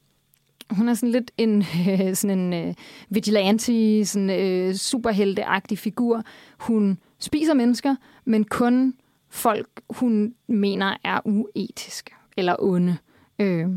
hun 0.74 0.90
er 0.90 0.94
sådan 0.94 1.12
lidt 1.12 1.32
en, 1.38 1.66
øh, 1.90 2.16
sådan 2.16 2.40
en 2.40 2.54
øh, 2.54 2.74
vigilante, 3.10 4.06
sådan 4.06 4.30
øh, 4.30 4.74
superhelteagtig 4.74 5.80
figur. 5.80 6.24
Hun 6.60 6.98
spiser 7.20 7.54
mennesker, 7.54 7.96
men 8.26 8.44
kun 8.44 8.94
folk, 9.30 9.68
hun 9.90 10.34
mener 10.48 10.98
er 11.04 11.20
uetiske 11.26 12.12
eller 12.38 12.56
onde. 12.60 12.98
Øh, 13.40 13.68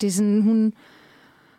det 0.00 0.06
er 0.06 0.10
sådan, 0.10 0.42
hun, 0.42 0.72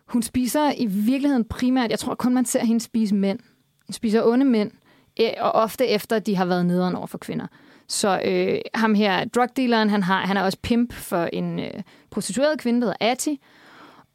hun 0.06 0.22
spiser 0.22 0.72
i 0.78 0.86
virkeligheden 0.86 1.44
primært, 1.44 1.92
jeg 1.92 2.00
tror 2.00 2.16
kun 2.16 2.34
man 2.34 2.46
ser 2.46 2.66
hende 2.66 2.82
spise 2.82 3.16
mænd. 3.16 3.40
Hun 3.88 3.94
spiser 3.94 4.24
onde 4.24 4.46
mænd, 4.46 4.72
øh, 5.20 5.30
og 5.40 5.52
ofte 5.52 5.88
efter, 5.88 6.16
at 6.16 6.26
de 6.26 6.36
har 6.36 6.46
været 6.46 6.66
nederen 6.66 6.96
over 6.96 7.08
for 7.08 7.18
kvinder. 7.18 7.48
Så 7.88 8.22
øh, 8.26 8.62
ham 8.74 8.94
her, 8.94 9.26
drugdealeren, 9.26 9.90
han, 9.90 10.04
har, 10.04 10.26
han 10.26 10.38
er 10.38 10.42
også 10.42 10.58
pimp 10.62 10.94
for 10.94 11.24
en 11.34 11.60
øh, 11.60 11.72
prostitueret 12.10 12.60
kvinde, 12.60 12.82
der 12.82 12.86
hedder 12.86 13.12
Ati. 13.12 13.42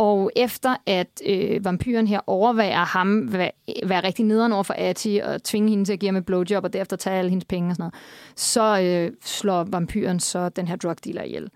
Og 0.03 0.31
efter 0.37 0.77
at 0.87 1.23
øh, 1.27 1.65
vampyren 1.65 2.07
her 2.07 2.21
overværer 2.27 2.85
ham, 2.85 3.33
være, 3.33 3.51
være 3.87 4.05
rigtig 4.05 4.25
nederen 4.25 4.53
over 4.53 4.63
for 4.63 4.75
Ati, 4.79 5.21
og 5.25 5.43
tvinge 5.43 5.69
hende 5.71 5.85
til 5.85 5.93
at 5.93 5.99
give 5.99 6.09
ham 6.09 6.17
et 6.17 6.27
blowjob, 6.27 6.65
og 6.65 6.73
derefter 6.73 6.97
tage 6.97 7.19
alle 7.19 7.31
hendes 7.31 7.45
penge 7.45 7.71
og 7.71 7.77
sådan 7.77 7.83
noget, 7.83 7.95
så 8.37 8.81
øh, 8.83 9.17
slår 9.25 9.65
vampyren 9.65 10.21
så 10.21 10.49
den 10.49 10.69
her 10.69 10.77
drug 10.77 11.05
dealer 11.05 11.23
ihjel. 11.23 11.51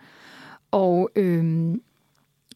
Og 0.70 1.11
øh, 1.16 1.74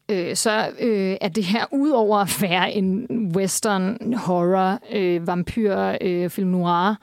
øh, 0.09 0.35
så 0.35 0.69
øh, 0.79 1.17
er 1.21 1.29
det 1.29 1.43
her, 1.43 1.65
udover 1.71 2.17
at 2.17 2.37
være 2.41 2.71
en 2.71 3.07
western 3.35 4.13
horror, 4.13 4.79
øh, 4.91 5.27
vampyr, 5.27 5.97
øh, 6.01 6.29
film 6.29 6.49
noir, 6.49 6.95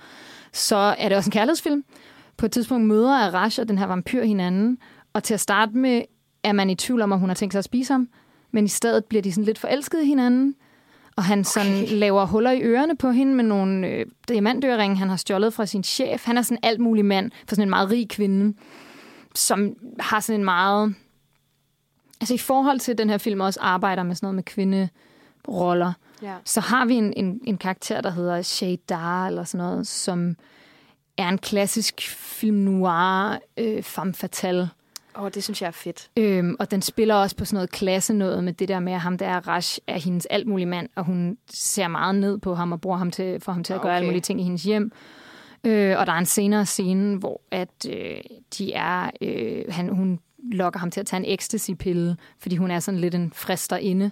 så 0.53 0.77
er 0.77 1.09
det 1.09 1.17
også 1.17 1.29
en 1.29 1.33
kærlighedsfilm. 1.33 1.85
På 2.37 2.47
et 2.47 2.53
tidspunkt 2.53 2.87
møder 2.87 3.15
Arash 3.15 3.61
og 3.61 3.69
den 3.69 3.79
her 3.79 3.87
vampyr 3.87 4.25
hinanden, 4.25 4.79
og 5.13 5.23
til 5.23 5.35
at 5.35 5.41
starte 5.41 5.77
med 5.77 6.03
er 6.43 6.53
man 6.53 6.71
i 6.71 6.75
tvivl 6.75 7.03
om, 7.03 7.13
at 7.13 7.19
hun 7.19 7.29
har 7.29 7.35
tænkt 7.35 7.55
sig 7.55 7.59
at 7.59 7.65
spise 7.65 7.93
ham, 7.93 8.09
men 8.51 8.65
i 8.65 8.69
stedet 8.69 9.05
bliver 9.05 9.23
de 9.23 9.33
sådan 9.33 9.45
lidt 9.45 9.59
forelskede 9.59 10.03
i 10.03 10.07
hinanden, 10.07 10.55
og 11.17 11.25
han 11.25 11.45
sådan 11.45 11.85
laver 11.85 12.27
huller 12.27 12.51
i 12.51 12.63
ørerne 12.63 12.97
på 12.97 13.11
hende 13.11 13.35
med 13.35 13.45
nogle 13.45 13.87
øh, 13.89 14.07
diamantøringe, 14.29 14.97
han 14.97 15.09
har 15.09 15.17
stjålet 15.17 15.55
fra 15.55 15.67
sin 15.67 15.85
chef. 15.85 16.25
Han 16.25 16.39
er 16.39 16.43
sådan 16.43 16.59
alt 16.63 16.81
mulig 16.81 17.05
mand 17.05 17.31
for 17.49 17.55
sådan 17.55 17.63
en 17.63 17.71
meget 17.71 17.91
rig 17.91 18.09
kvinde, 18.09 18.57
som 19.35 19.75
har 20.01 20.21
sådan 20.21 20.41
en 20.41 20.45
meget... 20.45 20.95
Altså 22.21 22.35
i 22.35 22.39
forhold 22.39 22.79
til 22.79 22.99
den 22.99 23.11
her 23.11 23.19
film 23.19 23.41
også 23.41 23.61
arbejder 23.63 24.03
med 24.03 24.15
sådan 24.15 24.27
noget 24.27 24.35
med 24.35 24.43
kvinderoller, 24.43 25.93
Ja. 26.23 26.35
så 26.45 26.61
har 26.61 26.85
vi 26.87 26.95
en, 26.95 27.13
en, 27.17 27.41
en 27.45 27.57
karakter, 27.59 28.01
der 28.01 28.11
hedder 28.11 28.43
Shay 28.43 28.77
Dar, 28.89 29.27
eller 29.27 29.45
sådan 29.45 29.67
noget, 29.67 29.87
som 29.87 30.37
er 31.19 31.29
en 31.29 31.39
klassisk 31.39 32.01
film 32.11 32.57
noir, 32.57 33.39
øh, 33.57 33.83
femme 33.83 34.15
fatale. 34.15 34.71
Åh, 35.19 35.25
oh, 35.25 35.31
det 35.35 35.45
synes 35.45 35.63
jeg 35.63 35.69
er 35.69 35.73
fedt. 35.73 36.11
Øhm, 36.17 36.57
og 36.59 36.71
den 36.71 36.83
spiller 36.83 37.15
også 37.15 37.37
på 37.37 37.45
sådan 37.45 37.57
noget 37.57 37.71
klasse 37.71 38.15
noget 38.15 38.45
med 38.45 38.53
det 38.53 38.69
der 38.69 38.81
med, 38.81 38.93
at 38.93 39.01
ham 39.01 39.19
der 39.19 39.27
er 39.27 39.49
Rash 39.49 39.79
er 39.87 39.99
hendes 39.99 40.27
alt 40.27 40.47
mulig 40.47 40.69
mand, 40.69 40.89
og 40.97 41.05
hun 41.05 41.39
ser 41.51 41.89
meget 41.89 42.15
ned 42.15 42.39
på 42.39 42.55
ham 42.55 42.73
og 42.73 42.81
bruger 42.81 42.97
ham 42.97 43.11
til, 43.11 43.41
for 43.41 43.53
ham 43.53 43.65
til 43.65 43.73
at 43.73 43.81
gøre 43.81 43.91
Okay. 43.91 43.97
alle 43.97 44.07
mulige 44.07 44.21
ting 44.21 44.41
i 44.41 44.45
hendes 44.45 44.63
hjem. 44.63 44.93
Øh, 45.65 45.99
og 45.99 46.07
der 46.07 46.13
er 46.13 46.19
en 46.19 46.27
senere 46.27 46.67
scene, 46.67 47.19
hvor 47.19 47.41
at 47.51 47.87
øh, 47.91 48.17
de 48.59 48.73
er, 48.73 49.11
øh, 49.21 49.65
han, 49.69 49.89
hun 49.89 50.21
lokker 50.53 50.81
ham 50.81 50.91
til 50.91 51.01
at 51.01 51.07
tage 51.07 51.27
en 51.27 51.39
ecstasy-pille, 51.39 52.17
fordi 52.39 52.57
hun 52.57 52.71
er 52.71 52.81
sådan 52.81 53.01
lidt 53.01 53.15
en 53.15 53.33
fristerinde. 53.35 54.11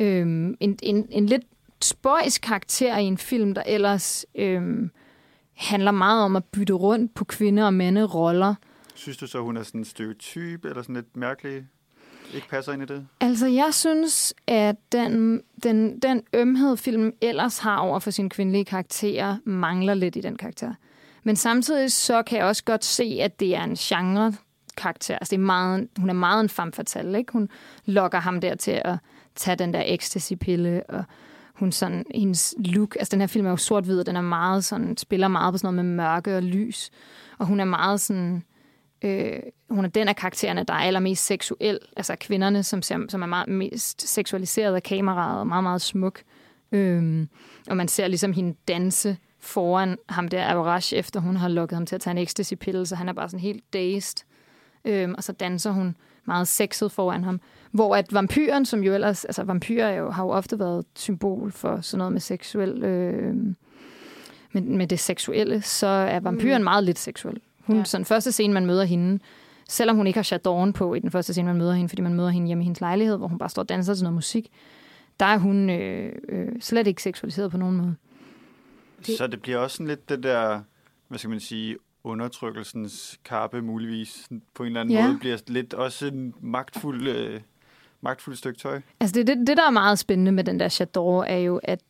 Øhm, 0.00 0.56
en, 0.60 0.78
en, 0.82 1.06
en 1.10 1.26
lidt 1.26 1.42
spøjs 1.82 2.38
karakter 2.38 2.98
i 2.98 3.04
en 3.04 3.18
film, 3.18 3.54
der 3.54 3.62
ellers 3.66 4.26
øhm, 4.34 4.90
handler 5.56 5.90
meget 5.90 6.24
om 6.24 6.36
at 6.36 6.44
bytte 6.44 6.72
rundt 6.72 7.14
på 7.14 7.24
kvinde- 7.24 7.66
og 7.66 7.74
manderoller. 7.74 8.54
Synes 8.96 9.16
du 9.16 9.26
så, 9.26 9.42
hun 9.42 9.56
er 9.56 9.62
sådan 9.62 9.80
en 9.80 9.84
stereotyp, 9.84 10.64
eller 10.64 10.82
sådan 10.82 10.94
lidt 10.94 11.16
mærkelig? 11.16 11.66
Ikke 12.34 12.48
passer 12.48 12.72
ind 12.72 12.82
i 12.82 12.86
det? 12.86 13.06
Altså, 13.20 13.46
jeg 13.46 13.74
synes, 13.74 14.34
at 14.46 14.76
den, 14.92 15.42
den, 15.62 15.98
den 15.98 16.22
ømhed, 16.32 16.76
filmen 16.76 17.12
ellers 17.20 17.58
har 17.58 17.76
over 17.76 17.98
for 17.98 18.10
sine 18.10 18.30
kvindelige 18.30 18.64
karakterer, 18.64 19.36
mangler 19.44 19.94
lidt 19.94 20.16
i 20.16 20.20
den 20.20 20.36
karakter. 20.36 20.74
Men 21.24 21.36
samtidig 21.36 21.92
så 21.92 22.22
kan 22.22 22.38
jeg 22.38 22.46
også 22.46 22.64
godt 22.64 22.84
se, 22.84 23.18
at 23.20 23.40
det 23.40 23.56
er 23.56 23.64
en 23.64 23.74
genre 23.74 24.34
karakter. 24.76 25.14
Altså, 25.18 25.30
det 25.30 25.36
er 25.36 25.44
meget, 25.44 25.88
hun 25.98 26.08
er 26.08 26.14
meget 26.14 26.40
en 26.40 26.48
femme 26.48 26.72
fatale, 26.72 27.18
ikke? 27.18 27.32
Hun 27.32 27.48
lokker 27.84 28.18
ham 28.18 28.40
der 28.40 28.54
til 28.54 28.80
at 28.84 28.98
tage 29.34 29.56
den 29.56 29.74
der 29.74 29.82
ecstasy-pille, 29.86 30.82
og 30.88 31.04
hun 31.54 31.72
sådan, 31.72 32.04
hendes 32.14 32.54
look, 32.58 32.96
altså 32.96 33.10
den 33.10 33.20
her 33.20 33.26
film 33.26 33.46
er 33.46 33.50
jo 33.50 33.56
sort-hvid, 33.56 34.00
og 34.00 34.06
den 34.06 34.16
er 34.16 34.20
meget 34.20 34.64
sådan, 34.64 34.96
spiller 34.96 35.28
meget 35.28 35.54
på 35.54 35.58
sådan 35.58 35.74
noget 35.74 35.86
med 35.86 35.96
mørke 35.96 36.36
og 36.36 36.42
lys, 36.42 36.90
og 37.38 37.46
hun 37.46 37.60
er 37.60 37.64
meget 37.64 38.00
sådan, 38.00 38.44
øh, 39.02 39.40
hun 39.70 39.84
er 39.84 39.88
den 39.88 40.08
af 40.08 40.16
karaktererne, 40.16 40.64
der 40.64 40.74
er 40.74 40.78
allermest 40.78 41.26
seksuel, 41.26 41.78
altså 41.96 42.16
kvinderne, 42.20 42.62
som, 42.62 42.82
ser, 42.82 42.98
som 43.08 43.22
er 43.22 43.26
meget 43.26 43.48
mest 43.48 44.08
seksualiseret 44.08 44.74
af 44.74 44.82
kameraet, 44.82 45.40
og 45.40 45.46
meget, 45.46 45.62
meget 45.62 45.82
smuk. 45.82 46.22
Øhm, 46.72 47.28
og 47.68 47.76
man 47.76 47.88
ser 47.88 48.08
ligesom 48.08 48.32
hende 48.32 48.56
danse 48.68 49.16
foran 49.38 49.98
ham 50.08 50.28
der 50.28 50.46
Avarash, 50.46 50.94
efter 50.94 51.20
hun 51.20 51.36
har 51.36 51.48
lukket 51.48 51.76
ham 51.76 51.86
til 51.86 51.94
at 51.94 52.00
tage 52.00 52.12
en 52.12 52.18
ecstasy-pille, 52.18 52.86
så 52.86 52.96
han 52.96 53.08
er 53.08 53.12
bare 53.12 53.28
sådan 53.28 53.40
helt 53.40 53.72
dazed. 53.72 54.24
Øhm, 54.84 55.14
og 55.14 55.24
så 55.24 55.32
danser 55.32 55.70
hun 55.70 55.96
meget 56.24 56.48
sexet 56.48 56.92
foran 56.92 57.24
ham. 57.24 57.40
Hvor 57.70 57.96
at 57.96 58.12
vampyren, 58.12 58.66
som 58.66 58.82
jo 58.84 58.94
ellers, 58.94 59.24
altså 59.24 59.42
vampyrer 59.42 59.88
er 59.88 59.96
jo, 59.96 60.10
har 60.10 60.24
jo 60.24 60.30
ofte 60.30 60.58
været 60.58 60.78
et 60.78 60.86
symbol 60.94 61.52
for 61.52 61.80
sådan 61.80 61.98
noget 61.98 62.12
med 62.12 62.20
seksuel, 62.20 62.84
øh, 62.84 63.34
med, 64.52 64.62
med 64.62 64.86
det 64.86 65.00
seksuelle, 65.00 65.62
så 65.62 65.86
er 65.86 66.20
vampyren 66.20 66.62
mm. 66.62 66.64
meget 66.64 66.84
lidt 66.84 66.98
seksuel. 66.98 67.40
Hun, 67.66 67.76
Ja. 67.76 67.84
sådan 67.84 68.04
første 68.04 68.32
scene, 68.32 68.54
man 68.54 68.66
møder 68.66 68.84
hende, 68.84 69.18
selvom 69.68 69.96
hun 69.96 70.06
ikke 70.06 70.16
har 70.16 70.22
chadorn 70.24 70.72
på 70.72 70.94
i 70.94 70.98
den 71.00 71.10
første 71.10 71.32
scene, 71.32 71.46
man 71.48 71.56
møder 71.56 71.72
hende, 71.72 71.88
fordi 71.88 72.02
man 72.02 72.14
møder 72.14 72.28
hende 72.30 72.46
hjemme 72.46 72.62
i 72.62 72.64
hendes 72.64 72.80
lejlighed, 72.80 73.16
hvor 73.16 73.28
hun 73.28 73.38
bare 73.38 73.48
står 73.48 73.62
og 73.62 73.68
danser 73.68 73.94
til 73.94 74.02
noget 74.04 74.14
musik, 74.14 74.48
der 75.20 75.26
er 75.26 75.38
hun 75.38 75.70
øh, 75.70 76.12
øh, 76.28 76.48
slet 76.60 76.86
ikke 76.86 77.02
seksualiseret 77.02 77.50
på 77.50 77.56
nogen 77.56 77.76
måde. 77.76 77.94
Det... 79.06 79.18
Så 79.18 79.26
det 79.26 79.42
bliver 79.42 79.58
også 79.58 79.74
sådan 79.76 79.86
lidt 79.86 80.08
det 80.08 80.22
der, 80.22 80.60
hvad 81.08 81.18
skal 81.18 81.30
man 81.30 81.40
sige, 81.40 81.76
undertrykkelsens 82.04 83.18
kappe 83.24 83.62
muligvis 83.62 84.28
på 84.54 84.62
en 84.62 84.66
eller 84.66 84.80
anden 84.80 84.94
Ja. 84.94 85.06
måde, 85.06 85.18
bliver 85.18 85.38
lidt 85.46 85.74
også 85.74 86.06
en 86.06 86.34
magtfuld, 86.40 87.08
øh, 87.08 87.40
magtfuld 88.00 88.36
stykke 88.36 88.58
tøj. 88.58 88.80
Altså 89.00 89.14
det, 89.14 89.26
det, 89.26 89.36
det, 89.46 89.56
der 89.56 89.66
er 89.66 89.70
meget 89.70 89.98
spændende 89.98 90.32
med 90.32 90.44
den 90.44 90.60
der 90.60 90.68
Chador, 90.68 91.24
er 91.24 91.38
jo, 91.38 91.60
at, 91.62 91.80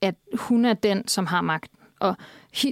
at 0.00 0.14
hun 0.34 0.64
er 0.64 0.74
den, 0.74 1.08
som 1.08 1.26
har 1.26 1.40
magten. 1.40 1.75
Og 2.00 2.16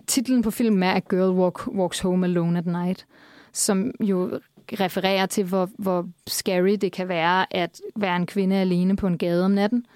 titlen 0.06 0.42
på 0.42 0.50
filmen 0.50 0.82
er 0.82 0.94
A 0.94 0.98
Girl 0.98 1.30
Walk, 1.30 1.66
Walks 1.66 2.00
Home 2.00 2.26
Alone 2.26 2.58
at 2.58 2.66
Night, 2.66 3.06
som 3.52 3.90
jo 4.00 4.40
refererer 4.72 5.26
til, 5.26 5.44
hvor, 5.44 5.70
hvor 5.78 6.08
scary 6.26 6.76
det 6.80 6.92
kan 6.92 7.08
være 7.08 7.56
at 7.56 7.80
være 7.96 8.16
en 8.16 8.26
kvinde 8.26 8.56
alene 8.56 8.96
på 8.96 9.06
en 9.06 9.18
gade 9.18 9.44
om 9.44 9.50
natten. 9.50 9.86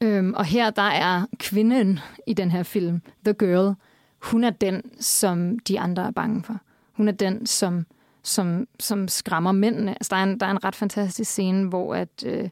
Øhm, 0.00 0.34
og 0.34 0.44
her 0.44 0.70
der 0.70 0.82
er 0.82 1.26
kvinden 1.38 1.98
i 2.26 2.34
den 2.34 2.50
her 2.50 2.62
film, 2.62 3.02
The 3.24 3.34
Girl, 3.34 3.74
hun 4.22 4.44
er 4.44 4.50
den, 4.50 4.82
som 5.00 5.58
de 5.58 5.80
andre 5.80 6.06
er 6.06 6.10
bange 6.10 6.42
for. 6.42 6.60
Hun 6.92 7.08
er 7.08 7.12
den, 7.12 7.46
som, 7.46 7.86
som, 8.22 8.68
som 8.80 9.08
skræmmer 9.08 9.52
mændene. 9.52 9.90
Altså, 9.90 10.08
der, 10.10 10.16
er 10.16 10.22
en, 10.22 10.40
der 10.40 10.46
er 10.46 10.50
en 10.50 10.64
ret 10.64 10.76
fantastisk 10.76 11.30
scene, 11.30 11.68
hvor 11.68 11.94
at 11.94 12.24
øh, 12.26 12.48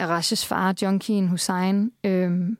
Arashes 0.00 0.46
far, 0.46 0.74
Junkien 0.82 1.28
Hussein, 1.28 1.92
øh, 2.04 2.50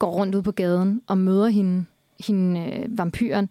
går 0.00 0.10
rundt 0.10 0.34
ud 0.34 0.42
på 0.42 0.52
gaden 0.52 1.02
og 1.06 1.18
møder 1.18 1.48
hende, 1.48 1.84
hende 2.26 2.60
øh, 2.60 2.98
vampyren. 2.98 3.48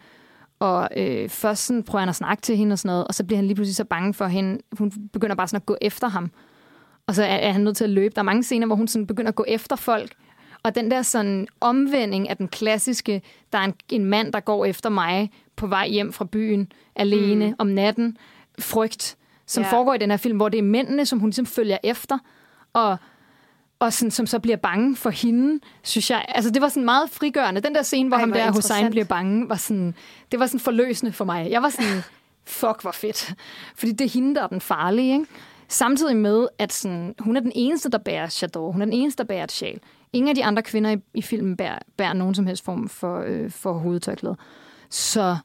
Og 0.59 0.89
øh, 0.97 1.29
først 1.29 1.65
sådan, 1.65 1.83
prøver 1.83 1.99
han 1.99 2.09
at 2.09 2.15
snakke 2.15 2.41
til 2.41 2.57
hende 2.57 2.73
og 2.73 2.79
sådan 2.79 2.89
noget, 2.89 3.07
og 3.07 3.15
så 3.15 3.23
bliver 3.23 3.37
han 3.37 3.45
lige 3.45 3.55
pludselig 3.55 3.75
så 3.75 3.83
bange 3.83 4.13
for 4.13 4.25
hende. 4.25 4.59
Hun 4.77 4.91
begynder 5.13 5.35
bare 5.35 5.47
sådan 5.47 5.61
at 5.61 5.65
gå 5.65 5.77
efter 5.81 6.07
ham. 6.07 6.31
Og 7.07 7.15
så 7.15 7.23
er, 7.23 7.27
er 7.35 7.51
han 7.51 7.61
nødt 7.61 7.77
til 7.77 7.83
at 7.83 7.89
løbe. 7.89 8.15
Der 8.15 8.21
er 8.21 8.23
mange 8.23 8.43
scener, 8.43 8.67
hvor 8.67 8.75
hun 8.75 8.87
sådan 8.87 9.07
begynder 9.07 9.29
at 9.29 9.35
gå 9.35 9.45
efter 9.47 9.75
folk. 9.75 10.11
Og 10.63 10.75
den 10.75 10.91
der 10.91 11.01
sådan 11.01 11.47
omvending 11.61 12.29
af 12.29 12.37
den 12.37 12.47
klassiske, 12.47 13.21
der 13.53 13.57
er 13.59 13.63
en, 13.63 13.73
en 13.89 14.05
mand, 14.05 14.33
der 14.33 14.39
går 14.39 14.65
efter 14.65 14.89
mig 14.89 15.31
på 15.55 15.67
vej 15.67 15.87
hjem 15.87 16.13
fra 16.13 16.25
byen 16.25 16.71
alene 16.95 17.47
mm. 17.47 17.55
om 17.57 17.67
natten. 17.67 18.17
Frygt, 18.59 19.17
som 19.45 19.63
Ja. 19.63 19.71
foregår 19.71 19.93
i 19.93 19.97
den 19.97 20.09
her 20.09 20.17
film, 20.17 20.37
hvor 20.37 20.49
det 20.49 20.57
er 20.57 20.63
mændene, 20.63 21.05
som 21.05 21.19
hun 21.19 21.29
ligesom 21.29 21.45
følger 21.45 21.77
efter. 21.83 22.17
Og 22.73 22.97
og 23.79 23.93
sådan, 23.93 24.11
som 24.11 24.25
så 24.25 24.39
bliver 24.39 24.57
bange 24.57 24.95
for 24.95 25.09
hende, 25.09 25.59
synes 25.83 26.09
jeg. 26.09 26.25
Altså, 26.27 26.51
det 26.51 26.61
var 26.61 26.69
sådan 26.69 26.85
meget 26.85 27.09
frigørende. 27.09 27.61
Den 27.61 27.75
der 27.75 27.81
scene, 27.81 28.09
hvor 28.09 28.17
Ej, 28.17 28.21
ham 28.21 28.31
der 28.31 28.51
Hussein 28.51 28.89
bliver 28.89 29.05
bange, 29.05 29.49
var 29.49 29.55
sådan, 29.55 29.95
det 30.31 30.39
var 30.39 30.45
sådan 30.45 30.59
forløsende 30.59 31.11
for 31.11 31.25
mig. 31.25 31.51
Jeg 31.51 31.61
var 31.61 31.69
sådan, 31.69 32.03
fuck, 32.45 32.81
hvor 32.81 32.91
fedt. 32.91 33.33
Fordi 33.75 33.91
det 33.91 34.05
er 34.05 34.09
hende, 34.09 34.35
der 34.35 34.43
er 34.43 34.47
den 34.47 34.61
farlige, 34.61 35.13
ikke? 35.13 35.25
Samtidig 35.67 36.17
med, 36.17 36.47
at 36.57 36.73
sådan, 36.73 37.15
hun 37.19 37.35
er 37.35 37.39
den 37.39 37.51
eneste, 37.55 37.89
der 37.89 37.97
bærer 37.97 38.27
Chador. 38.27 38.71
Hun 38.71 38.81
er 38.81 38.85
den 38.85 38.93
eneste, 38.93 39.23
der 39.23 39.27
bærer 39.27 39.43
et 39.43 39.51
sjal. 39.51 39.79
Ingen 40.13 40.29
af 40.29 40.35
de 40.35 40.45
andre 40.45 40.63
kvinder 40.63 40.91
i, 40.91 40.97
i 41.13 41.21
filmen 41.21 41.57
bærer, 41.57 41.79
bærer 41.97 42.13
nogen 42.13 42.35
som 42.35 42.47
helst 42.47 42.65
form 42.65 42.89
for, 42.89 43.23
øh, 43.27 43.51
for 43.51 43.73
hovedtørklæde. 43.73 44.35
Så, 44.89 45.37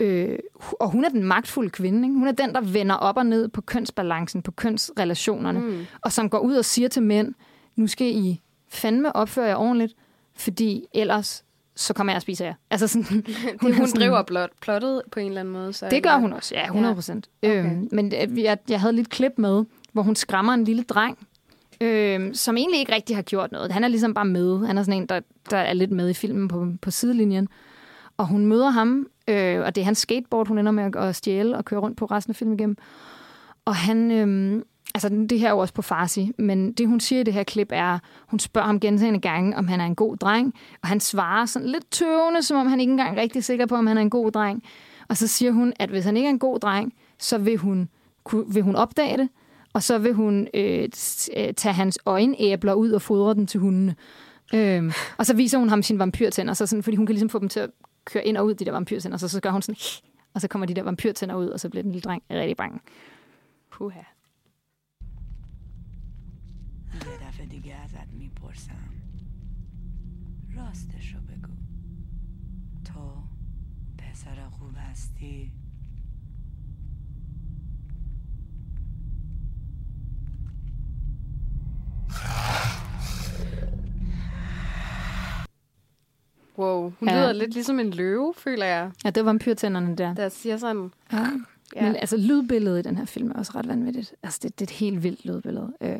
øh, 0.00 0.38
og 0.80 0.90
hun 0.90 1.04
er 1.04 1.08
den 1.08 1.24
magtfulde 1.24 1.70
kvinde. 1.70 2.08
Ikke? 2.08 2.18
Hun 2.18 2.28
er 2.28 2.32
den, 2.32 2.54
der 2.54 2.60
vender 2.60 2.94
op 2.94 3.16
og 3.16 3.26
ned 3.26 3.48
på 3.48 3.60
kønsbalancen, 3.60 4.42
på 4.42 4.50
kønsrelationerne, 4.50 5.60
mm. 5.60 5.86
og 6.00 6.12
som 6.12 6.30
går 6.30 6.38
ud 6.38 6.54
og 6.54 6.64
siger 6.64 6.88
til 6.88 7.02
mænd, 7.02 7.34
nu 7.76 7.86
skal 7.86 8.06
I 8.06 8.40
fandme 8.68 9.16
opføre 9.16 9.46
jer 9.46 9.56
ordentligt, 9.56 9.94
fordi 10.36 10.84
ellers 10.94 11.44
så 11.74 11.94
kommer 11.94 12.12
jeg 12.12 12.16
og 12.16 12.22
spiser 12.22 12.44
jer. 12.44 12.54
Altså 12.70 12.88
sådan, 12.88 13.20
Det, 13.26 13.36
hun 13.60 13.72
er 13.72 13.86
sådan- 13.86 14.00
driver 14.00 14.22
blot, 14.22 14.50
plottet 14.60 15.02
på 15.12 15.20
en 15.20 15.26
eller 15.26 15.40
anden 15.40 15.52
måde. 15.54 15.72
Så 15.72 15.88
det 15.90 16.02
gør 16.02 16.16
hun 16.16 16.32
også, 16.32 16.54
ja, 16.54 16.64
100 16.64 16.94
procent. 16.94 17.28
Ja. 17.42 17.48
Okay. 17.60 17.70
Øhm, 17.70 17.88
men 17.92 18.06
øh, 18.14 18.42
jeg, 18.42 18.58
jeg 18.68 18.80
havde 18.80 18.92
lidt 18.92 19.10
klip 19.10 19.32
med, 19.36 19.64
hvor 19.92 20.02
hun 20.02 20.14
skræmmer 20.16 20.52
en 20.54 20.64
lille 20.64 20.82
dreng, 20.82 21.18
øhm, 21.80 22.34
som 22.34 22.56
egentlig 22.56 22.80
ikke 22.80 22.94
rigtig 22.94 23.16
har 23.16 23.22
gjort 23.22 23.52
noget. 23.52 23.72
Han 23.72 23.84
er 23.84 23.88
ligesom 23.88 24.14
bare 24.14 24.24
med. 24.24 24.66
Han 24.66 24.78
er 24.78 24.82
sådan 24.82 25.02
en, 25.02 25.06
der, 25.08 25.20
der 25.50 25.56
er 25.56 25.72
lidt 25.72 25.90
med 25.90 26.10
i 26.10 26.14
filmen 26.14 26.48
på, 26.48 26.66
på 26.82 26.90
sidelinjen. 26.90 27.48
Og 28.16 28.26
hun 28.26 28.46
møder 28.46 28.70
ham, 28.70 29.06
øh, 29.28 29.60
og 29.60 29.74
det 29.74 29.80
er 29.80 29.84
hans 29.84 29.98
skateboard, 29.98 30.48
hun 30.48 30.58
ender 30.58 30.72
med 30.72 30.84
at, 30.84 30.96
at 30.96 31.16
stjæle 31.16 31.56
og 31.56 31.64
køre 31.64 31.80
rundt 31.80 31.96
på 31.98 32.04
resten 32.04 32.30
af 32.30 32.36
filmen 32.36 32.58
igennem. 32.58 32.76
Og 33.64 33.76
han, 33.76 34.10
øhm, 34.10 34.62
altså 34.94 35.08
det 35.30 35.38
her 35.38 35.46
er 35.46 35.50
jo 35.50 35.58
også 35.58 35.74
på 35.74 35.82
farsi, 35.82 36.32
men 36.38 36.72
det 36.72 36.88
hun 36.88 37.00
siger 37.00 37.20
i 37.20 37.22
det 37.22 37.34
her 37.34 37.42
klip 37.42 37.68
er, 37.72 37.98
hun 38.26 38.38
spørger 38.38 38.66
ham 38.66 38.80
gentagende 38.80 39.20
gange, 39.20 39.56
om 39.56 39.68
han 39.68 39.80
er 39.80 39.84
en 39.84 39.94
god 39.94 40.16
dreng, 40.16 40.54
og 40.82 40.88
han 40.88 41.00
svarer 41.00 41.46
sådan 41.46 41.68
lidt 41.68 41.90
tøvende, 41.90 42.42
som 42.42 42.56
om 42.56 42.66
han 42.66 42.80
ikke 42.80 42.90
engang 42.90 43.16
er 43.16 43.22
rigtig 43.22 43.44
sikker 43.44 43.66
på, 43.66 43.74
om 43.74 43.86
han 43.86 43.96
er 43.96 44.02
en 44.02 44.10
god 44.10 44.30
dreng. 44.32 44.62
Og 45.08 45.16
så 45.16 45.26
siger 45.26 45.52
hun, 45.52 45.72
at 45.76 45.88
hvis 45.90 46.04
han 46.04 46.16
ikke 46.16 46.26
er 46.26 46.30
en 46.30 46.38
god 46.38 46.58
dreng, 46.58 46.92
så 47.18 47.38
vil 47.38 47.56
hun, 47.56 47.88
vil 48.46 48.62
hun 48.62 48.76
opdage 48.76 49.16
det, 49.16 49.28
og 49.72 49.82
så 49.82 49.98
vil 49.98 50.12
hun 50.12 50.48
øh, 50.54 50.88
øh, 51.36 51.54
tage 51.54 51.72
hans 51.72 51.98
øjenæbler 52.06 52.74
ud 52.74 52.90
og 52.90 53.02
fodre 53.02 53.34
dem 53.34 53.46
til 53.46 53.60
hundene. 53.60 53.94
Øhm, 54.54 54.92
og 55.16 55.26
så 55.26 55.36
viser 55.36 55.58
hun 55.58 55.68
ham 55.68 55.82
sine 55.82 55.98
vampyrtænder, 55.98 56.54
så 56.54 56.66
sådan, 56.66 56.82
fordi 56.82 56.96
hun 56.96 57.06
kan 57.06 57.14
ligesom 57.14 57.28
få 57.28 57.38
dem 57.38 57.48
til 57.48 57.60
at 57.60 57.70
køre 58.04 58.24
ind 58.26 58.36
og 58.36 58.46
ud, 58.46 58.54
de 58.54 58.64
der 58.64 58.72
vampyrtænder, 58.72 59.18
så, 59.18 59.28
så 59.28 59.40
gør 59.40 59.50
hun 59.50 59.62
sådan, 59.62 59.76
og 60.34 60.40
så 60.40 60.48
kommer 60.48 60.66
de 60.66 60.74
der 60.74 60.82
vampyrtænder 60.82 61.34
ud, 61.34 61.48
og 61.48 61.60
så 61.60 61.68
bliver 61.68 61.82
den 61.82 61.92
lille 61.92 62.02
dreng 62.02 62.22
rigtig 62.30 62.56
bange. 62.56 62.80
Puha. 63.72 64.00
راستشو 70.65 71.17
بگو 71.19 71.53
تو 72.85 73.23
پسر 73.97 74.49
خوب 74.49 74.75
هستی 74.77 75.51
Wow, 86.57 86.93
hun 86.99 87.09
Ja. 87.09 87.15
lyder 87.15 87.33
lidt 87.33 87.53
ligesom 87.53 87.79
en 87.79 87.89
løve, 87.91 88.33
føler 88.37 88.65
jeg. 88.65 88.91
Ja, 89.05 89.09
det 89.09 89.25
var 89.25 89.29
vampyrtænderne 89.31 89.95
der. 89.95 90.13
Der 90.13 90.29
siger 90.29 90.57
sådan... 90.57 90.91
Ja. 91.11 91.17
Ja. 91.17 91.25
Ja. 91.75 91.81
Men 91.83 91.95
altså, 91.95 92.17
lydbilledet 92.17 92.79
i 92.79 92.81
den 92.81 92.97
her 92.97 93.05
film 93.05 93.31
er 93.31 93.35
også 93.35 93.51
ret 93.55 93.67
vanvittigt. 93.67 94.13
Altså, 94.23 94.39
det, 94.43 94.59
det 94.59 94.65
er 94.65 94.71
et 94.71 94.77
helt 94.77 95.03
vildt 95.03 95.25
lydbillede. 95.25 95.73
Øh, 95.81 95.99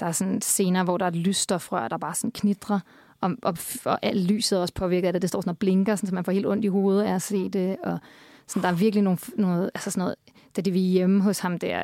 der 0.00 0.06
er 0.06 0.12
sådan 0.12 0.40
scener, 0.40 0.84
hvor 0.84 0.98
der 0.98 1.04
er 1.04 1.08
et 1.10 1.16
lysstofrør, 1.16 1.88
der 1.88 1.96
bare 1.98 2.14
sådan 2.14 2.30
knitrer, 2.32 2.80
og, 3.23 3.31
og, 3.41 3.57
og 3.85 3.99
alt 4.01 4.31
lyset 4.31 4.57
er 4.57 4.61
også 4.61 4.73
påvirket 4.73 5.07
af 5.07 5.13
det. 5.13 5.21
Det 5.21 5.29
står 5.29 5.41
sådan 5.41 5.49
og 5.49 5.57
blinker, 5.57 5.95
sådan, 5.95 6.07
så 6.07 6.15
man 6.15 6.23
får 6.23 6.31
helt 6.31 6.45
ondt 6.45 6.65
i 6.65 6.67
hovedet 6.67 7.03
af 7.03 7.15
at 7.15 7.21
se 7.21 7.49
det. 7.49 7.77
Og 7.83 7.99
sådan, 8.47 8.63
der 8.63 8.69
er 8.69 8.73
virkelig 8.73 9.03
nogle, 9.03 9.19
noget, 9.35 9.71
altså 9.75 9.91
sådan 9.91 10.01
noget, 10.01 10.15
da 10.55 10.61
det 10.61 10.73
vi 10.73 10.79
er 10.79 10.91
hjemme 10.91 11.21
hos 11.21 11.39
ham 11.39 11.59
der, 11.59 11.83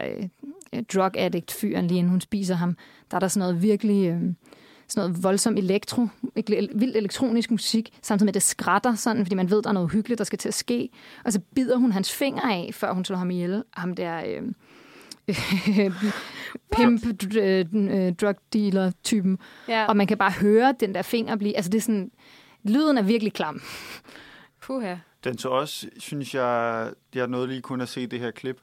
øh, 0.73 0.83
drug 0.93 1.11
addict 1.17 1.51
fyren, 1.51 1.87
lige 1.87 1.97
inden 1.97 2.11
hun 2.11 2.21
spiser 2.21 2.55
ham, 2.55 2.77
der 3.11 3.15
er 3.15 3.19
der 3.19 3.27
sådan 3.27 3.39
noget 3.39 3.63
virkelig... 3.63 4.07
Øh, 4.07 4.21
sådan 4.87 5.09
noget 5.09 5.23
voldsom 5.23 5.57
elektro, 5.57 6.07
vild 6.75 6.95
elektronisk 6.95 7.51
musik, 7.51 7.99
samtidig 8.01 8.25
med, 8.25 8.29
at 8.29 8.33
det 8.33 8.43
skrætter 8.43 8.95
sådan, 8.95 9.25
fordi 9.25 9.35
man 9.35 9.49
ved, 9.49 9.61
der 9.61 9.69
er 9.69 9.73
noget 9.73 9.85
uhyggeligt, 9.85 10.17
der 10.17 10.23
skal 10.23 10.39
til 10.39 10.47
at 10.47 10.53
ske. 10.53 10.89
Og 11.25 11.33
så 11.33 11.39
bider 11.55 11.77
hun 11.77 11.91
hans 11.91 12.11
finger 12.13 12.41
af, 12.41 12.69
før 12.73 12.93
hun 12.93 13.05
slår 13.05 13.17
ham 13.17 13.31
ihjel. 13.31 13.63
Ham 13.71 13.95
der 13.95 14.21
øh, 14.27 14.41
pimp, 16.75 17.01
øh, 17.35 18.13
drug 18.13 18.35
dealer 18.53 18.91
typen. 19.03 19.39
Ja. 19.67 19.85
Og 19.85 19.97
man 19.97 20.07
kan 20.07 20.17
bare 20.17 20.31
høre 20.31 20.75
den 20.79 20.95
der 20.95 21.01
finger 21.01 21.35
blive... 21.35 21.55
Altså 21.55 21.71
det 21.71 21.77
er 21.77 21.81
sådan... 21.81 22.11
Lyden 22.63 22.97
er 22.97 23.01
virkelig 23.01 23.33
klam. 23.33 23.61
Puha. 24.61 24.95
Den 25.23 25.37
så 25.37 25.49
også, 25.49 25.89
synes 25.97 26.35
jeg, 26.35 26.91
jeg 27.15 27.27
nåede 27.27 27.47
lige 27.47 27.61
kun 27.61 27.81
at 27.81 27.89
se 27.89 28.07
det 28.07 28.19
her 28.19 28.31
klip, 28.31 28.61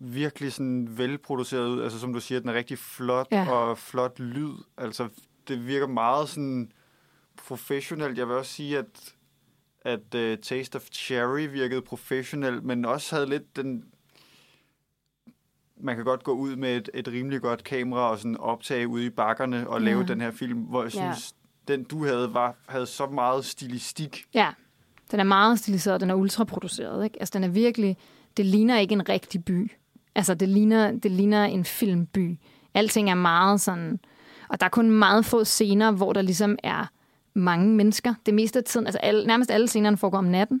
virkelig 0.00 0.52
sådan 0.52 0.98
velproduceret 0.98 1.68
ud. 1.68 1.82
Altså 1.82 1.98
som 1.98 2.12
du 2.12 2.20
siger, 2.20 2.40
den 2.40 2.48
er 2.48 2.54
rigtig 2.54 2.78
flot 2.78 3.26
ja. 3.30 3.50
og 3.50 3.78
flot 3.78 4.18
lyd. 4.18 4.52
Altså 4.76 5.08
det 5.48 5.66
virker 5.66 5.86
meget 5.86 6.28
sådan 6.28 6.72
professionelt. 7.36 8.18
Jeg 8.18 8.28
vil 8.28 8.36
også 8.36 8.52
sige, 8.52 8.78
at, 8.78 9.14
at 9.82 10.14
uh, 10.14 10.38
Taste 10.42 10.76
of 10.76 10.82
Cherry 10.92 11.46
virkede 11.46 11.82
professionelt, 11.82 12.64
men 12.64 12.84
også 12.84 13.14
havde 13.16 13.28
lidt 13.28 13.56
den... 13.56 13.84
Man 15.80 15.96
kan 15.96 16.04
godt 16.04 16.24
gå 16.24 16.32
ud 16.32 16.56
med 16.56 16.76
et, 16.76 16.90
et 16.94 17.08
rimelig 17.08 17.40
godt 17.40 17.64
kamera 17.64 18.10
og 18.10 18.18
sådan 18.18 18.36
optage 18.36 18.88
ude 18.88 19.06
i 19.06 19.10
bakkerne 19.10 19.68
og 19.68 19.80
Ja. 19.80 19.84
lave 19.86 20.04
den 20.06 20.20
her 20.20 20.30
film, 20.30 20.58
hvor 20.58 20.82
jeg 20.82 20.94
Ja. 20.94 21.12
synes, 21.14 21.34
den 21.68 21.84
du 21.84 22.04
havde, 22.04 22.34
var, 22.34 22.54
havde 22.68 22.86
så 22.86 23.06
meget 23.06 23.44
stilistik. 23.44 24.24
Ja, 24.34 24.48
den 25.10 25.20
er 25.20 25.24
meget 25.24 25.58
stiliseret, 25.58 26.00
den 26.00 26.10
er 26.10 26.14
ultraproduceret. 26.14 27.04
Ikke? 27.04 27.16
Altså 27.20 27.32
den 27.38 27.44
er 27.44 27.48
virkelig... 27.48 27.96
Det 28.36 28.46
ligner 28.46 28.78
ikke 28.78 28.92
en 28.92 29.08
rigtig 29.08 29.44
by. 29.44 29.72
Altså 30.14 30.34
det 30.34 30.48
ligner, 30.48 30.90
det 30.92 31.10
ligner 31.10 31.44
en 31.44 31.64
filmby. 31.64 32.38
Alting 32.74 33.10
er 33.10 33.14
meget 33.14 33.60
sådan... 33.60 34.00
Og 34.48 34.60
der 34.60 34.66
er 34.66 34.70
kun 34.70 34.90
meget 34.90 35.24
få 35.24 35.44
scener, 35.44 35.90
hvor 35.90 36.12
der 36.12 36.22
ligesom 36.22 36.58
er 36.62 36.90
mange 37.34 37.74
mennesker. 37.76 38.14
Det 38.26 38.34
meste 38.34 38.58
af 38.58 38.64
tiden, 38.64 38.86
altså 38.86 38.98
alle, 38.98 39.26
nærmest 39.26 39.50
alle 39.50 39.68
scenerne 39.68 39.96
foregår 39.96 40.18
om 40.18 40.24
natten, 40.24 40.60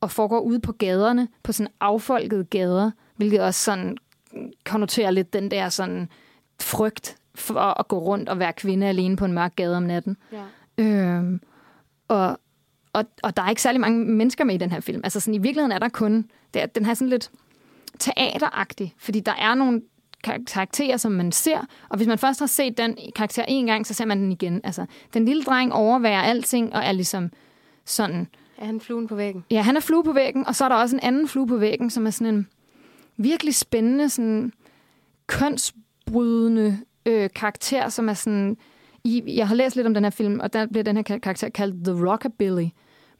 og 0.00 0.10
foregår 0.10 0.40
ude 0.40 0.60
på 0.60 0.72
gaderne, 0.72 1.28
på 1.42 1.52
sådan 1.52 1.72
affolkede 1.80 2.44
gader, 2.44 2.90
hvilket 3.16 3.40
også 3.40 3.64
sådan 3.64 3.96
konnoterer 4.66 5.10
lidt 5.10 5.32
den 5.32 5.50
der 5.50 5.68
sådan 5.68 6.08
frygt 6.60 7.16
for 7.34 7.80
at 7.80 7.88
gå 7.88 7.98
rundt 7.98 8.28
og 8.28 8.38
være 8.38 8.52
kvinde 8.52 8.86
alene 8.86 9.16
på 9.16 9.24
en 9.24 9.32
mørk 9.32 9.56
gade 9.56 9.76
om 9.76 9.82
natten. 9.82 10.16
Ja. 10.32 10.84
Øhm, 10.84 11.40
og, 12.08 12.40
og, 12.92 13.04
og 13.22 13.36
der 13.36 13.42
er 13.42 13.50
ikke 13.50 13.62
særlig 13.62 13.80
mange 13.80 14.04
mennesker 14.04 14.44
med 14.44 14.54
i 14.54 14.58
den 14.58 14.70
her 14.70 14.80
film. 14.80 15.00
Altså 15.04 15.20
sådan, 15.20 15.34
i 15.34 15.38
virkeligheden 15.38 15.72
er 15.72 15.78
der 15.78 15.88
kun... 15.88 16.30
Det 16.54 16.62
er, 16.62 16.66
den 16.66 16.84
har 16.84 16.94
sådan 16.94 17.08
lidt 17.08 17.30
teateragtig, 17.98 18.94
fordi 18.98 19.20
der 19.20 19.32
er 19.32 19.54
nogle 19.54 19.82
kar- 20.24 20.44
karakterer, 20.52 20.96
som 20.96 21.12
man 21.12 21.32
ser, 21.32 21.58
og 21.88 21.96
hvis 21.96 22.06
man 22.06 22.18
først 22.18 22.40
har 22.40 22.46
set 22.46 22.78
den 22.78 22.98
karakter 23.16 23.44
en 23.48 23.66
gang, 23.66 23.86
så 23.86 23.94
ser 23.94 24.04
man 24.04 24.18
den 24.18 24.32
igen. 24.32 24.60
Altså, 24.64 24.86
den 25.14 25.24
lille 25.24 25.42
dreng 25.42 25.72
overværer 25.72 26.22
alting, 26.22 26.74
og 26.74 26.84
er 26.84 26.92
ligesom 26.92 27.30
sådan... 27.84 28.26
Er 28.58 28.66
han 28.66 28.80
fluen 28.80 29.06
på 29.06 29.14
væggen? 29.14 29.44
Ja, 29.50 29.62
han 29.62 29.76
er 29.76 29.80
flue 29.80 30.04
på 30.04 30.12
væggen, 30.12 30.46
og 30.46 30.54
så 30.54 30.64
er 30.64 30.68
der 30.68 30.76
også 30.76 30.96
en 30.96 31.00
anden 31.00 31.28
flue 31.28 31.46
på 31.46 31.56
væggen, 31.56 31.90
som 31.90 32.06
er 32.06 32.10
sådan 32.10 32.34
en 32.34 32.48
virkelig 33.16 33.54
spændende, 33.54 34.08
sådan 34.08 34.52
kønsbrydende 35.26 36.78
øh, 37.06 37.30
karakter, 37.34 37.88
som 37.88 38.08
er 38.08 38.14
sådan... 38.14 38.56
I, 39.04 39.22
jeg 39.36 39.48
har 39.48 39.54
læst 39.54 39.76
lidt 39.76 39.86
om 39.86 39.94
den 39.94 40.04
her 40.04 40.10
film, 40.10 40.40
og 40.40 40.52
der 40.52 40.66
bliver 40.66 40.84
den 40.84 40.96
her 40.96 41.02
karakter 41.02 41.48
kaldt 41.48 41.84
The 41.84 42.10
Rockabilly, 42.10 42.66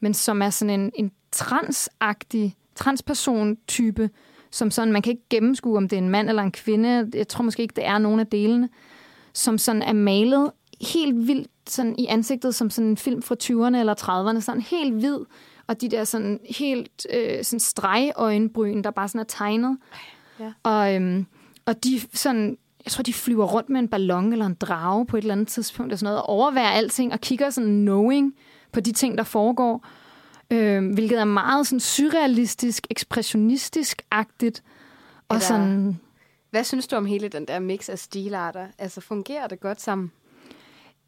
men 0.01 0.15
som 0.15 0.43
er 0.43 0.51
sådan 0.51 0.81
en, 0.81 0.93
en 0.95 1.13
transagtig, 1.33 2.57
transperson-type, 2.75 4.11
som 4.51 4.71
sådan, 4.71 4.93
man 4.93 5.03
kan 5.03 5.11
ikke 5.11 5.29
gennemskue, 5.31 5.77
om 5.77 5.89
det 5.89 5.97
er 5.97 6.03
en 6.03 6.09
mand 6.09 6.29
eller 6.29 6.43
en 6.43 6.53
kvinde. 6.53 7.11
Jeg 7.15 7.29
tror 7.29 7.45
måske 7.45 7.63
ikke, 7.63 7.77
det 7.77 7.87
er 7.87 7.99
nogen 7.99 8.21
af 8.21 8.27
delene. 8.27 8.69
Som 9.33 9.59
sådan 9.59 9.83
er 9.83 9.93
malet 9.93 10.51
helt 10.81 11.27
vildt 11.27 11.51
sådan 11.69 11.95
i 11.99 12.07
ansigtet, 12.07 12.55
som 12.55 12.71
sådan 12.71 12.91
en 12.91 12.97
film 12.97 13.23
fra 13.23 13.37
20'erne 13.43 13.77
eller 13.77 13.95
30'erne. 14.35 14.41
Sådan 14.41 14.61
helt 14.61 14.95
hvid, 14.95 15.19
og 15.67 15.81
de 15.81 15.89
der 15.89 16.05
sådan 16.05 16.41
helt 16.51 17.07
øh, 17.15 17.45
sådan 17.45 17.61
stregøjenbryn, 17.61 18.83
der 18.83 18.91
bare 18.91 19.09
sådan 19.09 19.21
er 19.21 19.25
tegnet. 19.25 19.79
Ja. 20.41 20.53
Og, 20.63 20.95
øhm, 20.95 21.27
og 21.67 21.85
de 21.85 22.01
sådan, 22.15 22.59
jeg 22.85 22.93
tror, 22.93 23.03
de 23.03 23.13
flyver 23.13 23.45
rundt 23.47 23.69
med 23.69 23.81
en 23.81 23.89
ballon 23.89 24.33
eller 24.33 24.47
en 24.47 24.55
drage 24.55 25.07
på 25.07 25.17
et 25.17 25.23
eller 25.23 25.35
andet 25.35 25.49
tidspunkt, 25.49 25.93
og 25.93 25.99
sådan 25.99 26.05
noget, 26.13 26.23
og 26.23 26.29
overværer 26.29 26.71
alting, 26.71 27.13
og 27.13 27.21
kigger 27.21 27.51
sådan 27.51 27.71
knowing 27.71 28.35
på 28.73 28.81
de 28.81 28.93
ting, 28.93 29.19
der 29.19 29.25
foregår. 29.25 29.87
Øh, 30.51 30.93
hvilket 30.95 31.19
er 31.21 31.25
meget 31.25 31.67
sådan 31.67 31.81
surrealistisk, 31.81 32.87
ekspressionistisk-agtigt. 32.91 34.63
Og 35.29 35.37
Er 35.37 35.39
der- 35.41 35.47
sådan, 35.47 36.01
Hvad 36.51 36.65
synes 36.65 36.87
du 36.87 36.97
om 36.97 37.07
hele 37.07 37.29
den 37.29 37.45
der 37.49 37.59
mix 37.59 37.89
af 37.89 37.99
stilarter? 37.99 38.67
Altså, 38.79 39.01
fungerer 39.01 39.47
det 39.47 39.61
godt 39.61 39.81
sammen? 39.81 40.13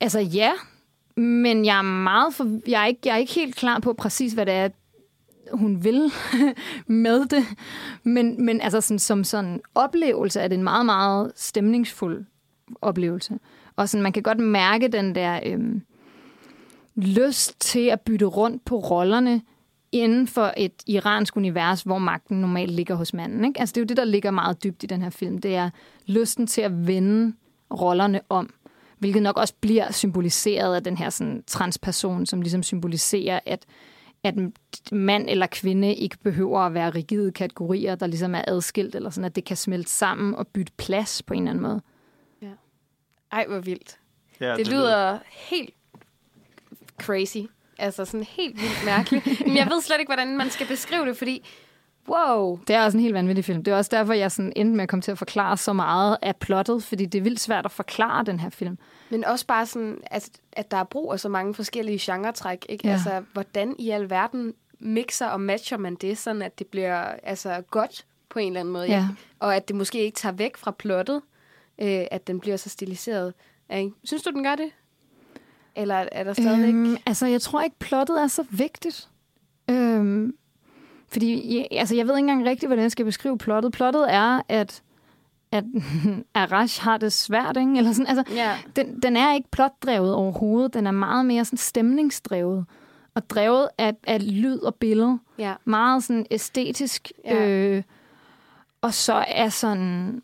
altså 0.00 0.18
ja, 0.20 0.52
men 1.18 1.64
jeg 1.64 1.78
er 1.78 1.82
meget 1.82 2.34
for, 2.34 2.60
jeg 2.68 2.82
er 2.82 2.86
ikke, 2.86 3.00
jeg 3.04 3.12
er 3.12 3.18
ikke 3.18 3.34
helt 3.34 3.56
klar 3.56 3.78
på 3.80 3.92
præcis, 3.92 4.32
hvad 4.32 4.46
det 4.46 4.54
er, 4.54 4.68
hun 5.52 5.84
vil 5.84 6.12
med 6.86 7.26
det. 7.26 7.44
Men, 8.02 8.44
men 8.44 8.60
altså 8.60 8.80
sådan, 8.80 8.98
som 8.98 9.24
sådan 9.24 9.60
oplevelse 9.74 10.40
er 10.40 10.48
det 10.48 10.56
en 10.56 10.64
meget, 10.64 10.86
meget 10.86 11.32
stemningsfuld 11.36 12.24
oplevelse. 12.82 13.38
Og 13.76 13.88
sådan, 13.88 14.02
man 14.02 14.12
kan 14.12 14.22
godt 14.22 14.38
mærke 14.38 14.88
den 14.88 15.14
der 15.14 15.40
øhm, 15.46 15.82
lyst 16.96 17.60
til 17.60 17.86
at 17.86 18.00
bytte 18.00 18.26
rundt 18.26 18.64
på 18.64 18.78
rollerne 18.78 19.42
inden 19.92 20.26
for 20.26 20.52
et 20.56 20.72
iransk 20.86 21.36
univers, 21.36 21.82
hvor 21.82 21.98
magten 21.98 22.40
normalt 22.40 22.70
ligger 22.70 22.94
hos 22.94 23.14
manden. 23.14 23.44
Ikke? 23.44 23.60
Altså, 23.60 23.72
det 23.72 23.80
er 23.80 23.82
jo 23.82 23.86
det, 23.86 23.96
der 23.96 24.04
ligger 24.04 24.30
meget 24.30 24.64
dybt 24.64 24.82
i 24.82 24.86
den 24.86 25.02
her 25.02 25.10
film. 25.10 25.38
Det 25.38 25.56
er 25.56 25.70
lysten 26.06 26.46
til 26.46 26.60
at 26.60 26.86
vende 26.86 27.34
rollerne 27.70 28.20
om, 28.28 28.50
hvilket 28.98 29.22
nok 29.22 29.36
også 29.36 29.54
bliver 29.60 29.92
symboliseret 29.92 30.74
af 30.74 30.84
den 30.84 30.96
her 30.96 31.10
sådan, 31.10 31.42
transperson, 31.46 32.26
som 32.26 32.42
ligesom 32.42 32.62
symboliserer, 32.62 33.40
at 33.46 33.66
at 34.24 34.34
mand 34.92 35.26
eller 35.28 35.46
kvinde 35.46 35.94
ikke 35.94 36.18
behøver 36.18 36.60
at 36.60 36.74
være 36.74 36.90
rigide 36.90 37.32
kategorier, 37.32 37.94
der 37.94 38.06
ligesom 38.06 38.34
er 38.34 38.42
adskilt, 38.46 38.94
eller 38.94 39.10
sådan, 39.10 39.24
at 39.24 39.36
det 39.36 39.44
kan 39.44 39.56
smelte 39.56 39.90
sammen 39.90 40.34
og 40.34 40.46
bytte 40.46 40.72
plads 40.76 41.22
på 41.22 41.34
en 41.34 41.40
eller 41.40 41.50
anden 41.50 41.62
måde. 41.62 41.80
Ej, 43.32 43.46
hvor 43.48 43.58
vildt. 43.58 43.98
Ja, 44.40 44.56
det 44.56 44.68
lyder 44.68 45.18
helt 45.30 45.74
crazy. 47.00 47.38
Altså 47.78 48.04
sådan 48.04 48.24
helt 48.24 48.56
vildt 48.56 48.84
mærkeligt. 48.84 49.26
Men 49.46 49.56
jeg 49.56 49.66
ved 49.66 49.82
slet 49.82 49.98
ikke, 49.98 50.08
hvordan 50.08 50.36
man 50.36 50.50
skal 50.50 50.66
beskrive 50.66 51.06
det, 51.06 51.16
fordi 51.16 51.48
wow. 52.08 52.58
Det 52.68 52.76
er 52.76 52.84
også 52.84 52.98
en 52.98 53.02
helt 53.02 53.14
vanvittig 53.14 53.44
film. 53.44 53.64
Det 53.64 53.72
er 53.72 53.76
også 53.76 53.88
derfor, 53.92 54.12
jeg 54.12 54.32
sådan 54.32 54.52
endte 54.56 54.76
med 54.76 54.82
at 54.82 54.88
komme 54.88 55.02
til 55.02 55.10
at 55.10 55.18
forklare 55.18 55.56
så 55.56 55.72
meget 55.72 56.16
af 56.22 56.36
plottet, 56.36 56.82
fordi 56.82 57.06
det 57.06 57.18
er 57.18 57.22
vildt 57.22 57.40
svært 57.40 57.64
at 57.64 57.70
forklare 57.70 58.24
den 58.24 58.40
her 58.40 58.50
film. 58.50 58.78
Men 59.10 59.24
også 59.24 59.46
bare 59.46 59.66
sådan, 59.66 59.98
at, 60.06 60.30
at 60.52 60.70
der 60.70 60.76
er 60.76 60.84
brug 60.84 61.12
af 61.12 61.20
så 61.20 61.28
mange 61.28 61.54
forskellige 61.54 61.98
genretræk. 62.02 62.66
Ikke? 62.68 62.86
Ja. 62.86 62.92
Altså, 62.92 63.22
hvordan 63.32 63.74
i 63.78 63.90
alverden 63.90 64.54
mixer 64.78 65.26
og 65.26 65.40
matcher 65.40 65.76
man 65.76 65.94
det, 65.94 66.18
sådan 66.18 66.42
at 66.42 66.58
det 66.58 66.66
bliver 66.66 67.02
altså, 67.22 67.62
godt 67.70 68.06
på 68.28 68.38
en 68.38 68.46
eller 68.46 68.60
anden 68.60 68.72
måde. 68.72 68.86
Ja. 68.86 68.96
ikke? 68.96 69.20
Og 69.38 69.56
at 69.56 69.68
det 69.68 69.76
måske 69.76 69.98
ikke 70.00 70.16
tager 70.16 70.32
væk 70.32 70.56
fra 70.56 70.70
plottet, 70.70 71.22
øh, 71.78 72.04
at 72.10 72.26
den 72.26 72.40
bliver 72.40 72.56
så 72.56 72.68
stiliseret. 72.68 73.34
Ikke? 73.74 73.90
Synes 74.04 74.22
du, 74.22 74.30
den 74.30 74.44
gør 74.44 74.54
det? 74.54 74.70
Eller 75.76 76.08
er 76.12 76.24
der 76.24 76.32
stadigvæk... 76.32 76.74
Øhm, 76.74 76.96
altså, 77.06 77.26
jeg 77.26 77.40
tror 77.40 77.62
ikke, 77.62 77.76
plottet 77.78 78.22
er 78.22 78.26
så 78.26 78.44
vigtigt. 78.50 79.08
Øhm, 79.70 80.34
fordi, 81.12 81.66
altså, 81.70 81.94
jeg 81.96 82.06
ved 82.06 82.14
ikke 82.16 82.30
engang 82.30 82.46
rigtigt, 82.48 82.68
hvordan 82.68 82.82
jeg 82.82 82.92
skal 82.92 83.04
beskrive 83.04 83.38
plottet. 83.38 83.72
Plottet 83.72 84.06
er, 84.08 84.40
at 84.48 84.82
at 85.52 85.64
Arash 86.34 86.82
har 86.82 86.96
det 86.96 87.12
svært, 87.12 87.56
ikke? 87.56 87.76
Eller 87.78 87.92
sådan, 87.92 88.16
altså, 88.18 88.34
Ja. 88.34 88.56
den, 88.76 89.00
den 89.02 89.16
er 89.16 89.34
ikke 89.34 89.48
plotdrevet 89.50 90.14
overhovedet. 90.14 90.74
Den 90.74 90.86
er 90.86 90.90
meget 90.90 91.26
mere 91.26 91.44
sådan 91.44 91.56
stemningsdrevet. 91.56 92.64
Og 93.14 93.30
drevet 93.30 93.68
af, 93.78 93.94
af 94.06 94.32
lyd 94.32 94.58
og 94.58 94.74
billede. 94.74 95.18
Ja. 95.38 95.54
Meget 95.64 96.04
sådan 96.04 96.26
æstetisk. 96.30 97.12
Ja. 97.24 97.48
Øh, 97.48 97.82
og 98.80 98.94
så 98.94 99.24
er 99.28 99.48
sådan... 99.48 100.22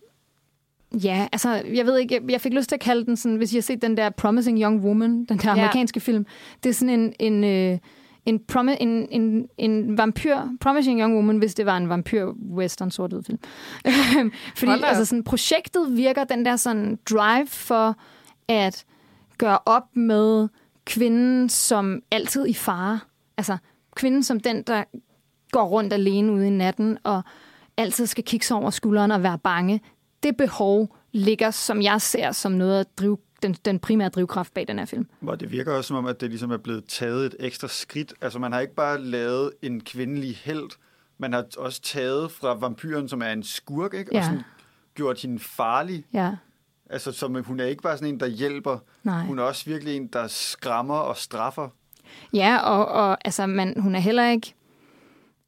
Ja, 1.04 1.28
altså, 1.32 1.62
jeg 1.74 1.86
ved 1.86 1.98
ikke, 1.98 2.14
jeg, 2.14 2.30
jeg 2.30 2.40
fik 2.40 2.52
lyst 2.52 2.68
til 2.68 2.76
at 2.76 2.80
kalde 2.80 3.04
den 3.06 3.16
sådan, 3.16 3.36
hvis 3.36 3.52
I 3.52 3.56
har 3.56 3.62
set 3.62 3.82
den 3.82 3.96
der 3.96 4.10
Promising 4.10 4.62
Young 4.62 4.84
Woman, 4.84 5.24
den 5.24 5.38
der 5.38 5.50
amerikanske 5.50 6.00
film. 6.00 6.26
Det 6.62 6.70
er 6.70 6.74
sådan 6.74 7.00
en, 7.00 7.14
en, 7.18 7.44
øh, 7.44 7.78
en, 8.26 8.40
promi- 8.52 8.76
en, 8.80 9.08
en, 9.10 9.48
en 9.58 9.98
vampyr, 9.98 10.36
Promising 10.60 11.00
Young 11.00 11.14
Woman, 11.14 11.38
hvis 11.38 11.54
det 11.54 11.66
var 11.66 11.76
en 11.76 11.88
vampyr-western 11.88 12.90
sort 12.90 13.12
film. 13.26 13.38
Fordi 14.56 14.72
altså 14.82 15.04
sådan, 15.04 15.24
projektet 15.24 15.96
virker 15.96 16.24
den 16.24 16.44
der 16.44 16.56
sådan 16.56 16.98
drive 17.10 17.46
for 17.46 17.96
at 18.48 18.84
gøre 19.38 19.58
op 19.66 19.96
med 19.96 20.48
kvinden 20.84 21.48
som 21.48 22.02
altid 22.10 22.46
i 22.46 22.54
fare. 22.54 23.00
Altså 23.36 23.56
kvinden 23.96 24.22
som 24.22 24.40
den, 24.40 24.62
der 24.62 24.84
går 25.50 25.64
rundt 25.64 25.92
alene 25.92 26.32
ude 26.32 26.46
i 26.46 26.50
natten 26.50 26.98
og 27.04 27.22
altid 27.76 28.06
skal 28.06 28.24
kigge 28.24 28.46
sig 28.46 28.56
over 28.56 28.70
skulderen 28.70 29.10
og 29.10 29.22
være 29.22 29.38
bange. 29.38 29.80
Det 30.22 30.36
behov 30.36 30.96
ligger, 31.12 31.50
som 31.50 31.82
jeg 31.82 32.00
ser, 32.00 32.32
som 32.32 32.52
noget 32.52 32.80
at 32.80 32.98
drive 32.98 33.18
den, 33.44 33.56
den 33.64 33.78
primære 33.78 34.08
drivkraft 34.08 34.54
bag 34.54 34.68
den 34.68 34.78
her 34.78 34.86
film. 34.86 35.06
Hvor 35.20 35.34
det 35.34 35.52
virker 35.52 35.72
også 35.72 35.88
som 35.88 35.96
om, 35.96 36.06
at 36.06 36.20
det 36.20 36.30
ligesom 36.30 36.50
er 36.50 36.56
blevet 36.56 36.84
taget 36.88 37.26
et 37.26 37.36
ekstra 37.40 37.68
skridt. 37.68 38.14
Altså 38.20 38.38
man 38.38 38.52
har 38.52 38.60
ikke 38.60 38.74
bare 38.74 39.00
lavet 39.00 39.50
en 39.62 39.80
kvindelig 39.80 40.36
held, 40.36 40.70
man 41.18 41.32
har 41.32 41.46
også 41.58 41.82
taget 41.82 42.30
fra 42.30 42.54
vampyren, 42.54 43.08
som 43.08 43.22
er 43.22 43.30
en 43.32 43.42
skurk, 43.42 43.94
ikke? 43.94 44.10
Ja. 44.12 44.18
og 44.18 44.24
sådan 44.24 44.42
gjort 44.94 45.22
hende 45.22 45.38
farlig. 45.38 46.04
Ja, 46.12 46.30
Altså 46.90 47.12
som, 47.12 47.44
hun 47.44 47.60
er 47.60 47.64
ikke 47.64 47.82
bare 47.82 47.96
sådan 47.96 48.14
en, 48.14 48.20
der 48.20 48.26
hjælper. 48.26 48.78
nej. 49.04 49.24
Hun 49.24 49.38
er 49.38 49.42
også 49.42 49.64
virkelig 49.64 49.96
en, 49.96 50.06
der 50.06 50.26
skræmmer 50.26 50.94
og 50.94 51.16
straffer. 51.16 51.68
Ja, 52.32 52.58
og, 52.58 52.86
og 52.86 53.18
altså, 53.24 53.46
man, 53.46 53.80
hun 53.80 53.94
er 53.94 54.00
heller 54.00 54.30
ikke... 54.30 54.54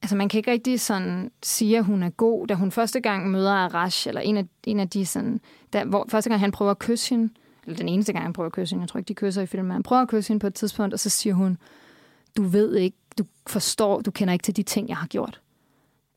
Altså, 0.01 0.15
man 0.15 0.29
kan 0.29 0.37
ikke 0.37 0.51
rigtig 0.51 0.79
sådan 0.81 1.31
sige, 1.43 1.77
at 1.77 1.83
hun 1.83 2.03
er 2.03 2.09
god. 2.09 2.47
Da 2.47 2.53
hun 2.53 2.71
første 2.71 2.99
gang 2.99 3.31
møder 3.31 3.51
Arash, 3.51 4.07
eller 4.07 4.21
en 4.21 4.37
af, 4.37 4.45
en 4.63 4.79
af 4.79 4.89
de 4.89 5.05
sådan... 5.05 5.39
Da, 5.73 5.83
hvor, 5.83 6.05
første 6.09 6.29
gang 6.29 6.39
han 6.39 6.51
prøver 6.51 6.71
at 6.71 6.79
kysse 6.79 7.09
hende, 7.09 7.33
eller 7.67 7.77
den 7.77 7.89
eneste 7.89 8.13
gang, 8.13 8.25
han 8.25 8.33
prøver 8.33 8.47
at 8.47 8.53
kysse 8.53 8.73
hende, 8.73 8.81
jeg 8.81 8.89
tror 8.89 8.97
ikke, 8.97 9.07
de 9.07 9.13
kysser 9.13 9.41
i 9.41 9.45
filmen, 9.45 9.71
han 9.71 9.83
prøver 9.83 10.01
at 10.01 10.07
kysse 10.07 10.27
hende 10.27 10.39
på 10.39 10.47
et 10.47 10.53
tidspunkt, 10.53 10.93
og 10.93 10.99
så 10.99 11.09
siger 11.09 11.33
hun, 11.33 11.57
du 12.37 12.43
ved 12.43 12.75
ikke, 12.75 12.97
du 13.17 13.23
forstår, 13.47 14.01
du 14.01 14.11
kender 14.11 14.33
ikke 14.33 14.43
til 14.43 14.55
de 14.55 14.63
ting, 14.63 14.89
jeg 14.89 14.97
har 14.97 15.07
gjort. 15.07 15.41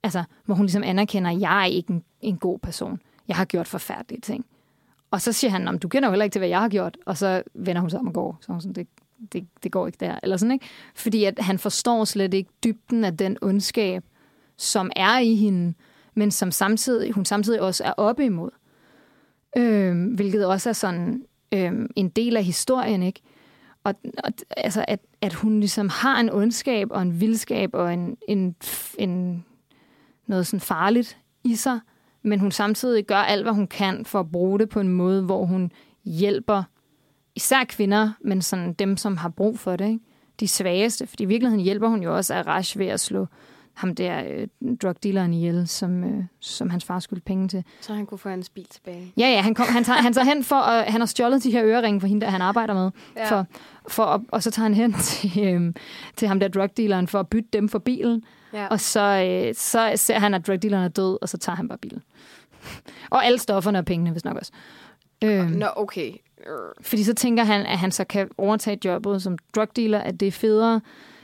Altså, 0.03 0.24
hvor 0.44 0.55
hun 0.55 0.66
ligesom 0.66 0.82
anerkender, 0.82 1.30
at 1.30 1.40
jeg 1.40 1.61
er 1.61 1.66
ikke 1.66 1.90
en, 1.90 2.05
en 2.20 2.36
god 2.36 2.59
person. 2.59 3.01
Jeg 3.28 3.36
har 3.36 3.44
gjort 3.44 3.68
forfærdelige 3.68 4.20
ting. 4.20 4.46
Og 5.11 5.20
så 5.20 5.32
siger 5.32 5.51
han, 5.51 5.68
om 5.68 5.78
du 5.78 5.88
kender 5.88 6.09
jo 6.09 6.12
heller 6.12 6.24
ikke 6.24 6.34
til, 6.34 6.40
hvad 6.40 6.48
jeg 6.48 6.61
har 6.61 6.68
gjort. 6.68 6.98
Og 7.07 7.16
så 7.16 7.42
vender 7.55 7.80
hun 7.80 7.90
sig 7.90 8.01
om 8.01 8.07
og 8.07 8.14
går. 8.14 8.38
Så 8.40 8.53
hun 8.53 8.61
sådan, 8.61 8.72
det, 8.72 8.86
det, 9.32 9.46
det 9.62 9.72
går 9.72 9.86
ikke 9.86 9.96
der. 10.01 10.18
Eller 10.22 10.36
sådan, 10.36 10.53
ikke? 10.53 10.66
Fordi 10.94 11.24
at 11.24 11.38
han 11.38 11.59
forstår 11.59 12.05
slet 12.05 12.34
ikke 12.34 12.51
dybden 12.64 13.05
af 13.05 13.16
den 13.16 13.36
ondskab, 13.42 14.05
som 14.57 14.90
er 14.96 15.18
i 15.18 15.34
hende, 15.34 15.74
men 16.14 16.30
som 16.30 16.51
samtidig, 16.51 17.12
hun 17.12 17.24
samtidig 17.24 17.61
også 17.61 17.84
er 17.84 17.92
oppe 17.92 18.24
imod. 18.24 18.51
Øh, 19.57 20.14
hvilket 20.14 20.46
også 20.46 20.68
er 20.68 20.72
sådan 20.72 21.24
øh, 21.53 21.72
en 21.96 22.09
del 22.09 22.36
af 22.36 22.44
historien, 22.44 23.03
ikke? 23.03 23.20
Og, 23.84 23.94
og 24.24 24.32
altså, 24.57 24.84
at, 24.88 25.01
at 25.20 25.34
hun 25.34 25.61
ligesom 25.61 25.88
har 25.88 26.20
en 26.20 26.30
ondskab 26.30 26.88
og 26.90 27.03
en 27.03 27.20
vildskab 27.20 27.70
og 27.72 27.94
en, 27.94 28.16
en, 28.28 28.57
en 28.98 29.44
noget 30.26 30.46
sådan 30.46 30.61
farligt 30.61 31.18
i 31.44 31.55
sig, 31.55 31.80
men 32.22 32.40
hun 32.40 32.51
samtidig 32.51 33.05
gør 33.05 33.16
alt, 33.16 33.42
hvad 33.42 33.53
hun 33.53 33.66
kan 33.66 34.05
for 34.05 34.20
at 34.20 34.30
bruge 34.30 34.59
det 34.59 34.68
på 34.68 34.80
en 34.80 34.88
måde, 34.88 35.22
hvor 35.22 35.44
hun 35.44 35.72
hjælper 36.05 36.62
især 37.34 37.64
kvinder, 37.64 38.12
men 38.20 38.42
sådan 38.42 38.72
dem, 38.72 38.96
som 38.96 39.16
har 39.16 39.28
brug 39.28 39.59
for 39.59 39.76
det, 39.76 39.86
ikke? 39.86 40.01
de 40.40 40.48
svageste. 40.48 41.07
Fordi 41.07 41.22
i 41.22 41.26
virkeligheden 41.26 41.64
hjælper 41.64 41.88
hun 41.88 42.03
jo 42.03 42.16
også 42.16 42.34
Arash 42.34 42.78
ved 42.78 42.86
at 42.86 43.01
slå 43.01 43.26
ham 43.80 43.94
der 43.94 44.22
øh, 44.28 44.48
drugdealeren 44.82 45.32
ihjel, 45.34 45.68
som, 45.68 46.04
øh, 46.04 46.24
som 46.40 46.70
hans 46.70 46.84
far 46.84 46.98
skulle 47.00 47.20
penge 47.20 47.48
til. 47.48 47.64
Så 47.80 47.94
han 47.94 48.06
kunne 48.06 48.18
få 48.18 48.28
hans 48.28 48.48
bil 48.50 48.66
tilbage. 48.70 49.12
Ja, 49.16 49.28
ja, 49.28 49.40
han, 49.40 49.54
kom, 49.54 49.66
han, 49.66 49.84
tager, 49.84 50.02
han 50.02 50.12
tager 50.12 50.24
hen 50.24 50.44
for, 50.44 50.56
at 50.56 50.92
han 50.92 51.00
har 51.00 51.06
stjålet 51.06 51.42
de 51.44 51.50
her 51.50 51.64
øreringe 51.64 52.00
for 52.00 52.06
hende, 52.08 52.20
der 52.26 52.30
han 52.32 52.42
arbejder 52.42 52.74
med. 52.74 52.90
Ja. 53.16 53.30
For, 53.30 53.46
for, 53.88 54.04
at- 54.04 54.20
og 54.28 54.42
så 54.42 54.50
tager 54.50 54.64
han 54.64 54.74
hen 54.74 54.92
til, 55.08 55.44
øhm, 55.44 55.74
til 56.16 56.28
ham 56.28 56.40
der 56.40 56.48
drugdealeren 56.48 57.08
for 57.08 57.20
at 57.20 57.28
bytte 57.28 57.48
dem 57.52 57.68
for 57.68 57.78
bilen. 57.78 58.22
Ja. 58.52 58.66
Og 58.66 58.80
så, 58.80 59.00
øh, 59.48 59.54
så 59.54 59.92
ser 59.96 60.18
han, 60.18 60.34
at 60.34 60.46
drugdealeren 60.46 60.84
er 60.84 60.88
død, 60.88 61.18
og 61.22 61.28
så 61.28 61.38
tager 61.38 61.56
han 61.56 61.68
bare 61.68 61.78
bilen. 61.78 62.02
Og 63.10 63.24
alle 63.26 63.38
stofferne 63.38 63.78
og 63.78 63.84
pengene, 63.84 64.10
hvis 64.10 64.24
nok 64.24 64.36
også. 64.36 64.52
Øhm, 65.24 65.46
Nå, 65.50 65.66
okay. 65.76 66.12
Øh, 66.46 66.54
fordi 66.82 67.04
så 67.04 67.14
tænker 67.14 67.44
han, 67.44 67.66
at 67.66 67.78
han 67.78 67.90
så 67.92 68.04
kan 68.04 68.28
overtage 68.38 68.78
jobbet 68.84 69.22
som 69.22 69.38
drugdealer, 69.54 69.98
at 70.00 70.20
det 70.20 70.28
er 70.28 70.32
federe, 70.32 70.80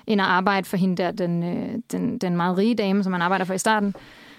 end 0.07 0.21
at 0.21 0.27
arbejde 0.27 0.65
for 0.67 0.77
hende 0.77 0.97
der, 0.97 1.11
den, 1.11 1.43
øh, 1.43 1.79
den, 1.93 2.19
den 2.19 2.37
meget 2.37 2.59
rige 2.59 2.75
dame, 2.75 3.03
som 3.03 3.13
han 3.13 3.23
arbejder 3.23 3.45
for 3.45 3.55
i 3.55 3.59
starten. 3.59 3.95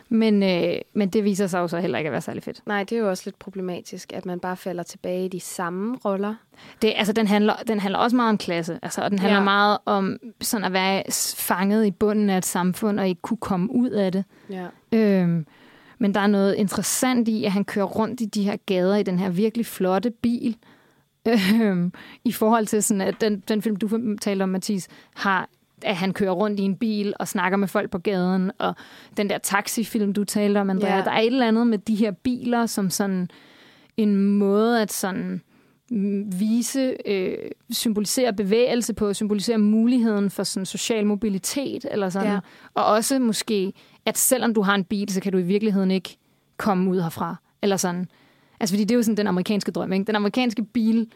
Men, 0.10 0.44
øh, 0.44 0.76
men 0.94 1.10
det 1.10 1.24
viser 1.24 1.48
sig 1.48 1.60
jo 1.60 1.68
så 1.68 1.80
heller 1.80 1.98
ikke 1.98 2.08
at 2.08 2.12
være 2.12 2.22
særlig 2.22 2.44
fedt. 2.44 2.62
Nej, 2.66 2.84
det 2.84 2.96
er 2.96 3.00
jo 3.00 3.10
også 3.10 3.24
lidt 3.26 3.40
problematisk, 3.40 4.14
at 4.14 4.26
man 4.26 4.40
bare 4.40 4.58
falder 4.58 4.84
tilbage 4.84 5.26
i 5.26 5.28
de 5.28 5.40
samme 5.40 5.98
roller. 6.06 6.36
Det, 6.82 6.94
altså, 6.96 7.14
den, 7.14 7.28
handler, 7.28 7.54
den 7.68 7.80
handler 7.80 8.00
også 8.00 8.16
meget 8.16 8.30
om 8.30 8.38
klasse, 8.38 8.80
altså, 8.82 9.02
og 9.02 9.12
den 9.12 9.20
handler 9.20 9.40
Ja. 9.40 9.44
meget 9.44 9.78
om 9.86 10.18
sådan 10.42 10.66
at 10.66 10.74
være 10.74 11.04
fanget 11.38 11.86
i 11.86 11.92
bunden 11.92 12.30
af 12.30 12.38
et 12.38 12.46
samfund 12.46 13.00
og 13.00 13.08
ikke 13.08 13.22
kunne 13.22 13.38
komme 13.38 13.72
ud 13.72 13.90
af 13.90 14.12
det. 14.12 14.24
Ja. 14.50 14.68
Øhm, 14.92 15.46
men 16.00 16.14
der 16.14 16.20
er 16.20 16.28
noget 16.28 16.54
interessant 16.56 17.28
i, 17.28 17.44
at 17.46 17.52
han 17.52 17.66
kører 17.66 17.86
rundt 17.86 18.22
i 18.22 18.26
de 18.26 18.44
her 18.44 18.56
gader 18.66 18.96
i 18.96 19.04
den 19.04 19.20
her 19.20 19.30
virkelig 19.30 19.66
flotte 19.66 20.12
bil. 20.12 20.58
Øhm, 21.62 21.94
I 22.24 22.32
forhold 22.32 22.66
til 22.68 22.84
sådan, 22.84 23.02
at 23.02 23.22
den, 23.22 23.40
den 23.48 23.62
film, 23.62 23.76
du 23.76 24.16
talte 24.22 24.44
om, 24.44 24.50
Mathis, 24.50 24.88
har 25.16 25.50
at 25.82 25.96
han 25.96 26.14
kører 26.14 26.32
rundt 26.32 26.60
i 26.60 26.64
en 26.64 26.76
bil 26.76 27.14
og 27.20 27.28
snakker 27.28 27.58
med 27.58 27.68
folk 27.68 27.92
på 27.92 27.98
gaden, 27.98 28.52
og 28.58 28.76
den 29.18 29.30
der 29.30 29.38
taxifilm, 29.38 30.14
du 30.14 30.24
talte 30.24 30.58
om, 30.62 30.70
Andrea, 30.70 30.96
Ja. 30.98 31.04
der 31.04 31.12
er 31.12 31.20
et 31.20 31.26
eller 31.26 31.48
andet 31.48 31.68
med 31.68 31.78
de 31.78 31.96
her 31.96 32.12
biler, 32.12 32.66
som 32.66 32.90
sådan 32.90 33.30
en 33.98 34.16
måde 34.16 34.82
at 34.82 34.92
sådan 34.94 35.42
mm, 35.92 36.40
vise, 36.40 36.98
øh, 37.06 37.38
symbolisere 37.72 38.34
bevægelse 38.34 38.94
på, 38.94 39.14
symbolisere 39.14 39.58
muligheden 39.58 40.30
for 40.30 40.44
sådan 40.44 40.66
social 40.66 41.06
mobilitet, 41.06 41.86
eller 41.92 42.10
sådan. 42.10 42.32
Ja. 42.32 42.40
Og 42.74 42.86
også 42.86 43.20
måske, 43.20 43.74
at 44.06 44.18
selvom 44.18 44.54
du 44.54 44.62
har 44.62 44.76
en 44.76 44.84
bil, 44.84 45.10
så 45.14 45.22
kan 45.22 45.32
du 45.32 45.38
i 45.38 45.42
virkeligheden 45.42 45.92
ikke 45.92 46.18
komme 46.58 46.92
ud 46.92 47.02
herfra. 47.02 47.36
Eller 47.62 47.78
sådan. 47.78 48.08
Altså, 48.60 48.74
fordi 48.74 48.84
det 48.84 48.92
er 48.92 48.96
jo 48.96 49.04
sådan 49.04 49.18
den 49.18 49.28
amerikanske 49.28 49.72
drøm, 49.72 49.94
ikke? 49.94 50.06
Den 50.06 50.16
amerikanske 50.16 50.64
bil 50.64 51.08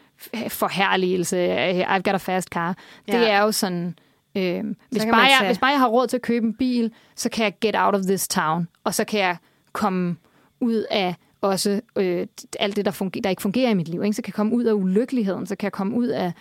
forherligelse, 0.48 1.56
I've 1.84 2.02
got 2.02 2.14
a 2.14 2.16
fast 2.16 2.48
car. 2.48 2.76
Ja. 3.08 3.18
det 3.18 3.30
er 3.30 3.42
jo 3.42 3.52
sådan, 3.52 3.98
øh, 4.36 4.64
hvis, 4.90 5.02
bare 5.02 5.10
man 5.10 5.20
jeg, 5.20 5.36
tage- 5.38 5.48
hvis 5.48 5.58
bare 5.58 5.70
jeg 5.70 5.78
har 5.78 5.88
råd 5.88 6.06
til 6.06 6.16
at 6.16 6.22
købe 6.22 6.46
en 6.46 6.54
bil, 6.54 6.92
så 7.16 7.28
kan 7.28 7.44
jeg 7.44 7.54
get 7.60 7.74
out 7.78 7.94
of 7.94 8.00
this 8.00 8.28
town, 8.28 8.68
og 8.84 8.94
så 8.94 9.04
kan 9.04 9.20
jeg 9.20 9.36
komme 9.72 10.16
ud 10.60 10.84
af 10.90 11.14
også 11.40 11.80
øh, 11.96 12.26
alt 12.60 12.76
det, 12.76 12.84
der, 12.84 12.90
fungerer, 12.90 13.22
der 13.22 13.30
ikke 13.30 13.42
fungerer 13.42 13.70
i 13.70 13.74
mit 13.74 13.88
liv. 13.88 14.02
Ikke? 14.02 14.14
Så 14.14 14.22
kan 14.22 14.30
jeg 14.30 14.34
komme 14.34 14.54
ud 14.54 14.64
af 14.64 14.72
ulykkeligheden, 14.72 15.46
så 15.46 15.56
kan 15.56 15.66
jeg 15.66 15.72
komme 15.72 15.96
ud 15.96 16.06
af 16.06 16.32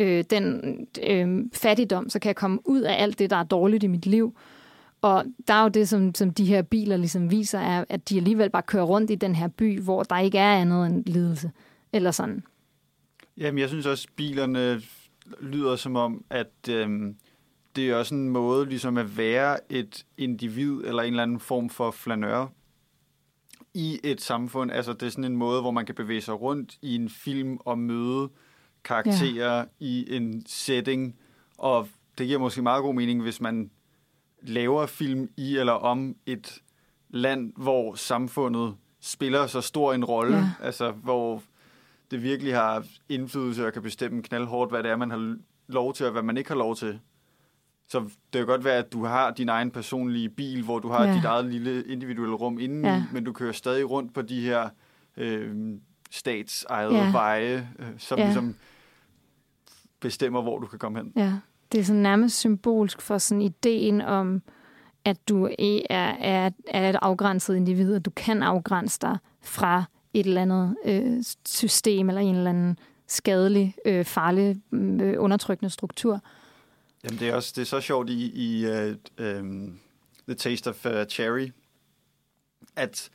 øh, 0.00 0.24
den 0.30 0.76
øh, 1.02 1.44
fattigdom, 1.54 2.10
så 2.10 2.18
kan 2.18 2.28
jeg 2.28 2.36
komme 2.36 2.58
ud 2.64 2.80
af 2.80 3.02
alt 3.02 3.18
det, 3.18 3.30
der 3.30 3.36
er 3.36 3.44
dårligt 3.44 3.84
i 3.84 3.86
mit 3.86 4.06
liv. 4.06 4.36
Og 5.02 5.24
der 5.48 5.54
er 5.54 5.62
jo 5.62 5.68
det, 5.68 5.88
som, 5.88 6.14
som 6.14 6.30
de 6.30 6.44
her 6.44 6.62
biler 6.62 6.96
ligesom 6.96 7.30
viser, 7.30 7.58
er, 7.58 7.84
at 7.88 8.08
de 8.08 8.16
alligevel 8.16 8.50
bare 8.50 8.62
kører 8.62 8.84
rundt 8.84 9.10
i 9.10 9.14
den 9.14 9.34
her 9.34 9.48
by, 9.48 9.80
hvor 9.80 10.02
der 10.02 10.18
ikke 10.18 10.38
er 10.38 10.54
andet 10.54 10.86
end 10.86 11.04
lidelse. 11.06 11.50
Eller 11.92 12.10
sådan. 12.10 12.42
Jamen, 13.36 13.58
jeg 13.58 13.68
synes 13.68 13.86
også, 13.86 14.06
at 14.08 14.16
bilerne 14.16 14.80
lyder 15.40 15.76
som 15.76 15.96
om, 15.96 16.24
at 16.30 16.68
øhm, 16.70 17.16
det 17.78 17.90
er 17.90 17.96
også 17.96 18.14
en 18.14 18.28
måde 18.28 18.66
ligesom 18.66 18.96
at 18.96 19.16
være 19.16 19.72
et 19.72 20.06
individ 20.16 20.80
eller 20.84 21.02
en 21.02 21.12
eller 21.12 21.22
anden 21.22 21.40
form 21.40 21.70
for 21.70 21.90
flanør 21.90 22.46
i 23.74 24.00
et 24.04 24.20
samfund. 24.20 24.72
Altså, 24.72 24.92
det 24.92 25.02
er 25.02 25.10
sådan 25.10 25.24
en 25.24 25.36
måde, 25.36 25.60
hvor 25.60 25.70
man 25.70 25.86
kan 25.86 25.94
bevæge 25.94 26.20
sig 26.20 26.40
rundt 26.40 26.78
i 26.82 26.94
en 26.94 27.08
film 27.08 27.58
og 27.60 27.78
møde 27.78 28.28
karakterer 28.84 29.56
ja. 29.56 29.64
i 29.80 30.16
en 30.16 30.46
setting. 30.46 31.16
Og 31.58 31.88
det 32.18 32.26
giver 32.26 32.38
måske 32.38 32.62
meget 32.62 32.82
god 32.82 32.94
mening, 32.94 33.22
hvis 33.22 33.40
man 33.40 33.70
laver 34.42 34.86
film 34.86 35.28
i 35.36 35.56
eller 35.56 35.72
om 35.72 36.16
et 36.26 36.62
land, 37.08 37.52
hvor 37.56 37.94
samfundet 37.94 38.76
spiller 39.00 39.46
så 39.46 39.60
stor 39.60 39.92
en 39.92 40.04
rolle. 40.04 40.36
Ja. 40.36 40.50
Altså, 40.62 40.90
hvor 40.90 41.42
det 42.10 42.22
virkelig 42.22 42.54
har 42.54 42.86
indflydelse 43.08 43.66
og 43.66 43.72
kan 43.72 43.82
bestemme 43.82 44.22
knaldhårdt, 44.22 44.70
hvad 44.70 44.82
det 44.82 44.90
er, 44.90 44.96
man 44.96 45.10
har 45.10 45.36
lov 45.66 45.94
til, 45.94 46.06
og 46.06 46.12
hvad 46.12 46.22
man 46.22 46.36
ikke 46.36 46.50
har 46.50 46.56
lov 46.56 46.76
til. 46.76 47.00
Så 47.90 48.00
det 48.00 48.10
kan 48.32 48.46
godt 48.46 48.64
være, 48.64 48.76
at 48.76 48.92
du 48.92 49.04
har 49.04 49.30
din 49.30 49.48
egen 49.48 49.70
personlige 49.70 50.28
bil, 50.28 50.64
hvor 50.64 50.78
du 50.78 50.88
har 50.88 51.04
ja. 51.04 51.14
Dit 51.14 51.24
eget 51.24 51.44
lille 51.44 51.84
individuelle 51.84 52.34
rum 52.36 52.58
indeni, 52.58 52.88
ja. 52.88 53.04
Men 53.12 53.24
du 53.24 53.32
kører 53.32 53.52
stadig 53.52 53.90
rundt 53.90 54.14
på 54.14 54.22
de 54.22 54.40
her 54.40 54.68
øh, 55.16 55.74
statsejede 56.10 56.94
Ja. 56.94 57.10
veje, 57.12 57.68
øh, 57.78 57.86
som 57.98 58.18
ja. 58.18 58.24
Ligesom 58.24 58.54
bestemmer, 60.00 60.42
hvor 60.42 60.58
du 60.58 60.66
kan 60.66 60.78
komme 60.78 60.98
hen. 60.98 61.12
Ja, 61.16 61.32
det 61.72 61.80
er 61.80 61.84
sådan 61.84 62.02
nærmest 62.02 62.38
symbolsk 62.38 63.00
for 63.00 63.18
sådan 63.18 63.42
ideen 63.42 64.00
om, 64.00 64.42
at 65.04 65.28
du 65.28 65.44
er, 65.58 66.12
er, 66.20 66.50
er 66.68 66.90
et 66.90 66.96
afgrænset 67.02 67.56
individ, 67.56 67.94
og 67.94 68.04
du 68.04 68.10
kan 68.10 68.42
afgrænse 68.42 68.98
dig 69.02 69.18
fra 69.42 69.84
et 70.14 70.26
eller 70.26 70.42
andet 70.42 70.76
øh, 70.84 71.22
system 71.46 72.08
eller 72.08 72.20
en 72.20 72.34
eller 72.36 72.50
anden 72.50 72.78
skadelig, 73.06 73.74
øh, 73.84 74.04
farlig, 74.04 74.56
øh, 74.72 75.14
undertrykkende 75.18 75.70
struktur. 75.70 76.20
Jamen, 77.04 77.18
det 77.18 77.28
er 77.28 77.34
også 77.34 77.52
det 77.56 77.60
er 77.60 77.66
så 77.66 77.80
sjovt 77.80 78.10
i, 78.10 78.30
i 78.34 78.66
uh, 78.66 78.94
um, 79.40 79.78
The 80.28 80.34
Taste 80.34 80.68
of 80.68 80.86
uh, 80.86 80.92
Cherry, 81.08 81.52
at 82.76 83.10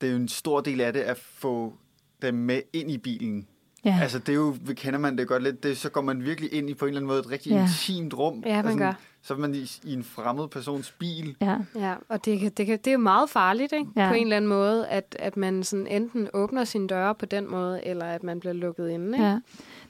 det 0.00 0.06
er 0.06 0.10
jo 0.10 0.16
en 0.16 0.28
stor 0.28 0.60
del 0.60 0.80
af 0.80 0.92
det 0.92 1.00
at 1.00 1.18
få 1.18 1.74
dem 2.22 2.34
med 2.34 2.62
ind 2.72 2.90
i 2.90 2.98
bilen. 2.98 3.46
Ja. 3.84 3.98
Altså, 4.02 4.18
det 4.18 4.28
er 4.28 4.36
jo, 4.36 4.56
kender 4.74 4.98
man 4.98 5.18
det 5.18 5.28
godt 5.28 5.42
lidt, 5.42 5.62
det, 5.62 5.76
så 5.78 5.90
går 5.90 6.00
man 6.00 6.24
virkelig 6.24 6.52
ind 6.52 6.70
i 6.70 6.74
på 6.74 6.84
en 6.84 6.88
eller 6.88 6.98
anden 6.98 7.06
måde 7.08 7.18
et 7.20 7.30
rigtig 7.30 7.50
Ja. 7.52 7.62
intimt 7.62 8.14
rum. 8.14 8.42
Ja, 8.46 8.56
man 8.56 8.64
altså, 8.64 8.78
gør. 8.78 8.92
Så 9.22 9.34
er 9.34 9.38
man 9.38 9.54
i, 9.54 9.70
i 9.84 9.92
en 9.92 10.04
fremmed 10.04 10.48
persons 10.48 10.90
bil. 10.98 11.36
ja. 11.40 11.56
Ja, 11.74 11.94
og 12.08 12.24
det, 12.24 12.40
kan, 12.40 12.50
det, 12.50 12.66
kan, 12.66 12.78
det 12.78 12.86
er 12.86 12.92
jo 12.92 12.98
meget 12.98 13.30
farligt, 13.30 13.72
ikke? 13.72 13.90
Ja. 13.96 14.08
På 14.08 14.14
en 14.14 14.22
eller 14.22 14.36
anden 14.36 14.48
måde, 14.48 14.88
at, 14.88 15.16
at 15.18 15.36
man 15.36 15.64
sådan 15.64 15.86
enten 15.86 16.28
åbner 16.34 16.64
sine 16.64 16.88
døre 16.88 17.14
på 17.14 17.26
den 17.26 17.50
måde, 17.50 17.86
eller 17.86 18.04
at 18.04 18.22
man 18.22 18.40
bliver 18.40 18.52
lukket 18.52 18.90
inde, 18.90 19.12
ikke? 19.18 19.26
Ja. 19.26 19.38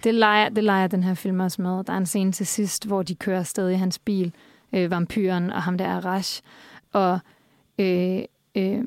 Det 0.04 0.14
leger, 0.14 0.48
det 0.48 0.64
leger 0.64 0.86
den 0.86 1.02
her 1.02 1.14
film 1.14 1.40
også 1.40 1.62
med. 1.62 1.84
Der 1.84 1.92
er 1.92 1.96
en 1.96 2.06
scene 2.06 2.32
til 2.32 2.46
sidst, 2.46 2.86
hvor 2.86 3.02
de 3.02 3.14
kører 3.14 3.38
afsted 3.38 3.70
i 3.70 3.74
hans 3.74 3.98
bil, 3.98 4.34
øh, 4.72 4.90
vampyren 4.90 5.50
og 5.50 5.62
ham 5.62 5.78
der 5.78 5.88
Arash. 5.88 6.42
Og 6.92 7.18
øh, 7.78 8.22
øh, 8.54 8.84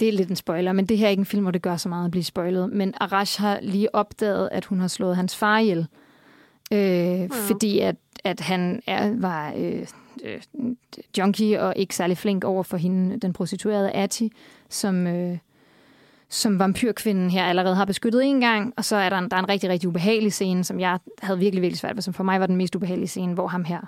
det 0.00 0.08
er 0.08 0.12
lidt 0.12 0.28
en 0.30 0.36
spoiler, 0.36 0.72
men 0.72 0.86
det 0.86 0.98
her 0.98 1.06
er 1.06 1.10
ikke 1.10 1.20
en 1.20 1.26
film, 1.26 1.42
hvor 1.42 1.50
det 1.50 1.62
gør 1.62 1.76
så 1.76 1.88
meget 1.88 2.04
at 2.04 2.10
blive 2.10 2.24
spoilet. 2.24 2.72
Men 2.72 2.94
Arash 3.00 3.40
har 3.40 3.58
lige 3.62 3.94
opdaget, 3.94 4.48
at 4.52 4.64
hun 4.64 4.80
har 4.80 4.88
slået 4.88 5.16
hans 5.16 5.36
far 5.36 5.58
ihjel. 5.58 5.86
Øh, 6.72 7.30
Fordi 7.30 7.78
at, 7.78 7.96
at 8.24 8.40
han 8.40 8.82
er, 8.86 9.14
var 9.16 9.52
øh, 9.56 9.86
øh, 10.24 10.40
junkie 11.18 11.62
og 11.62 11.72
ikke 11.76 11.96
særlig 11.96 12.18
flink 12.18 12.44
over 12.44 12.62
for 12.62 12.76
hende, 12.76 13.20
den 13.20 13.32
prostituerede 13.32 13.92
Ati, 13.92 14.32
som... 14.68 15.06
Øh, 15.06 15.38
som 16.30 16.58
vampyrkvinden 16.58 17.30
her 17.30 17.44
allerede 17.44 17.74
har 17.74 17.84
beskyttet 17.84 18.24
en 18.24 18.40
gang, 18.40 18.72
og 18.76 18.84
så 18.84 18.96
er 18.96 19.08
der 19.08 19.18
en, 19.18 19.30
der 19.30 19.36
er 19.36 19.40
en 19.40 19.48
rigtig, 19.48 19.70
rigtig 19.70 19.88
ubehagelig 19.88 20.32
scene, 20.32 20.64
som 20.64 20.80
jeg 20.80 20.98
havde 21.22 21.38
virkelig, 21.38 21.62
virkelig 21.62 21.78
svært 21.78 21.96
ved, 21.96 22.02
som 22.02 22.14
for 22.14 22.24
mig 22.24 22.40
var 22.40 22.46
den 22.46 22.56
mest 22.56 22.76
ubehagelige 22.76 23.08
scene, 23.08 23.34
hvor 23.34 23.46
ham 23.46 23.64
her, 23.64 23.80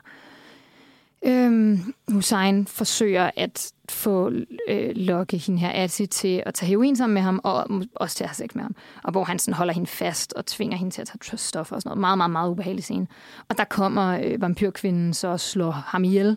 øhm, 1.27 1.95
Hussein, 2.13 2.67
forsøger 2.67 3.31
at 3.37 3.73
få 3.89 4.31
øh, 4.69 4.91
lokke 4.97 5.37
hende 5.37 5.61
her 5.61 5.85
Ati 5.85 6.07
til 6.07 6.43
at 6.47 6.55
tage 6.55 6.69
heroin 6.69 6.97
sammen 6.97 7.15
med 7.15 7.23
ham, 7.23 7.41
og 7.45 7.67
også 7.95 8.17
til 8.17 8.25
at 8.25 8.31
have 8.31 8.35
sex 8.35 8.55
med 8.55 8.63
ham, 8.63 8.75
og 9.05 9.13
hvor 9.13 9.25
han 9.25 9.39
sådan 9.39 9.55
holder 9.55 9.75
hende 9.75 9.87
fast 9.87 10.33
og 10.33 10.47
tvinger 10.47 10.77
hende 10.77 10.93
til 10.93 11.01
at 11.01 11.11
tage 11.23 11.39
stoffer 11.39 11.77
og 11.77 11.83
sådan 11.83 11.89
noget. 11.91 12.01
Meget, 12.01 12.19
meget, 12.19 12.31
meget 12.31 12.51
ubehagelig 12.51 12.85
scene. 12.85 13.07
Og 13.49 13.59
der 13.59 13.65
kommer 13.65 14.21
øh, 14.25 14.41
vampyrkvinden 14.41 15.15
så 15.15 15.29
og 15.29 15.41
slår 15.41 15.71
ham 15.71 16.05
ihjel. 16.05 16.37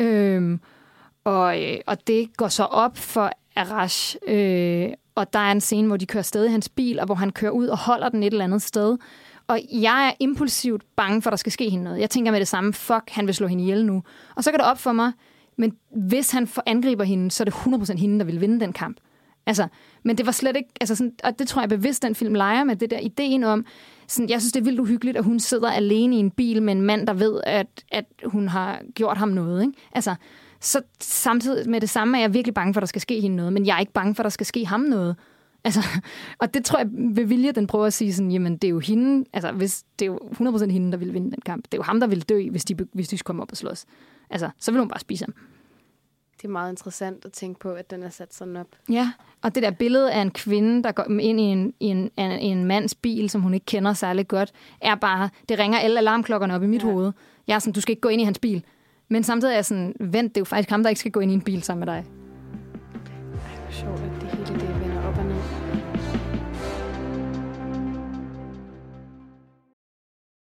Øhm, 0.00 0.60
og, 1.24 1.62
øh, 1.62 1.78
og 1.86 2.06
det 2.06 2.36
går 2.36 2.48
så 2.48 2.64
op 2.64 2.96
for 2.96 3.30
Arash, 3.56 4.16
øh, 4.28 4.88
og 5.14 5.32
der 5.32 5.38
er 5.38 5.52
en 5.52 5.60
scene, 5.60 5.86
hvor 5.86 5.96
de 5.96 6.06
kører 6.06 6.22
sted 6.22 6.44
i 6.44 6.50
hans 6.50 6.68
bil, 6.68 7.00
og 7.00 7.06
hvor 7.06 7.14
han 7.14 7.30
kører 7.30 7.50
ud 7.50 7.66
og 7.66 7.78
holder 7.78 8.08
den 8.08 8.22
et 8.22 8.32
eller 8.32 8.44
andet 8.44 8.62
sted. 8.62 8.98
Og 9.48 9.60
jeg 9.72 10.08
er 10.08 10.12
impulsivt 10.20 10.82
bange 10.96 11.22
for, 11.22 11.30
at 11.30 11.32
der 11.32 11.36
skal 11.36 11.52
ske 11.52 11.70
hende 11.70 11.84
noget. 11.84 12.00
Jeg 12.00 12.10
tænker 12.10 12.32
med 12.32 12.40
det 12.40 12.48
samme, 12.48 12.72
fuck, 12.72 13.10
han 13.10 13.26
vil 13.26 13.34
slå 13.34 13.46
hende 13.46 13.62
ihjel 13.62 13.86
nu. 13.86 14.02
Og 14.34 14.44
så 14.44 14.50
går 14.50 14.58
det 14.58 14.66
op 14.66 14.78
for 14.78 14.92
mig, 14.92 15.12
men 15.56 15.72
hvis 15.90 16.30
han 16.30 16.46
for 16.46 16.62
angriber 16.66 17.04
hende, 17.04 17.30
så 17.30 17.42
er 17.42 17.44
det 17.44 17.54
100% 17.54 17.96
hende, 17.96 18.18
der 18.18 18.24
vil 18.24 18.40
vinde 18.40 18.60
den 18.60 18.72
kamp. 18.72 18.96
Altså, 19.46 19.68
men 20.04 20.18
det 20.18 20.26
var 20.26 20.32
slet 20.32 20.56
ikke, 20.56 20.68
altså 20.80 20.94
sådan, 20.94 21.12
og 21.24 21.38
det 21.38 21.48
tror 21.48 21.62
jeg 21.62 21.68
bevidst, 21.68 22.02
den 22.02 22.14
film 22.14 22.34
leger 22.34 22.64
med, 22.64 22.76
det 22.76 22.90
der 22.90 22.98
ideen 22.98 23.44
om, 23.44 23.66
sådan, 24.06 24.28
jeg 24.28 24.40
synes, 24.40 24.52
det 24.52 24.60
er 24.60 24.64
vildt 24.64 24.80
uhyggeligt, 24.80 25.16
at 25.16 25.24
hun 25.24 25.40
sidder 25.40 25.70
alene 25.70 26.16
i 26.16 26.18
en 26.18 26.30
bil 26.30 26.62
med 26.62 26.72
en 26.72 26.82
mand, 26.82 27.06
der 27.06 27.12
ved, 27.12 27.40
at, 27.46 27.84
at 27.92 28.04
hun 28.24 28.48
har 28.48 28.80
gjort 28.94 29.16
ham 29.16 29.28
noget. 29.28 29.62
Ikke? 29.62 29.72
Altså, 29.92 30.14
så 30.66 30.82
samtidig 31.00 31.70
med 31.70 31.80
det 31.80 31.90
samme 31.90 32.18
er 32.18 32.20
jeg 32.20 32.34
virkelig 32.34 32.54
bange 32.54 32.74
for, 32.74 32.80
at 32.80 32.82
der 32.82 32.86
skal 32.86 33.00
ske 33.00 33.20
hende 33.20 33.36
noget, 33.36 33.52
men 33.52 33.66
jeg 33.66 33.74
er 33.74 33.80
ikke 33.80 33.92
bange 33.92 34.14
for, 34.14 34.22
at 34.22 34.24
der 34.24 34.30
skal 34.30 34.46
ske 34.46 34.66
ham 34.66 34.80
noget. 34.80 35.16
Altså, 35.64 35.80
og 36.40 36.54
det 36.54 36.64
tror 36.64 36.78
jeg 36.78 36.86
ved 36.90 37.24
vilje, 37.24 37.52
den 37.52 37.66
prøver 37.66 37.86
at 37.86 37.92
sige 37.92 38.14
sådan, 38.14 38.30
jamen 38.30 38.56
det 38.56 38.68
er 38.68 38.70
jo 38.70 38.78
hende, 38.78 39.24
altså 39.32 39.52
hvis, 39.52 39.84
det 39.98 40.04
er 40.04 40.06
jo 40.06 40.18
100% 40.18 40.70
hende, 40.70 40.92
der 40.92 40.98
vil 40.98 41.14
vinde 41.14 41.30
den 41.30 41.40
kamp. 41.40 41.64
Det 41.64 41.74
er 41.74 41.78
jo 41.78 41.82
ham, 41.82 42.00
der 42.00 42.06
vil 42.06 42.20
dø, 42.20 42.50
hvis 42.50 42.64
de, 42.64 42.76
hvis 42.92 43.08
de 43.08 43.18
kommer 43.18 43.42
op 43.42 43.50
og 43.50 43.56
slås. 43.56 43.84
Altså, 44.30 44.50
så 44.58 44.70
vil 44.70 44.78
hun 44.78 44.88
bare 44.88 45.00
spise 45.00 45.24
ham. 45.24 45.34
Det 46.36 46.44
er 46.44 46.48
meget 46.48 46.70
interessant 46.70 47.24
at 47.24 47.32
tænke 47.32 47.60
på, 47.60 47.72
at 47.72 47.90
den 47.90 48.02
er 48.02 48.10
sat 48.10 48.34
sådan 48.34 48.56
op. 48.56 48.66
Ja, 48.90 49.12
og 49.42 49.54
det 49.54 49.62
der 49.62 49.70
billede 49.70 50.12
af 50.12 50.20
en 50.20 50.30
kvinde, 50.30 50.82
der 50.82 50.92
går 50.92 51.20
ind 51.20 51.40
i 51.40 51.42
en, 51.42 51.74
i 51.80 51.86
en, 51.86 52.10
i 52.18 52.44
en 52.44 52.64
mands 52.64 52.94
bil, 52.94 53.30
som 53.30 53.40
hun 53.40 53.54
ikke 53.54 53.66
kender 53.66 53.92
særlig 53.92 54.28
godt, 54.28 54.52
er 54.80 54.94
bare, 54.94 55.30
det 55.48 55.58
ringer 55.58 55.78
alle 55.78 55.98
alarmklokkerne 55.98 56.54
op 56.54 56.62
i 56.62 56.66
mit 56.66 56.82
ja. 56.82 56.90
hoved. 56.90 57.12
Jeg 57.46 57.54
er 57.54 57.58
sådan, 57.58 57.72
du 57.72 57.80
skal 57.80 57.92
ikke 57.92 58.00
gå 58.00 58.08
ind 58.08 58.20
i 58.20 58.24
hans 58.24 58.38
bil. 58.38 58.64
Men 59.08 59.22
samtidig 59.22 59.52
er 59.52 59.56
jeg 59.56 59.64
sådan, 59.64 59.94
vent, 60.00 60.34
det 60.34 60.36
er 60.36 60.40
jo 60.40 60.44
faktisk 60.44 60.70
ham, 60.70 60.82
der 60.82 60.90
ikke 60.90 60.98
skal 60.98 61.12
gå 61.12 61.20
ind 61.20 61.30
i 61.30 61.34
en 61.34 61.42
bil 61.42 61.62
sammen 61.62 61.86
med 61.86 61.94
dig. 61.94 62.04
Ej, 62.04 63.60
hvor 63.62 63.70
sjovt, 63.70 64.00
at 64.00 64.20
det 64.20 64.30
hele 64.30 64.60
det 64.60 64.80
vender 64.80 65.08
op 65.08 65.18
og 65.18 65.24
ned. 65.24 65.36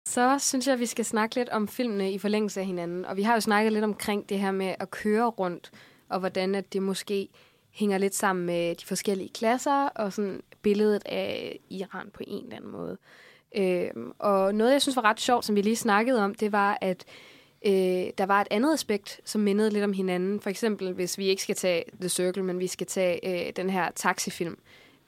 Så 0.08 0.38
synes 0.40 0.68
jeg, 0.68 0.74
at 0.74 0.80
vi 0.80 0.86
skal 0.86 1.06
snakke 1.06 1.36
lidt 1.36 1.50
om 1.50 1.68
filmene 1.68 2.12
i 2.12 2.18
forlængelse 2.18 2.60
af 2.60 2.66
hinanden. 2.66 3.06
Og 3.06 3.18
vi 3.18 3.22
har 3.22 3.34
jo 3.34 3.40
snakket 3.40 3.74
lidt 3.74 3.84
omkring 3.84 4.30
det 4.30 4.40
her 4.40 4.52
med 4.52 4.76
at 4.80 4.92
køre 4.92 5.26
rundt, 5.26 5.72
og 6.10 6.20
hvordan 6.20 6.56
at 6.56 6.74
det 6.74 6.84
måske 6.84 7.30
hænger 7.72 7.98
lidt 7.98 8.16
sammen 8.16 8.46
med 8.46 8.76
de 8.76 8.86
forskellige 8.86 9.30
klasser, 9.30 9.88
og 9.88 10.14
sådan 10.14 10.42
billedet 10.62 11.04
af 11.06 11.60
Iran 11.70 12.10
på 12.14 12.24
en 12.28 12.44
eller 12.44 12.56
anden 12.56 12.72
måde. 12.72 12.98
Øhm, 13.56 14.12
og 14.20 14.56
noget, 14.56 14.72
jeg 14.72 14.82
synes 14.82 14.96
var 14.96 15.06
ret 15.06 15.20
sjovt, 15.20 15.46
som 15.46 15.56
vi 15.56 15.62
lige 15.62 15.76
snakkede 15.76 16.24
om, 16.24 16.36
det 16.36 16.52
var, 16.52 16.78
at 16.82 17.06
øh, 17.66 18.08
der 18.18 18.26
var 18.26 18.42
et 18.42 18.48
andet 18.52 18.74
aspekt, 18.74 19.22
som 19.26 19.42
mindede 19.42 19.70
lidt 19.70 19.84
om 19.84 19.94
hinanden. 19.94 20.40
For 20.40 20.50
eksempel, 20.50 20.94
hvis 20.94 21.18
vi 21.18 21.26
ikke 21.26 21.42
skal 21.42 21.56
tage 21.56 21.84
The 22.00 22.10
Circle, 22.10 22.44
men 22.44 22.60
vi 22.60 22.68
skal 22.68 22.88
tage 22.88 23.48
øh, 23.48 23.54
den 23.56 23.70
her 23.70 23.92
taxifilm, 23.96 24.58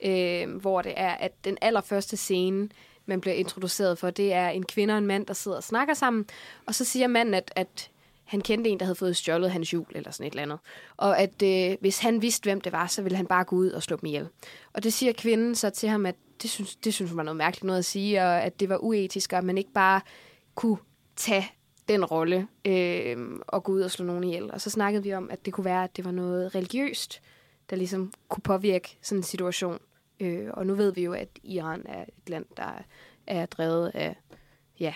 øh, 0.05 0.55
hvor 0.55 0.81
det 0.81 0.93
er, 0.95 1.11
at 1.11 1.31
den 1.43 1.57
allerførste 1.61 2.17
scene, 2.17 2.69
man 3.05 3.21
bliver 3.21 3.35
introduceret 3.35 3.97
for, 3.97 4.09
det 4.09 4.33
er 4.33 4.49
en 4.49 4.65
kvinde 4.65 4.93
og 4.93 4.97
en 4.97 5.07
mand, 5.07 5.25
der 5.25 5.33
sidder 5.33 5.57
og 5.57 5.63
snakker 5.63 5.93
sammen. 5.93 6.25
Og 6.65 6.75
så 6.75 6.85
siger 6.85 7.07
manden, 7.07 7.33
at, 7.33 7.51
at 7.55 7.91
han 8.23 8.41
kendte 8.41 8.69
en, 8.69 8.79
der 8.79 8.85
havde 8.85 8.95
fået 8.95 9.17
stjålet 9.17 9.51
hans 9.51 9.73
jul, 9.73 9.85
eller 9.95 10.11
sådan 10.11 10.27
et 10.27 10.31
eller 10.31 10.43
andet. 10.43 10.59
Og 10.97 11.19
at 11.19 11.43
øh, 11.43 11.77
hvis 11.81 11.99
han 11.99 12.21
vidste, 12.21 12.43
hvem 12.43 12.61
det 12.61 12.71
var, 12.71 12.87
så 12.87 13.01
ville 13.01 13.15
han 13.15 13.27
bare 13.27 13.43
gå 13.43 13.55
ud 13.55 13.69
og 13.69 13.83
slå 13.83 13.97
dem 13.97 14.07
ihjel. 14.07 14.27
Og 14.73 14.83
det 14.83 14.93
siger 14.93 15.13
kvinden 15.13 15.55
så 15.55 15.69
til 15.69 15.89
ham, 15.89 16.05
at 16.05 16.15
det 16.41 16.49
synes, 16.49 16.75
det 16.75 16.93
synes 16.93 17.11
hun 17.11 17.17
var 17.17 17.23
noget 17.23 17.37
mærkeligt 17.37 17.63
noget 17.63 17.79
at 17.79 17.85
sige, 17.85 18.21
og 18.21 18.43
at 18.43 18.59
det 18.59 18.69
var 18.69 18.77
uetisk, 18.77 19.33
og 19.33 19.37
at 19.37 19.43
man 19.43 19.57
ikke 19.57 19.73
bare 19.73 20.01
kunne 20.55 20.77
tage 21.15 21.51
den 21.91 22.05
rolle 22.05 22.47
øh, 22.65 23.17
og 23.47 23.63
gå 23.63 23.71
ud 23.71 23.81
og 23.81 23.91
slå 23.91 24.05
nogen 24.05 24.23
ihjel. 24.23 24.51
Og 24.51 24.61
så 24.61 24.69
snakkede 24.69 25.03
vi 25.03 25.13
om, 25.13 25.29
at 25.31 25.45
det 25.45 25.53
kunne 25.53 25.65
være, 25.65 25.83
at 25.83 25.97
det 25.97 26.05
var 26.05 26.11
noget 26.11 26.55
religiøst, 26.55 27.21
der 27.69 27.75
ligesom 27.75 28.13
kunne 28.29 28.41
påvirke 28.43 28.97
sådan 29.01 29.19
en 29.19 29.23
situation. 29.23 29.79
Øh, 30.19 30.47
og 30.53 30.65
nu 30.65 30.75
ved 30.75 30.93
vi 30.93 31.03
jo, 31.03 31.13
at 31.13 31.27
Iran 31.43 31.81
er 31.85 32.01
et 32.01 32.29
land, 32.29 32.45
der 32.57 32.83
er 33.27 33.45
drevet 33.45 33.91
af, 33.93 34.15
ja, 34.79 34.93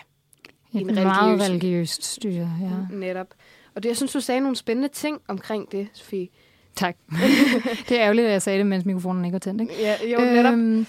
Et 0.73 0.81
En 0.81 0.93
meget 0.95 1.39
religiøs- 1.41 1.49
religiøst 1.49 2.03
styre, 2.03 2.51
ja. 2.61 2.95
netop. 2.95 3.27
Og 3.75 3.83
det, 3.83 3.89
jeg 3.89 3.97
synes, 3.97 4.11
du 4.11 4.19
sagde 4.19 4.41
nogle 4.41 4.55
spændende 4.55 4.89
ting 4.89 5.21
omkring 5.27 5.71
det, 5.71 5.87
Sofie. 5.93 6.27
Tak. 6.75 6.97
det 7.89 7.97
er 7.99 8.03
ærgerligt, 8.03 8.25
at 8.27 8.31
jeg 8.31 8.41
sagde 8.41 8.59
det, 8.59 8.67
mens 8.67 8.85
mikrofonen 8.85 9.25
ikke 9.25 9.33
var 9.33 9.39
tændt, 9.39 9.61
ikke? 9.61 9.73
Ja, 9.79 9.95
jo, 10.11 10.19
netop. 10.19 10.53
Øhm, 10.53 10.85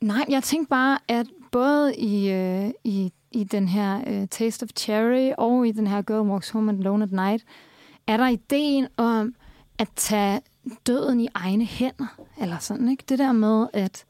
nej, 0.00 0.24
jeg 0.28 0.42
tænkte 0.42 0.68
bare, 0.70 0.98
at 1.08 1.26
både 1.52 1.96
i, 1.96 2.30
øh, 2.32 2.70
i, 2.84 3.12
i 3.32 3.44
den 3.44 3.68
her 3.68 4.02
øh, 4.06 4.28
Taste 4.28 4.64
of 4.64 4.68
Cherry 4.76 5.32
og 5.38 5.66
i 5.66 5.72
den 5.72 5.86
her 5.86 6.02
Girl 6.02 6.28
Walks 6.28 6.50
Home 6.50 6.72
Alone 6.72 7.02
at 7.02 7.12
Night, 7.12 7.44
er 8.06 8.16
der 8.16 8.28
ideen 8.28 8.86
om 8.96 9.34
at 9.78 9.88
tage 9.96 10.40
døden 10.86 11.20
i 11.20 11.28
egne 11.34 11.64
hænder, 11.64 12.20
eller 12.40 12.58
sådan, 12.58 12.88
ikke? 12.88 13.04
Det 13.08 13.18
der 13.18 13.32
med, 13.32 13.66
at, 13.72 14.04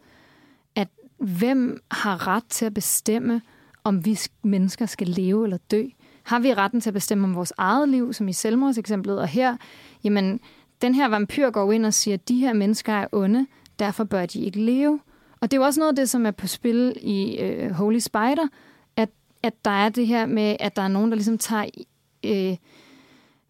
at 0.74 0.88
hvem 1.18 1.82
har 1.90 2.26
ret 2.26 2.44
til 2.48 2.64
at 2.64 2.74
bestemme, 2.74 3.42
om 3.84 4.04
vi 4.04 4.18
mennesker 4.42 4.86
skal 4.86 5.06
leve 5.06 5.44
eller 5.44 5.58
dø? 5.70 5.84
Har 6.22 6.38
vi 6.38 6.54
retten 6.54 6.80
til 6.80 6.90
at 6.90 6.94
bestemme 6.94 7.24
om 7.24 7.34
vores 7.34 7.52
eget 7.58 7.88
liv, 7.88 8.12
som 8.12 8.28
i 8.28 8.32
selvmordseksemplet? 8.32 9.20
Og 9.20 9.28
her, 9.28 9.56
jamen, 10.04 10.40
den 10.82 10.94
her 10.94 11.08
vampyr 11.08 11.50
går 11.50 11.72
ind 11.72 11.86
og 11.86 11.94
siger, 11.94 12.14
at 12.14 12.28
de 12.28 12.36
her 12.38 12.52
mennesker 12.52 12.92
er 12.92 13.06
onde, 13.12 13.46
derfor 13.78 14.04
bør 14.04 14.26
de 14.26 14.40
ikke 14.40 14.60
leve. 14.60 15.00
Og 15.40 15.50
det 15.50 15.56
er 15.56 15.60
jo 15.60 15.64
også 15.66 15.80
noget 15.80 15.92
af 15.92 15.96
det, 15.96 16.10
som 16.10 16.26
er 16.26 16.30
på 16.30 16.46
spil 16.46 16.96
i 17.00 17.38
øh, 17.38 17.70
Holy 17.70 17.98
Spider, 17.98 18.48
at, 18.96 19.08
at 19.42 19.64
der 19.64 19.70
er 19.70 19.88
det 19.88 20.06
her 20.06 20.26
med, 20.26 20.56
at 20.60 20.76
der 20.76 20.82
er 20.82 20.88
nogen, 20.88 21.10
der 21.10 21.14
ligesom 21.16 21.38
tager, 21.38 21.64
øh, 22.24 22.56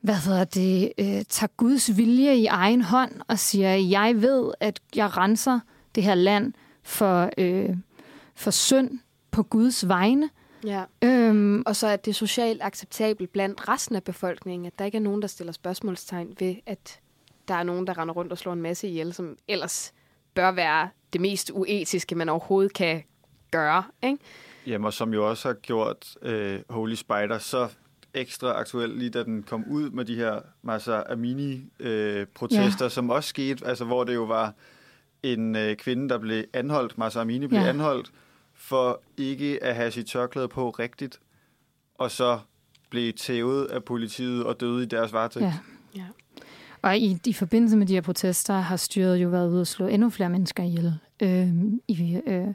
hvad 0.01 0.15
hedder 0.15 0.45
det, 0.45 0.93
øh, 0.99 1.25
tager 1.29 1.51
Guds 1.57 1.97
vilje 1.97 2.37
i 2.37 2.47
egen 2.47 2.83
hånd 2.83 3.13
og 3.29 3.39
siger, 3.39 3.75
jeg 3.75 4.23
ved, 4.23 4.53
at 4.61 4.81
jeg 4.97 5.17
renser 5.17 5.61
det 5.95 6.03
her 6.03 6.15
land 6.15 6.53
for, 6.83 7.31
øh, 7.39 7.77
for 8.35 8.51
synd 8.51 8.99
på 9.31 9.43
Guds 9.43 9.89
vegne. 9.89 10.31
Ja. 10.65 10.85
Øhm, 11.03 11.63
Og 11.67 11.77
så 11.77 11.87
er 11.87 11.97
det 11.97 12.15
socialt 12.15 12.63
acceptabelt 12.63 13.33
blandt 13.33 13.69
resten 13.69 13.97
af 13.97 14.05
befolkningen, 14.05 14.67
at 14.67 14.79
der 14.79 14.85
ikke 14.85 14.99
er 14.99 15.03
nogen, 15.03 15.23
der 15.23 15.29
stiller 15.29 15.53
spørgsmålstegn 15.53 16.37
ved, 16.41 16.55
at 16.67 17.01
der 17.49 17.55
er 17.55 17.63
nogen, 17.63 17.87
der 17.87 17.99
render 17.99 18.15
rundt 18.15 18.33
og 18.33 18.39
slår 18.39 18.53
en 18.53 18.63
masse 18.63 18.89
ihjel, 18.89 19.13
som 19.15 19.37
ellers 19.49 19.93
bør 20.35 20.51
være 20.51 20.89
det 21.13 21.21
mest 21.21 21.51
uetiske, 21.55 22.15
man 22.15 22.29
overhovedet 22.29 22.73
kan 22.73 23.03
gøre. 23.51 23.83
Ikke? 24.03 24.19
Jamen, 24.67 24.85
og 24.85 24.93
som 24.93 25.15
jo 25.15 25.29
også 25.31 25.49
har 25.49 25.55
gjort 25.55 26.17
øh, 26.23 26.61
Holy 26.71 26.95
Spider 26.95 27.39
så 27.39 27.69
ekstra 28.15 28.49
aktuel, 28.53 28.91
lige 28.91 29.11
da 29.11 29.23
den 29.23 29.43
kom 29.43 29.65
ud 29.71 29.91
med 29.91 30.05
de 30.05 30.15
her 30.17 30.41
Masa 30.63 31.03
Amini-protester, 31.03 32.85
øh, 32.85 32.91
som 32.91 33.11
også 33.11 33.29
skete, 33.29 33.67
altså 33.67 33.85
hvor 33.85 34.05
det 34.05 34.15
jo 34.15 34.23
var 34.25 34.55
en 35.23 35.57
øh, 35.57 35.77
kvinde, 35.77 36.09
der 36.09 36.19
blev 36.19 36.45
anholdt, 36.53 36.99
Masa 36.99 37.21
Amini 37.21 37.47
blev 37.47 37.61
Ja. 37.61 37.69
anholdt, 37.69 38.13
for 38.55 39.03
ikke 39.17 39.65
at 39.65 39.75
have 39.75 39.91
sit 39.91 40.07
tørklæde 40.07 40.49
på 40.49 40.71
rigtigt, 40.71 41.21
og 41.95 42.11
så 42.11 42.39
blev 42.91 43.13
tævet 43.13 43.67
af 43.67 43.85
politiet 43.85 44.45
og 44.45 44.61
døde 44.61 44.83
i 44.83 44.87
deres 44.87 45.13
varetægt. 45.13 45.45
Ja. 45.45 45.55
Ja. 45.97 46.05
Og 46.83 46.99
i, 46.99 47.19
i 47.27 47.33
forbindelse 47.33 47.77
med 47.77 47.87
de 47.87 47.95
her 47.95 48.01
protester 48.01 48.55
har 48.55 48.77
styret 48.77 49.17
jo 49.17 49.29
været 49.29 49.51
ude 49.51 49.61
at 49.61 49.67
slå 49.67 49.87
endnu 49.87 50.11
flere 50.11 50.31
mennesker 50.31 50.63
ihjel 50.63 50.95
øh, 51.23 51.49
i, 51.89 52.21
øh, 52.27 52.47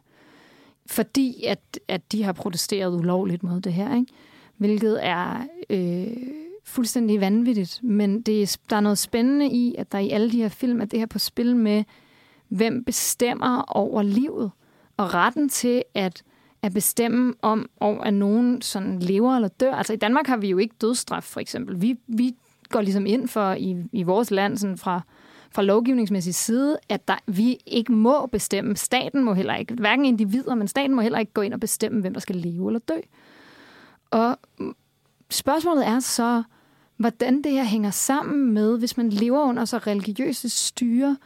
fordi 0.85 1.43
at, 1.43 1.79
at 1.87 2.11
de 2.11 2.23
har 2.23 2.33
protesteret 2.33 2.95
ulovligt 2.95 3.43
mod 3.43 3.61
det 3.61 3.73
her, 3.73 3.95
ikke? 3.95 4.13
hvilket 4.57 5.05
er 5.05 5.47
øh, 5.69 6.17
fuldstændig 6.63 7.21
vanvittigt. 7.21 7.79
Men 7.83 8.21
det 8.21 8.41
er, 8.41 8.57
der 8.69 8.75
er 8.75 8.81
noget 8.81 8.97
spændende 8.97 9.47
i, 9.47 9.75
at 9.77 9.91
der 9.91 9.97
i 9.97 10.09
alle 10.09 10.31
de 10.31 10.37
her 10.37 10.49
film 10.49 10.81
er 10.81 10.85
det 10.85 10.99
her 10.99 11.05
på 11.05 11.19
spil 11.19 11.55
med, 11.55 11.83
hvem 12.47 12.83
bestemmer 12.83 13.61
over 13.67 14.01
livet, 14.01 14.51
og 14.97 15.13
retten 15.13 15.49
til 15.49 15.83
at, 15.93 16.23
at 16.61 16.73
bestemme 16.73 17.33
om, 17.41 17.69
om 17.79 17.99
at 18.03 18.13
nogen 18.13 18.61
sådan 18.61 18.99
lever 18.99 19.35
eller 19.35 19.47
dør. 19.47 19.73
Altså 19.73 19.93
i 19.93 19.95
Danmark 19.95 20.27
har 20.27 20.37
vi 20.37 20.49
jo 20.49 20.57
ikke 20.57 20.75
dødsstraf, 20.81 21.23
for 21.23 21.39
eksempel. 21.39 21.81
Vi, 21.81 21.97
vi 22.07 22.35
går 22.69 22.81
ligesom 22.81 23.05
ind 23.05 23.27
for 23.27 23.53
i, 23.53 23.75
i 23.91 24.03
vores 24.03 24.31
land 24.31 24.57
sådan 24.57 24.77
fra, 24.77 25.01
fra 25.51 25.61
lovgivningsmæssig 25.61 26.35
side, 26.35 26.77
at 26.89 27.07
der, 27.07 27.15
vi 27.25 27.57
ikke 27.65 27.91
må 27.91 28.25
bestemme. 28.25 28.75
Staten 28.75 29.23
må 29.23 29.33
heller 29.33 29.55
ikke, 29.55 29.73
hverken 29.73 30.05
individer, 30.05 30.55
men 30.55 30.67
staten 30.67 30.95
må 30.95 31.01
heller 31.01 31.19
ikke 31.19 31.33
gå 31.33 31.41
ind 31.41 31.53
og 31.53 31.59
bestemme, 31.59 32.01
hvem 32.01 32.13
der 32.13 32.21
skal 32.21 32.35
leve 32.35 32.69
eller 32.69 32.79
dø. 32.79 32.99
Og 34.11 34.37
spørgsmålet 35.29 35.87
er 35.87 35.99
så, 35.99 36.43
hvordan 36.97 37.41
det 37.41 37.51
her 37.51 37.63
hænger 37.63 37.91
sammen 37.91 38.53
med, 38.53 38.79
hvis 38.79 38.97
man 38.97 39.09
lever 39.09 39.43
under 39.43 39.65
så 39.65 39.77
religiøse 39.77 40.49
styre, 40.49 41.17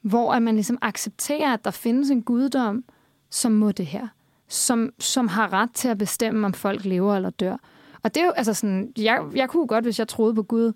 hvor 0.00 0.32
at 0.32 0.42
man 0.42 0.54
ligesom 0.54 0.78
accepterer, 0.82 1.52
at 1.52 1.64
der 1.64 1.70
findes 1.70 2.10
en 2.10 2.22
guddom, 2.22 2.84
som 3.30 3.52
må 3.52 3.72
det 3.72 3.86
her. 3.86 4.08
Som, 4.48 4.90
som 4.98 5.28
har 5.28 5.52
ret 5.52 5.70
til 5.74 5.88
at 5.88 5.98
bestemme, 5.98 6.46
om 6.46 6.52
folk 6.52 6.84
lever 6.84 7.16
eller 7.16 7.30
dør. 7.30 7.56
Og 8.08 8.14
det 8.14 8.20
er 8.20 8.26
jo, 8.26 8.32
altså 8.36 8.54
sådan, 8.54 8.92
jeg, 8.98 9.20
jeg 9.34 9.48
kunne 9.48 9.66
godt, 9.66 9.84
hvis 9.84 9.98
jeg 9.98 10.08
troede 10.08 10.34
på 10.34 10.42
Gud, 10.42 10.72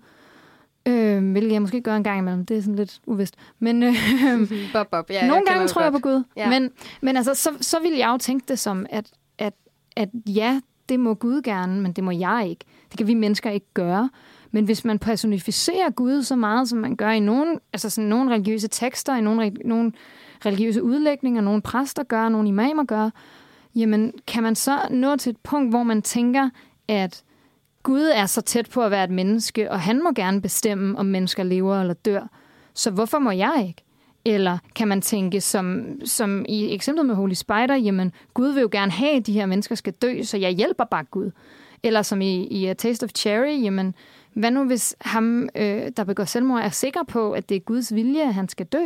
øh, 0.85 1.31
hvilket 1.31 1.51
jeg 1.51 1.61
måske 1.61 1.81
gør 1.81 1.95
en 1.95 2.03
gang 2.03 2.19
imellem, 2.19 2.45
det 2.45 2.57
er 2.57 2.61
sådan 2.61 2.75
lidt 2.75 2.99
uvist. 3.07 3.35
Men 3.59 3.83
øh, 3.83 3.95
Bob, 4.73 4.87
Bob. 4.91 5.09
Ja, 5.09 5.27
nogle 5.27 5.45
gange 5.45 5.67
tror 5.67 5.81
jeg 5.81 5.91
på. 5.91 5.99
Gud. 5.99 6.23
Ja. 6.37 6.49
Men, 6.49 6.71
men 7.01 7.17
altså, 7.17 7.33
så, 7.33 7.49
så 7.61 7.79
ville 7.79 7.97
jeg 7.97 8.09
jo 8.09 8.17
tænke 8.17 8.45
det 8.47 8.59
som, 8.59 8.85
at, 8.89 9.11
at, 9.37 9.53
at 9.95 10.09
ja, 10.27 10.61
det 10.89 10.99
må 10.99 11.13
Gud 11.13 11.41
gerne, 11.41 11.81
men 11.81 11.93
det 11.93 12.03
må 12.03 12.11
jeg 12.11 12.47
ikke. 12.49 12.65
Det 12.89 12.97
kan 12.97 13.07
vi 13.07 13.13
mennesker 13.13 13.49
ikke 13.49 13.73
gøre. 13.73 14.09
Men 14.51 14.65
hvis 14.65 14.85
man 14.85 14.99
personificerer 14.99 15.89
Gud 15.89 16.23
så 16.23 16.35
meget, 16.35 16.69
som 16.69 16.79
man 16.79 16.95
gør 16.95 17.09
i 17.09 17.19
nogle, 17.19 17.59
altså 17.73 17.89
sådan 17.89 18.09
nogle 18.09 18.31
religiøse 18.31 18.67
tekster, 18.67 19.15
i 19.15 19.21
nogle, 19.21 19.51
nogle 19.65 19.91
religiøse 20.45 20.83
udlægninger, 20.83 21.41
nogle 21.41 21.61
præster 21.61 22.03
gør, 22.03 22.29
nogle 22.29 22.47
imamer 22.47 22.83
gør, 22.83 23.09
jamen 23.75 24.13
kan 24.27 24.43
man 24.43 24.55
så 24.55 24.79
nå 24.89 25.15
til 25.15 25.29
et 25.29 25.37
punkt, 25.37 25.71
hvor 25.71 25.83
man 25.83 26.01
tænker, 26.01 26.49
at 26.87 27.23
Gud 27.83 28.03
er 28.03 28.25
så 28.25 28.41
tæt 28.41 28.69
på 28.69 28.81
at 28.81 28.91
være 28.91 29.03
et 29.03 29.09
menneske, 29.09 29.71
og 29.71 29.79
han 29.79 30.03
må 30.03 30.11
gerne 30.11 30.41
bestemme, 30.41 30.97
om 30.97 31.05
mennesker 31.05 31.43
lever 31.43 31.81
eller 31.81 31.93
dør. 31.93 32.27
Så 32.73 32.91
hvorfor 32.91 33.19
må 33.19 33.31
jeg 33.31 33.65
ikke? 33.67 33.83
Eller 34.25 34.57
kan 34.75 34.87
man 34.87 35.01
tænke, 35.01 35.41
som, 35.41 35.85
som 36.05 36.45
i 36.49 36.73
eksemplet 36.73 37.05
med 37.05 37.15
Holy 37.15 37.33
Spider, 37.33 37.75
jamen 37.75 38.11
Gud 38.33 38.51
vil 38.51 38.61
jo 38.61 38.69
gerne 38.71 38.91
have, 38.91 39.15
at 39.15 39.25
de 39.25 39.33
her 39.33 39.45
mennesker 39.45 39.75
skal 39.75 39.93
dø, 39.93 40.23
så 40.23 40.37
jeg 40.37 40.51
hjælper 40.51 40.83
bare 40.83 41.03
Gud. 41.03 41.31
Eller 41.83 42.01
som 42.01 42.21
i, 42.21 42.47
i 42.47 42.65
A 42.65 42.73
Taste 42.73 43.03
of 43.03 43.09
Cherry, 43.15 43.63
jamen 43.63 43.95
hvad 44.33 44.51
nu 44.51 44.63
hvis 44.63 44.95
ham, 45.01 45.49
øh, 45.55 45.91
der 45.97 46.03
begår 46.03 46.25
selvmord, 46.25 46.61
er 46.61 46.69
sikker 46.69 47.03
på, 47.03 47.31
at 47.31 47.49
det 47.49 47.55
er 47.55 47.59
Guds 47.59 47.95
vilje, 47.95 48.21
at 48.21 48.33
han 48.33 48.49
skal 48.49 48.65
dø? 48.65 48.85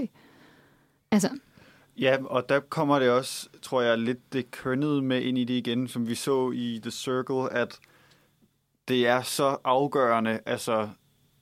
Altså, 1.12 1.30
Ja, 2.00 2.18
og 2.26 2.50
der 2.50 2.60
kommer 2.60 3.00
det 3.00 3.10
også, 3.10 3.50
tror 3.62 3.82
jeg, 3.82 3.98
lidt 3.98 4.34
det 4.34 4.52
kønnede 4.52 5.02
med 5.02 5.22
ind 5.22 5.38
i 5.38 5.44
det 5.44 5.54
igen, 5.54 5.88
som 5.88 6.08
vi 6.08 6.16
så 6.16 6.52
i 6.52 6.80
The 6.82 6.92
Circle, 6.92 7.54
at 7.54 7.80
det 8.88 9.08
er 9.08 9.22
så 9.22 9.58
afgørende, 9.64 10.40
altså 10.46 10.90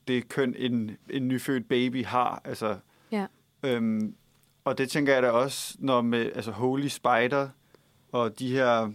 det 0.07 0.29
køn, 0.29 0.55
en, 0.57 0.97
en 1.09 1.27
nyfødt 1.27 1.67
baby 1.67 2.05
har. 2.05 2.41
Altså, 2.45 2.77
Ja. 3.11 3.25
øhm, 3.63 4.15
og 4.65 4.77
det 4.77 4.89
tænker 4.89 5.13
jeg 5.13 5.23
da 5.23 5.29
også, 5.29 5.75
når 5.79 6.01
med 6.01 6.31
altså 6.35 6.51
Holy 6.51 6.87
Spider 6.87 7.49
og 8.11 8.39
de 8.39 8.51
her, 8.51 8.91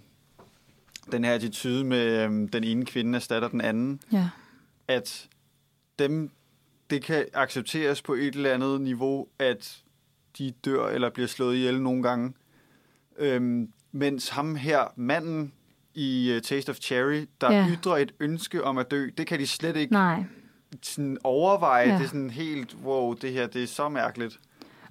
den 1.12 1.24
her 1.24 1.34
attitude 1.34 1.84
med 1.84 2.24
øhm, 2.24 2.48
den 2.48 2.64
ene 2.64 2.84
kvinde 2.84 3.16
erstatter 3.16 3.48
den 3.48 3.60
anden, 3.60 4.00
ja. 4.12 4.28
at 4.88 5.28
dem, 5.98 6.30
det 6.90 7.02
kan 7.02 7.26
accepteres 7.34 8.02
på 8.02 8.14
et 8.14 8.34
eller 8.34 8.54
andet 8.54 8.80
niveau, 8.80 9.28
at 9.38 9.82
de 10.38 10.50
dør 10.50 10.88
eller 10.88 11.10
bliver 11.10 11.26
slået 11.26 11.56
ihjel 11.56 11.82
nogle 11.82 12.02
gange. 12.02 12.32
Øhm, 13.18 13.68
mens 13.92 14.28
ham 14.28 14.54
her, 14.54 14.92
manden 14.96 15.52
i 15.94 16.32
uh, 16.36 16.42
Taste 16.42 16.70
of 16.70 16.76
Cherry, 16.76 17.26
der 17.40 17.52
ja. 17.52 17.66
ytrer 17.70 17.96
et 17.96 18.12
ønske 18.20 18.64
om 18.64 18.78
at 18.78 18.90
dø, 18.90 19.08
det 19.18 19.26
kan 19.26 19.38
de 19.38 19.46
slet 19.46 19.76
ikke 19.76 19.92
Nej. 19.92 20.24
sådan 20.82 21.18
overveje. 21.24 21.88
Ja. 21.88 21.94
Det 21.94 22.04
er 22.04 22.08
sådan 22.08 22.30
helt, 22.30 22.76
wow, 22.84 23.14
det 23.14 23.32
her, 23.32 23.46
det 23.46 23.62
er 23.62 23.66
så 23.66 23.88
mærkeligt. 23.88 24.40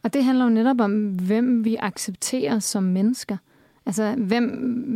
Og 0.04 0.14
det 0.14 0.24
handler 0.24 0.46
jo 0.46 0.50
netop 0.50 0.82
om, 0.82 1.08
hvem 1.08 1.66
vi 1.66 1.76
accepterer 1.76 2.60
som 2.60 2.84
mennesker. 2.84 3.38
Altså, 3.86 4.16
hvem, 4.18 4.46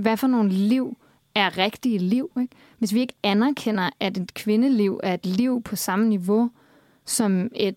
hvad 0.02 0.18
for 0.18 0.28
nogle 0.28 0.50
liv 0.50 0.98
er 1.36 1.58
rigtige 1.58 1.98
liv. 1.98 2.32
Ikke? 2.42 2.56
Hvis 2.78 2.94
vi 2.94 3.00
ikke 3.00 3.14
anerkender, 3.24 3.90
at 4.00 4.18
et 4.18 4.34
kvindeliv 4.34 5.00
er 5.04 5.14
et 5.14 5.26
liv 5.26 5.62
på 5.64 5.76
samme 5.76 6.08
niveau 6.08 6.52
som 7.06 7.50
et 7.56 7.76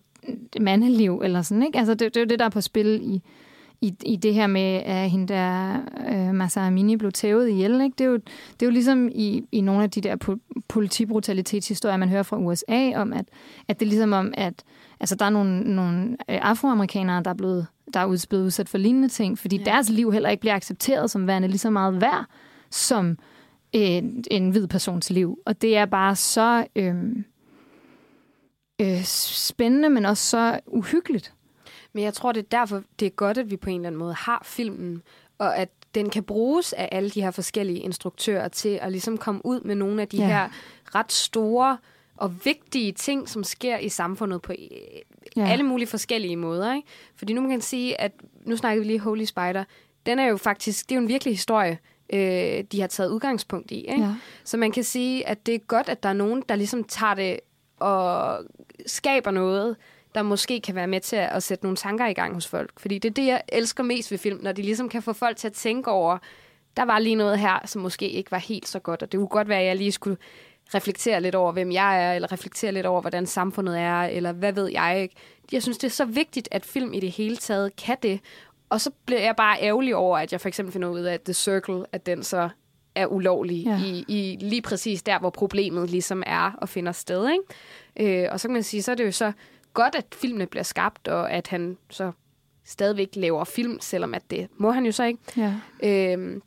mandeliv, 0.61 1.21
eller 1.23 1.41
sådan, 1.41 1.63
ikke? 1.63 1.77
Altså, 1.77 1.93
det, 1.93 1.99
det 1.99 2.17
er 2.17 2.21
jo 2.21 2.27
det, 2.27 2.39
der 2.39 2.45
er 2.45 2.49
på 2.49 2.61
spil 2.61 2.99
i, 3.03 3.21
i, 3.81 3.93
i 4.05 4.15
det 4.15 4.33
her 4.33 4.47
med, 4.47 4.81
at 4.85 5.09
hende 5.09 5.27
der 5.33 5.77
øh, 6.11 6.33
Massa 6.35 6.59
Amini 6.59 6.95
blev 6.95 7.11
tævet 7.11 7.49
ihjel. 7.49 7.81
Ikke? 7.81 7.95
Det, 7.97 8.03
er 8.03 8.09
jo, 8.09 8.15
det 8.17 8.61
er 8.61 8.65
jo 8.65 8.71
ligesom 8.71 9.09
i, 9.11 9.43
i 9.51 9.61
nogle 9.61 9.83
af 9.83 9.91
de 9.91 10.01
der 10.01 10.15
po- 10.23 10.61
politibrutalitetshistorier, 10.67 11.97
man 11.97 12.09
hører 12.09 12.23
fra 12.23 12.37
USA, 12.37 12.91
om 12.95 13.13
at, 13.13 13.25
at 13.67 13.79
det 13.79 13.85
er 13.85 13.89
ligesom 13.89 14.13
om, 14.13 14.33
at 14.37 14.63
altså, 14.99 15.15
der 15.15 15.25
er 15.25 15.29
nogle, 15.29 15.61
nogle 15.75 16.09
øh, 16.09 16.39
afroamerikanere, 16.41 17.23
der 17.23 17.29
er 17.29 17.33
blevet 17.35 17.67
der 17.93 17.99
er 17.99 18.25
blevet 18.29 18.43
udsat 18.45 18.69
for 18.69 18.77
lignende 18.77 19.07
ting, 19.07 19.39
fordi 19.39 19.55
Ja. 19.55 19.63
ja. 19.65 19.71
deres 19.71 19.89
liv 19.89 20.11
heller 20.11 20.29
ikke 20.29 20.41
bliver 20.41 20.55
accepteret 20.55 21.11
som 21.11 21.27
værende 21.27 21.47
lige 21.47 21.57
så 21.59 21.69
meget 21.69 22.01
værd 22.01 22.25
som 22.71 23.17
en, 23.73 24.23
en 24.31 24.49
hvid 24.49 24.67
persons 24.67 25.09
liv. 25.09 25.39
Og 25.45 25.61
det 25.61 25.77
er 25.77 25.85
bare 25.85 26.15
så 26.15 26.65
øh, 26.75 26.95
øh, 28.81 29.03
spændende, 29.03 29.89
men 29.89 30.05
også 30.05 30.29
så 30.29 30.59
uhyggeligt. 30.67 31.33
Men 31.93 32.03
jeg 32.03 32.13
tror, 32.13 32.31
det 32.31 32.39
er 32.43 32.57
derfor, 32.59 32.83
det 32.99 33.05
er 33.05 33.09
godt, 33.09 33.37
at 33.37 33.51
vi 33.51 33.57
på 33.57 33.69
en 33.69 33.75
eller 33.75 33.87
anden 33.87 33.99
måde 33.99 34.13
har 34.13 34.41
filmen, 34.45 35.01
og 35.37 35.57
at 35.57 35.69
den 35.95 36.09
kan 36.09 36.23
bruges 36.23 36.73
af 36.73 36.89
alle 36.91 37.09
de 37.09 37.21
her 37.21 37.31
forskellige 37.31 37.79
instruktører 37.79 38.47
til 38.47 38.79
at 38.81 38.91
ligesom 38.91 39.17
komme 39.17 39.45
ud 39.45 39.61
med 39.61 39.75
nogle 39.75 40.01
af 40.01 40.07
de 40.07 40.17
Ja. 40.17 40.27
her 40.27 40.49
ret 40.95 41.11
store 41.11 41.77
og 42.17 42.45
vigtige 42.45 42.91
ting, 42.91 43.29
som 43.29 43.43
sker 43.43 43.77
i 43.77 43.89
samfundet 43.89 44.41
på 44.41 44.53
Ja. 45.35 45.41
ja. 45.41 45.47
alle 45.51 45.63
mulige 45.63 45.87
forskellige 45.87 46.35
måder. 46.35 46.73
Ikke? 46.75 46.87
Fordi 47.15 47.33
nu 47.33 47.41
man 47.41 47.49
kan 47.49 47.61
sige, 47.61 48.01
at 48.01 48.11
nu 48.45 48.55
snakker 48.57 48.81
vi 48.81 48.87
lige 48.87 48.99
Holy 48.99 49.23
Spider, 49.25 49.63
den 50.05 50.19
er 50.19 50.25
jo 50.25 50.37
faktisk, 50.37 50.89
det 50.89 50.95
er 50.95 50.99
jo 50.99 51.01
en 51.01 51.07
virkelig 51.07 51.33
historie, 51.33 51.77
øh, 52.13 52.63
de 52.71 52.81
har 52.81 52.87
taget 52.87 53.09
udgangspunkt 53.09 53.71
i. 53.71 53.75
Ikke? 53.81 54.01
Ja. 54.01 54.15
Så 54.43 54.57
man 54.57 54.71
kan 54.71 54.83
sige, 54.83 55.27
at 55.27 55.45
det 55.45 55.55
er 55.55 55.59
godt, 55.59 55.89
at 55.89 56.03
der 56.03 56.09
er 56.09 56.13
nogen, 56.13 56.43
der 56.49 56.55
ligesom 56.55 56.83
tager 56.83 57.13
det 57.13 57.39
og 57.79 58.39
skaber 58.85 59.31
noget, 59.31 59.75
der 60.15 60.21
måske 60.23 60.61
kan 60.61 60.75
være 60.75 60.87
med 60.87 61.01
til 61.01 61.15
at 61.15 61.43
sætte 61.43 61.65
nogle 61.65 61.77
tanker 61.77 62.07
i 62.07 62.13
gang 62.13 62.33
hos 62.33 62.47
folk. 62.47 62.79
Fordi 62.79 62.97
det 62.97 63.09
er 63.09 63.13
det, 63.13 63.25
jeg 63.25 63.41
elsker 63.49 63.83
mest 63.83 64.11
ved 64.11 64.17
film, 64.17 64.39
når 64.41 64.51
de 64.51 64.61
ligesom 64.61 64.89
kan 64.89 65.01
få 65.01 65.13
folk 65.13 65.37
til 65.37 65.47
at 65.47 65.53
tænke 65.53 65.91
over, 65.91 66.17
der 66.77 66.83
var 66.83 66.99
lige 66.99 67.15
noget 67.15 67.39
her, 67.39 67.59
som 67.65 67.81
måske 67.81 68.09
ikke 68.09 68.31
var 68.31 68.37
helt 68.37 68.67
så 68.67 68.79
godt, 68.79 69.03
og 69.03 69.11
det 69.11 69.17
kunne 69.17 69.27
godt 69.27 69.47
være, 69.47 69.59
at 69.59 69.65
jeg 69.65 69.75
lige 69.75 69.91
skulle 69.91 70.17
reflektere 70.75 71.21
lidt 71.21 71.35
over, 71.35 71.51
hvem 71.51 71.71
jeg 71.71 72.03
er, 72.03 72.13
eller 72.13 72.31
reflektere 72.31 72.71
lidt 72.71 72.85
over, 72.85 73.01
hvordan 73.01 73.25
samfundet 73.25 73.79
er, 73.79 74.01
eller 74.01 74.31
hvad 74.31 74.53
ved 74.53 74.67
jeg 74.71 75.01
ikke. 75.01 75.15
Jeg 75.51 75.61
synes, 75.63 75.77
det 75.77 75.87
er 75.87 75.91
så 75.91 76.05
vigtigt, 76.05 76.47
at 76.51 76.65
film 76.65 76.93
i 76.93 76.99
det 76.99 77.11
hele 77.11 77.37
taget 77.37 77.75
kan 77.75 77.97
det. 78.03 78.19
Og 78.69 78.81
så 78.81 78.91
bliver 79.05 79.21
jeg 79.21 79.35
bare 79.35 79.61
ærgerlig 79.61 79.95
over, 79.95 80.17
at 80.17 80.31
jeg 80.31 80.41
for 80.41 80.47
eksempel 80.47 80.73
finder 80.73 80.87
ud 80.87 80.99
af, 80.99 81.13
at 81.13 81.21
The 81.21 81.33
Circle, 81.33 81.85
at 81.91 82.05
den 82.05 82.23
så 82.23 82.49
er 82.97 83.07
ulovlig 83.07 83.63
Ja. 83.65 83.81
i, 83.85 84.05
i 84.07 84.37
lige 84.41 84.61
præcis 84.61 85.03
der, 85.03 85.19
hvor 85.19 85.29
problemet 85.29 85.89
ligesom 85.89 86.23
er 86.25 86.51
og 86.57 86.69
finder 86.69 86.91
sted. 86.91 87.29
Ikke? 87.29 88.23
Øh, 88.23 88.29
og 88.31 88.39
så 88.39 88.47
kan 88.47 88.53
man 88.53 88.63
sige, 88.63 88.81
så 88.81 88.91
er 88.91 88.95
det 88.95 89.05
jo 89.05 89.11
så 89.11 89.31
godt, 89.73 89.95
at 89.95 90.05
filmene 90.15 90.45
bliver 90.45 90.63
skabt, 90.63 91.07
og 91.07 91.31
at 91.31 91.47
han 91.47 91.77
så 91.89 92.11
stadigvæk 92.65 93.09
laver 93.13 93.43
film, 93.43 93.77
selvom 93.81 94.13
at 94.13 94.31
det 94.31 94.47
må 94.57 94.71
han 94.71 94.85
jo 94.85 94.91
så 94.91 95.03
ikke. 95.03 95.19
Ja. 95.37 95.53
Øhm, 95.83 96.41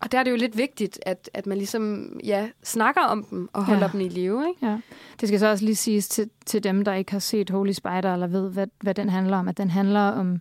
og 0.00 0.12
der 0.12 0.18
er 0.18 0.22
det 0.22 0.30
jo 0.30 0.36
lidt 0.36 0.56
vigtigt, 0.58 0.98
at, 1.02 1.30
at 1.34 1.46
man 1.46 1.58
ligesom 1.58 2.12
ja, 2.24 2.48
snakker 2.62 3.00
om 3.00 3.24
dem 3.24 3.48
og 3.52 3.64
holder 3.64 3.82
ja. 3.86 3.92
dem 3.92 4.00
i 4.00 4.08
live. 4.08 4.48
Ikke? 4.48 4.66
Ja. 4.66 4.78
Det 5.20 5.28
skal 5.28 5.40
så 5.40 5.46
også 5.46 5.64
lige 5.64 5.76
siges 5.76 6.08
til, 6.08 6.30
til 6.46 6.64
dem, 6.64 6.84
der 6.84 6.94
ikke 6.94 7.12
har 7.12 7.18
set 7.18 7.50
Holy 7.50 7.72
Spider, 7.72 8.12
eller 8.12 8.26
ved, 8.26 8.50
hvad, 8.50 8.66
hvad 8.80 8.94
den 8.94 9.08
handler 9.10 9.36
om, 9.36 9.48
at 9.48 9.56
den 9.58 9.70
handler 9.70 10.00
om 10.00 10.40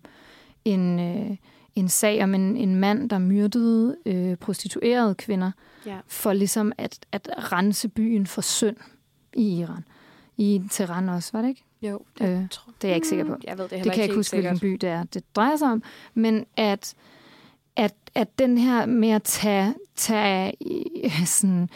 en, 0.65 0.99
øh, 0.99 1.37
en 1.75 1.89
sag 1.89 2.23
om 2.23 2.35
en, 2.35 2.57
en 2.57 2.75
mand, 2.75 3.09
der 3.09 3.19
myrdede 3.19 3.97
øh, 4.05 4.35
prostituerede 4.35 5.15
kvinder, 5.15 5.51
Ja. 5.85 5.97
for 6.07 6.33
ligesom 6.33 6.71
at, 6.77 6.99
at 7.11 7.29
rense 7.37 7.89
byen 7.89 8.27
for 8.27 8.41
synd 8.41 8.77
i 9.33 9.59
Iran. 9.59 9.85
I 10.37 10.61
Teheran 10.71 11.09
også, 11.09 11.29
var 11.33 11.41
det 11.41 11.49
ikke? 11.49 11.63
Jo, 11.81 11.99
Øh, 12.21 12.27
det, 12.27 12.51
tror, 12.51 12.73
Det 12.81 12.87
er 12.87 12.89
jeg 12.89 12.95
ikke 12.95 13.07
sikker 13.07 13.25
på. 13.25 13.35
Jeg 13.43 13.57
ved 13.57 13.63
det 13.63 13.71
heller 13.71 13.83
Det 13.83 13.91
kan 13.91 13.97
jeg 13.99 14.03
ikke 14.05 14.15
huske, 14.15 14.35
hvilken 14.35 14.57
sikkert. 14.59 14.79
by 14.81 14.85
det 14.87 14.93
er, 14.93 15.03
det 15.03 15.35
drejer 15.35 15.55
sig 15.55 15.71
om. 15.71 15.83
Men 16.13 16.45
at, 16.57 16.93
at, 17.75 17.93
at 18.15 18.39
den 18.39 18.57
her 18.57 18.85
med 18.85 19.09
at 19.09 19.23
tage, 19.23 19.73
tage 19.95 20.53
øh, 21.03 21.25
sådan 21.39 21.69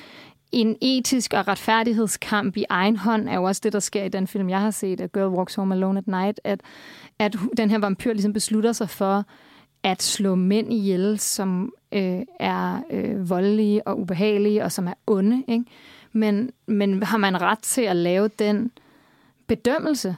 en 0.51 0.75
etisk 0.81 1.33
og 1.33 1.47
retfærdighedskamp 1.47 2.57
i 2.57 2.65
egen 2.69 2.95
hånd, 2.97 3.29
er 3.29 3.35
jo 3.35 3.43
også 3.43 3.61
det, 3.63 3.73
der 3.73 3.79
sker 3.79 4.03
i 4.03 4.09
den 4.09 4.27
film, 4.27 4.49
jeg 4.49 4.61
har 4.61 4.71
set, 4.71 5.01
A 5.01 5.05
Girl 5.05 5.27
Walks 5.37 5.55
Home 5.55 5.75
Alone 5.75 5.97
at 5.97 6.07
Night, 6.07 6.39
at, 6.43 6.61
at 7.19 7.35
den 7.57 7.69
her 7.69 7.77
vampyr 7.79 8.13
ligesom 8.13 8.33
beslutter 8.33 8.71
sig 8.71 8.89
for 8.89 9.25
at 9.83 10.03
slå 10.03 10.35
mænd 10.35 10.73
ihjel, 10.73 11.19
som 11.19 11.73
øh, 11.91 12.21
er 12.39 12.81
øh, 12.91 13.29
voldelige 13.29 13.87
og 13.87 13.99
ubehagelige, 13.99 14.63
og 14.63 14.71
som 14.71 14.87
er 14.87 14.93
onde. 15.07 15.43
Ikke? 15.47 15.65
Men, 16.11 16.51
men 16.65 17.03
har 17.03 17.17
man 17.17 17.41
ret 17.41 17.59
til 17.59 17.81
at 17.81 17.95
lave 17.95 18.27
den 18.27 18.71
bedømmelse? 19.47 20.15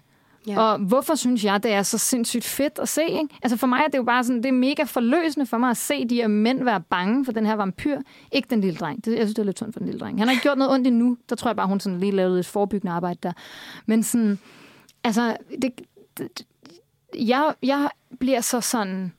Ja. 0.47 0.59
Og 0.59 0.79
hvorfor 0.79 1.15
synes 1.15 1.43
jeg, 1.43 1.63
det 1.63 1.71
er 1.71 1.83
så 1.83 1.97
sindssygt 1.97 2.43
fedt 2.43 2.79
at 2.79 2.89
se? 2.89 3.03
Ikke? 3.03 3.35
Altså 3.43 3.57
for 3.57 3.67
mig 3.67 3.81
er 3.85 3.87
det 3.87 3.97
jo 3.97 4.03
bare 4.03 4.23
sådan, 4.23 4.43
det 4.43 4.49
er 4.49 4.53
mega 4.53 4.83
forløsende 4.83 5.45
for 5.45 5.57
mig 5.57 5.69
at 5.69 5.77
se 5.77 6.05
de 6.05 6.15
her 6.15 6.27
mænd 6.27 6.63
være 6.63 6.81
bange 6.81 7.25
for 7.25 7.31
den 7.31 7.45
her 7.45 7.53
vampyr. 7.53 8.01
Ikke 8.31 8.47
den 8.49 8.61
lille 8.61 8.77
dreng. 8.77 9.05
Det, 9.05 9.11
jeg 9.11 9.21
synes, 9.21 9.35
det 9.35 9.41
er 9.41 9.45
lidt 9.45 9.59
sundt 9.59 9.73
for 9.75 9.79
den 9.79 9.87
lille 9.87 9.99
dreng. 9.99 10.19
Han 10.19 10.27
har 10.27 10.31
ikke 10.31 10.41
gjort 10.41 10.57
noget 10.57 10.73
ondt 10.73 10.87
endnu. 10.87 11.17
Der 11.29 11.35
tror 11.35 11.49
jeg 11.49 11.55
bare, 11.55 11.67
hun 11.67 11.79
sådan 11.79 11.99
lige 11.99 12.11
lavede 12.11 12.39
et 12.39 12.45
forebyggende 12.45 12.91
arbejde 12.91 13.19
der. 13.23 13.31
Men 13.85 14.03
sådan, 14.03 14.39
altså, 15.03 15.37
det, 15.61 15.81
det, 16.17 16.45
jeg, 17.19 17.53
jeg 17.63 17.89
bliver 18.19 18.41
så 18.41 18.61
sådan, 18.61 19.13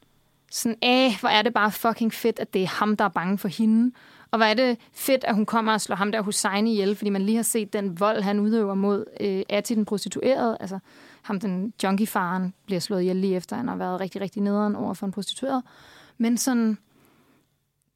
sådan, 0.52 0.78
æh, 0.82 1.12
hvor 1.20 1.28
er 1.28 1.42
det 1.42 1.54
bare 1.54 1.70
fucking 1.70 2.12
fedt, 2.12 2.38
at 2.38 2.54
det 2.54 2.62
er 2.62 2.66
ham, 2.66 2.96
der 2.96 3.04
er 3.04 3.08
bange 3.08 3.38
for 3.38 3.48
hende. 3.48 3.94
Og 4.30 4.38
hvor 4.38 4.46
er 4.46 4.54
det 4.54 4.78
fedt, 4.92 5.24
at 5.24 5.34
hun 5.34 5.46
kommer 5.46 5.72
og 5.72 5.80
slår 5.80 5.96
ham 5.96 6.12
der 6.12 6.20
Hussein 6.20 6.66
ihjel, 6.66 6.96
fordi 6.96 7.10
man 7.10 7.22
lige 7.22 7.36
har 7.36 7.42
set 7.42 7.72
den 7.72 8.00
vold, 8.00 8.22
han 8.22 8.40
udøver 8.40 8.74
mod 8.74 9.04
øh, 9.20 9.42
Ati, 9.48 9.74
den 9.74 9.84
prostituerede. 9.84 10.56
Altså, 10.60 10.78
ham, 11.22 11.40
den 11.40 11.72
junkiefaren, 11.82 12.54
bliver 12.66 12.80
slået 12.80 13.00
ihjel 13.00 13.16
lige 13.16 13.36
efter, 13.36 13.56
han 13.56 13.68
har 13.68 13.76
været 13.76 14.00
rigtig, 14.00 14.20
rigtig 14.20 14.42
nederen 14.42 14.76
over 14.76 14.94
for 14.94 15.06
en 15.06 15.12
prostitueret. 15.12 15.62
Men 16.18 16.38
sådan, 16.38 16.78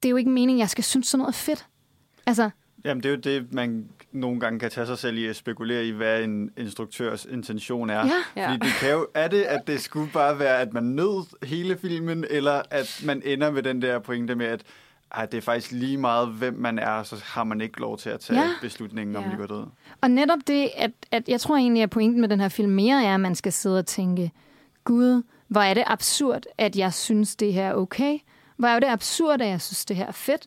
det 0.03 0.09
er 0.09 0.11
jo 0.11 0.17
ikke 0.17 0.31
meningen, 0.31 0.59
jeg 0.59 0.71
skal 0.71 0.85
synes 0.85 1.07
sådan 1.07 1.19
noget 1.19 1.33
er 1.33 1.37
fedt. 1.37 1.67
Altså, 2.27 2.51
Jamen, 2.87 3.03
det 3.03 3.09
er 3.09 3.13
jo 3.15 3.21
det, 3.41 3.53
man 3.53 3.89
nogle 4.13 4.41
gange 4.41 4.59
kan 4.59 4.71
tage 4.71 4.87
sig 4.87 4.99
selv 4.99 5.19
i 5.19 5.27
at 5.27 5.37
spekulere 5.37 5.85
i, 5.87 5.91
hvad 5.91 6.23
en 6.25 6.51
instruktørs 6.57 7.25
intention 7.25 7.91
er. 7.91 8.07
Ja. 8.37 8.47
Fordi 8.53 8.59
det 8.67 8.73
kan 8.81 8.91
jo, 8.91 9.07
er 9.15 9.29
det, 9.29 9.43
at 9.43 9.61
det 9.67 9.81
skulle 9.81 10.11
bare 10.13 10.39
være, 10.39 10.59
at 10.61 10.73
man 10.73 10.83
nød 10.83 11.47
hele 11.47 11.79
filmen, 11.79 12.25
eller 12.31 12.63
at 12.71 13.03
man 13.07 13.23
ender 13.25 13.51
med 13.51 13.63
den 13.63 13.83
der 13.83 13.99
pointe 13.99 14.35
med, 14.35 14.47
at 14.47 14.63
ej, 15.15 15.27
det 15.27 15.39
er 15.39 15.43
faktisk 15.43 15.73
lige 15.73 15.97
meget, 15.97 16.29
hvem 16.29 16.55
man 16.55 16.79
er, 16.79 17.03
så 17.03 17.17
har 17.25 17.45
man 17.45 17.61
ikke 17.61 17.81
lov 17.81 17.99
til 17.99 18.11
at 18.11 18.21
tage 18.21 18.41
Ja. 18.41 18.49
beslutningen 18.61 19.17
om 19.17 19.25
Ja. 19.25 19.31
liv 19.31 19.41
og 19.41 19.49
død. 19.49 19.65
Og 20.01 20.11
netop 20.11 20.39
det, 20.47 20.71
at, 20.77 20.91
at 21.11 21.29
jeg 21.29 21.41
tror 21.41 21.57
egentlig, 21.57 21.83
at 21.83 21.91
pointen 21.91 22.21
med 22.21 22.29
den 22.29 22.41
her 22.41 22.49
film 22.49 22.73
mere 22.73 23.05
er, 23.05 23.15
at 23.15 23.21
man 23.21 23.35
skal 23.35 23.53
sidde 23.53 23.79
og 23.79 23.87
tænke, 23.87 24.33
Gud, 24.85 25.23
hvor 25.49 25.61
er 25.61 25.75
det 25.75 25.85
absurd, 25.87 26.43
at 26.59 26.77
jeg 26.77 26.93
synes, 26.95 27.37
det 27.37 27.53
her 27.53 27.65
er 27.69 27.75
okay. 27.75 28.19
Hvor 28.57 28.69
er 28.69 28.81
det 28.81 28.87
absurd, 28.89 29.41
at 29.41 29.49
jeg 29.49 29.61
synes, 29.61 29.85
det 29.85 29.97
her 29.97 30.07
er 30.07 30.13
fedt. 30.13 30.47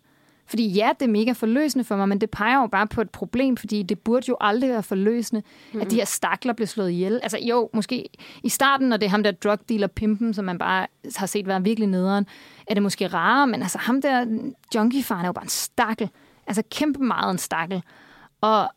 Fordi 0.50 0.68
ja, 0.68 0.90
det 1.00 1.06
er 1.06 1.12
mega 1.12 1.32
forløsende 1.32 1.86
for 1.86 1.96
mig, 1.96 2.10
men 2.10 2.22
det 2.22 2.30
peger 2.30 2.62
jo 2.62 2.68
bare 2.68 2.88
på 2.88 3.02
et 3.02 3.10
problem, 3.10 3.58
fordi 3.58 3.84
det 3.84 4.00
burde 4.00 4.26
jo 4.30 4.38
aldrig 4.42 4.70
være 4.70 4.84
forløsende, 4.84 5.42
mm-hmm. 5.42 5.82
at 5.82 5.92
de 5.92 5.96
her 5.96 6.06
stakler 6.06 6.54
bliver 6.54 6.68
slået 6.68 6.92
ihjel. 6.92 7.20
Altså 7.24 7.38
jo, 7.42 7.70
måske 7.74 8.10
i 8.44 8.50
starten, 8.50 8.90
når 8.90 8.98
det 8.98 9.06
er 9.06 9.10
ham 9.10 9.24
der 9.24 9.32
drug 9.32 9.58
dealer 9.70 9.88
pimpen, 9.88 10.34
som 10.34 10.46
man 10.46 10.58
bare 10.58 10.88
har 11.16 11.26
set 11.26 11.48
være 11.48 11.64
virkelig 11.64 11.88
nederen, 11.88 12.26
er 12.68 12.74
det 12.74 12.84
måske 12.84 13.08
rarere, 13.08 13.48
men 13.48 13.62
altså 13.62 13.78
ham 13.78 14.02
der 14.02 14.26
junkiefaren 14.76 15.22
er 15.26 15.28
jo 15.28 15.34
bare 15.34 15.46
en 15.46 15.50
stakkel. 15.50 16.10
Altså 16.48 16.64
kæmpe 16.72 17.04
meget 17.04 17.32
en 17.32 17.38
stakkel. 17.38 17.84
Og, 18.42 18.70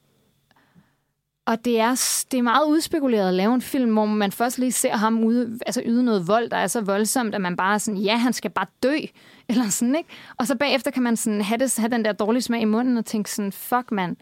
og 1.47 1.65
det 1.65 1.81
er, 1.81 2.25
det 2.31 2.39
er 2.39 2.43
meget 2.43 2.67
udspekuleret 2.67 3.29
at 3.29 3.35
lave 3.35 3.55
en 3.55 3.63
film, 3.63 3.93
hvor 3.93 4.07
man 4.07 4.33
først 4.33 4.59
lige 4.59 4.73
ser 4.73 4.97
ham 4.97 5.25
ude, 5.25 5.59
altså 5.67 5.83
yde 5.87 6.05
noget 6.05 6.29
vold, 6.29 6.51
der 6.51 6.57
er 6.57 6.67
så 6.67 6.81
voldsomt, 6.81 7.35
at 7.35 7.41
man 7.41 7.57
bare 7.57 7.75
er 7.75 7.79
sådan, 7.79 8.01
ja, 8.01 8.17
han 8.17 8.33
skal 8.33 8.51
bare 8.51 8.67
dø, 8.83 8.97
eller 9.49 9.69
sådan, 9.69 9.95
ikke? 9.95 10.09
Og 10.37 10.47
så 10.47 10.57
bagefter 10.57 10.91
kan 10.91 11.03
man 11.03 11.17
sådan 11.17 11.41
have, 11.41 11.59
det, 11.59 11.77
have 11.79 11.91
den 11.91 12.05
der 12.05 12.13
dårlige 12.13 12.43
smag 12.43 12.61
i 12.61 12.65
munden 12.65 12.97
og 12.97 13.05
tænke 13.05 13.31
sådan, 13.31 13.53
fuck 13.53 13.93
mand, 13.93 14.17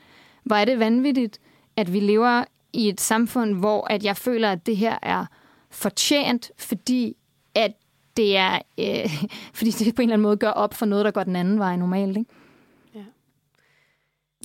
hvor 0.44 0.56
er 0.56 0.64
det 0.64 0.78
vanvittigt, 0.78 1.38
at 1.76 1.92
vi 1.92 2.00
lever 2.00 2.44
i 2.72 2.88
et 2.88 3.00
samfund, 3.00 3.54
hvor 3.54 3.86
at 3.92 4.04
jeg 4.04 4.16
føler, 4.16 4.52
at 4.52 4.66
det 4.66 4.76
her 4.76 4.98
er 5.02 5.26
fortjent, 5.70 6.50
fordi 6.58 7.16
at 7.54 7.72
det 8.16 8.36
er, 8.36 8.58
øh, 8.78 9.10
fordi 9.58 9.70
det 9.70 9.94
på 9.94 10.02
en 10.02 10.08
eller 10.08 10.14
anden 10.14 10.22
måde 10.22 10.36
gør 10.36 10.50
op 10.50 10.74
for 10.74 10.86
noget, 10.86 11.04
der 11.04 11.10
går 11.10 11.24
den 11.24 11.36
anden 11.36 11.58
vej 11.58 11.76
normalt, 11.76 12.16
ikke? 12.16 12.30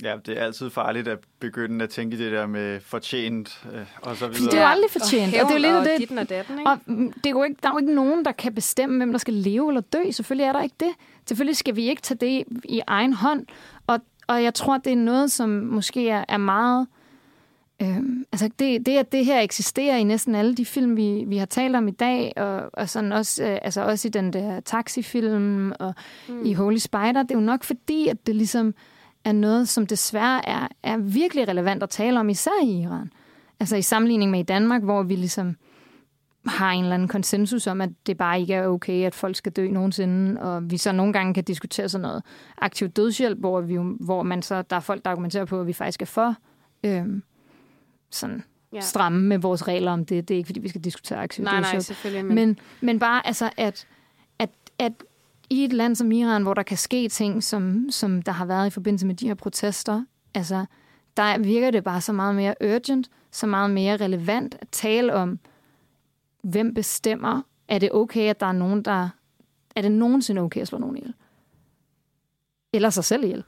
Ja, 0.02 0.16
det 0.26 0.38
er 0.38 0.42
altid 0.42 0.70
farligt 0.70 1.08
at 1.08 1.18
begynde 1.40 1.84
at 1.84 1.90
tænke 1.90 2.18
det 2.18 2.32
der 2.32 2.46
med 2.46 2.80
fortjent 2.80 3.66
øh, 3.72 3.80
og 4.02 4.16
så 4.16 4.26
Fordi 4.26 4.38
videre. 4.38 4.50
det 4.50 4.58
er 4.58 4.62
jo 4.62 4.68
aldrig 4.68 4.90
fortjent, 4.90 5.34
og, 5.34 5.40
og 5.40 5.48
det 5.48 5.54
er 5.54 5.58
jo 5.58 5.62
lidt 5.62 5.76
og 5.76 5.84
det, 5.84 5.98
ditten 5.98 6.18
og 6.18 6.28
datten, 6.28 6.58
ikke? 6.58 6.70
Og 6.70 6.78
det 6.86 7.26
er 7.26 7.30
jo 7.30 7.42
ikke, 7.42 7.56
der 7.62 7.68
er 7.68 7.72
jo 7.72 7.78
ikke 7.78 7.94
nogen, 7.94 8.24
der 8.24 8.32
kan 8.32 8.54
bestemme, 8.54 8.96
hvem 8.96 9.10
der 9.10 9.18
skal 9.18 9.34
leve 9.34 9.70
eller 9.70 9.80
dø. 9.80 10.10
Selvfølgelig 10.10 10.44
er 10.44 10.52
der 10.52 10.62
ikke 10.62 10.76
det. 10.80 10.92
Selvfølgelig 11.26 11.56
skal 11.56 11.76
vi 11.76 11.88
ikke 11.88 12.02
tage 12.02 12.18
det 12.18 12.44
i 12.64 12.80
egen 12.86 13.12
hånd. 13.12 13.46
Og, 13.86 14.00
og 14.26 14.42
jeg 14.42 14.54
tror, 14.54 14.78
det 14.78 14.92
er 14.92 14.96
noget, 14.96 15.32
som 15.32 15.48
måske 15.48 16.08
er, 16.08 16.24
er 16.28 16.36
meget... 16.36 16.86
Øhm, 17.82 18.24
altså 18.32 18.50
det, 18.58 18.86
det, 18.86 18.98
at 18.98 19.12
det 19.12 19.24
her 19.24 19.40
eksisterer 19.40 19.96
i 19.96 20.04
næsten 20.04 20.34
alle 20.34 20.54
de 20.54 20.64
film, 20.64 20.96
vi, 20.96 21.24
vi 21.26 21.36
har 21.36 21.46
talt 21.46 21.76
om 21.76 21.88
i 21.88 21.90
dag, 21.90 22.32
og, 22.36 22.70
og 22.72 22.88
sådan 22.88 23.12
også, 23.12 23.44
øh, 23.44 23.58
altså 23.62 23.80
også 23.80 24.08
i 24.08 24.10
den 24.10 24.32
der 24.32 24.60
taxifilm 24.60 25.72
og 25.80 25.94
mm. 26.28 26.44
i 26.44 26.52
Holy 26.52 26.76
Spider, 26.76 27.22
det 27.22 27.30
er 27.30 27.38
jo 27.38 27.40
nok 27.40 27.64
fordi, 27.64 28.08
at 28.08 28.26
det 28.26 28.36
ligesom 28.36 28.74
er 29.28 29.32
noget, 29.32 29.68
som 29.68 29.86
desværre 29.86 30.48
er, 30.48 30.68
er 30.82 30.96
virkelig 30.96 31.48
relevant 31.48 31.82
at 31.82 31.90
tale 31.90 32.20
om, 32.20 32.28
især 32.28 32.64
i 32.64 32.80
Iran. 32.82 33.10
Altså 33.60 33.76
i 33.76 33.82
sammenligning 33.82 34.30
med 34.30 34.40
i 34.40 34.42
Danmark, 34.42 34.82
hvor 34.82 35.02
vi 35.02 35.16
ligesom 35.16 35.56
har 36.46 36.70
en 36.70 36.82
eller 36.82 36.94
anden 36.94 37.08
konsensus 37.08 37.66
om, 37.66 37.80
at 37.80 37.90
det 38.06 38.16
bare 38.16 38.40
ikke 38.40 38.54
er 38.54 38.66
okay, 38.66 39.04
at 39.06 39.14
folk 39.14 39.36
skal 39.36 39.52
dø 39.52 39.68
nogensinde, 39.68 40.40
og 40.40 40.70
vi 40.70 40.76
så 40.76 40.92
nogle 40.92 41.12
gange 41.12 41.34
kan 41.34 41.44
diskutere 41.44 41.88
sådan 41.88 42.02
noget 42.02 42.22
aktiv 42.58 42.88
dødshjælp, 42.88 43.38
hvor, 43.38 43.60
vi, 43.60 43.76
hvor 44.00 44.22
man 44.22 44.42
så, 44.42 44.62
der 44.62 44.76
er 44.76 44.80
folk, 44.80 45.04
der 45.04 45.10
argumenterer 45.10 45.44
på, 45.44 45.60
at 45.60 45.66
vi 45.66 45.72
faktisk 45.72 46.02
er 46.02 46.06
for 46.06 46.34
øhm, 46.84 47.22
sådan 48.10 48.44
Ja. 48.72 48.80
stramme 48.80 49.20
med 49.20 49.38
vores 49.38 49.68
regler 49.68 49.92
om 49.92 50.04
det. 50.04 50.28
Det 50.28 50.34
er 50.34 50.38
ikke, 50.38 50.46
fordi 50.46 50.60
vi 50.60 50.68
skal 50.68 50.80
diskutere 50.84 51.18
aktiv 51.18 51.44
Nej, 51.44 51.52
nej, 51.52 51.60
dødshjælp. 51.60 51.84
selvfølgelig. 51.84 52.24
Men, 52.24 52.34
Men, 52.34 52.58
men 52.80 52.98
bare 52.98 53.26
altså, 53.26 53.50
at, 53.56 53.86
at, 54.38 54.50
at 54.78 54.92
i 55.50 55.64
et 55.64 55.72
land 55.72 55.96
som 55.96 56.12
Iran, 56.12 56.42
hvor 56.42 56.54
der 56.54 56.62
kan 56.62 56.76
ske 56.76 57.08
ting, 57.08 57.44
som, 57.44 57.90
som 57.90 58.22
der 58.22 58.32
har 58.32 58.44
været 58.44 58.66
i 58.66 58.70
forbindelse 58.70 59.06
med 59.06 59.14
de 59.14 59.26
her 59.26 59.34
protester, 59.34 60.04
altså, 60.34 60.66
der 61.16 61.38
virker 61.38 61.70
det 61.70 61.84
bare 61.84 62.00
så 62.00 62.12
meget 62.12 62.34
mere 62.34 62.54
urgent, 62.60 63.10
så 63.30 63.46
meget 63.46 63.70
mere 63.70 63.96
relevant 63.96 64.56
at 64.60 64.68
tale 64.68 65.14
om, 65.14 65.38
hvem 66.42 66.74
bestemmer, 66.74 67.42
er 67.68 67.78
det 67.78 67.92
okay, 67.92 68.30
at 68.30 68.40
der 68.40 68.46
er 68.46 68.52
nogen, 68.52 68.82
der... 68.82 69.08
Er 69.76 69.82
det 69.82 69.92
nogensinde 69.92 70.42
okay 70.42 70.60
at 70.60 70.68
slå 70.68 70.78
nogen 70.78 70.96
ihjel? 70.96 71.14
Eller 72.72 72.90
sig 72.90 73.04
selv 73.04 73.24
ihjel? 73.24 73.44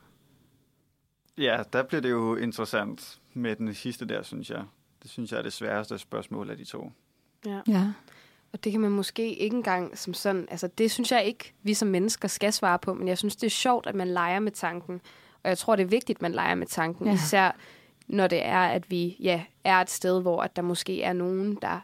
Ja, 1.39 1.63
der 1.73 1.83
bliver 1.83 2.01
det 2.01 2.11
jo 2.11 2.37
interessant 2.37 3.21
med 3.35 3.57
den 3.57 3.75
sidste 3.75 4.07
der, 4.07 4.23
synes 4.23 4.51
jeg. 4.51 4.65
Det 5.03 5.11
synes 5.11 5.33
jeg 5.33 5.39
er 5.39 5.43
det 5.43 5.53
sværeste 5.53 5.99
spørgsmål 5.99 6.51
af 6.51 6.57
de 6.57 6.65
to. 6.65 6.93
ja. 7.47 7.61
Ja. 7.67 7.93
Og 8.53 8.65
det 8.65 8.73
kan 8.73 8.81
man 8.81 8.91
måske 8.91 9.35
ikke 9.35 9.57
engang 9.57 9.99
som 9.99 10.15
sådan... 10.15 10.49
Altså, 10.51 10.67
det 10.67 10.91
synes 10.91 11.13
jeg 11.13 11.25
ikke, 11.25 11.55
vi 11.63 11.75
som 11.75 11.89
mennesker 11.89 12.29
skal 12.29 12.53
svare 12.53 12.79
på, 12.79 12.95
men 12.95 13.09
jeg 13.09 13.19
synes, 13.19 13.37
det 13.37 13.47
er 13.47 13.51
sjovt, 13.51 13.87
at 13.87 13.95
man 13.95 14.09
leger 14.09 14.41
med 14.41 14.53
tanken. 14.53 15.01
Og 15.43 15.49
jeg 15.49 15.59
tror, 15.59 15.77
det 15.77 15.83
er 15.83 15.89
vigtigt, 15.89 16.17
at 16.17 16.23
man 16.23 16.33
leger 16.33 16.55
med 16.55 16.67
tanken. 16.67 17.07
Ja. 17.07 17.15
Især 17.15 17.57
når 18.09 18.27
det 18.27 18.45
er, 18.45 18.61
at 18.61 18.91
vi 18.91 19.17
ja, 19.21 19.43
er 19.65 19.77
et 19.77 19.91
sted, 19.91 20.23
hvor 20.23 20.43
at 20.43 20.57
der 20.57 20.63
måske 20.63 21.03
er 21.03 21.13
nogen, 21.13 21.59
der 21.63 21.81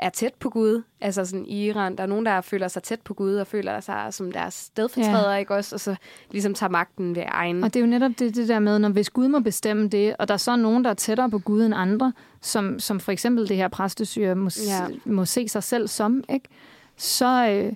er 0.00 0.10
tæt 0.10 0.34
på 0.34 0.50
Gud. 0.50 0.82
Altså 1.00 1.24
sådan 1.24 1.46
i 1.46 1.66
Iran, 1.66 1.96
der 1.96 2.02
er 2.02 2.06
nogen, 2.06 2.26
der 2.26 2.40
føler 2.40 2.68
sig 2.68 2.82
tæt 2.82 3.00
på 3.00 3.14
Gud, 3.14 3.34
og 3.34 3.46
føler 3.46 3.80
sig 3.80 4.06
som 4.10 4.32
deres 4.32 4.54
stedfortræder, 4.54 5.32
ja. 5.32 5.36
ikke 5.36 5.54
også? 5.54 5.76
Og 5.76 5.80
så 5.80 5.96
ligesom 6.30 6.54
tager 6.54 6.70
magten 6.70 7.16
ved 7.16 7.22
egen... 7.26 7.64
Og 7.64 7.74
det 7.74 7.80
er 7.80 7.84
jo 7.84 7.90
netop 7.90 8.10
det, 8.18 8.36
det 8.36 8.48
der 8.48 8.58
med, 8.58 8.78
når 8.78 8.88
hvis 8.88 9.10
Gud 9.10 9.28
må 9.28 9.40
bestemme 9.40 9.88
det, 9.88 10.16
og 10.18 10.28
der 10.28 10.34
er 10.34 10.38
så 10.38 10.56
nogen, 10.56 10.84
der 10.84 10.90
er 10.90 10.94
tættere 10.94 11.30
på 11.30 11.38
Gud 11.38 11.62
end 11.64 11.74
andre, 11.76 12.12
som, 12.40 12.78
som 12.78 13.00
for 13.00 13.12
eksempel 13.12 13.48
det 13.48 13.56
her 13.56 13.68
præstesyre 13.68 14.34
må, 14.34 14.50
Ja. 14.66 14.86
må 15.04 15.24
se 15.24 15.48
sig 15.48 15.62
selv 15.62 15.88
som, 15.88 16.24
ikke? 16.28 16.48
Så, 16.96 17.48
øh, 17.48 17.72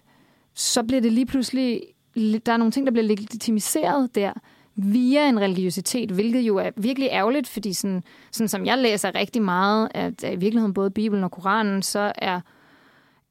så 0.55 0.83
bliver 0.83 1.01
det 1.01 1.13
lige 1.13 1.27
pludselig, 1.27 1.83
der 2.17 2.53
er 2.53 2.57
nogle 2.57 2.73
ting, 2.73 2.87
der 2.87 2.93
bliver 2.93 3.07
legitimiseret 3.07 4.15
der, 4.15 4.33
via 4.77 5.29
en 5.29 5.41
religiøsitet, 5.41 6.11
hvilket 6.11 6.41
jo 6.41 6.57
er 6.57 6.71
virkelig 6.77 7.09
ærgerligt, 7.13 7.49
fordi 7.49 7.73
sådan, 7.73 8.03
sådan 8.33 8.49
som 8.49 8.67
jeg 8.67 8.79
læser 8.79 9.15
rigtig 9.15 9.43
meget, 9.43 9.89
at 9.95 10.23
i 10.23 10.37
virkeligheden 10.37 10.75
både 10.75 10.91
Bibelen 10.91 11.25
og 11.25 11.31
Koranen, 11.31 11.83
så 11.83 12.13
er, 12.19 12.41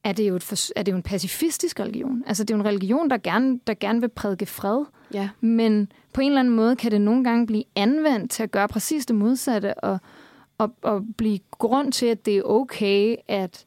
er, 0.04 0.14
det 0.14 0.28
jo 0.30 0.36
et, 0.36 0.72
er 0.76 0.84
det 0.84 0.92
jo 0.92 0.96
en 0.98 1.04
pacifistisk 1.04 1.80
religion. 1.80 2.24
Altså 2.28 2.44
det 2.44 2.54
er 2.54 2.58
jo 2.58 2.62
en 2.62 2.68
religion, 2.68 3.10
der 3.10 3.18
gerne, 3.18 3.60
der 3.68 3.74
gerne 3.74 4.00
vil 4.02 4.10
prædike 4.10 4.46
fred, 4.46 4.86
Ja. 5.14 5.30
men 5.42 5.92
på 6.14 6.22
en 6.22 6.28
eller 6.28 6.40
anden 6.40 6.56
måde 6.56 6.76
kan 6.76 6.92
det 6.92 7.02
nogle 7.02 7.24
gange 7.24 7.46
blive 7.48 7.64
anvendt 7.76 8.32
til 8.32 8.44
at 8.44 8.52
gøre 8.52 8.68
præcis 8.68 9.06
det 9.06 9.16
modsatte, 9.16 9.74
og, 9.74 10.00
og, 10.58 10.76
og 10.82 11.02
blive 11.18 11.40
grund 11.52 11.92
til, 11.92 12.06
at 12.06 12.26
det 12.26 12.38
er 12.38 12.44
okay 12.44 13.16
at, 13.28 13.66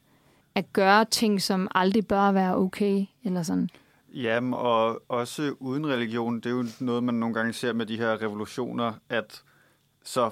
at 0.55 0.73
gøre 0.73 1.05
ting, 1.05 1.41
som 1.41 1.67
aldrig 1.75 2.07
bør 2.07 2.31
være 2.31 2.55
okay, 2.57 3.05
eller 3.23 3.43
sådan. 3.43 3.69
Jamen, 4.13 4.53
og 4.53 5.01
også 5.07 5.55
uden 5.59 5.87
religion, 5.87 6.35
det 6.35 6.45
er 6.45 6.49
jo 6.49 6.65
noget, 6.79 7.03
man 7.03 7.15
nogle 7.15 7.35
gange 7.35 7.53
ser 7.53 7.73
med 7.73 7.85
de 7.85 7.97
her 7.97 8.21
revolutioner, 8.21 8.93
at 9.09 9.43
så 10.03 10.29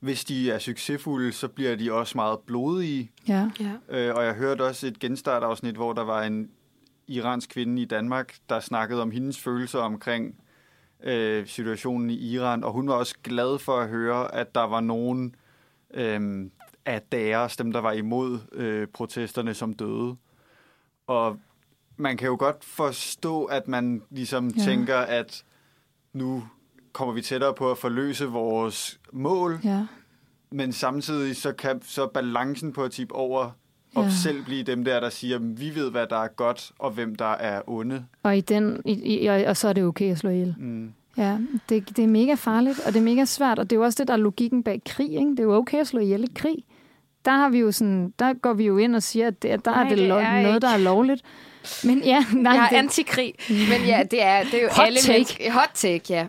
hvis 0.00 0.24
de 0.24 0.50
er 0.50 0.58
succesfulde, 0.58 1.32
så 1.32 1.48
bliver 1.48 1.76
de 1.76 1.92
også 1.92 2.18
meget 2.18 2.38
blodige. 2.40 3.10
Ja. 3.28 3.50
ja. 3.60 3.72
Øh, 3.88 4.14
og 4.16 4.24
jeg 4.24 4.34
hørte 4.34 4.62
også 4.62 4.86
et 4.86 4.98
genstartafsnit, 4.98 5.74
hvor 5.74 5.92
der 5.92 6.04
var 6.04 6.22
en 6.22 6.50
iransk 7.06 7.50
kvinde 7.50 7.82
i 7.82 7.84
Danmark, 7.84 8.36
der 8.48 8.60
snakkede 8.60 9.02
om 9.02 9.10
hendes 9.10 9.40
følelser 9.40 9.78
omkring 9.78 10.40
øh, 11.02 11.46
situationen 11.46 12.10
i 12.10 12.14
Iran, 12.14 12.64
og 12.64 12.72
hun 12.72 12.88
var 12.88 12.94
også 12.94 13.14
glad 13.22 13.58
for 13.58 13.80
at 13.80 13.88
høre, 13.88 14.34
at 14.34 14.54
der 14.54 14.66
var 14.66 14.80
nogen 14.80 15.34
øh, 15.94 16.50
af 16.86 17.02
deres, 17.12 17.56
dem 17.56 17.72
der 17.72 17.80
var 17.80 17.92
imod 17.92 18.38
øh, 18.52 18.88
protesterne, 18.88 19.54
som 19.54 19.74
døde. 19.74 20.16
Og 21.06 21.40
man 21.96 22.16
kan 22.16 22.26
jo 22.28 22.36
godt 22.38 22.64
forstå, 22.64 23.44
at 23.44 23.68
man 23.68 24.02
ligesom 24.10 24.48
Ja. 24.48 24.62
tænker, 24.64 24.96
at 24.96 25.42
nu 26.12 26.44
kommer 26.92 27.14
vi 27.14 27.22
tættere 27.22 27.54
på 27.54 27.70
at 27.70 27.78
forløse 27.78 28.26
vores 28.26 29.00
mål, 29.12 29.58
Ja. 29.64 29.86
men 30.50 30.72
samtidig 30.72 31.36
så 31.36 31.52
kan 31.52 31.82
så 31.82 32.06
balancen 32.06 32.72
på 32.72 32.82
at 32.82 32.90
tippe 32.90 33.14
over 33.14 33.50
og 33.94 34.04
Ja. 34.04 34.10
selv 34.10 34.44
blive 34.44 34.62
dem 34.62 34.84
der, 34.84 35.00
der 35.00 35.08
siger, 35.10 35.38
vi 35.38 35.74
ved, 35.74 35.90
hvad 35.90 36.06
der 36.06 36.16
er 36.16 36.28
godt, 36.28 36.72
og 36.78 36.90
hvem 36.90 37.14
der 37.14 37.32
er 37.32 37.62
onde. 37.66 38.04
Og, 38.22 38.36
i 38.36 38.40
den, 38.40 38.82
i, 38.84 38.92
i, 39.22 39.26
og, 39.26 39.44
og 39.44 39.56
så 39.56 39.68
er 39.68 39.72
det 39.72 39.84
okay 39.84 40.10
at 40.12 40.18
slå 40.18 40.30
ihjel. 40.30 40.54
Mm. 40.58 40.92
Ja, 41.16 41.38
det, 41.68 41.96
det 41.96 42.04
er 42.04 42.08
mega 42.08 42.34
farligt, 42.34 42.80
og 42.86 42.92
det 42.92 42.98
er 43.00 43.04
mega 43.04 43.24
svært, 43.24 43.58
og 43.58 43.70
det 43.70 43.76
er 43.76 43.80
jo 43.80 43.84
også 43.84 43.96
det, 44.02 44.08
der 44.08 44.14
er 44.14 44.18
logikken 44.18 44.62
bag 44.62 44.82
krig, 44.86 45.10
ikke? 45.12 45.30
Det 45.30 45.38
er 45.40 45.44
jo 45.44 45.54
okay 45.54 45.78
at 45.80 45.86
slå 45.86 46.00
ihjel 46.00 46.24
i 46.24 46.32
krig. 46.34 46.56
Der, 47.24 47.30
har 47.32 47.48
vi 47.48 47.58
jo 47.58 47.72
sådan, 47.72 48.14
der 48.18 48.32
går 48.34 48.52
vi 48.52 48.64
jo 48.66 48.78
ind 48.78 48.96
og 48.96 49.02
siger, 49.02 49.26
at 49.26 49.42
det, 49.42 49.48
at 49.48 49.64
der 49.64 49.70
Nej, 49.70 49.84
er 49.84 49.88
det, 49.88 49.98
det 49.98 50.08
lo- 50.08 50.14
er 50.16 50.42
noget, 50.42 50.54
ikke. 50.56 50.66
der 50.66 50.72
er 50.72 50.78
lovligt. 50.78 51.22
Men 51.84 51.98
ja, 52.04 52.24
nej, 52.32 52.52
jeg 52.52 52.64
er 52.64 52.68
det, 52.68 52.76
antikrig. 52.76 53.34
Men 53.48 53.86
ja, 53.86 54.02
det 54.10 54.22
er, 54.22 54.44
det 54.44 54.54
er 54.54 54.62
jo 54.62 54.68
Hot 54.68 54.86
alle 54.86 55.00
take. 55.00 55.12
mennesker. 55.12 55.52
Hot 55.52 55.70
take, 55.74 56.04
ja. 56.10 56.26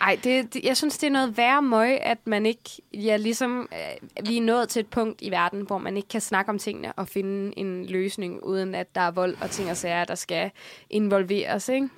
Ej, 0.00 0.18
det, 0.24 0.54
det, 0.54 0.64
jeg 0.64 0.76
synes, 0.76 0.98
det 0.98 1.06
er 1.06 1.10
noget 1.10 1.36
værre 1.36 1.62
møg, 1.62 2.00
at 2.00 2.18
man 2.26 2.46
ikke, 2.46 2.70
ja, 2.94 3.16
ligesom, 3.16 3.68
øh, 3.72 4.26
vi 4.28 4.36
er 4.36 4.42
nået 4.42 4.68
til 4.68 4.80
et 4.80 4.86
punkt 4.86 5.22
i 5.22 5.30
verden, 5.30 5.60
hvor 5.60 5.78
man 5.78 5.96
ikke 5.96 6.08
kan 6.08 6.20
snakke 6.20 6.48
om 6.48 6.58
tingene 6.58 6.92
og 6.92 7.08
finde 7.08 7.58
en 7.58 7.86
løsning, 7.86 8.44
uden 8.44 8.74
at 8.74 8.94
der 8.94 9.00
er 9.00 9.10
vold 9.10 9.36
og 9.40 9.50
ting 9.50 9.70
og 9.70 9.76
sager, 9.76 10.04
der 10.04 10.14
skal 10.14 10.50
involveres, 10.90 11.68
ikke? 11.68 11.88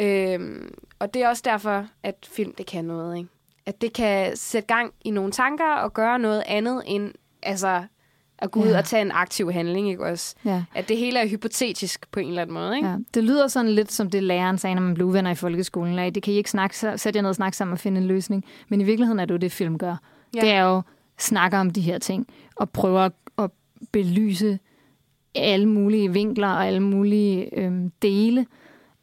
Øhm, 0.00 0.74
og 0.98 1.14
det 1.14 1.22
er 1.22 1.28
også 1.28 1.42
derfor, 1.44 1.86
at 2.02 2.28
film, 2.32 2.54
det 2.54 2.66
kan 2.66 2.84
noget, 2.84 3.16
ikke? 3.16 3.28
At 3.66 3.80
det 3.80 3.92
kan 3.92 4.36
sætte 4.36 4.66
gang 4.66 4.92
i 5.04 5.10
nogle 5.10 5.32
tanker 5.32 5.74
og 5.74 5.94
gøre 5.94 6.18
noget 6.18 6.42
andet 6.46 6.82
end, 6.86 7.12
altså, 7.42 7.84
at 8.38 8.50
gå 8.50 8.60
ud 8.60 8.66
Ja. 8.68 8.78
og 8.78 8.84
tage 8.84 9.02
en 9.02 9.10
aktiv 9.12 9.52
handling, 9.52 9.90
ikke 9.90 10.04
også? 10.06 10.34
ja. 10.44 10.64
At 10.74 10.88
det 10.88 10.96
hele 10.96 11.18
er 11.18 11.28
hypotetisk 11.28 12.06
på 12.12 12.20
en 12.20 12.28
eller 12.28 12.42
anden 12.42 12.54
måde, 12.54 12.76
ikke? 12.76 12.88
Ja, 12.88 12.96
det 13.14 13.24
lyder 13.24 13.48
sådan 13.48 13.70
lidt 13.70 13.92
som 13.92 14.10
det 14.10 14.22
læreren 14.22 14.58
sagde, 14.58 14.74
når 14.74 14.82
man 14.82 14.94
blev 14.94 15.06
uvenner 15.06 15.30
i 15.30 15.34
folkeskolen. 15.34 15.98
Af. 15.98 16.12
Det 16.14 16.22
kan 16.22 16.34
I 16.34 16.36
ikke 16.36 16.50
snakke, 16.50 16.78
så 16.78 16.96
sæt 16.96 17.16
jer 17.16 17.22
ned 17.22 17.28
og 17.28 17.34
snakke 17.34 17.56
sammen 17.56 17.72
og 17.72 17.78
finde 17.78 18.00
en 18.00 18.06
løsning. 18.06 18.44
Men 18.68 18.80
i 18.80 18.84
virkeligheden 18.84 19.20
er 19.20 19.24
det 19.24 19.32
jo 19.34 19.38
det, 19.38 19.52
film 19.52 19.78
gør. 19.78 19.96
Ja. 20.36 20.40
Det 20.40 20.50
er 20.50 20.62
jo 20.62 20.82
snakke 21.18 21.56
om 21.58 21.70
de 21.70 21.80
her 21.80 21.98
ting 21.98 22.26
og 22.56 22.70
prøve 22.70 23.04
at, 23.04 23.12
at 23.38 23.50
belyse 23.92 24.58
alle 25.34 25.66
mulige 25.66 26.12
vinkler 26.12 26.48
og 26.48 26.66
alle 26.66 26.80
mulige 26.80 27.58
øhm, 27.58 27.92
dele 28.02 28.46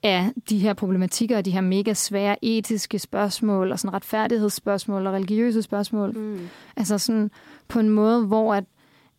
af 0.03 0.29
de 0.49 0.57
her 0.57 0.73
problematikker 0.73 1.37
og 1.37 1.45
de 1.45 1.51
her 1.51 1.61
mega 1.61 1.93
svære 1.93 2.45
etiske 2.45 2.99
spørgsmål 2.99 3.71
og 3.71 3.79
sådan 3.79 3.93
retfærdighedsspørgsmål 3.93 5.07
og 5.07 5.13
religiøse 5.13 5.61
spørgsmål. 5.61 6.11
Mm. 6.17 6.39
Altså 6.77 6.97
sådan 6.97 7.31
på 7.67 7.79
en 7.79 7.89
måde, 7.89 8.25
hvor 8.25 8.53
at, 8.53 8.63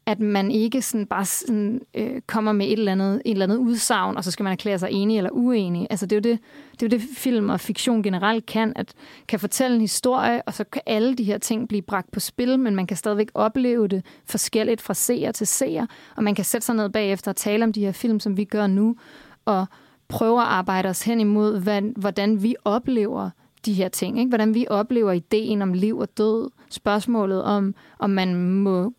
at 0.07 0.21
man 0.21 0.51
ikke 0.51 0.83
sådan 0.83 1.07
bare 1.07 1.25
sådan, 1.25 1.81
øh, 1.95 2.21
kommer 2.27 2.53
med 2.53 2.67
et 2.67 2.73
eller 2.73 2.93
andet, 2.93 3.23
et 3.25 3.31
eller 3.31 3.45
andet 3.45 3.57
udsagn, 3.57 4.17
og 4.17 4.25
så 4.25 4.31
skal 4.31 4.45
man 4.45 4.53
erklære 4.53 4.79
sig 4.79 4.89
enig 4.93 5.17
eller 5.17 5.31
uenig. 5.33 5.87
Altså 5.91 6.07
det 6.07 6.13
er, 6.13 6.17
jo 6.17 6.33
det, 6.33 6.41
det 6.73 6.83
er 6.83 6.97
jo 6.97 7.01
det, 7.01 7.09
film 7.17 7.51
og 7.51 7.61
fiktion 7.61 8.03
generelt 8.03 8.47
kan, 8.47 8.73
at 8.77 8.95
kan 9.29 9.41
fortælle 9.41 9.75
en 9.75 9.81
historie, 9.81 10.43
og 10.43 10.55
så 10.55 10.65
kan 10.65 10.83
alle 10.87 11.15
de 11.15 11.25
her 11.25 11.39
ting 11.39 11.69
blive 11.69 11.83
bragt 11.83 12.11
på 12.11 12.21
spil, 12.21 12.59
men 12.59 12.77
man 12.77 12.87
kan 12.87 12.97
stadigvæk 12.97 13.29
opleve 13.35 13.89
det 13.89 14.07
forskelligt 14.25 14.81
fra 14.81 14.95
seer 14.95 15.33
til 15.33 15.47
seer, 15.47 15.87
og 16.17 16.25
man 16.25 16.35
kan 16.35 16.45
sætte 16.45 16.67
sig 16.67 16.75
ned 16.75 16.89
bagefter 16.91 17.31
og 17.31 17.37
tale 17.37 17.65
om 17.65 17.73
de 17.73 17.81
her 17.81 17.93
film, 17.93 18.21
som 18.21 18.37
vi 18.37 18.45
gør 18.45 18.67
nu, 18.67 18.97
og 19.45 19.67
prøve 20.09 20.41
at 20.41 20.47
arbejde 20.47 20.89
os 20.89 21.03
hen 21.03 21.21
imod, 21.21 21.61
hvad, 21.61 21.83
hvordan 21.83 22.43
vi 22.43 22.57
oplever 22.65 23.31
de 23.67 23.73
her 23.73 23.89
ting. 23.89 24.19
Ikke? 24.19 24.29
Hvordan 24.29 24.55
vi 24.55 24.67
oplever 24.71 25.13
ideen 25.13 25.63
om 25.63 25.73
liv 25.73 25.99
og 25.99 26.19
død. 26.19 26.51
Spørgsmålet 26.71 27.43
om, 27.43 27.75
om 27.99 28.11
man 28.11 28.35
må, 28.35 28.93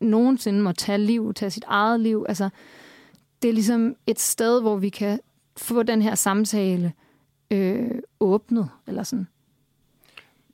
nogensinde 0.00 0.60
må 0.62 0.72
tage 0.72 0.98
liv, 0.98 1.34
tage 1.34 1.50
sit 1.50 1.64
eget 1.66 2.00
liv. 2.00 2.26
Altså, 2.28 2.48
det 3.42 3.48
er 3.48 3.52
ligesom 3.52 3.96
et 4.06 4.20
sted, 4.20 4.60
hvor 4.60 4.76
vi 4.76 4.88
kan 4.88 5.20
få 5.56 5.82
den 5.82 6.02
her 6.02 6.14
samtale 6.14 6.92
øh, 7.50 7.90
åbnet. 8.20 8.68
Eller 8.86 9.02
sådan. 9.02 9.26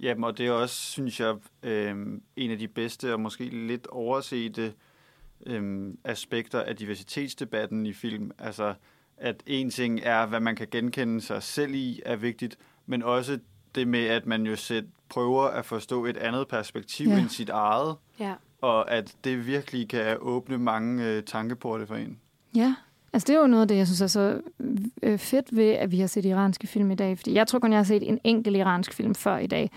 Jamen, 0.00 0.24
og 0.24 0.38
det 0.38 0.46
er 0.46 0.52
også, 0.52 0.76
synes 0.76 1.20
jeg, 1.20 1.36
øh, 1.62 1.96
en 2.36 2.50
af 2.50 2.58
de 2.58 2.68
bedste 2.68 3.12
og 3.12 3.20
måske 3.20 3.44
lidt 3.44 3.86
oversete 3.86 4.72
øh, 5.46 5.94
aspekter 6.04 6.62
af 6.62 6.76
diversitetsdebatten 6.76 7.86
i 7.86 7.92
film. 7.92 8.30
Altså, 8.38 8.74
at 9.16 9.42
en 9.46 9.70
ting 9.70 10.00
er, 10.02 10.26
hvad 10.26 10.40
man 10.40 10.56
kan 10.56 10.68
genkende 10.70 11.20
sig 11.20 11.42
selv 11.42 11.74
i, 11.74 12.00
er 12.06 12.16
vigtigt, 12.16 12.56
men 12.90 13.02
også 13.02 13.38
det 13.74 13.88
med, 13.88 14.04
at 14.06 14.26
man 14.26 14.42
jo 14.46 14.56
selv 14.56 14.86
prøver 15.08 15.42
at 15.44 15.64
forstå 15.64 16.04
et 16.04 16.16
andet 16.16 16.48
perspektiv 16.48 17.08
Ja. 17.08 17.18
end 17.18 17.28
sit 17.28 17.48
eget, 17.48 17.96
Ja. 18.20 18.34
og 18.60 18.90
at 18.90 19.14
det 19.24 19.46
virkelig 19.46 19.88
kan 19.88 20.16
åbne 20.20 20.58
mange 20.58 21.04
øh, 21.06 21.22
tankeporte 21.22 21.86
for 21.86 21.94
en. 21.94 22.18
Ja, 22.54 22.74
altså 23.12 23.26
det 23.26 23.36
er 23.36 23.40
jo 23.40 23.46
noget 23.46 23.62
af 23.62 23.68
det, 23.68 23.76
jeg 23.76 23.86
synes 23.86 24.00
er 24.00 24.06
så 24.06 24.40
øh, 25.02 25.18
fedt 25.18 25.56
ved, 25.56 25.68
at 25.70 25.90
vi 25.92 26.00
har 26.00 26.06
set 26.06 26.24
iranske 26.24 26.66
film 26.66 26.90
i 26.90 26.94
dag. 26.94 27.18
Fordi 27.18 27.34
jeg 27.34 27.46
tror 27.46 27.58
kun, 27.58 27.70
jeg 27.72 27.78
har 27.78 27.84
set 27.84 28.08
en 28.08 28.18
enkelt 28.24 28.56
iransk 28.56 28.92
film 28.94 29.14
før 29.14 29.36
i 29.38 29.46
dag. 29.46 29.70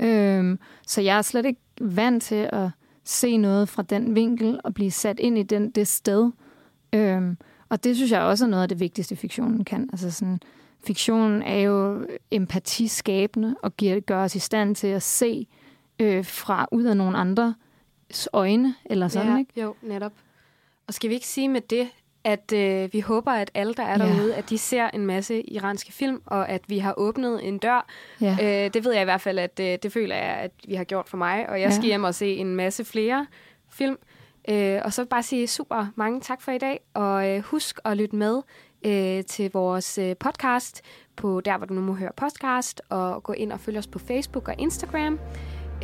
Øhm, 0.00 0.58
så 0.86 1.00
jeg 1.00 1.18
er 1.18 1.22
slet 1.22 1.46
ikke 1.46 1.60
vant 1.80 2.22
til 2.22 2.48
at 2.52 2.68
se 3.04 3.36
noget 3.36 3.68
fra 3.68 3.82
den 3.82 4.14
vinkel 4.14 4.60
og 4.64 4.74
blive 4.74 4.90
sat 4.90 5.20
ind 5.20 5.38
i 5.38 5.42
den, 5.42 5.70
det 5.70 5.88
sted. 5.88 6.30
Øhm, 6.92 7.36
og 7.68 7.84
det 7.84 7.96
synes 7.96 8.12
jeg 8.12 8.20
også 8.22 8.44
er 8.44 8.48
noget 8.48 8.62
af 8.62 8.68
det 8.68 8.80
vigtigste, 8.80 9.16
fiktionen 9.16 9.64
kan. 9.64 9.88
Altså 9.92 10.10
sådan, 10.10 10.40
fiktionen 10.86 11.42
er 11.42 11.58
jo 11.60 12.06
empatiskabende 12.30 13.56
og 13.62 13.76
giver, 13.76 14.00
gør 14.00 14.24
os 14.24 14.34
i 14.34 14.38
stand 14.38 14.74
til 14.74 14.86
at 14.86 15.02
se 15.02 15.46
øh, 15.98 16.24
fra 16.24 16.66
ud 16.72 16.84
af 16.84 16.96
nogle 16.96 17.18
andres 17.18 18.28
øjne, 18.32 18.74
eller 18.84 19.08
sådan, 19.08 19.32
ja, 19.32 19.38
ikke? 19.38 19.60
Jo, 19.62 19.74
netop. 19.82 20.12
Og 20.86 20.94
skal 20.94 21.10
vi 21.10 21.14
ikke 21.14 21.26
sige 21.26 21.48
med 21.48 21.60
det, 21.60 21.88
at 22.24 22.52
øh, 22.52 22.92
vi 22.92 23.00
håber, 23.00 23.32
at 23.32 23.50
alle, 23.54 23.74
der 23.74 23.82
er 23.82 23.98
derude, 23.98 24.34
at 24.34 24.50
de 24.50 24.58
ser 24.58 24.88
en 24.90 25.06
masse 25.06 25.42
iranske 25.50 25.92
film, 25.92 26.22
og 26.26 26.48
at 26.48 26.62
vi 26.68 26.78
har 26.78 26.94
åbnet 26.96 27.48
en 27.48 27.58
dør. 27.58 27.86
Ja. 28.20 28.36
Øh, 28.42 28.74
det 28.74 28.84
ved 28.84 28.92
jeg 28.92 29.02
i 29.02 29.04
hvert 29.04 29.20
fald, 29.20 29.38
at 29.38 29.60
øh, 29.60 29.78
det 29.82 29.92
føler 29.92 30.16
jeg, 30.16 30.24
at 30.36 30.50
vi 30.68 30.74
har 30.74 30.84
gjort 30.84 31.08
for 31.08 31.16
mig, 31.16 31.48
og 31.48 31.60
jeg 31.60 31.66
Ja. 31.68 31.74
skal 31.74 31.84
hjem 31.86 32.04
og 32.04 32.14
se 32.14 32.36
en 32.36 32.56
masse 32.56 32.84
flere 32.84 33.26
film. 33.70 33.96
Øh, 34.48 34.80
og 34.84 34.92
så 34.92 35.04
bare 35.04 35.22
sige 35.22 35.46
super 35.46 35.86
mange 35.96 36.20
tak 36.20 36.42
for 36.42 36.52
i 36.52 36.58
dag, 36.58 36.80
og 36.94 37.28
øh, 37.28 37.40
husk 37.42 37.78
at 37.84 37.96
lytte 37.96 38.16
med 38.16 38.42
øh, 38.84 39.24
til 39.24 39.50
vores 39.52 39.98
øh, 39.98 40.16
podcast 40.16 40.82
på 41.16 41.40
der, 41.40 41.56
hvor 41.56 41.66
du 41.66 41.74
nu 41.74 41.80
må 41.80 41.92
høre 41.92 42.10
podcast, 42.16 42.82
og 42.88 43.22
gå 43.22 43.32
ind 43.32 43.52
og 43.52 43.60
følge 43.60 43.78
os 43.78 43.86
på 43.86 43.98
Facebook 43.98 44.48
og 44.48 44.54
Instagram. 44.58 45.18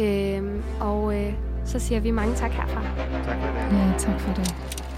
Øh, 0.01 0.43
og 0.81 1.21
øh, 1.21 1.35
så 1.65 1.79
siger 1.79 2.01
vi 2.01 2.11
mange 2.11 2.35
tak 2.35 2.51
herfra. 2.51 2.83
Tak 3.25 3.41
for 3.41 3.53
det. 3.53 3.79
Ja, 3.79 3.95
tak 3.99 4.21
for 4.21 4.35
det. 4.35 4.94